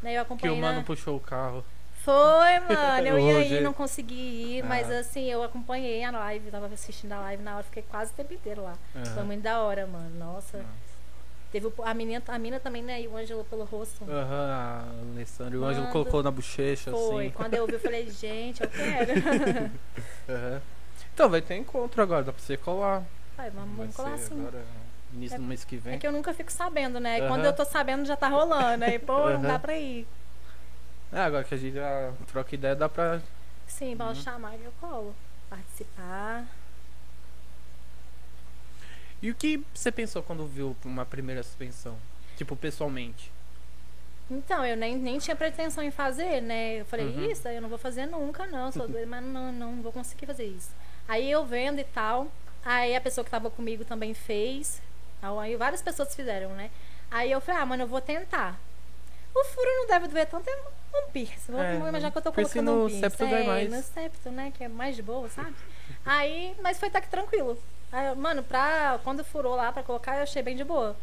Né, 0.00 0.10
eu 0.12 0.24
Que 0.24 0.32
acompanhei 0.32 0.56
o 0.56 0.60
mano 0.60 0.78
na... 0.78 0.84
puxou 0.84 1.16
o 1.16 1.20
carro. 1.20 1.64
Foi, 2.04 2.60
mano. 2.68 3.06
Eu 3.06 3.18
ia 3.18 3.36
Hoje- 3.38 3.54
ir, 3.54 3.60
não 3.62 3.72
consegui 3.72 4.14
ir. 4.58 4.62
Mas 4.64 4.90
Ah. 4.90 4.98
assim, 5.00 5.24
eu 5.30 5.42
acompanhei 5.42 6.04
a 6.04 6.10
live. 6.10 6.50
Tava 6.50 6.66
assistindo 6.66 7.12
a 7.12 7.20
live 7.20 7.42
na 7.42 7.54
hora. 7.54 7.62
Fiquei 7.64 7.82
quase 7.90 8.12
o 8.12 8.14
tempo 8.14 8.32
inteiro 8.34 8.62
lá. 8.62 8.74
Foi 8.92 9.02
Aham. 9.02 9.24
muito 9.24 9.42
da 9.42 9.60
hora, 9.62 9.86
mano. 9.86 10.10
Nossa. 10.18 10.58
Nossa. 10.58 10.84
Teve 11.50 11.66
o- 11.68 11.72
a 11.84 11.94
menina, 11.94 12.20
a 12.26 12.38
mina 12.38 12.58
também, 12.58 12.82
né? 12.82 13.00
E 13.00 13.06
o 13.06 13.16
Ângelo 13.16 13.44
pelo 13.44 13.64
rosto. 13.64 14.04
Aham, 14.10 14.50
a 14.50 14.84
Alessandra. 15.14 15.58
O 15.58 15.64
Ângelo 15.64 15.86
colocou 15.88 16.20
na 16.22 16.30
bochecha, 16.30 16.90
Foi. 16.90 17.26
assim. 17.26 17.30
Quando 17.34 17.54
eu 17.54 17.66
vi, 17.66 17.74
eu 17.74 17.80
falei, 17.80 18.10
gente, 18.10 18.60
eu 18.62 18.68
quero. 18.68 19.12
Aham. 20.28 20.60
Então, 21.14 21.28
vai 21.30 21.40
ter 21.40 21.54
encontro 21.56 22.02
agora, 22.02 22.24
dá 22.24 22.32
pra 22.32 22.42
você 22.42 22.56
colar. 22.56 23.04
Vai, 23.36 23.50
vamos, 23.50 23.76
Vai 23.76 23.88
colar 23.94 24.14
assim. 24.14 24.34
agora, 24.40 24.64
início 25.12 25.36
É- 25.36 25.38
do 25.38 25.44
mês 25.44 25.64
que 25.64 25.76
vem. 25.76 25.94
É 25.94 25.98
que 25.98 26.06
eu 26.06 26.10
nunca 26.12 26.34
fico 26.34 26.50
sabendo, 26.50 26.98
né? 26.98 27.20
Aham. 27.20 27.28
Quando 27.28 27.44
eu 27.44 27.52
tô 27.52 27.64
sabendo, 27.64 28.04
já 28.04 28.16
tá 28.16 28.26
rolando. 28.28 28.84
Aí, 28.84 28.98
pô, 28.98 29.30
não 29.30 29.42
dá 29.42 29.56
pra 29.58 29.76
ir. 29.78 30.08
É, 31.14 31.20
agora 31.20 31.44
que 31.44 31.54
a 31.54 31.56
gente 31.56 31.74
já 31.74 32.12
troca 32.26 32.54
ideia, 32.54 32.74
dá 32.74 32.88
pra. 32.88 33.20
Sim, 33.68 33.96
pode 33.96 34.18
Uhum. 34.18 34.24
chamar 34.24 34.52
que 34.58 34.64
eu 34.64 34.72
colo. 34.80 35.14
Participar. 35.48 36.44
E 39.22 39.30
o 39.30 39.34
que 39.34 39.64
você 39.72 39.90
pensou 39.92 40.22
quando 40.22 40.46
viu 40.46 40.76
uma 40.84 41.06
primeira 41.06 41.42
suspensão? 41.42 41.96
Tipo, 42.36 42.56
pessoalmente. 42.56 43.30
Então, 44.30 44.64
eu 44.66 44.76
nem, 44.76 44.96
nem 44.96 45.18
tinha 45.18 45.36
pretensão 45.36 45.84
em 45.84 45.90
fazer, 45.90 46.40
né? 46.42 46.80
Eu 46.80 46.84
falei, 46.86 47.06
Uhum. 47.06 47.30
isso 47.30 47.46
eu 47.48 47.62
não 47.62 47.68
vou 47.68 47.78
fazer 47.78 48.06
nunca, 48.06 48.46
não. 48.46 48.72
Sou 48.72 48.86
doida, 48.88 49.06
mas 49.06 49.22
não, 49.24 49.52
não 49.52 49.82
vou 49.82 49.92
conseguir 49.92 50.26
fazer 50.26 50.44
isso. 50.44 50.70
Aí 51.06 51.30
eu 51.30 51.44
vendo 51.46 51.78
e 51.78 51.84
tal. 51.84 52.26
Aí 52.64 52.96
a 52.96 53.00
pessoa 53.00 53.24
que 53.24 53.30
tava 53.30 53.50
comigo 53.50 53.84
também 53.84 54.14
fez. 54.14 54.82
Aí 55.22 55.56
várias 55.56 55.80
pessoas 55.80 56.14
fizeram, 56.14 56.50
né? 56.50 56.70
Aí 57.10 57.30
eu 57.30 57.40
falei, 57.40 57.60
ah, 57.62 57.66
mano, 57.66 57.82
eu 57.84 57.86
vou 57.86 58.00
tentar. 58.00 58.58
O 59.34 59.44
furo 59.44 59.66
não 59.68 59.86
deve 59.88 60.08
doer 60.08 60.26
tanto, 60.26 60.48
é 60.48 60.56
um 60.98 61.10
piercing. 61.10 61.52
Vou 61.52 61.60
É, 61.62 61.74
imaginar 61.76 62.10
que 62.12 62.18
eu 62.18 62.22
tô 62.22 62.32
colocando 62.32 62.70
um 62.70 62.74
no 62.84 62.86
piercing. 62.88 63.00
septo 63.00 63.24
é, 63.24 63.42
mais. 63.44 63.72
no 63.72 63.82
septo, 63.82 64.30
né? 64.30 64.52
Que 64.56 64.64
é 64.64 64.68
mais 64.68 64.94
de 64.94 65.02
boa, 65.02 65.28
sabe? 65.28 65.54
Aí, 66.06 66.54
mas 66.62 66.78
foi 66.78 66.88
até 66.88 67.00
que 67.00 67.08
tranquilo. 67.08 67.58
Aí, 67.90 68.14
mano, 68.14 68.42
pra, 68.44 68.98
quando 69.02 69.24
furou 69.24 69.56
lá 69.56 69.72
pra 69.72 69.82
colocar, 69.82 70.16
eu 70.16 70.22
achei 70.22 70.42
bem 70.42 70.56
de 70.56 70.62
boa. 70.64 70.96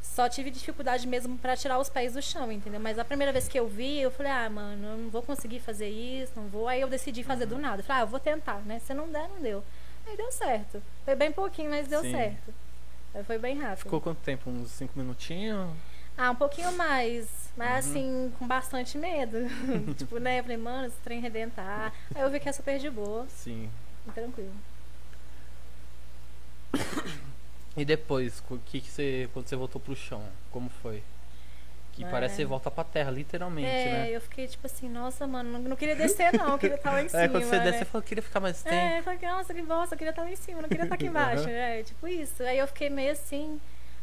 Só 0.00 0.28
tive 0.28 0.50
dificuldade 0.50 1.06
mesmo 1.06 1.36
pra 1.38 1.56
tirar 1.56 1.78
os 1.78 1.88
pés 1.88 2.12
do 2.14 2.22
chão, 2.22 2.50
entendeu? 2.50 2.80
Mas 2.80 2.98
a 2.98 3.04
primeira 3.04 3.32
vez 3.32 3.48
que 3.48 3.58
eu 3.58 3.68
vi, 3.68 4.00
eu 4.00 4.10
falei, 4.10 4.30
ah, 4.32 4.48
mano, 4.48 4.86
eu 4.88 4.96
não 4.96 5.10
vou 5.10 5.22
conseguir 5.22 5.58
fazer 5.60 5.88
isso, 5.88 6.32
não 6.36 6.46
vou. 6.48 6.68
Aí 6.68 6.80
eu 6.80 6.88
decidi 6.88 7.22
fazer 7.24 7.44
Uhum. 7.44 7.50
do 7.50 7.58
nada. 7.58 7.80
Eu 7.80 7.84
falei, 7.84 8.02
ah, 8.02 8.04
eu 8.04 8.08
vou 8.08 8.20
tentar, 8.20 8.60
né? 8.64 8.78
Se 8.86 8.94
não 8.94 9.08
der, 9.08 9.28
não 9.28 9.40
deu. 9.40 9.62
Aí 10.06 10.16
deu 10.16 10.30
certo. 10.32 10.80
Foi 11.04 11.14
bem 11.16 11.30
pouquinho, 11.32 11.70
mas 11.70 11.88
deu 11.88 12.00
Sim. 12.02 12.12
certo. 12.12 12.54
Aí 13.14 13.24
foi 13.24 13.38
bem 13.38 13.58
rápido. 13.58 13.78
Ficou 13.84 14.00
quanto 14.00 14.18
tempo? 14.18 14.48
Uns 14.48 14.70
5 14.70 14.92
minutinhos? 14.98 15.68
Ah, 16.16 16.30
um 16.30 16.36
pouquinho 16.36 16.72
mais. 16.72 17.47
Mas 17.58 17.86
Uhum. 17.86 17.90
assim, 17.90 18.32
com 18.38 18.46
bastante 18.46 18.96
medo. 18.96 19.36
tipo, 19.98 20.18
né? 20.18 20.38
Eu 20.38 20.42
falei, 20.44 20.56
mano, 20.56 20.86
esse 20.86 20.96
trem 21.02 21.20
redentar. 21.20 21.92
Aí 22.14 22.22
eu 22.22 22.30
vi 22.30 22.38
que 22.38 22.48
é 22.48 22.52
super 22.52 22.78
de 22.78 22.88
boa, 22.88 23.26
Sim. 23.28 23.68
tranquilo. 24.14 24.52
E 27.76 27.84
depois, 27.84 28.42
o 28.50 28.58
que, 28.58 28.80
que 28.80 28.90
você. 28.90 29.28
Quando 29.32 29.46
você 29.48 29.56
voltou 29.56 29.80
pro 29.80 29.94
chão, 29.96 30.22
como 30.50 30.68
foi? 30.68 31.02
Que 31.92 32.04
É. 32.04 32.08
parece 32.08 32.34
que 32.36 32.42
você 32.42 32.44
volta 32.44 32.70
pra 32.70 32.84
terra, 32.84 33.10
literalmente, 33.10 33.68
É, 33.68 33.84
né? 33.92 34.10
eu 34.10 34.20
fiquei 34.20 34.46
tipo 34.46 34.64
assim, 34.66 34.88
nossa, 34.88 35.26
mano, 35.26 35.50
não, 35.50 35.60
não 35.60 35.76
queria 35.76 35.96
descer 35.96 36.32
não, 36.32 36.52
eu 36.52 36.58
queria 36.58 36.76
estar 36.76 36.92
lá 36.92 37.02
em 37.02 37.08
cima. 37.08 37.22
É, 37.22 37.28
quando 37.28 37.42
você 37.44 37.58
né? 37.58 37.64
desce, 37.64 37.78
você 37.80 37.84
fala, 37.86 38.04
queria 38.04 38.22
ficar 38.22 38.38
mais 38.40 38.62
tempo. 38.62 38.74
É, 38.76 38.98
eu 39.00 39.02
falei, 39.02 39.18
nossa, 39.22 39.52
que 39.54 39.62
bosta, 39.62 39.94
eu 39.94 39.98
queria 39.98 40.10
estar 40.10 40.22
lá 40.22 40.30
em 40.30 40.36
cima, 40.36 40.62
não 40.62 40.68
queria 40.68 40.84
estar 40.84 40.94
aqui 40.94 41.06
embaixo. 41.10 41.48
É, 41.48 41.82
tipo 41.82 42.06
isso. 42.06 42.40
Aí 42.44 42.58
eu 42.58 42.66
fiquei 42.68 42.88
meio 42.88 43.10
assim. 43.12 43.60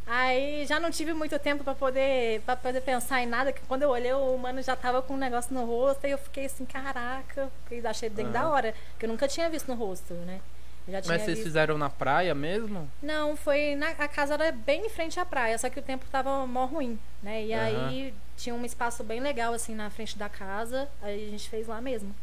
Aí 0.08 0.66
já 0.68 0.80
não 0.80 0.92
tive 0.92 1.14
muito 1.14 1.38
tempo 1.40 1.64
pra 1.64 1.74
poder, 1.74 2.42
pra 2.42 2.56
poder 2.56 2.82
pensar 2.82 3.22
em 3.22 3.26
nada, 3.26 3.52
que 3.52 3.62
quando 3.62 3.82
eu 3.82 3.90
olhei, 3.90 4.14
o 4.14 4.38
mano 4.38 4.62
já 4.62 4.76
tava 4.76 5.02
com 5.02 5.16
um 5.16 5.18
negócio 5.18 5.54
no 5.54 5.66
rosto, 5.66 6.06
e 6.06 6.12
eu 6.12 6.18
fiquei 6.18 6.46
assim, 6.46 6.64
caraca, 6.66 7.50
e 7.72 7.86
achei 7.86 8.10
bem 8.10 8.32
da 8.32 8.42
Aham. 8.42 8.52
hora, 8.52 8.76
porque 8.92 9.06
eu 9.06 9.10
nunca 9.10 9.28
tinha 9.28 9.50
visto 9.50 9.68
no 9.68 9.76
rosto, 9.76 10.14
né? 10.14 10.42
Mas 10.88 11.04
vocês 11.04 11.26
visto... 11.26 11.44
fizeram 11.44 11.80
na 11.80 11.90
praia 11.90 12.36
mesmo? 12.36 12.88
Não, 13.02 13.36
foi 13.36 13.76
na 13.76 13.90
a 13.90 14.08
casa 14.08 14.36
era 14.36 14.52
bem 14.52 14.86
em 14.86 14.90
frente 14.90 15.20
à 15.20 15.26
praia, 15.26 15.58
só 15.58 15.68
que 15.68 15.80
o 15.80 15.84
tempo 15.84 16.06
tava 16.12 16.46
mó 16.46 16.66
ruim, 16.66 17.00
né? 17.24 17.44
E 17.44 17.54
Aham. 17.54 17.64
aí 17.64 18.14
tinha 18.38 18.54
um 18.54 18.64
espaço 18.64 19.04
bem 19.04 19.20
legal 19.20 19.54
assim 19.54 19.74
na 19.74 19.90
frente 19.90 20.18
da 20.18 20.30
casa, 20.30 20.88
aí 21.02 21.28
a 21.28 21.32
gente 21.32 21.50
fez 21.50 21.68
lá 21.68 21.82
mesmo. 21.82 22.16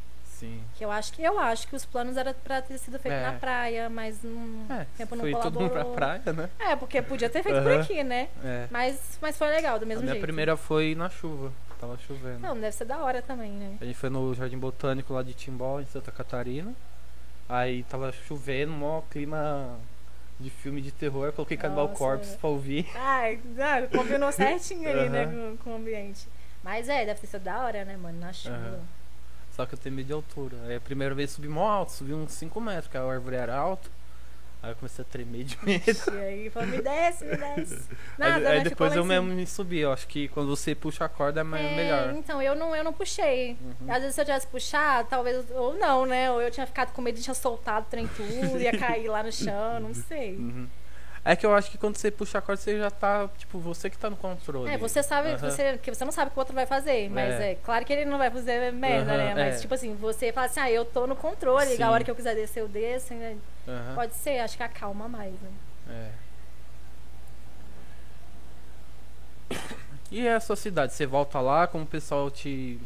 Sim. 0.42 0.60
Que 0.74 0.84
eu 0.84 0.90
acho 0.90 1.12
que 1.12 1.22
eu 1.22 1.38
acho 1.38 1.68
que 1.68 1.76
os 1.76 1.84
planos 1.84 2.16
era 2.16 2.34
pra 2.34 2.60
ter 2.60 2.76
sido 2.78 2.98
feito 2.98 3.14
É. 3.14 3.22
na 3.30 3.32
praia, 3.38 3.88
mas 3.88 4.20
não, 4.24 4.66
É, 4.76 4.86
tempo 4.96 5.14
não 5.14 5.22
foi 5.22 5.32
todo 5.34 5.60
mundo 5.60 5.70
colaborou. 5.70 5.94
pra 5.94 6.18
praia, 6.18 6.32
né? 6.32 6.50
É, 6.58 6.74
porque 6.74 7.00
podia 7.00 7.30
ter 7.30 7.44
feito 7.44 7.62
por 7.62 7.70
aqui, 7.72 8.02
né? 8.02 8.28
É. 8.44 8.66
Mas, 8.68 9.18
mas 9.22 9.38
foi 9.38 9.48
legal, 9.50 9.78
do 9.78 9.84
A 9.84 9.86
mesmo 9.86 10.02
minha 10.02 10.14
jeito. 10.14 10.24
primeira 10.24 10.56
foi 10.56 10.96
na 10.96 11.08
chuva. 11.08 11.52
Tava 11.80 11.96
chovendo. 11.98 12.40
Não, 12.40 12.54
deve 12.58 12.72
ser 12.72 12.84
da 12.86 12.98
hora 12.98 13.22
também, 13.22 13.52
né? 13.52 13.76
A 13.80 13.84
gente 13.84 13.96
foi 13.96 14.10
no 14.10 14.34
Jardim 14.34 14.58
Botânico 14.58 15.12
lá 15.14 15.22
de 15.22 15.32
Timbó, 15.34 15.78
em 15.80 15.86
Santa 15.86 16.10
Catarina. 16.10 16.72
Aí 17.48 17.82
tava 17.84 18.10
chovendo, 18.12 18.72
mó 18.72 19.02
clima 19.10 19.78
de 20.40 20.48
filme 20.50 20.80
de 20.80 20.90
terror. 20.90 21.26
Eu 21.26 21.32
coloquei 21.32 21.56
Cannibal 21.56 21.88
Corpse 21.90 22.36
pra 22.36 22.48
ouvir. 22.50 22.88
Ai, 22.96 23.38
ah, 23.58 23.86
combinou 23.96 24.30
certinho 24.32 24.88
ali, 24.88 25.08
né, 25.08 25.24
Aham. 25.24 25.56
com, 25.56 25.64
com 25.64 25.70
o 25.70 25.76
ambiente. 25.76 26.26
Mas 26.64 26.88
é, 26.88 27.04
deve 27.04 27.20
ter 27.20 27.26
sido 27.26 27.42
da 27.42 27.58
hora, 27.64 27.84
né, 27.84 27.96
mano? 27.96 28.18
Na 28.20 28.32
chuva. 28.32 28.54
Aham. 28.56 28.80
Só 29.54 29.66
que 29.66 29.74
eu 29.74 29.78
tenho 29.78 29.94
medo 29.94 30.06
de 30.06 30.12
altura. 30.12 30.56
Aí 30.66 30.76
a 30.76 30.80
primeira 30.80 31.14
vez 31.14 31.30
subi 31.30 31.48
mó 31.48 31.68
alto, 31.68 31.92
subi 31.92 32.14
uns 32.14 32.32
5 32.32 32.60
metros, 32.60 32.84
porque 32.86 32.96
a 32.96 33.04
árvore 33.04 33.36
era 33.36 33.54
alta. 33.54 33.90
Aí 34.62 34.70
eu 34.70 34.76
comecei 34.76 35.02
a 35.02 35.04
tremer 35.04 35.42
de 35.44 35.58
medo. 35.66 35.84
E 36.14 36.16
aí 36.18 36.50
falou, 36.50 36.68
me 36.68 36.80
desce, 36.80 37.24
me 37.24 37.36
desce. 37.36 37.82
Nada, 38.16 38.36
aí 38.36 38.42
né? 38.42 38.50
aí 38.50 38.58
Ficou 38.58 38.70
depois 38.70 38.90
lá 38.92 38.96
eu 38.96 39.04
mesmo 39.04 39.26
me 39.34 39.46
subi. 39.46 39.80
Eu 39.80 39.92
acho 39.92 40.06
que 40.06 40.28
quando 40.28 40.48
você 40.48 40.72
puxa 40.74 41.04
a 41.04 41.08
corda 41.08 41.40
é 41.40 41.42
mais 41.42 41.66
É, 41.66 41.76
melhor. 41.76 42.14
Então, 42.14 42.40
eu 42.40 42.54
não, 42.54 42.74
eu 42.74 42.84
não 42.84 42.92
puxei. 42.92 43.56
Uhum. 43.60 43.92
Às 43.92 43.98
vezes 44.00 44.14
se 44.14 44.20
eu 44.20 44.24
tivesse 44.24 44.46
puxado, 44.46 45.08
talvez. 45.10 45.44
Ou 45.50 45.74
não, 45.74 46.06
né? 46.06 46.30
Ou 46.30 46.40
eu 46.40 46.50
tinha 46.50 46.66
ficado 46.66 46.92
com 46.92 47.02
medo 47.02 47.16
de 47.16 47.22
tinha 47.22 47.34
soltado 47.34 47.86
o 47.86 47.90
trem 47.90 48.06
tudo, 48.06 48.58
ia 48.60 48.72
cair 48.78 49.08
lá 49.08 49.22
no 49.22 49.32
chão, 49.32 49.80
não 49.80 49.92
sei. 49.92 50.36
Uhum. 50.36 50.68
É 51.24 51.36
que 51.36 51.46
eu 51.46 51.54
acho 51.54 51.70
que 51.70 51.78
quando 51.78 51.96
você 51.96 52.10
puxa 52.10 52.38
a 52.38 52.42
corda, 52.42 52.60
você 52.60 52.76
já 52.78 52.90
tá, 52.90 53.28
tipo, 53.38 53.56
você 53.60 53.88
que 53.88 53.96
tá 53.96 54.10
no 54.10 54.16
controle. 54.16 54.68
É, 54.68 54.76
você 54.76 55.04
sabe, 55.04 55.28
Aham. 55.28 55.38
você, 55.38 55.78
que 55.78 55.94
você 55.94 56.04
não 56.04 56.10
sabe 56.10 56.28
o 56.28 56.32
que 56.32 56.36
o 56.38 56.40
outro 56.40 56.52
vai 56.54 56.66
fazer, 56.66 57.08
mas 57.08 57.34
É. 57.34 57.52
é, 57.52 57.54
claro 57.54 57.84
que 57.84 57.92
ele 57.92 58.04
não 58.04 58.18
vai 58.18 58.28
fazer 58.28 58.72
merda, 58.72 59.12
Aham, 59.12 59.18
né? 59.18 59.34
Mas, 59.36 59.56
é. 59.56 59.60
tipo 59.60 59.72
assim, 59.72 59.94
você 59.94 60.32
fala 60.32 60.46
assim, 60.46 60.58
ah, 60.58 60.70
eu 60.70 60.84
tô 60.84 61.06
no 61.06 61.14
controle, 61.14 61.76
Sim. 61.76 61.82
a 61.82 61.90
hora 61.92 62.02
que 62.02 62.10
eu 62.10 62.16
quiser 62.16 62.34
descer, 62.34 62.60
eu 62.60 62.66
desço, 62.68 63.14
né? 63.14 63.36
Aham. 63.68 63.94
Pode 63.94 64.14
ser, 64.14 64.40
acho 64.40 64.56
que 64.56 64.64
acalma 64.64 65.06
mais, 65.08 65.32
né? 65.40 65.50
É. 65.88 66.10
E 70.10 70.28
a 70.28 70.40
sua 70.40 70.56
cidade? 70.56 70.92
Você 70.92 71.06
volta 71.06 71.40
lá, 71.40 71.66
como 71.66 71.84
o 71.84 71.86
pessoal 71.86 72.30
te. 72.30 72.78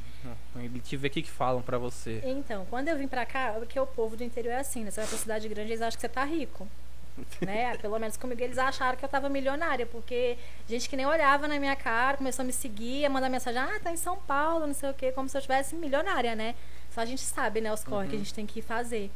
Ele 0.57 0.79
te 0.81 0.97
vê 0.97 1.09
o 1.09 1.11
que, 1.11 1.23
que 1.23 1.31
falam 1.31 1.63
pra 1.63 1.79
você? 1.79 2.21
Então, 2.25 2.67
quando 2.71 2.89
eu 2.89 2.97
vim 2.97 3.09
pra 3.09 3.25
cá, 3.27 3.55
porque 3.59 3.79
o 3.81 3.87
povo 3.87 4.17
do 4.17 4.23
interior 4.23 4.53
é 4.53 4.59
assim, 4.59 4.85
né? 4.85 4.91
Você 4.91 5.01
vai 5.01 5.09
pra 5.09 5.19
cidade 5.19 5.49
grande, 5.49 5.71
eles 5.71 5.83
acham 5.83 5.97
que 5.97 6.01
você 6.03 6.09
tá 6.09 6.23
rico. 6.25 6.69
né? 7.41 7.77
Pelo 7.79 7.99
menos 7.99 8.17
comigo 8.17 8.43
eles 8.43 8.59
acharam 8.59 8.97
que 8.97 9.05
eu 9.05 9.09
tava 9.09 9.29
milionária, 9.29 9.87
porque 9.87 10.37
gente 10.69 10.89
que 10.89 10.97
nem 10.97 11.07
olhava 11.07 11.49
na 11.49 11.59
minha 11.59 11.77
cara, 11.77 12.17
começou 12.17 12.43
a 12.43 12.47
me 12.47 12.53
seguir, 12.53 13.05
a 13.05 13.11
mandar 13.11 13.29
mensagem, 13.29 13.61
ah, 13.61 13.81
tá 13.83 13.91
em 13.91 13.97
São 13.97 14.17
Paulo, 14.17 14.67
não 14.67 14.75
sei 14.75 14.91
o 14.91 14.95
quê, 14.95 15.13
como 15.13 15.29
se 15.29 15.37
eu 15.37 15.43
tivesse 15.43 15.75
milionária, 15.75 16.35
né? 16.35 16.55
Só 16.91 17.01
a 17.01 17.05
gente 17.05 17.23
sabe, 17.23 17.61
né, 17.61 17.73
os 17.73 17.85
corre 17.85 18.09
que 18.09 18.17
a 18.17 18.19
gente 18.19 18.35
tem 18.35 18.47
que 18.47 18.63
fazer. 18.63 19.11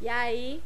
E 0.00 0.08
aí, 0.08 0.62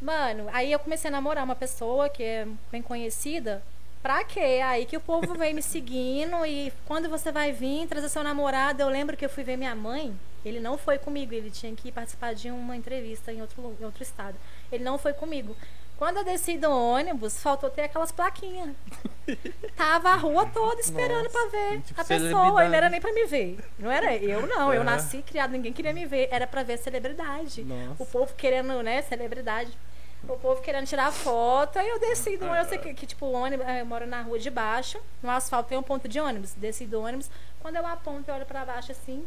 mano, 0.00 0.48
aí 0.52 0.72
eu 0.72 0.78
comecei 0.78 1.08
a 1.08 1.12
namorar 1.12 1.44
uma 1.44 1.56
pessoa 1.56 2.08
que 2.08 2.22
é 2.22 2.46
bem 2.70 2.82
conhecida. 2.82 3.62
Pra 4.02 4.22
quê? 4.22 4.60
Aí 4.62 4.84
que 4.84 4.98
o 4.98 5.00
povo 5.00 5.32
vem 5.32 5.54
me 5.54 5.62
seguindo 5.62 6.44
e 6.44 6.70
quando 6.84 7.08
você 7.08 7.32
vai 7.32 7.52
vir 7.52 7.86
trazer 7.88 8.10
seu 8.10 8.22
namorado, 8.22 8.82
eu 8.82 8.88
lembro 8.90 9.16
que 9.16 9.24
eu 9.24 9.30
fui 9.30 9.42
ver 9.42 9.56
minha 9.56 9.74
mãe. 9.74 10.14
Ele 10.44 10.60
não 10.60 10.76
foi 10.76 10.98
comigo, 10.98 11.32
ele 11.32 11.50
tinha 11.50 11.74
que 11.74 11.90
participar 11.90 12.34
de 12.34 12.50
uma 12.50 12.76
entrevista 12.76 13.32
em 13.32 13.40
outro, 13.40 13.74
em 13.80 13.84
outro 13.84 14.02
estado. 14.02 14.36
Ele 14.70 14.84
não 14.84 14.98
foi 14.98 15.14
comigo. 15.14 15.56
Quando 15.96 16.18
eu 16.18 16.24
desci 16.24 16.58
do 16.58 16.70
ônibus, 16.70 17.40
faltou 17.40 17.70
ter 17.70 17.82
aquelas 17.82 18.10
plaquinhas. 18.10 18.74
Tava 19.76 20.10
a 20.10 20.16
rua 20.16 20.44
toda 20.46 20.80
esperando 20.80 21.24
Nossa, 21.24 21.30
pra 21.30 21.46
ver 21.48 21.80
tipo 21.82 22.00
a 22.00 22.04
pessoa. 22.04 22.62
Ele 22.62 22.68
não 22.70 22.74
era 22.76 22.88
nem 22.90 23.00
pra 23.00 23.12
me 23.12 23.24
ver. 23.26 23.58
Não 23.78 23.90
era 23.90 24.14
eu, 24.16 24.46
não. 24.46 24.72
Eu 24.72 24.82
Aham. 24.82 24.90
nasci 24.90 25.22
criado, 25.22 25.52
ninguém 25.52 25.72
queria 25.72 25.92
me 25.92 26.04
ver. 26.04 26.28
Era 26.30 26.46
pra 26.46 26.62
ver 26.62 26.74
a 26.74 26.78
celebridade. 26.78 27.62
Nossa. 27.62 28.02
O 28.02 28.06
povo 28.06 28.34
querendo, 28.34 28.82
né, 28.82 29.02
celebridade. 29.02 29.70
O 30.28 30.36
povo 30.36 30.60
querendo 30.62 30.86
tirar 30.86 31.12
foto. 31.12 31.78
Aí 31.78 31.88
eu 31.88 32.00
desci 32.00 32.36
do 32.36 32.44
ônibus. 32.46 32.64
Eu 32.64 32.68
sei 32.68 32.78
que, 32.78 32.94
que, 32.94 33.06
tipo, 33.06 33.26
o 33.26 33.32
ônibus, 33.32 33.66
eu 33.66 33.86
moro 33.86 34.06
na 34.06 34.22
rua 34.22 34.38
de 34.38 34.50
baixo. 34.50 34.98
No 35.22 35.30
asfalto 35.30 35.68
tem 35.68 35.78
um 35.78 35.82
ponto 35.82 36.08
de 36.08 36.18
ônibus. 36.18 36.54
Desci 36.54 36.86
do 36.86 37.00
ônibus. 37.00 37.30
Quando 37.60 37.76
eu 37.76 37.86
aponto 37.86 38.30
e 38.30 38.34
olho 38.34 38.46
pra 38.46 38.64
baixo 38.64 38.90
assim, 38.90 39.24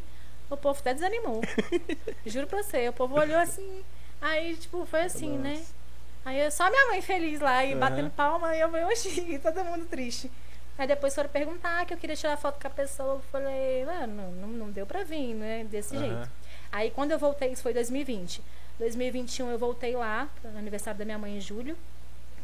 o 0.49 0.57
povo 0.57 0.79
até 0.79 0.93
desanimou. 0.93 1.41
Juro 2.25 2.45
pra 2.45 2.61
você. 2.61 2.89
O 2.89 2.93
povo 2.93 3.15
olhou 3.19 3.39
assim. 3.39 3.83
Aí, 4.19 4.55
tipo, 4.57 4.85
foi 4.85 5.01
assim, 5.01 5.37
né? 5.37 5.63
Aí 6.27 6.41
eu- 6.41 6.51
só 6.51 6.69
minha 6.69 6.87
mãe 6.87 7.01
feliz 7.01 7.39
lá 7.39 7.63
e 7.63 7.71
Aham. 7.71 7.79
batendo 7.79 8.09
palma 8.09 8.53
e 8.53 8.59
eu 8.59 8.69
falei, 8.69 8.83
oxi, 8.83 9.39
todo 9.41 9.63
mundo 9.63 9.85
triste. 9.85 10.29
Aí 10.77 10.85
depois 10.85 11.15
foram 11.15 11.29
perguntar 11.29 11.85
que 11.85 11.93
eu 11.93 11.97
queria 11.97 12.17
tirar 12.17 12.35
foto 12.35 12.59
com 12.61 12.67
a 12.67 12.69
pessoa. 12.69 13.13
Eu 13.13 13.21
falei, 13.31 13.85
mano, 13.85 14.29
não, 14.41 14.47
não 14.49 14.69
deu 14.69 14.85
pra 14.85 15.05
vir, 15.05 15.33
né? 15.33 15.63
Desse 15.63 15.95
Aham. 15.95 16.05
jeito. 16.05 16.31
Aí 16.69 16.91
quando 16.91 17.11
eu 17.11 17.17
voltei, 17.17 17.53
isso 17.53 17.63
foi 17.63 17.73
2020. 17.73 18.41
2021 18.77 19.49
eu 19.51 19.57
voltei 19.57 19.95
lá, 19.95 20.27
no 20.43 20.59
aniversário 20.59 20.97
da 20.99 21.05
minha 21.05 21.17
mãe 21.17 21.37
em 21.37 21.41
julho. 21.41 21.77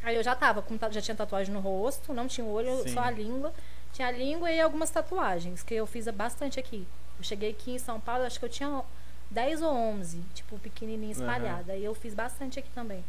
Aí 0.02 0.16
eu 0.16 0.24
já 0.24 0.34
tava, 0.34 0.62
com, 0.62 0.78
já 0.90 1.02
tinha 1.02 1.16
tatuagem 1.16 1.54
no 1.54 1.60
rosto, 1.60 2.14
não 2.14 2.26
tinha 2.26 2.46
o 2.46 2.52
olho, 2.54 2.84
Sim. 2.84 2.94
só 2.94 3.02
a 3.02 3.12
língua. 3.12 3.54
Tinha 3.92 4.08
a 4.08 4.12
língua 4.12 4.50
e 4.50 4.62
algumas 4.62 4.90
tatuagens, 4.92 5.62
que 5.62 5.74
eu 5.76 5.86
fiz 5.86 6.08
bastante 6.08 6.58
aqui. 6.58 6.88
Eu 7.20 7.24
cheguei 7.26 7.52
aqui 7.52 7.72
em 7.76 7.80
São 7.80 8.00
Paulo, 8.00 8.24
acho 8.24 8.40
que 8.40 8.46
eu 8.46 8.50
tinha 8.50 8.82
10 9.30 9.62
ou 9.62 9.72
11, 9.74 10.22
tipo, 10.34 10.58
pequenininha 10.58 11.12
espalhada. 11.12 11.76
E 11.76 11.84
eu 11.84 11.94
fiz 11.94 12.14
bastante 12.14 12.58
aqui 12.60 12.70
também. 12.72 13.04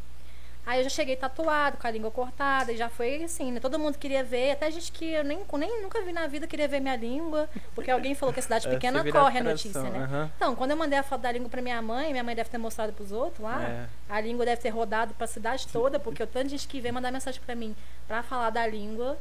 Aí 0.67 0.81
eu 0.81 0.85
já 0.85 0.91
cheguei 0.91 1.15
tatuado, 1.15 1.77
com 1.77 1.87
a 1.87 1.91
língua 1.91 2.11
cortada, 2.11 2.73
e 2.73 2.77
já 2.77 2.89
foi 2.89 3.23
assim, 3.23 3.53
né? 3.53 3.61
Todo 3.61 3.79
mundo 3.79 3.99
queria 3.99 4.25
ver, 4.25 4.53
até 4.53 4.71
gente 4.71 4.91
que 4.91 5.05
eu 5.13 5.23
nem, 5.23 5.41
nem 5.59 5.83
nunca 5.83 6.01
vi 6.03 6.13
na 6.13 6.27
vida 6.27 6.47
queria 6.47 6.67
ver 6.67 6.81
minha 6.81 6.97
língua, 6.97 7.49
porque 7.75 7.91
alguém 7.91 8.15
falou 8.15 8.33
que 8.33 8.41
a 8.41 8.43
cidade 8.43 8.67
É, 8.69 8.71
pequena 8.71 9.01
corre 9.05 9.39
a 9.39 9.43
atração, 9.43 9.83
notícia, 9.83 9.83
né? 9.83 10.31
Então, 10.37 10.57
quando 10.57 10.71
eu 10.71 10.77
mandei 10.77 10.99
a 10.99 11.03
foto 11.03 11.21
da 11.21 11.31
língua 11.31 11.49
pra 11.51 11.61
minha 11.61 11.81
mãe, 11.83 12.11
minha 12.13 12.25
mãe 12.25 12.35
deve 12.35 12.49
ter 12.49 12.59
mostrado 12.59 12.93
pros 12.93 13.13
outros 13.13 13.41
lá, 13.45 13.63
É. 13.63 13.87
a 14.09 14.21
língua 14.21 14.45
deve 14.47 14.63
ter 14.63 14.71
rodado 14.71 15.13
pra 15.15 15.27
cidade 15.27 15.67
toda, 15.69 16.01
porque 16.01 16.23
o 16.23 16.27
tanto 16.27 16.45
de 16.45 16.51
gente 16.53 16.67
que 16.67 16.81
veio 16.81 16.95
mandar 16.95 17.13
mensagem 17.13 17.41
pra 17.45 17.55
mim 17.55 17.77
pra 18.09 18.23
falar 18.23 18.51
da 18.51 18.67
língua 18.67 19.19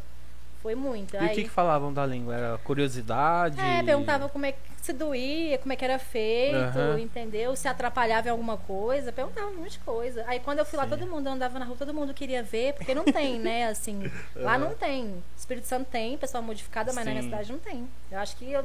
foi 0.63 0.75
muito. 0.75 1.13
E 1.13 1.17
Aí, 1.17 1.27
o 1.27 1.35
que, 1.35 1.43
que 1.43 1.49
falavam 1.49 1.93
da 1.93 2.05
língua? 2.05 2.33
Era 2.33 2.57
curiosidade? 2.59 3.59
é, 3.59 3.83
perguntava 3.83 4.29
como 4.29 4.45
é 4.45 4.53
que 4.53 4.59
se 4.81 4.93
doía, 4.93 5.57
como 5.57 5.73
é 5.73 5.75
que 5.75 5.83
era 5.83 5.99
feito, 5.99 6.77
Aham. 6.77 6.99
entendeu? 6.99 7.53
Se 7.55 7.67
atrapalhava 7.67 8.29
em 8.29 8.31
alguma 8.31 8.55
coisa, 8.57 9.11
perguntava 9.11 9.47
um 9.47 9.57
monte 9.57 9.73
de 9.73 9.79
coisa. 9.79 10.23
Aí 10.25 10.39
quando 10.39 10.59
eu 10.59 10.65
fui 10.65 10.77
lá, 10.77 10.85
Sim. 10.85 10.89
todo 10.91 11.05
mundo 11.05 11.27
andava 11.27 11.59
na 11.59 11.65
rua, 11.65 11.75
todo 11.77 11.93
mundo 11.93 12.13
queria 12.13 12.41
ver, 12.41 12.73
porque 12.73 12.95
não 12.95 13.03
tem, 13.03 13.39
né, 13.39 13.67
assim, 13.67 14.09
lá 14.35 14.57
não 14.57 14.73
tem. 14.73 15.21
Espírito 15.37 15.67
Santo 15.67 15.89
tem, 15.89 16.17
pessoal 16.17 16.41
modificada, 16.41 16.93
mas 16.93 17.05
na 17.05 17.11
minha 17.11 17.23
Sim. 17.23 17.29
cidade 17.29 17.51
não 17.51 17.59
tem. 17.59 17.87
Eu 18.09 18.19
acho 18.19 18.37
que 18.37 18.49
eu, 18.49 18.63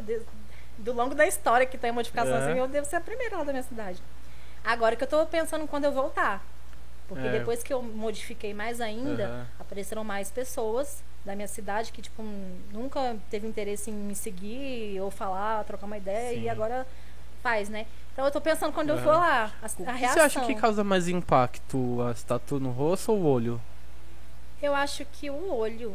do 0.79 0.93
longo 0.93 1.17
da 1.17 1.27
história 1.27 1.67
que 1.67 1.77
tem 1.77 1.91
modificação 1.91 2.37
Aham. 2.37 2.45
assim, 2.45 2.59
eu 2.59 2.69
devo 2.69 2.87
ser 2.87 2.97
a 2.97 3.01
primeira 3.01 3.39
lá 3.39 3.43
da 3.45 3.53
minha 3.53 3.65
cidade. 3.65 4.01
Agora 4.65 4.95
que 4.95 5.03
eu 5.03 5.09
tô 5.09 5.27
pensando 5.27 5.67
quando 5.67 5.85
eu 5.85 5.93
voltar. 5.93 6.45
Porque 7.09 7.27
É. 7.27 7.31
depois 7.31 7.63
que 7.63 7.73
eu 7.73 7.83
modifiquei 7.83 8.53
mais 8.53 8.81
ainda, 8.83 9.25
Aham. 9.25 9.47
apareceram 9.59 10.05
mais 10.05 10.31
pessoas 10.31 11.03
da 11.29 11.37
minha 11.37 11.47
cidade 11.47 11.93
que, 11.93 12.01
tipo, 12.01 12.22
nunca 12.72 13.14
teve 13.29 13.47
interesse 13.47 13.91
em 13.91 13.95
me 13.95 14.14
seguir 14.14 14.99
ou 15.03 15.11
falar, 15.11 15.62
trocar 15.64 15.85
uma 15.85 15.99
ideia 15.99 16.35
Sim. 16.35 16.45
e 16.45 16.49
agora 16.49 16.87
faz, 17.43 17.68
né? 17.68 17.85
Então 18.14 18.24
eu 18.24 18.31
tô 18.31 18.41
pensando 18.41 18.72
quando 18.72 18.89
eu 18.89 18.95
Aham. 18.97 19.05
for 19.05 19.12
lá, 19.12 19.53
a, 19.62 19.66
O 19.83 19.89
a 19.89 19.93
reação. 19.93 20.14
você 20.14 20.20
acha 20.20 20.41
que 20.47 20.55
causa 20.55 20.83
mais 20.83 21.07
impacto? 21.07 21.99
A 22.01 22.14
tatu 22.26 22.59
no 22.59 22.70
rosto 22.70 23.12
ou 23.12 23.18
o 23.18 23.26
olho? 23.26 23.61
Eu 24.62 24.74
acho 24.74 25.05
que 25.05 25.29
o 25.29 25.53
olho. 25.55 25.95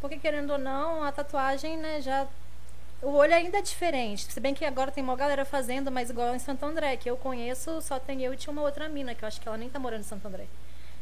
Porque 0.00 0.16
querendo 0.18 0.50
ou 0.50 0.58
não, 0.58 1.04
a 1.04 1.12
tatuagem, 1.12 1.76
né, 1.78 2.00
já. 2.00 2.26
O 3.00 3.12
olho 3.12 3.34
ainda 3.34 3.58
é 3.58 3.62
diferente. 3.62 4.32
Se 4.32 4.40
bem 4.40 4.52
que 4.52 4.64
agora 4.64 4.90
tem 4.90 5.04
uma 5.04 5.14
galera 5.14 5.44
fazendo, 5.44 5.92
mas 5.92 6.10
igual 6.10 6.34
em 6.34 6.40
Santo 6.40 6.66
André, 6.66 6.96
que 6.96 7.08
eu 7.08 7.16
conheço, 7.16 7.80
só 7.82 8.00
tem 8.00 8.20
eu 8.22 8.34
e 8.34 8.36
tinha 8.36 8.52
uma 8.52 8.62
outra 8.62 8.88
mina, 8.88 9.14
que 9.14 9.22
eu 9.22 9.28
acho 9.28 9.40
que 9.40 9.46
ela 9.46 9.56
nem 9.56 9.70
tá 9.70 9.78
morando 9.78 10.00
em 10.00 10.04
Santo 10.04 10.26
André. 10.26 10.46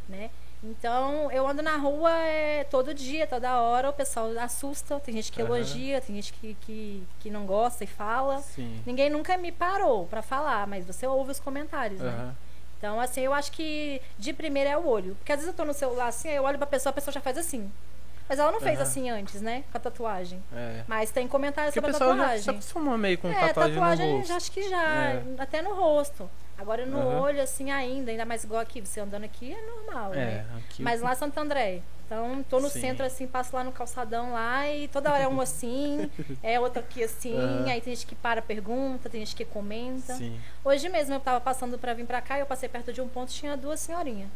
Né? 0.06 0.28
Então, 0.64 1.30
eu 1.30 1.46
ando 1.46 1.62
na 1.62 1.76
rua 1.76 2.10
é, 2.22 2.64
todo 2.64 2.94
dia, 2.94 3.26
toda 3.26 3.60
hora, 3.60 3.90
o 3.90 3.92
pessoal 3.92 4.30
assusta, 4.40 4.98
tem 4.98 5.14
gente 5.14 5.30
que 5.30 5.42
Aham. 5.42 5.54
elogia, 5.56 6.00
tem 6.00 6.16
gente 6.16 6.32
que, 6.32 6.56
que, 6.62 7.02
que 7.20 7.30
não 7.30 7.44
gosta 7.44 7.84
e 7.84 7.86
fala. 7.86 8.38
Sim. 8.40 8.80
Ninguém 8.86 9.10
nunca 9.10 9.36
me 9.36 9.52
parou 9.52 10.06
pra 10.06 10.22
falar, 10.22 10.66
mas 10.66 10.86
você 10.86 11.06
ouve 11.06 11.32
os 11.32 11.38
comentários, 11.40 12.00
né? 12.00 12.08
Aham. 12.08 12.36
Então, 12.78 13.00
assim, 13.00 13.20
eu 13.22 13.32
acho 13.34 13.52
que 13.52 14.00
de 14.18 14.32
primeira 14.32 14.70
é 14.70 14.76
o 14.76 14.86
olho. 14.86 15.14
Porque 15.16 15.32
às 15.32 15.38
vezes 15.38 15.52
eu 15.52 15.56
tô 15.56 15.64
no 15.64 15.72
celular 15.74 16.06
assim, 16.08 16.28
aí 16.28 16.36
eu 16.36 16.44
olho 16.44 16.58
pra 16.58 16.66
pessoa, 16.66 16.90
a 16.90 16.94
pessoa 16.94 17.12
já 17.12 17.20
faz 17.20 17.36
assim. 17.38 17.70
Mas 18.28 18.38
ela 18.38 18.50
não 18.50 18.60
fez 18.60 18.76
Aham. 18.76 18.82
assim 18.82 19.10
antes, 19.10 19.42
né? 19.42 19.64
Com 19.70 19.76
a 19.76 19.80
tatuagem. 19.80 20.42
É. 20.52 20.82
Mas 20.88 21.10
tem 21.10 21.28
comentários 21.28 21.74
Porque 21.74 21.86
sobre 21.86 21.90
a 21.90 21.98
pessoal 21.98 22.10
já 22.16 22.22
tatuagem. 22.22 22.42
se 22.42 22.50
acostumou 22.50 22.96
meio 22.98 23.18
com 23.18 23.28
é, 23.28 23.34
tatuagem, 23.48 23.74
tatuagem 23.74 24.06
no 24.10 24.16
rosto. 24.16 24.28
já 24.28 24.36
acho 24.36 24.50
que 24.50 24.68
já, 24.68 24.82
É. 24.94 25.22
até 25.38 25.60
no 25.62 25.74
rosto. 25.74 26.30
Agora 26.56 26.86
no 26.86 26.98
Aham. 26.98 27.20
olho, 27.20 27.42
assim, 27.42 27.70
ainda, 27.70 28.10
ainda 28.10 28.24
mais 28.24 28.44
igual 28.44 28.60
aqui, 28.60 28.80
você 28.80 29.00
andando 29.00 29.24
aqui 29.24 29.52
é 29.52 29.66
normal, 29.66 30.12
É, 30.14 30.16
né? 30.16 30.46
aqui. 30.58 30.82
Mas 30.82 31.00
lá 31.00 31.12
em 31.12 31.16
Santo 31.16 31.38
André. 31.38 31.82
Então, 32.06 32.44
tô 32.48 32.60
no 32.60 32.68
Sim. 32.68 32.80
centro, 32.80 33.04
assim, 33.04 33.26
passo 33.26 33.56
lá 33.56 33.64
no 33.64 33.72
calçadão 33.72 34.32
lá 34.32 34.68
e 34.70 34.88
toda 34.88 35.10
hora 35.12 35.24
é 35.24 35.28
um 35.28 35.40
assim, 35.40 36.10
é 36.42 36.60
outro 36.60 36.80
aqui 36.80 37.02
assim, 37.02 37.62
Aham. 37.62 37.70
aí 37.70 37.80
tem 37.80 37.94
gente 37.94 38.06
que 38.06 38.14
para, 38.14 38.42
pergunta, 38.42 39.08
tem 39.08 39.20
gente 39.24 39.34
que 39.34 39.44
comenta. 39.44 40.14
Sim. 40.14 40.38
Hoje 40.64 40.88
mesmo 40.88 41.14
eu 41.14 41.20
tava 41.20 41.40
passando 41.40 41.78
pra 41.78 41.94
vir 41.94 42.06
pra 42.06 42.20
cá, 42.20 42.38
eu 42.38 42.46
passei 42.46 42.68
perto 42.68 42.92
de 42.92 43.00
um 43.00 43.08
ponto, 43.08 43.32
tinha 43.32 43.56
duas 43.56 43.80
senhorinhas. 43.80 44.28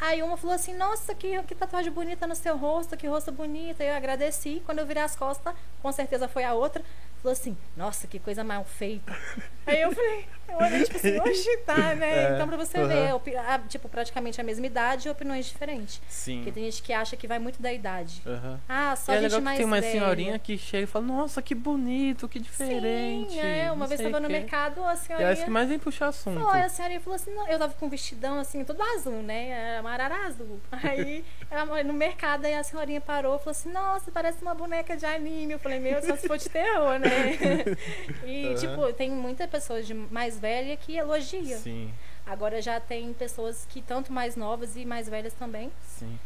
Aí 0.00 0.20
uma 0.20 0.36
falou 0.36 0.56
assim, 0.56 0.74
nossa, 0.74 1.14
que, 1.14 1.40
que 1.44 1.54
tatuagem 1.54 1.92
bonita 1.92 2.26
no 2.26 2.34
seu 2.34 2.56
rosto, 2.56 2.96
que 2.96 3.06
rosto 3.06 3.30
bonita. 3.30 3.84
Eu 3.84 3.94
agradeci. 3.94 4.60
Quando 4.66 4.80
eu 4.80 4.86
virei 4.86 5.00
as 5.00 5.14
costas, 5.14 5.54
com 5.80 5.92
certeza 5.92 6.26
foi 6.26 6.42
a 6.42 6.54
outra, 6.54 6.82
falou 7.22 7.32
assim, 7.32 7.56
nossa, 7.76 8.06
que 8.06 8.18
coisa 8.18 8.42
mal 8.44 8.64
feita. 8.64 9.16
Aí 9.64 9.80
eu 9.80 9.92
falei, 9.92 10.26
eu 10.48 10.56
olhei 10.58 10.82
tipo 10.82 10.96
assim, 10.96 11.20
hoje 11.20 11.56
tá, 11.58 11.94
né? 11.94 12.24
É, 12.32 12.34
Então 12.34 12.48
pra 12.48 12.56
você 12.56 12.84
ver, 12.84 13.14
opi- 13.14 13.36
ah, 13.36 13.60
tipo, 13.68 13.88
praticamente 13.88 14.40
a 14.40 14.44
mesma 14.44 14.66
idade 14.66 15.06
e 15.06 15.10
opiniões 15.10 15.46
diferentes. 15.46 16.00
Sim. 16.08 16.38
Porque 16.38 16.50
tem 16.50 16.64
gente 16.64 16.82
que 16.82 16.92
acha 16.92 17.16
que 17.16 17.28
vai 17.28 17.38
muito 17.38 17.62
da 17.62 17.72
idade. 17.72 18.22
Ah, 18.68 18.96
só 18.96 19.12
e 19.12 19.16
é 19.18 19.20
gente 19.20 19.34
que 19.36 19.40
mais 19.40 19.56
tem 19.56 19.64
uma 19.66 19.80
velha. 19.80 19.92
senhorinha 19.92 20.38
que 20.40 20.58
chega 20.58 20.82
e 20.82 20.86
fala, 20.86 21.06
nossa, 21.06 21.40
que 21.40 21.54
bonito, 21.54 22.28
que 22.28 22.40
diferente. 22.40 23.30
Sim, 23.34 23.38
é. 23.40 23.66
Uma 23.70 23.76
não 23.76 23.86
vez 23.86 24.00
tava 24.00 24.18
no 24.18 24.26
quê. 24.26 24.32
mercado, 24.32 24.84
a 24.84 24.94
E 24.94 24.96
senhorinha... 24.96 25.30
acho 25.30 25.44
que 25.44 25.50
mais 25.50 25.68
vem 25.68 25.78
puxar 25.78 26.08
assunto. 26.08 26.40
Foi, 26.40 26.60
a 26.60 26.68
senhorinha 26.68 27.00
falou 27.00 27.14
assim, 27.14 27.32
não, 27.32 27.46
eu 27.46 27.58
tava 27.58 27.72
com 27.74 27.86
um 27.86 27.88
vestidão 27.88 28.40
assim, 28.40 28.64
todo 28.64 28.82
azul, 28.82 29.22
né? 29.22 29.48
Era 29.50 29.80
uma 29.80 29.92
arara 29.92 30.26
azul. 30.26 30.60
Aí, 30.72 31.24
ela- 31.52 31.84
no 31.84 31.92
mercado, 31.92 32.44
aí 32.46 32.54
a 32.54 32.62
senhorinha 32.64 33.00
parou 33.00 33.36
e 33.36 33.38
falou 33.38 33.50
assim, 33.50 33.70
nossa, 33.70 34.10
parece 34.10 34.40
uma 34.42 34.54
boneca 34.54 34.96
de 34.96 35.04
anime. 35.04 35.52
Eu 35.52 35.58
falei, 35.58 35.78
meu, 35.78 36.00
só 36.02 36.16
se 36.16 36.26
for 36.26 36.38
de 36.38 36.48
terror, 36.48 36.98
né? 36.98 37.08
E, 38.24 38.46
Aham. 38.46 38.54
tipo, 38.56 38.92
tem 38.94 39.10
muitas 39.10 39.48
pessoas 39.50 39.86
de 39.86 39.92
mais 39.94 40.38
velha 40.38 40.76
que 40.76 40.96
elogia. 40.96 41.56
Sim, 41.58 41.92
Agora 42.26 42.62
já 42.62 42.78
tem 42.80 43.12
pessoas 43.12 43.66
que, 43.68 43.82
tanto 43.82 44.12
mais 44.12 44.36
novas 44.36 44.76
e 44.76 44.84
mais 44.84 45.08
velhas 45.08 45.32
também. 45.34 45.70
sim. 45.84 46.18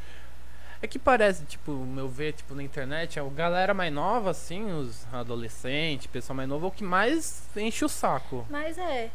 É 0.82 0.86
que 0.86 0.98
parece, 0.98 1.42
tipo, 1.46 1.72
o 1.72 1.86
meu 1.86 2.06
ver, 2.06 2.34
tipo, 2.34 2.54
na 2.54 2.62
internet, 2.62 3.18
a 3.18 3.24
galera 3.24 3.72
mais 3.72 3.90
nova, 3.90 4.30
assim, 4.30 4.70
os 4.72 5.06
adolescentes, 5.12 6.06
pessoal 6.06 6.36
mais 6.36 6.46
novo, 6.48 6.66
é 6.66 6.68
o 6.68 6.70
que 6.70 6.84
mais 6.84 7.42
enche 7.56 7.82
o 7.82 7.88
saco. 7.88 8.46
Mas 8.50 8.76
é. 8.76 9.10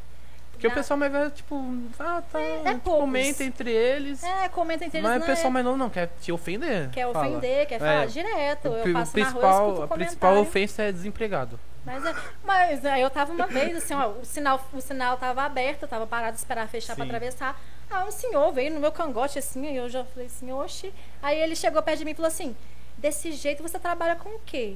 Porque 0.61 0.67
o 0.67 0.69
Na- 0.69 0.75
pessoal 0.75 0.97
mais 0.99 1.11
velho, 1.11 1.31
tipo, 1.31 1.75
ah, 1.99 2.21
tá, 2.31 2.39
É- 2.39 2.61
é 2.65 2.73
tipo, 2.75 2.91
comenta 2.97 3.43
entre 3.43 3.71
eles. 3.71 4.23
É, 4.23 4.47
comenta 4.49 4.85
entre 4.85 4.99
eles, 4.99 5.09
mas 5.09 5.23
o 5.23 5.25
pessoal 5.25 5.47
é, 5.47 5.49
mais 5.53 5.65
novo 5.65 5.77
não 5.77 5.89
quer 5.89 6.09
te 6.21 6.31
ofender. 6.31 6.91
quer 6.91 7.11
fala. 7.11 7.27
ofender, 7.29 7.65
quer 7.65 7.75
É. 7.75 7.79
falar 7.79 8.05
direto. 8.05 8.69
O, 8.69 8.75
Eu 8.77 8.93
passo 8.93 8.93
na 8.93 8.93
rua, 8.93 9.01
eu 9.01 9.09
principal, 9.11 9.61
a 9.61 9.65
comentário. 9.73 9.87
principal 9.97 10.37
ofensa 10.37 10.83
é 10.83 10.91
desempregado. 10.91 11.59
Mas, 11.83 12.05
é, 12.05 12.15
mas 12.43 12.85
aí 12.85 13.01
eu 13.01 13.09
tava 13.09 13.33
uma 13.33 13.47
vez, 13.47 13.75
assim, 13.75 13.95
ó, 13.95 14.09
o 14.09 14.23
sinal, 14.23 14.63
o 14.71 14.79
sinal 14.79 15.17
tava 15.17 15.41
aberto, 15.41 15.81
eu 15.81 15.87
tava 15.87 16.05
parado 16.05 16.37
esperar 16.37 16.67
fechar 16.67 16.95
pra 16.95 17.05
Sim. 17.05 17.09
atravessar. 17.09 17.59
Aí 17.89 18.07
um 18.07 18.11
senhor 18.11 18.51
veio 18.53 18.71
no 18.71 18.79
meu 18.79 18.91
cangote, 18.91 19.39
assim, 19.39 19.65
aí 19.67 19.75
eu 19.77 19.89
já 19.89 20.03
falei 20.05 20.27
assim, 20.27 20.51
oxe. 20.51 20.93
Aí 21.23 21.39
ele 21.41 21.55
chegou 21.55 21.81
perto 21.81 21.97
de 21.97 22.05
mim 22.05 22.11
e 22.11 22.13
falou 22.15 22.27
assim, 22.27 22.55
desse 22.99 23.31
jeito 23.31 23.63
você 23.63 23.79
trabalha 23.79 24.15
com 24.15 24.29
o 24.29 24.39
quê? 24.45 24.75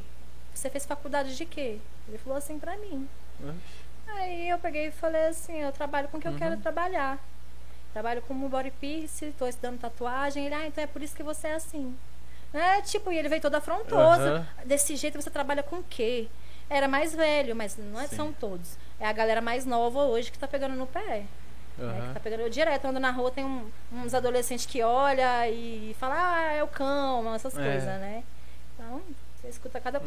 Você 0.51 0.67
fez 0.67 0.83
faculdade 0.83 1.37
de 1.37 1.45
quê? 1.45 1.77
Ele 2.09 2.17
falou 2.17 2.37
assim 2.39 2.57
pra 2.57 2.75
mim. 2.77 3.07
Aí 4.07 4.49
eu 4.49 4.57
peguei 4.59 4.87
e 4.87 4.91
falei 4.91 5.27
assim, 5.27 5.57
eu 5.61 5.71
trabalho 5.71 6.07
com 6.07 6.17
o 6.17 6.21
que 6.21 6.27
eu 6.27 6.31
Uhum. 6.31 6.37
quero 6.37 6.57
trabalhar. 6.57 7.17
Trabalho 7.93 8.21
como 8.23 8.49
body 8.49 8.71
piercing, 8.71 9.31
tô 9.33 9.47
estudando 9.47 9.79
tatuagem. 9.79 10.45
Ele, 10.45 10.55
ah, 10.55 10.67
então 10.67 10.83
é 10.83 10.87
por 10.87 11.01
isso 11.01 11.15
que 11.15 11.23
você 11.23 11.47
é 11.47 11.55
assim. 11.55 11.95
É, 12.53 12.81
tipo, 12.81 13.11
e 13.11 13.17
ele 13.17 13.29
veio 13.29 13.41
todo 13.41 13.55
afrontoso. 13.55 14.21
Aham. 14.21 14.47
Desse 14.65 14.95
jeito 14.95 15.21
você 15.21 15.29
trabalha 15.29 15.63
com 15.63 15.77
o 15.77 15.83
quê? 15.83 16.27
Era 16.69 16.87
mais 16.87 17.13
velho, 17.13 17.55
mas 17.55 17.77
não 17.77 17.99
é, 17.99 18.07
são 18.07 18.31
todos. 18.33 18.77
É 18.99 19.05
a 19.07 19.11
galera 19.13 19.41
mais 19.41 19.65
nova 19.65 19.99
hoje 20.03 20.31
que 20.31 20.39
tá 20.39 20.47
pegando 20.47 20.75
no 20.75 20.87
pé. 20.87 21.23
Né? 21.77 21.83
Aham. 21.99 22.07
Que 22.07 22.13
tá 22.13 22.19
pegando 22.21 22.39
eu 22.41 22.49
direto, 22.49 22.85
ando 22.85 22.99
na 22.99 23.11
rua, 23.11 23.31
tem 23.31 23.43
um- 23.45 23.69
uns 23.91 24.13
adolescentes 24.13 24.65
que 24.65 24.81
olha 24.81 25.49
e 25.49 25.95
fala, 25.99 26.15
ah, 26.17 26.53
é 26.53 26.63
o 26.63 26.67
cão, 26.67 27.33
essas 27.35 27.57
É. 27.57 27.61
coisas, 27.61 27.99
né? 27.99 28.23
Então, 28.73 29.01
você 29.41 29.49
escuta 29.49 29.79
cada 29.79 29.99
Uhum. 29.99 30.05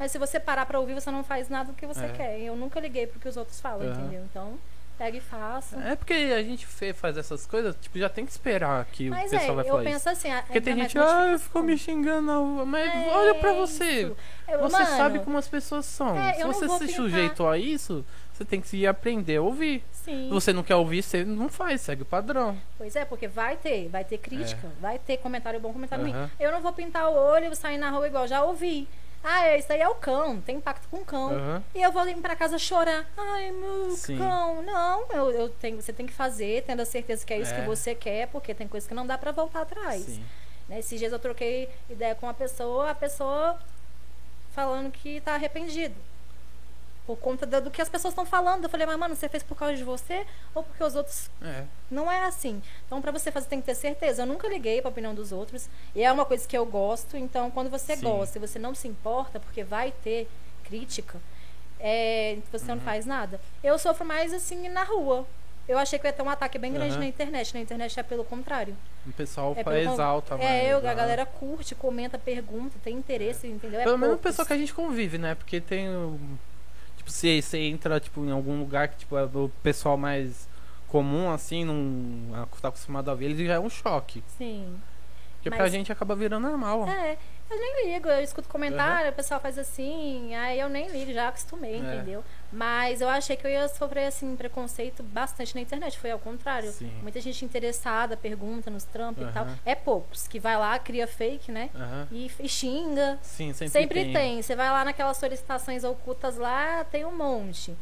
Mas 0.00 0.10
se 0.10 0.18
você 0.18 0.40
parar 0.40 0.64
pra 0.66 0.80
ouvir, 0.80 0.94
você 0.94 1.10
não 1.10 1.22
faz 1.22 1.48
nada 1.50 1.70
do 1.70 1.76
que 1.76 1.86
você 1.86 2.06
É. 2.06 2.08
quer. 2.08 2.40
Eu 2.40 2.56
nunca 2.56 2.80
liguei 2.80 3.06
pro 3.06 3.20
que 3.20 3.28
os 3.28 3.36
outros 3.36 3.60
falam, 3.60 3.86
Aham. 3.86 4.00
entendeu? 4.00 4.24
Então, 4.30 4.58
pega 4.98 5.18
e 5.18 5.20
faça. 5.20 5.76
É 5.80 5.94
porque 5.94 6.14
a 6.14 6.42
gente 6.42 6.66
faz 6.94 7.16
essas 7.18 7.46
coisas, 7.46 7.76
tipo, 7.80 7.98
já 7.98 8.08
tem 8.08 8.24
que 8.24 8.32
esperar 8.32 8.84
que 8.86 9.10
Mas 9.10 9.28
o 9.30 9.36
pessoal 9.36 9.52
é, 9.52 9.54
vai 9.56 9.64
eu 9.66 9.68
falar 9.72 9.84
penso 9.84 9.96
isso. 9.98 10.08
assim, 10.08 10.32
a- 10.32 10.42
Porque 10.42 10.60
tem 10.60 10.74
gente, 10.76 10.98
ah, 10.98 11.36
ficou 11.38 11.62
me 11.62 11.76
xingando 11.76 12.22
na 12.22 12.36
rua, 12.38 12.64
mas 12.64 12.88
É 12.94 13.08
olha 13.14 13.34
pra 13.34 13.52
você. 13.52 14.06
Eu- 14.48 14.60
Você 14.60 14.72
mano, 14.82 14.96
sabe 14.96 15.18
como 15.20 15.36
as 15.38 15.46
pessoas 15.48 15.84
são. 15.86 16.18
É, 16.18 16.32
Se 16.32 16.40
eu 16.40 16.46
você 16.48 16.66
se 16.66 16.78
pintar. 16.78 16.88
sujeitou 16.96 17.48
a 17.48 17.56
isso, 17.58 18.04
você 18.32 18.44
tem 18.44 18.58
que 18.60 18.68
se 18.68 18.86
aprender 18.86 19.36
a 19.36 19.42
ouvir. 19.42 19.84
Sim. 19.92 20.24
Se 20.24 20.30
você 20.30 20.50
não 20.52 20.62
quer 20.62 20.76
ouvir, 20.76 21.02
você 21.02 21.24
não 21.26 21.48
faz, 21.50 21.82
segue 21.82 22.02
o 22.02 22.06
padrão. 22.06 22.56
Pois 22.78 22.96
é, 22.96 23.04
porque 23.04 23.28
vai 23.28 23.56
ter, 23.58 23.88
vai 23.90 24.02
ter 24.02 24.16
crítica, 24.16 24.66
vai 24.80 24.98
ter 24.98 25.18
comentário 25.18 25.60
bom, 25.60 25.72
comentário 25.74 26.06
É. 26.06 26.10
Aham. 26.10 26.18
ruim. 26.20 26.30
Eu 26.40 26.50
não 26.52 26.60
vou 26.62 26.72
pintar 26.72 27.06
o 27.10 27.14
olho 27.14 27.52
e 27.52 27.54
sair 27.54 27.76
na 27.76 27.90
rua 27.90 28.06
igual, 28.06 28.26
já 28.26 28.42
ouvi. 28.42 28.88
Ah, 29.22 29.46
é, 29.48 29.58
isso 29.58 29.70
aí 29.72 29.80
é 29.80 29.88
o 29.88 29.94
cão, 29.94 30.40
tem 30.40 30.56
impacto 30.56 30.88
com 30.88 30.98
o 30.98 31.04
cão. 31.04 31.30
Aham. 31.32 31.62
E 31.74 31.82
eu 31.82 31.92
vou 31.92 32.08
ir 32.08 32.16
pra 32.16 32.34
casa 32.34 32.58
chorar. 32.58 33.06
Ai, 33.16 33.50
meu 33.50 33.90
Sim. 33.90 34.16
cão. 34.16 34.62
Não, 34.62 35.04
eu, 35.12 35.30
eu 35.30 35.48
tenho, 35.50 35.80
você 35.80 35.92
tem 35.92 36.06
que 36.06 36.12
fazer, 36.12 36.64
tendo 36.64 36.80
a 36.80 36.86
certeza 36.86 37.24
que 37.26 37.32
é 37.34 37.38
isso 37.40 37.52
É. 37.52 37.60
que 37.60 37.66
você 37.66 37.94
quer, 37.94 38.28
porque 38.28 38.54
tem 38.54 38.66
coisas 38.66 38.88
que 38.88 38.94
não 38.94 39.06
dá 39.06 39.18
pra 39.18 39.30
voltar 39.30 39.62
atrás. 39.62 40.02
Sim. 40.04 40.24
Né? 40.68 40.78
Esses 40.78 40.98
dias 40.98 41.12
eu 41.12 41.18
troquei 41.18 41.68
ideia 41.90 42.14
com 42.14 42.26
uma 42.26 42.34
pessoa, 42.34 42.90
a 42.90 42.94
pessoa 42.94 43.58
falando 44.52 44.90
que 44.90 45.20
tá 45.20 45.34
arrependido. 45.34 45.94
Por 47.10 47.16
conta 47.18 47.44
do 47.60 47.72
que 47.72 47.82
as 47.82 47.88
pessoas 47.88 48.12
estão 48.12 48.24
falando. 48.24 48.62
Eu 48.62 48.70
falei, 48.70 48.86
mas 48.86 48.96
mano, 48.96 49.16
você 49.16 49.28
fez 49.28 49.42
por 49.42 49.56
causa 49.56 49.74
de 49.74 49.82
você 49.82 50.24
ou 50.54 50.62
porque 50.62 50.84
os 50.84 50.94
outros 50.94 51.28
É. 51.42 51.64
não 51.90 52.08
é 52.08 52.22
assim. 52.22 52.62
Então, 52.86 53.02
pra 53.02 53.10
você 53.10 53.32
fazer, 53.32 53.48
tem 53.48 53.60
que 53.60 53.66
ter 53.66 53.74
certeza. 53.74 54.22
Eu 54.22 54.26
nunca 54.26 54.46
liguei 54.48 54.80
pra 54.80 54.90
opinião 54.90 55.12
dos 55.12 55.32
outros. 55.32 55.68
E 55.92 56.04
é 56.04 56.12
uma 56.12 56.24
coisa 56.24 56.46
que 56.46 56.56
eu 56.56 56.64
gosto. 56.64 57.16
Então, 57.16 57.50
quando 57.50 57.68
você 57.68 57.96
Sim. 57.96 58.02
gosta 58.04 58.38
e 58.38 58.40
você 58.40 58.60
não 58.60 58.76
se 58.76 58.86
importa, 58.86 59.40
porque 59.40 59.64
vai 59.64 59.92
ter 60.04 60.28
crítica, 60.62 61.18
é, 61.80 62.38
você 62.52 62.70
Uhum. 62.70 62.76
não 62.76 62.80
faz 62.80 63.04
nada. 63.04 63.40
Eu 63.64 63.76
sofro 63.76 64.04
mais 64.06 64.32
assim 64.32 64.68
na 64.68 64.84
rua. 64.84 65.26
Eu 65.68 65.76
achei 65.78 65.98
que 65.98 66.06
ia 66.06 66.12
ter 66.12 66.22
um 66.22 66.30
ataque 66.30 66.58
bem 66.58 66.72
grande 66.72 66.92
Aham. 66.92 67.00
na 67.00 67.06
internet. 67.06 67.54
Na 67.54 67.60
internet 67.60 67.98
é 67.98 68.02
pelo 68.04 68.22
contrário. 68.24 68.76
O 69.04 69.12
pessoal 69.12 69.52
É 69.56 69.64
pelo 69.64 69.76
exalta 69.76 70.36
mais. 70.36 70.48
É, 70.48 70.72
eu, 70.72 70.78
a 70.78 70.82
né? 70.82 70.94
galera 70.94 71.26
curte, 71.26 71.74
comenta, 71.74 72.16
pergunta, 72.18 72.76
tem 72.84 72.96
interesse, 72.96 73.48
entendeu? 73.48 73.80
É 73.80 73.84
Pelo 73.84 73.98
menos 73.98 74.14
o 74.14 74.18
pessoal 74.18 74.46
que 74.46 74.52
a 74.52 74.56
gente 74.58 74.72
convive, 74.72 75.18
né? 75.18 75.34
Porque 75.34 75.60
tem. 75.60 75.88
Tipo, 77.00 77.10
se 77.10 77.40
você 77.40 77.58
entra 77.60 77.98
tipo, 77.98 78.22
em 78.22 78.30
algum 78.30 78.58
lugar 78.60 78.88
que 78.88 78.98
tipo, 78.98 79.16
é 79.16 79.24
o 79.24 79.50
pessoal 79.62 79.96
mais 79.96 80.46
comum, 80.86 81.30
assim, 81.30 81.64
não 81.64 82.46
tá 82.60 82.68
acostumado 82.68 83.10
a 83.10 83.14
ver, 83.14 83.26
ele 83.30 83.46
já 83.46 83.54
é 83.54 83.58
um 83.58 83.70
choque. 83.70 84.22
Sim. 84.36 84.78
Porque 85.36 85.48
Mas- 85.48 85.58
pra 85.58 85.68
gente 85.68 85.90
acaba 85.90 86.14
virando 86.14 86.46
normal. 86.46 86.86
É, 86.86 87.16
eu 87.50 87.58
nem 87.58 87.86
ligo, 87.94 88.06
eu 88.06 88.20
escuto 88.22 88.50
comentário, 88.50 89.10
o 89.10 89.14
pessoal 89.14 89.40
faz 89.40 89.56
assim, 89.56 90.34
aí 90.34 90.60
eu 90.60 90.68
nem 90.68 90.88
ligo, 90.88 91.10
já 91.14 91.28
acostumei, 91.28 91.76
É. 91.76 91.78
entendeu? 91.78 92.22
Mas 92.52 93.00
eu 93.00 93.08
achei 93.08 93.36
que 93.36 93.46
eu 93.46 93.50
ia 93.50 93.68
sofrer, 93.68 94.06
assim, 94.06 94.34
preconceito 94.34 95.02
bastante 95.02 95.54
na 95.54 95.60
internet, 95.60 95.98
foi 95.98 96.10
ao 96.10 96.18
contrário. 96.18 96.70
Sim. 96.72 96.90
Muita 97.00 97.20
gente 97.20 97.44
interessada, 97.44 98.16
pergunta 98.16 98.70
nos 98.70 98.82
trampos 98.84 99.28
e 99.28 99.32
tal. 99.32 99.46
É 99.64 99.74
poucos, 99.74 100.26
que 100.26 100.40
vai 100.40 100.56
lá, 100.56 100.78
cria 100.78 101.06
fake, 101.06 101.52
né? 101.52 101.70
Aham. 101.74 102.08
E, 102.10 102.30
e 102.40 102.48
xinga. 102.48 103.18
Sim, 103.22 103.52
sempre, 103.52 103.68
Sempre, 103.68 104.12
tem. 104.12 104.42
Você 104.42 104.56
vai 104.56 104.68
lá 104.70 104.84
naquelas 104.84 105.16
solicitações 105.16 105.84
ocultas 105.84 106.36
lá, 106.36 106.84
tem 106.84 107.04
um 107.04 107.16
monte. 107.16 107.74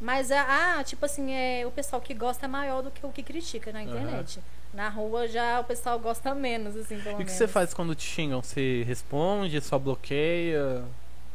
Mas, 0.00 0.30
é- 0.30 0.38
ah, 0.38 0.82
tipo 0.84 1.04
assim, 1.04 1.32
é, 1.32 1.66
o 1.66 1.70
pessoal 1.70 2.00
que 2.00 2.14
gosta 2.14 2.46
é 2.46 2.48
maior 2.48 2.82
do 2.82 2.90
que 2.90 3.04
o 3.04 3.10
que 3.10 3.22
critica 3.22 3.72
na 3.72 3.82
internet. 3.82 4.40
Na 4.72 4.88
rua 4.88 5.28
já 5.28 5.60
o 5.60 5.64
pessoal 5.64 5.98
gosta 6.00 6.34
menos, 6.34 6.74
assim, 6.76 6.98
pelo 7.00 7.20
E 7.20 7.22
o 7.22 7.26
que 7.26 7.30
você 7.30 7.46
faz 7.46 7.72
quando 7.72 7.94
te 7.94 8.02
xingam? 8.04 8.42
Você 8.42 8.82
responde, 8.86 9.60
só 9.60 9.78
bloqueia 9.78 10.82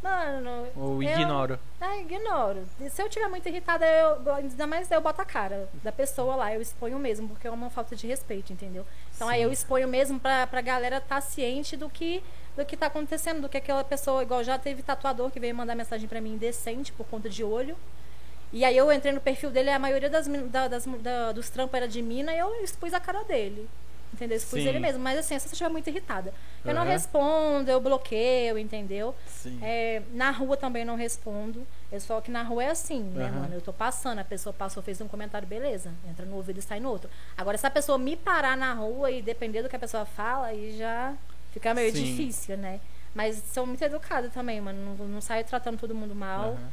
Mano, 0.02 0.68
ou 0.78 1.04
eu- 1.04 1.10
ignora? 1.10 1.60
Ah, 1.82 1.98
ignoro. 1.98 2.64
E 2.80 2.90
se 2.90 3.02
eu 3.02 3.10
tiver 3.10 3.28
muito 3.28 3.48
irritada, 3.50 3.86
eu, 3.86 4.34
ainda 4.34 4.66
mais 4.66 4.90
eu 4.90 5.02
boto 5.02 5.22
a 5.22 5.26
cara 5.26 5.68
da 5.84 5.92
pessoa 5.92 6.36
lá, 6.38 6.54
eu 6.54 6.62
exponho 6.62 6.98
mesmo, 6.98 7.28
porque 7.28 7.48
é 7.48 7.52
uma 7.52 7.70
falta 7.70 7.96
de 7.96 8.08
respeito, 8.08 8.54
entendeu? 8.54 8.86
Então 9.16 9.28
aí 9.28 9.40
Sim. 9.40 9.46
eu 9.46 9.52
exponho 9.52 9.88
mesmo 9.90 10.18
pra, 10.20 10.48
pra 10.48 10.62
galera 10.62 10.98
estar 10.98 11.20
ciente 11.22 11.76
do 11.76 11.90
que, 11.90 12.24
do 12.56 12.66
que 12.66 12.78
tá 12.78 12.86
acontecendo, 12.86 13.42
do 13.42 13.50
que 13.50 13.58
aquela 13.58 13.84
pessoa, 13.84 14.24
igual 14.24 14.42
já 14.44 14.58
teve 14.58 14.82
tatuador 14.82 15.30
que 15.32 15.40
veio 15.40 15.54
mandar 15.54 15.76
mensagem 15.76 16.08
pra 16.08 16.22
mim 16.22 16.34
indecente 16.36 16.94
por 16.94 17.06
conta 17.06 17.30
de 17.30 17.44
olho. 17.44 17.76
E 18.54 18.64
aí 18.66 18.76
eu 18.78 18.92
entrei 18.92 19.12
no 19.14 19.20
perfil 19.22 19.52
dele, 19.52 19.70
a 19.70 19.78
maioria 19.78 20.10
das, 20.10 20.28
da- 20.28 20.68
das, 20.70 20.86
da- 20.86 21.32
dos 21.34 21.50
trampos 21.50 21.76
era 21.76 21.88
de 21.88 22.02
mina, 22.02 22.34
e 22.34 22.40
eu 22.40 22.64
expus 22.64 22.94
a 22.94 23.00
cara 23.00 23.24
dele. 23.24 23.70
Entendeu? 24.14 24.40
Sim. 24.40 24.60
ele 24.68 24.80
mesmo. 24.80 25.02
Mas 25.02 25.20
assim, 25.20 25.38
se 25.38 25.48
você 25.48 25.54
estiver 25.54 25.70
muito 25.70 25.90
irritada. 25.90 26.34
Eu 26.66 26.74
não 26.74 26.82
Aham. 26.82 26.92
respondo, 26.92 27.70
eu 27.70 27.80
bloqueio, 27.80 28.58
entendeu? 28.58 29.16
Sim. 29.28 29.60
É, 29.62 30.02
na 30.14 30.32
rua 30.32 30.58
também 30.58 30.84
não 30.84 30.96
respondo. 30.96 31.66
Eu 31.92 32.00
só 32.00 32.20
que 32.20 32.30
na 32.32 32.44
rua 32.44 32.64
é 32.64 32.70
assim, 32.72 33.02
né, 33.02 33.28
Aham. 33.28 33.40
mano? 33.42 33.54
Eu 33.56 33.62
tô 33.62 33.72
passando, 33.72 34.20
a 34.20 34.24
pessoa 34.24 34.52
passou, 34.52 34.82
fez 34.84 35.00
um 35.00 35.08
comentário, 35.08 35.48
beleza. 35.48 35.94
Entra 36.10 36.26
no 36.26 36.36
ouvido 36.36 36.60
e 36.60 36.62
sai 36.62 36.80
no 36.80 36.90
outro. 36.90 37.10
Agora, 37.38 37.58
se 37.58 37.66
a 37.66 37.72
pessoa 37.72 37.98
me 37.98 38.16
parar 38.16 38.58
na 38.58 38.74
rua 38.74 39.12
e 39.12 39.22
depender 39.22 39.62
do 39.62 39.70
que 39.70 39.76
a 39.76 39.80
pessoa 39.80 40.06
fala, 40.06 40.48
aí 40.48 40.78
já. 40.78 41.16
Fica 41.52 41.74
meio 41.74 41.92
Sim. 41.92 42.04
difícil, 42.04 42.58
né? 42.58 42.80
Mas 43.14 43.42
sou 43.54 43.66
muito 43.66 43.84
educada 43.84 44.30
também, 44.30 44.62
mano. 44.62 44.96
Não, 44.98 45.08
não 45.08 45.22
saio 45.22 45.44
tratando 45.44 45.80
todo 45.80 45.96
mundo 45.96 46.14
mal. 46.14 46.54
Aham. 46.54 46.70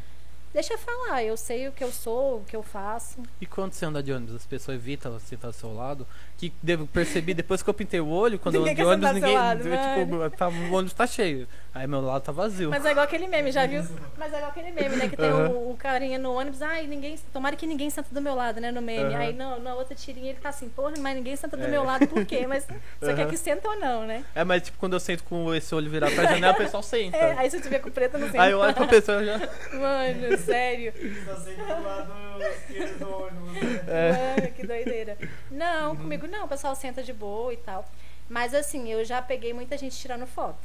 Deixa 0.56 0.72
eu 0.72 0.78
falar, 0.78 1.22
eu 1.22 1.36
sei 1.36 1.68
o 1.68 1.72
que 1.72 1.84
eu 1.84 1.92
sou, 1.92 2.38
o 2.38 2.44
que 2.44 2.56
eu 2.56 2.62
faço. 2.62 3.22
E 3.38 3.44
quando 3.44 3.74
você 3.74 3.84
anda 3.84 4.02
de 4.02 4.10
ônibus, 4.10 4.36
as 4.36 4.46
pessoas 4.46 4.76
evitam 4.76 5.18
sentar 5.20 5.48
ao 5.48 5.52
seu 5.52 5.74
lado. 5.74 6.06
Que 6.38 6.52
devo 6.62 6.86
perceber 6.86 7.32
depois 7.32 7.62
que 7.62 7.70
eu 7.70 7.72
pintei 7.72 7.98
o 7.98 8.08
olho, 8.08 8.38
quando 8.38 8.56
Ninguém 8.62 8.84
eu 8.84 8.90
ando 8.90 9.06
de 9.06 9.20
quer 9.20 9.38
ônibus, 9.38 9.64
ninguém. 9.66 9.98
eu, 10.20 10.28
tipo, 10.30 10.36
tá, 10.36 10.48
o 10.48 10.72
ônibus 10.74 10.92
tá 10.92 11.06
cheio. 11.06 11.48
Aí 11.74 11.86
meu 11.86 12.00
lado 12.02 12.22
tá 12.22 12.30
vazio. 12.32 12.68
Mas 12.70 12.84
é 12.84 12.90
igual 12.90 13.04
aquele 13.04 13.26
meme, 13.26 13.50
já 13.52 13.66
viu? 13.66 13.82
Mas 14.18 14.32
é 14.32 14.36
igual 14.36 14.50
aquele 14.50 14.70
meme, 14.70 14.96
né? 14.96 15.08
Que 15.08 15.16
tem 15.16 15.30
Aham. 15.30 15.48
o, 15.48 15.70
o 15.72 15.76
carinha 15.78 16.18
no 16.18 16.32
ônibus, 16.34 16.60
ai, 16.60 16.86
ninguém. 16.86 17.18
Tomara 17.32 17.56
que 17.56 17.66
ninguém 17.66 17.88
senta 17.88 18.08
do 18.14 18.20
meu 18.20 18.34
lado, 18.34 18.60
né? 18.60 18.70
No 18.70 18.82
meme. 18.82 19.14
Aham. 19.14 19.18
Aí 19.22 19.32
não, 19.32 19.58
na 19.60 19.74
outra 19.74 19.94
tirinha 19.94 20.30
ele 20.30 20.38
tá 20.38 20.50
assim, 20.50 20.68
porra, 20.68 20.92
mas 20.98 21.14
ninguém 21.16 21.34
senta 21.36 21.56
do 21.56 21.64
É. 21.64 21.68
meu 21.68 21.84
lado, 21.84 22.06
por 22.06 22.24
quê? 22.26 22.46
Mas 22.46 22.66
você 23.00 23.14
quer 23.14 23.22
Aham. 23.22 23.30
que 23.30 23.36
senta 23.38 23.68
ou 23.70 23.78
não, 23.80 24.04
né? 24.06 24.22
É, 24.34 24.44
mas 24.44 24.62
tipo, 24.62 24.76
quando 24.78 24.92
eu 24.94 25.00
sento 25.00 25.24
com 25.24 25.54
esse 25.54 25.74
olho 25.74 25.90
virado 25.90 26.14
pra 26.14 26.24
janela, 26.26 26.52
o 26.52 26.56
pessoal 26.58 26.82
senta. 26.82 27.16
É, 27.16 27.32
aí 27.38 27.50
se 27.50 27.56
eu 27.56 27.62
tiver 27.62 27.78
com 27.78 27.90
preto, 27.90 28.18
não 28.18 28.26
senta. 28.26 28.42
Aí 28.42 28.52
eu 28.52 28.58
olho 28.58 28.74
pra 28.74 28.86
pessoa 28.86 29.22
e 29.22 29.26
já. 29.26 29.38
Mano, 29.38 30.36
sério. 30.38 30.92
Tá 31.24 31.36
sempre 31.36 31.64
do 31.64 31.82
lado 31.82 32.42
esquerdo 32.42 32.98
do 32.98 33.10
ônibus. 33.10 33.52
né? 33.52 33.80
É. 33.88 34.12
Mano, 34.40 34.52
que 34.52 34.66
doideira. 34.66 35.18
Não, 35.50 35.96
comigo 35.96 36.25
não, 36.26 36.44
o 36.44 36.48
pessoal 36.48 36.74
senta 36.74 37.02
de 37.02 37.12
boa 37.12 37.52
e 37.52 37.56
tal. 37.56 37.84
Mas 38.28 38.52
assim, 38.54 38.88
eu 38.90 39.04
já 39.04 39.20
peguei 39.22 39.52
muita 39.52 39.76
gente 39.78 39.96
tirando 39.96 40.26
foto. 40.26 40.58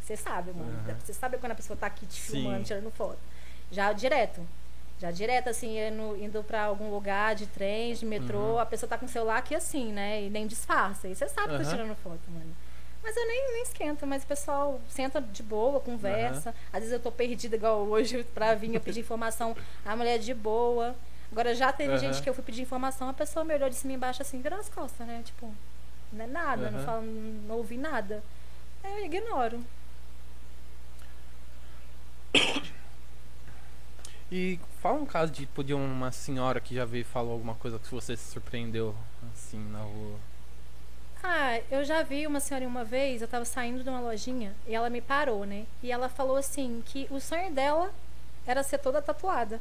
Você 0.00 0.16
sabe, 0.16 0.52
mano. 0.52 0.78
Aham. 0.86 0.96
Você 1.04 1.12
sabe 1.14 1.38
quando 1.38 1.52
a 1.52 1.54
pessoa 1.54 1.76
tá 1.76 1.86
aqui 1.86 2.06
te 2.06 2.20
Sim. 2.20 2.42
filmando, 2.42 2.64
tirando 2.64 2.90
foto. 2.90 3.18
Já 3.70 3.92
direto. 3.92 4.40
Já 5.00 5.10
direto, 5.10 5.48
assim, 5.48 5.76
indo, 5.78 6.16
indo 6.22 6.44
pra 6.44 6.62
algum 6.64 6.90
lugar 6.90 7.34
de 7.34 7.46
trem, 7.46 7.92
de 7.94 8.06
metrô, 8.06 8.38
Uhum. 8.52 8.58
a 8.60 8.66
pessoa 8.66 8.88
tá 8.88 8.96
com 8.96 9.06
o 9.06 9.08
celular 9.08 9.38
aqui 9.38 9.54
assim, 9.54 9.92
né? 9.92 10.22
E 10.22 10.30
nem 10.30 10.46
disfarça. 10.46 11.08
E 11.08 11.14
você 11.14 11.28
sabe 11.28 11.56
que 11.58 11.64
tá 11.64 11.70
tirando 11.70 11.94
foto, 11.96 12.20
mano. 12.30 12.54
Mas 13.02 13.16
eu 13.16 13.26
nem, 13.26 13.52
nem 13.52 13.62
esquento, 13.64 14.06
mas 14.06 14.22
o 14.22 14.26
pessoal 14.26 14.80
senta 14.88 15.20
de 15.20 15.42
boa, 15.42 15.80
conversa. 15.80 16.54
Às 16.72 16.80
vezes 16.80 16.92
eu 16.92 17.00
tô 17.00 17.10
perdida, 17.12 17.56
igual 17.56 17.80
hoje, 17.80 18.24
pra 18.34 18.54
vir, 18.54 18.74
eu 18.74 18.80
pedi 18.80 19.00
informação, 19.00 19.54
a 19.84 19.94
mulher 19.96 20.18
de 20.18 20.32
boa. 20.32 20.94
Agora 21.32 21.54
já 21.54 21.72
teve 21.72 21.92
Aham. 21.92 22.00
gente 22.00 22.22
que 22.22 22.28
eu 22.28 22.34
fui 22.34 22.44
pedir 22.44 22.62
informação, 22.62 23.08
a 23.08 23.12
pessoa 23.14 23.44
me 23.44 23.54
olhou 23.54 23.68
de 23.68 23.74
cima 23.74 23.92
e 23.92 23.96
embaixo 23.96 24.22
assim, 24.22 24.40
virou 24.40 24.58
as 24.58 24.68
costas, 24.68 25.06
né? 25.06 25.22
Tipo, 25.24 25.52
não 26.12 26.24
é 26.24 26.28
nada, 26.28 26.70
não, 26.70 26.78
Aham. 26.78 26.86
falo, 26.86 27.02
não 27.02 27.56
ouvi 27.56 27.76
nada. 27.76 28.22
Aí 28.82 28.92
eu 29.00 29.06
ignoro. 29.06 29.64
E 34.30 34.58
fala 34.80 35.00
um 35.00 35.06
caso 35.06 35.30
de, 35.32 35.46
tipo, 35.46 35.62
de 35.62 35.72
uma 35.74 36.10
senhora 36.10 36.60
que 36.60 36.74
já 36.74 36.84
veio 36.84 37.02
e 37.02 37.04
falou 37.04 37.32
alguma 37.32 37.54
coisa 37.54 37.78
que 37.78 37.90
você 37.90 38.16
se 38.16 38.32
surpreendeu 38.32 38.94
assim 39.32 39.58
na 39.70 39.80
rua. 39.80 40.18
Ah, 41.22 41.58
eu 41.70 41.84
já 41.84 42.02
vi 42.02 42.26
uma 42.26 42.38
senhora 42.38 42.66
uma 42.66 42.84
vez, 42.84 43.22
eu 43.22 43.28
tava 43.28 43.44
saindo 43.44 43.82
de 43.82 43.88
uma 43.88 44.00
lojinha 44.00 44.54
e 44.66 44.74
ela 44.74 44.90
me 44.90 45.00
parou, 45.00 45.44
né? 45.46 45.64
E 45.82 45.90
ela 45.90 46.08
falou 46.08 46.36
assim 46.36 46.82
que 46.84 47.06
o 47.10 47.18
sonho 47.18 47.50
dela 47.52 47.90
era 48.46 48.62
ser 48.62 48.78
toda 48.78 49.00
tatuada. 49.00 49.60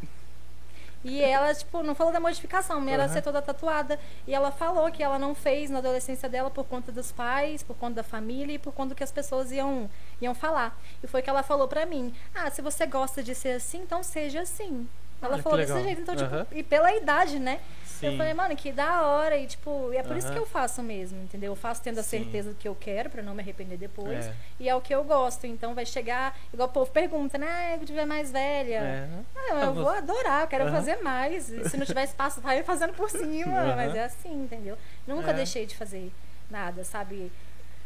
E 1.03 1.21
ela, 1.21 1.53
tipo, 1.53 1.83
não 1.83 1.93
falou 1.93 2.13
da 2.13 2.19
modificação, 2.19 2.79
mas 2.79 2.93
era 2.93 3.03
Aham. 3.03 3.13
ser 3.13 3.21
toda 3.21 3.41
tatuada. 3.41 3.99
E 4.25 4.33
ela 4.33 4.51
falou 4.51 4.89
que 4.91 5.03
ela 5.03 5.19
não 5.19 5.35
fez 5.35 5.69
na 5.69 5.79
adolescência 5.79 6.29
dela 6.29 6.49
por 6.49 6.65
conta 6.65 6.91
dos 6.91 7.11
pais, 7.11 7.61
por 7.61 7.75
conta 7.75 7.95
da 7.95 8.03
família 8.03 8.53
e 8.53 8.59
por 8.59 8.71
conta 8.73 8.89
do 8.89 8.95
que 8.97 9.03
as 9.03 9.11
pessoas 9.11 9.51
iam, 9.51 9.89
iam 10.21 10.33
falar. 10.33 10.79
E 11.03 11.07
foi 11.07 11.21
que 11.21 11.29
ela 11.29 11.43
falou 11.43 11.67
pra 11.67 11.85
mim: 11.85 12.13
Ah, 12.33 12.49
se 12.49 12.61
você 12.61 12.85
gosta 12.85 13.21
de 13.21 13.35
ser 13.35 13.57
assim, 13.57 13.79
então 13.79 14.01
seja 14.01 14.41
assim. 14.41 14.87
Ela 15.21 15.33
Olha 15.33 15.37
que 15.37 15.43
falou 15.43 15.57
desse 15.57 15.83
jeito, 15.83 16.01
então, 16.01 16.15
tipo, 16.15 16.33
Aham. 16.33 16.45
e 16.51 16.61
pela 16.63 16.93
idade, 16.93 17.39
né? 17.39 17.59
Eu 18.01 18.11
Sim. 18.11 18.17
falei, 18.17 18.33
mano, 18.33 18.55
que 18.55 18.71
da 18.71 19.03
hora. 19.07 19.37
E, 19.37 19.47
tipo, 19.47 19.91
e 19.93 19.97
é 19.97 20.03
por 20.03 20.17
isso 20.17 20.31
que 20.31 20.37
eu 20.37 20.45
faço 20.45 20.81
mesmo, 20.83 21.21
entendeu? 21.23 21.51
Eu 21.51 21.55
faço 21.55 21.81
tendo 21.81 21.99
a 21.99 22.03
Sim. 22.03 22.23
certeza 22.23 22.49
do 22.49 22.55
que 22.55 22.67
eu 22.67 22.75
quero, 22.75 23.09
pra 23.09 23.21
não 23.21 23.33
me 23.35 23.41
arrepender 23.41 23.77
depois. 23.77 24.25
É. 24.25 24.33
E 24.59 24.67
é 24.69 24.75
o 24.75 24.81
que 24.81 24.93
eu 24.93 25.03
gosto. 25.03 25.45
Então 25.45 25.73
vai 25.73 25.85
chegar, 25.85 26.37
igual 26.53 26.67
o 26.67 26.71
povo 26.71 26.91
pergunta, 26.91 27.37
né? 27.37 27.47
Ah, 27.49 27.77
eu 27.77 27.85
tiver 27.85 28.05
mais 28.05 28.31
velha. 28.31 28.75
É. 28.79 29.07
Ah, 29.51 29.65
eu 29.65 29.73
vou 29.73 29.89
adorar, 29.89 30.41
eu 30.41 30.47
quero 30.47 30.69
fazer 30.71 30.97
mais. 31.01 31.49
E 31.49 31.69
se 31.69 31.77
não 31.77 31.85
tiver 31.85 32.03
espaço, 32.03 32.41
vai 32.41 32.61
fazendo 32.63 32.93
por 32.93 33.09
cima. 33.09 33.75
Mas 33.75 33.95
é 33.95 34.03
assim, 34.05 34.33
entendeu? 34.43 34.77
Nunca 35.07 35.31
É. 35.31 35.33
deixei 35.33 35.65
de 35.65 35.75
fazer 35.75 36.11
nada, 36.49 36.83
sabe? 36.83 37.31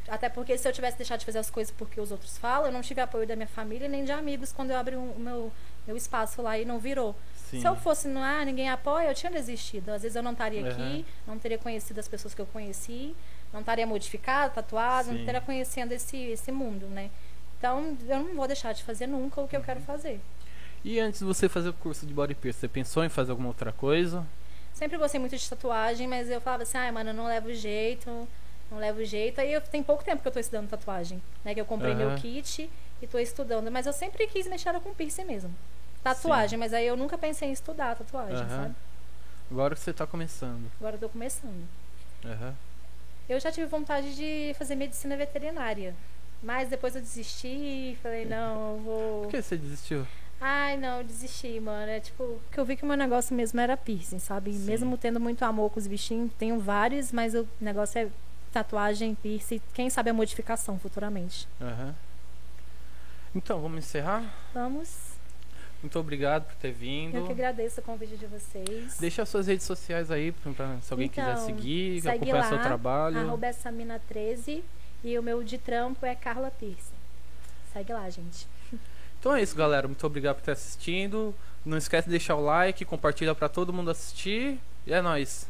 Até 0.08 0.30
porque 0.30 0.58
se 0.58 0.66
eu 0.68 0.72
tivesse 0.72 0.98
deixado 0.98 1.20
de 1.20 1.26
fazer 1.26 1.40
as 1.40 1.50
coisas 1.50 1.74
porque 1.78 2.00
os 2.00 2.12
outros 2.12 2.38
falam, 2.38 2.68
eu 2.68 2.72
não 2.72 2.82
tive 2.82 3.02
apoio 3.02 3.28
da 3.28 3.36
minha 3.36 3.48
família 3.48 3.90
nem 3.90 4.06
de 4.06 4.12
amigos 4.12 4.54
quando 4.54 4.72
eu 4.72 4.78
abri 4.78 4.96
um- 4.96 5.12
o 5.12 5.20
meu, 5.20 5.52
meu 5.86 5.98
espaço 5.98 6.42
lá 6.42 6.58
e 6.58 6.64
não 6.64 6.80
virou. 6.80 7.14
Sim. 7.50 7.62
Se 7.62 7.68
eu 7.68 7.76
fosse 7.78 8.08
no 8.10 8.20
ah, 8.20 8.44
ninguém 8.44 8.70
apoia, 8.70 9.08
eu 9.08 9.16
tinha 9.16 9.32
desistido. 9.32 9.90
Às 9.90 10.02
vezes 10.02 10.16
eu 10.16 10.24
não 10.24 10.34
estaria 10.34 10.62
Aham. 10.62 10.70
aqui, 10.72 11.06
não 11.26 11.40
teria 11.40 11.58
conhecido 11.58 12.00
as 12.00 12.08
pessoas 12.08 12.34
que 12.34 12.42
eu 12.42 12.46
conheci, 12.46 13.16
não 13.54 13.62
estaria 13.62 13.88
modificado, 13.88 14.54
tatuado, 14.54 15.06
Sim. 15.08 15.14
não 15.14 15.20
estaria 15.22 15.42
conhecendo 15.42 15.94
esse, 15.94 16.18
esse 16.18 16.52
mundo, 16.52 16.88
né? 16.88 17.10
Então, 17.58 17.98
eu 18.08 18.20
não 18.20 18.36
vou 18.36 18.48
deixar 18.48 18.74
de 18.74 18.84
fazer 18.84 19.08
nunca 19.08 19.42
o 19.42 19.48
que 19.48 19.56
eu 19.56 19.62
Uhum. 19.62 19.66
quero 19.66 19.80
fazer. 19.82 20.20
E 20.84 21.00
antes 21.00 21.20
de 21.22 21.26
você 21.26 21.50
fazer 21.50 21.70
o 21.70 21.74
curso 21.74 22.06
de 22.06 22.14
body 22.14 22.36
piercing, 22.36 22.60
você 22.60 22.68
pensou 22.68 23.04
em 23.04 23.10
fazer 23.10 23.32
alguma 23.32 23.48
outra 23.48 23.72
coisa? 23.72 24.26
Sempre 24.74 24.98
gostei 24.98 25.20
muito 25.20 25.36
de 25.36 25.50
tatuagem, 25.50 26.06
mas 26.08 26.30
eu 26.30 26.40
falava 26.40 26.64
assim, 26.64 26.78
ai, 26.78 26.92
mano, 26.92 27.10
eu 27.10 27.14
não 27.14 27.26
levo 27.26 27.52
jeito, 27.54 28.28
não 28.70 28.78
levo 28.78 29.04
jeito. 29.04 29.42
Aí 29.42 29.52
eu 29.52 29.62
tem 29.62 29.82
pouco 29.82 30.04
tempo 30.04 30.22
que 30.22 30.28
eu 30.28 30.32
tô 30.32 30.40
estudando 30.40 30.70
tatuagem, 30.70 31.22
né? 31.44 31.54
Que 31.54 31.62
eu 31.62 31.66
comprei 31.66 31.96
meu 31.96 32.10
Aham. 32.10 32.18
kit 32.18 32.70
e 33.02 33.08
tô 33.08 33.18
estudando. 33.18 33.72
Mas 33.72 33.88
eu 33.88 33.94
sempre 33.94 34.28
quis 34.28 34.48
mexer 34.48 34.72
com 34.82 34.94
piercing 34.94 35.24
mesmo. 35.26 35.54
Tatuagem, 36.16 36.58
mas 36.58 36.74
aí 36.74 36.88
eu 36.88 36.96
nunca 36.98 37.18
pensei 37.18 37.50
em 37.50 37.52
estudar 37.52 37.96
tatuagem, 37.96 38.36
Aham. 38.36 38.48
sabe? 38.50 38.76
Agora 39.52 39.76
que 39.76 39.82
você 39.82 39.94
tá 39.94 40.06
começando. 40.06 40.72
Agora 40.80 40.96
eu 40.96 41.00
tô 41.00 41.10
começando. 41.10 41.68
Aham. 42.26 42.56
Eu 43.30 43.40
já 43.40 43.52
tive 43.52 43.68
vontade 43.68 44.16
de 44.16 44.54
fazer 44.58 44.76
medicina 44.76 45.18
veterinária. 45.18 45.94
Mas 46.42 46.70
depois 46.70 46.96
eu 46.96 47.02
desisti 47.02 47.48
e 47.48 47.98
falei, 48.02 48.26
não, 48.26 48.76
eu 48.76 48.82
vou. 48.84 49.22
Por 49.24 49.32
que 49.32 49.42
você 49.42 49.58
desistiu? 49.58 50.08
Ai, 50.40 50.78
não, 50.78 51.00
eu 51.00 51.04
desisti, 51.04 51.60
mano. 51.60 51.90
É 51.90 52.00
tipo, 52.00 52.40
que 52.52 52.60
eu 52.60 52.66
vi 52.66 52.78
que 52.78 52.84
o 52.84 52.86
meu 52.88 52.96
negócio 52.96 53.36
mesmo 53.36 53.60
era 53.60 53.76
piercing, 53.76 54.20
sabe? 54.20 54.54
Sim. 54.54 54.66
Mesmo 54.66 54.98
tendo 54.98 55.20
muito 55.20 55.44
amor 55.44 55.72
com 55.72 55.80
os 55.80 55.88
bichinhos, 55.88 56.32
tenho 56.38 56.60
vários, 56.60 57.12
mas 57.12 57.34
o 57.34 57.48
negócio 57.60 58.00
é 58.00 58.10
tatuagem, 58.52 59.16
piercing, 59.16 59.60
quem 59.74 59.90
sabe 59.90 60.10
a 60.12 60.14
modificação 60.14 60.78
futuramente. 60.80 61.48
Aham. 61.60 61.96
Então, 63.36 63.62
vamos 63.62 63.80
encerrar? 63.80 64.24
Vamos. 64.54 65.07
Muito 65.82 66.00
obrigado 66.00 66.46
por 66.46 66.56
ter 66.56 66.72
vindo. 66.72 67.18
Eu 67.18 67.26
que 67.26 67.32
agradeço 67.32 67.80
o 67.80 67.84
convite 67.84 68.18
de 68.18 68.26
vocês. 68.26 68.98
Deixa 69.00 69.22
as 69.22 69.30
suas 69.30 69.48
redes 69.48 69.66
sociais 69.66 70.10
aí 70.10 70.32
pra, 70.32 70.78
se 70.82 70.92
alguém 70.92 71.08
quiser 71.08 71.32
Então, 71.34 71.46
seguir, 71.46 72.02
segue 72.02 72.16
acompanhar 72.18 72.44
lá, 72.44 72.50
seu 72.50 72.62
trabalho. 72.62 73.20
Arroba 73.20 73.46
essa 73.46 73.72
mina 73.72 74.02
13 74.08 74.64
e 75.04 75.18
o 75.20 75.24
meu 75.24 75.44
de 75.44 75.58
trampo 75.58 76.06
é 76.06 76.16
Carla 76.16 76.50
Piercing. 76.52 76.96
Segue 77.72 77.94
lá, 77.94 78.10
gente. 78.10 78.48
Então 79.20 79.36
é 79.36 79.42
isso, 79.42 79.56
galera. 79.56 79.88
Muito 79.88 80.06
obrigado 80.06 80.36
por 80.38 80.44
ter 80.44 80.52
assistindo. 80.52 81.34
Não 81.66 81.78
esquece 81.78 82.06
de 82.06 82.12
deixar 82.12 82.36
o 82.36 82.42
like, 82.44 82.86
compartilha 82.86 83.36
pra 83.36 83.50
todo 83.50 83.74
mundo 83.74 83.92
assistir. 83.92 84.60
E 84.86 84.94
é 84.94 85.02
nóis. 85.02 85.48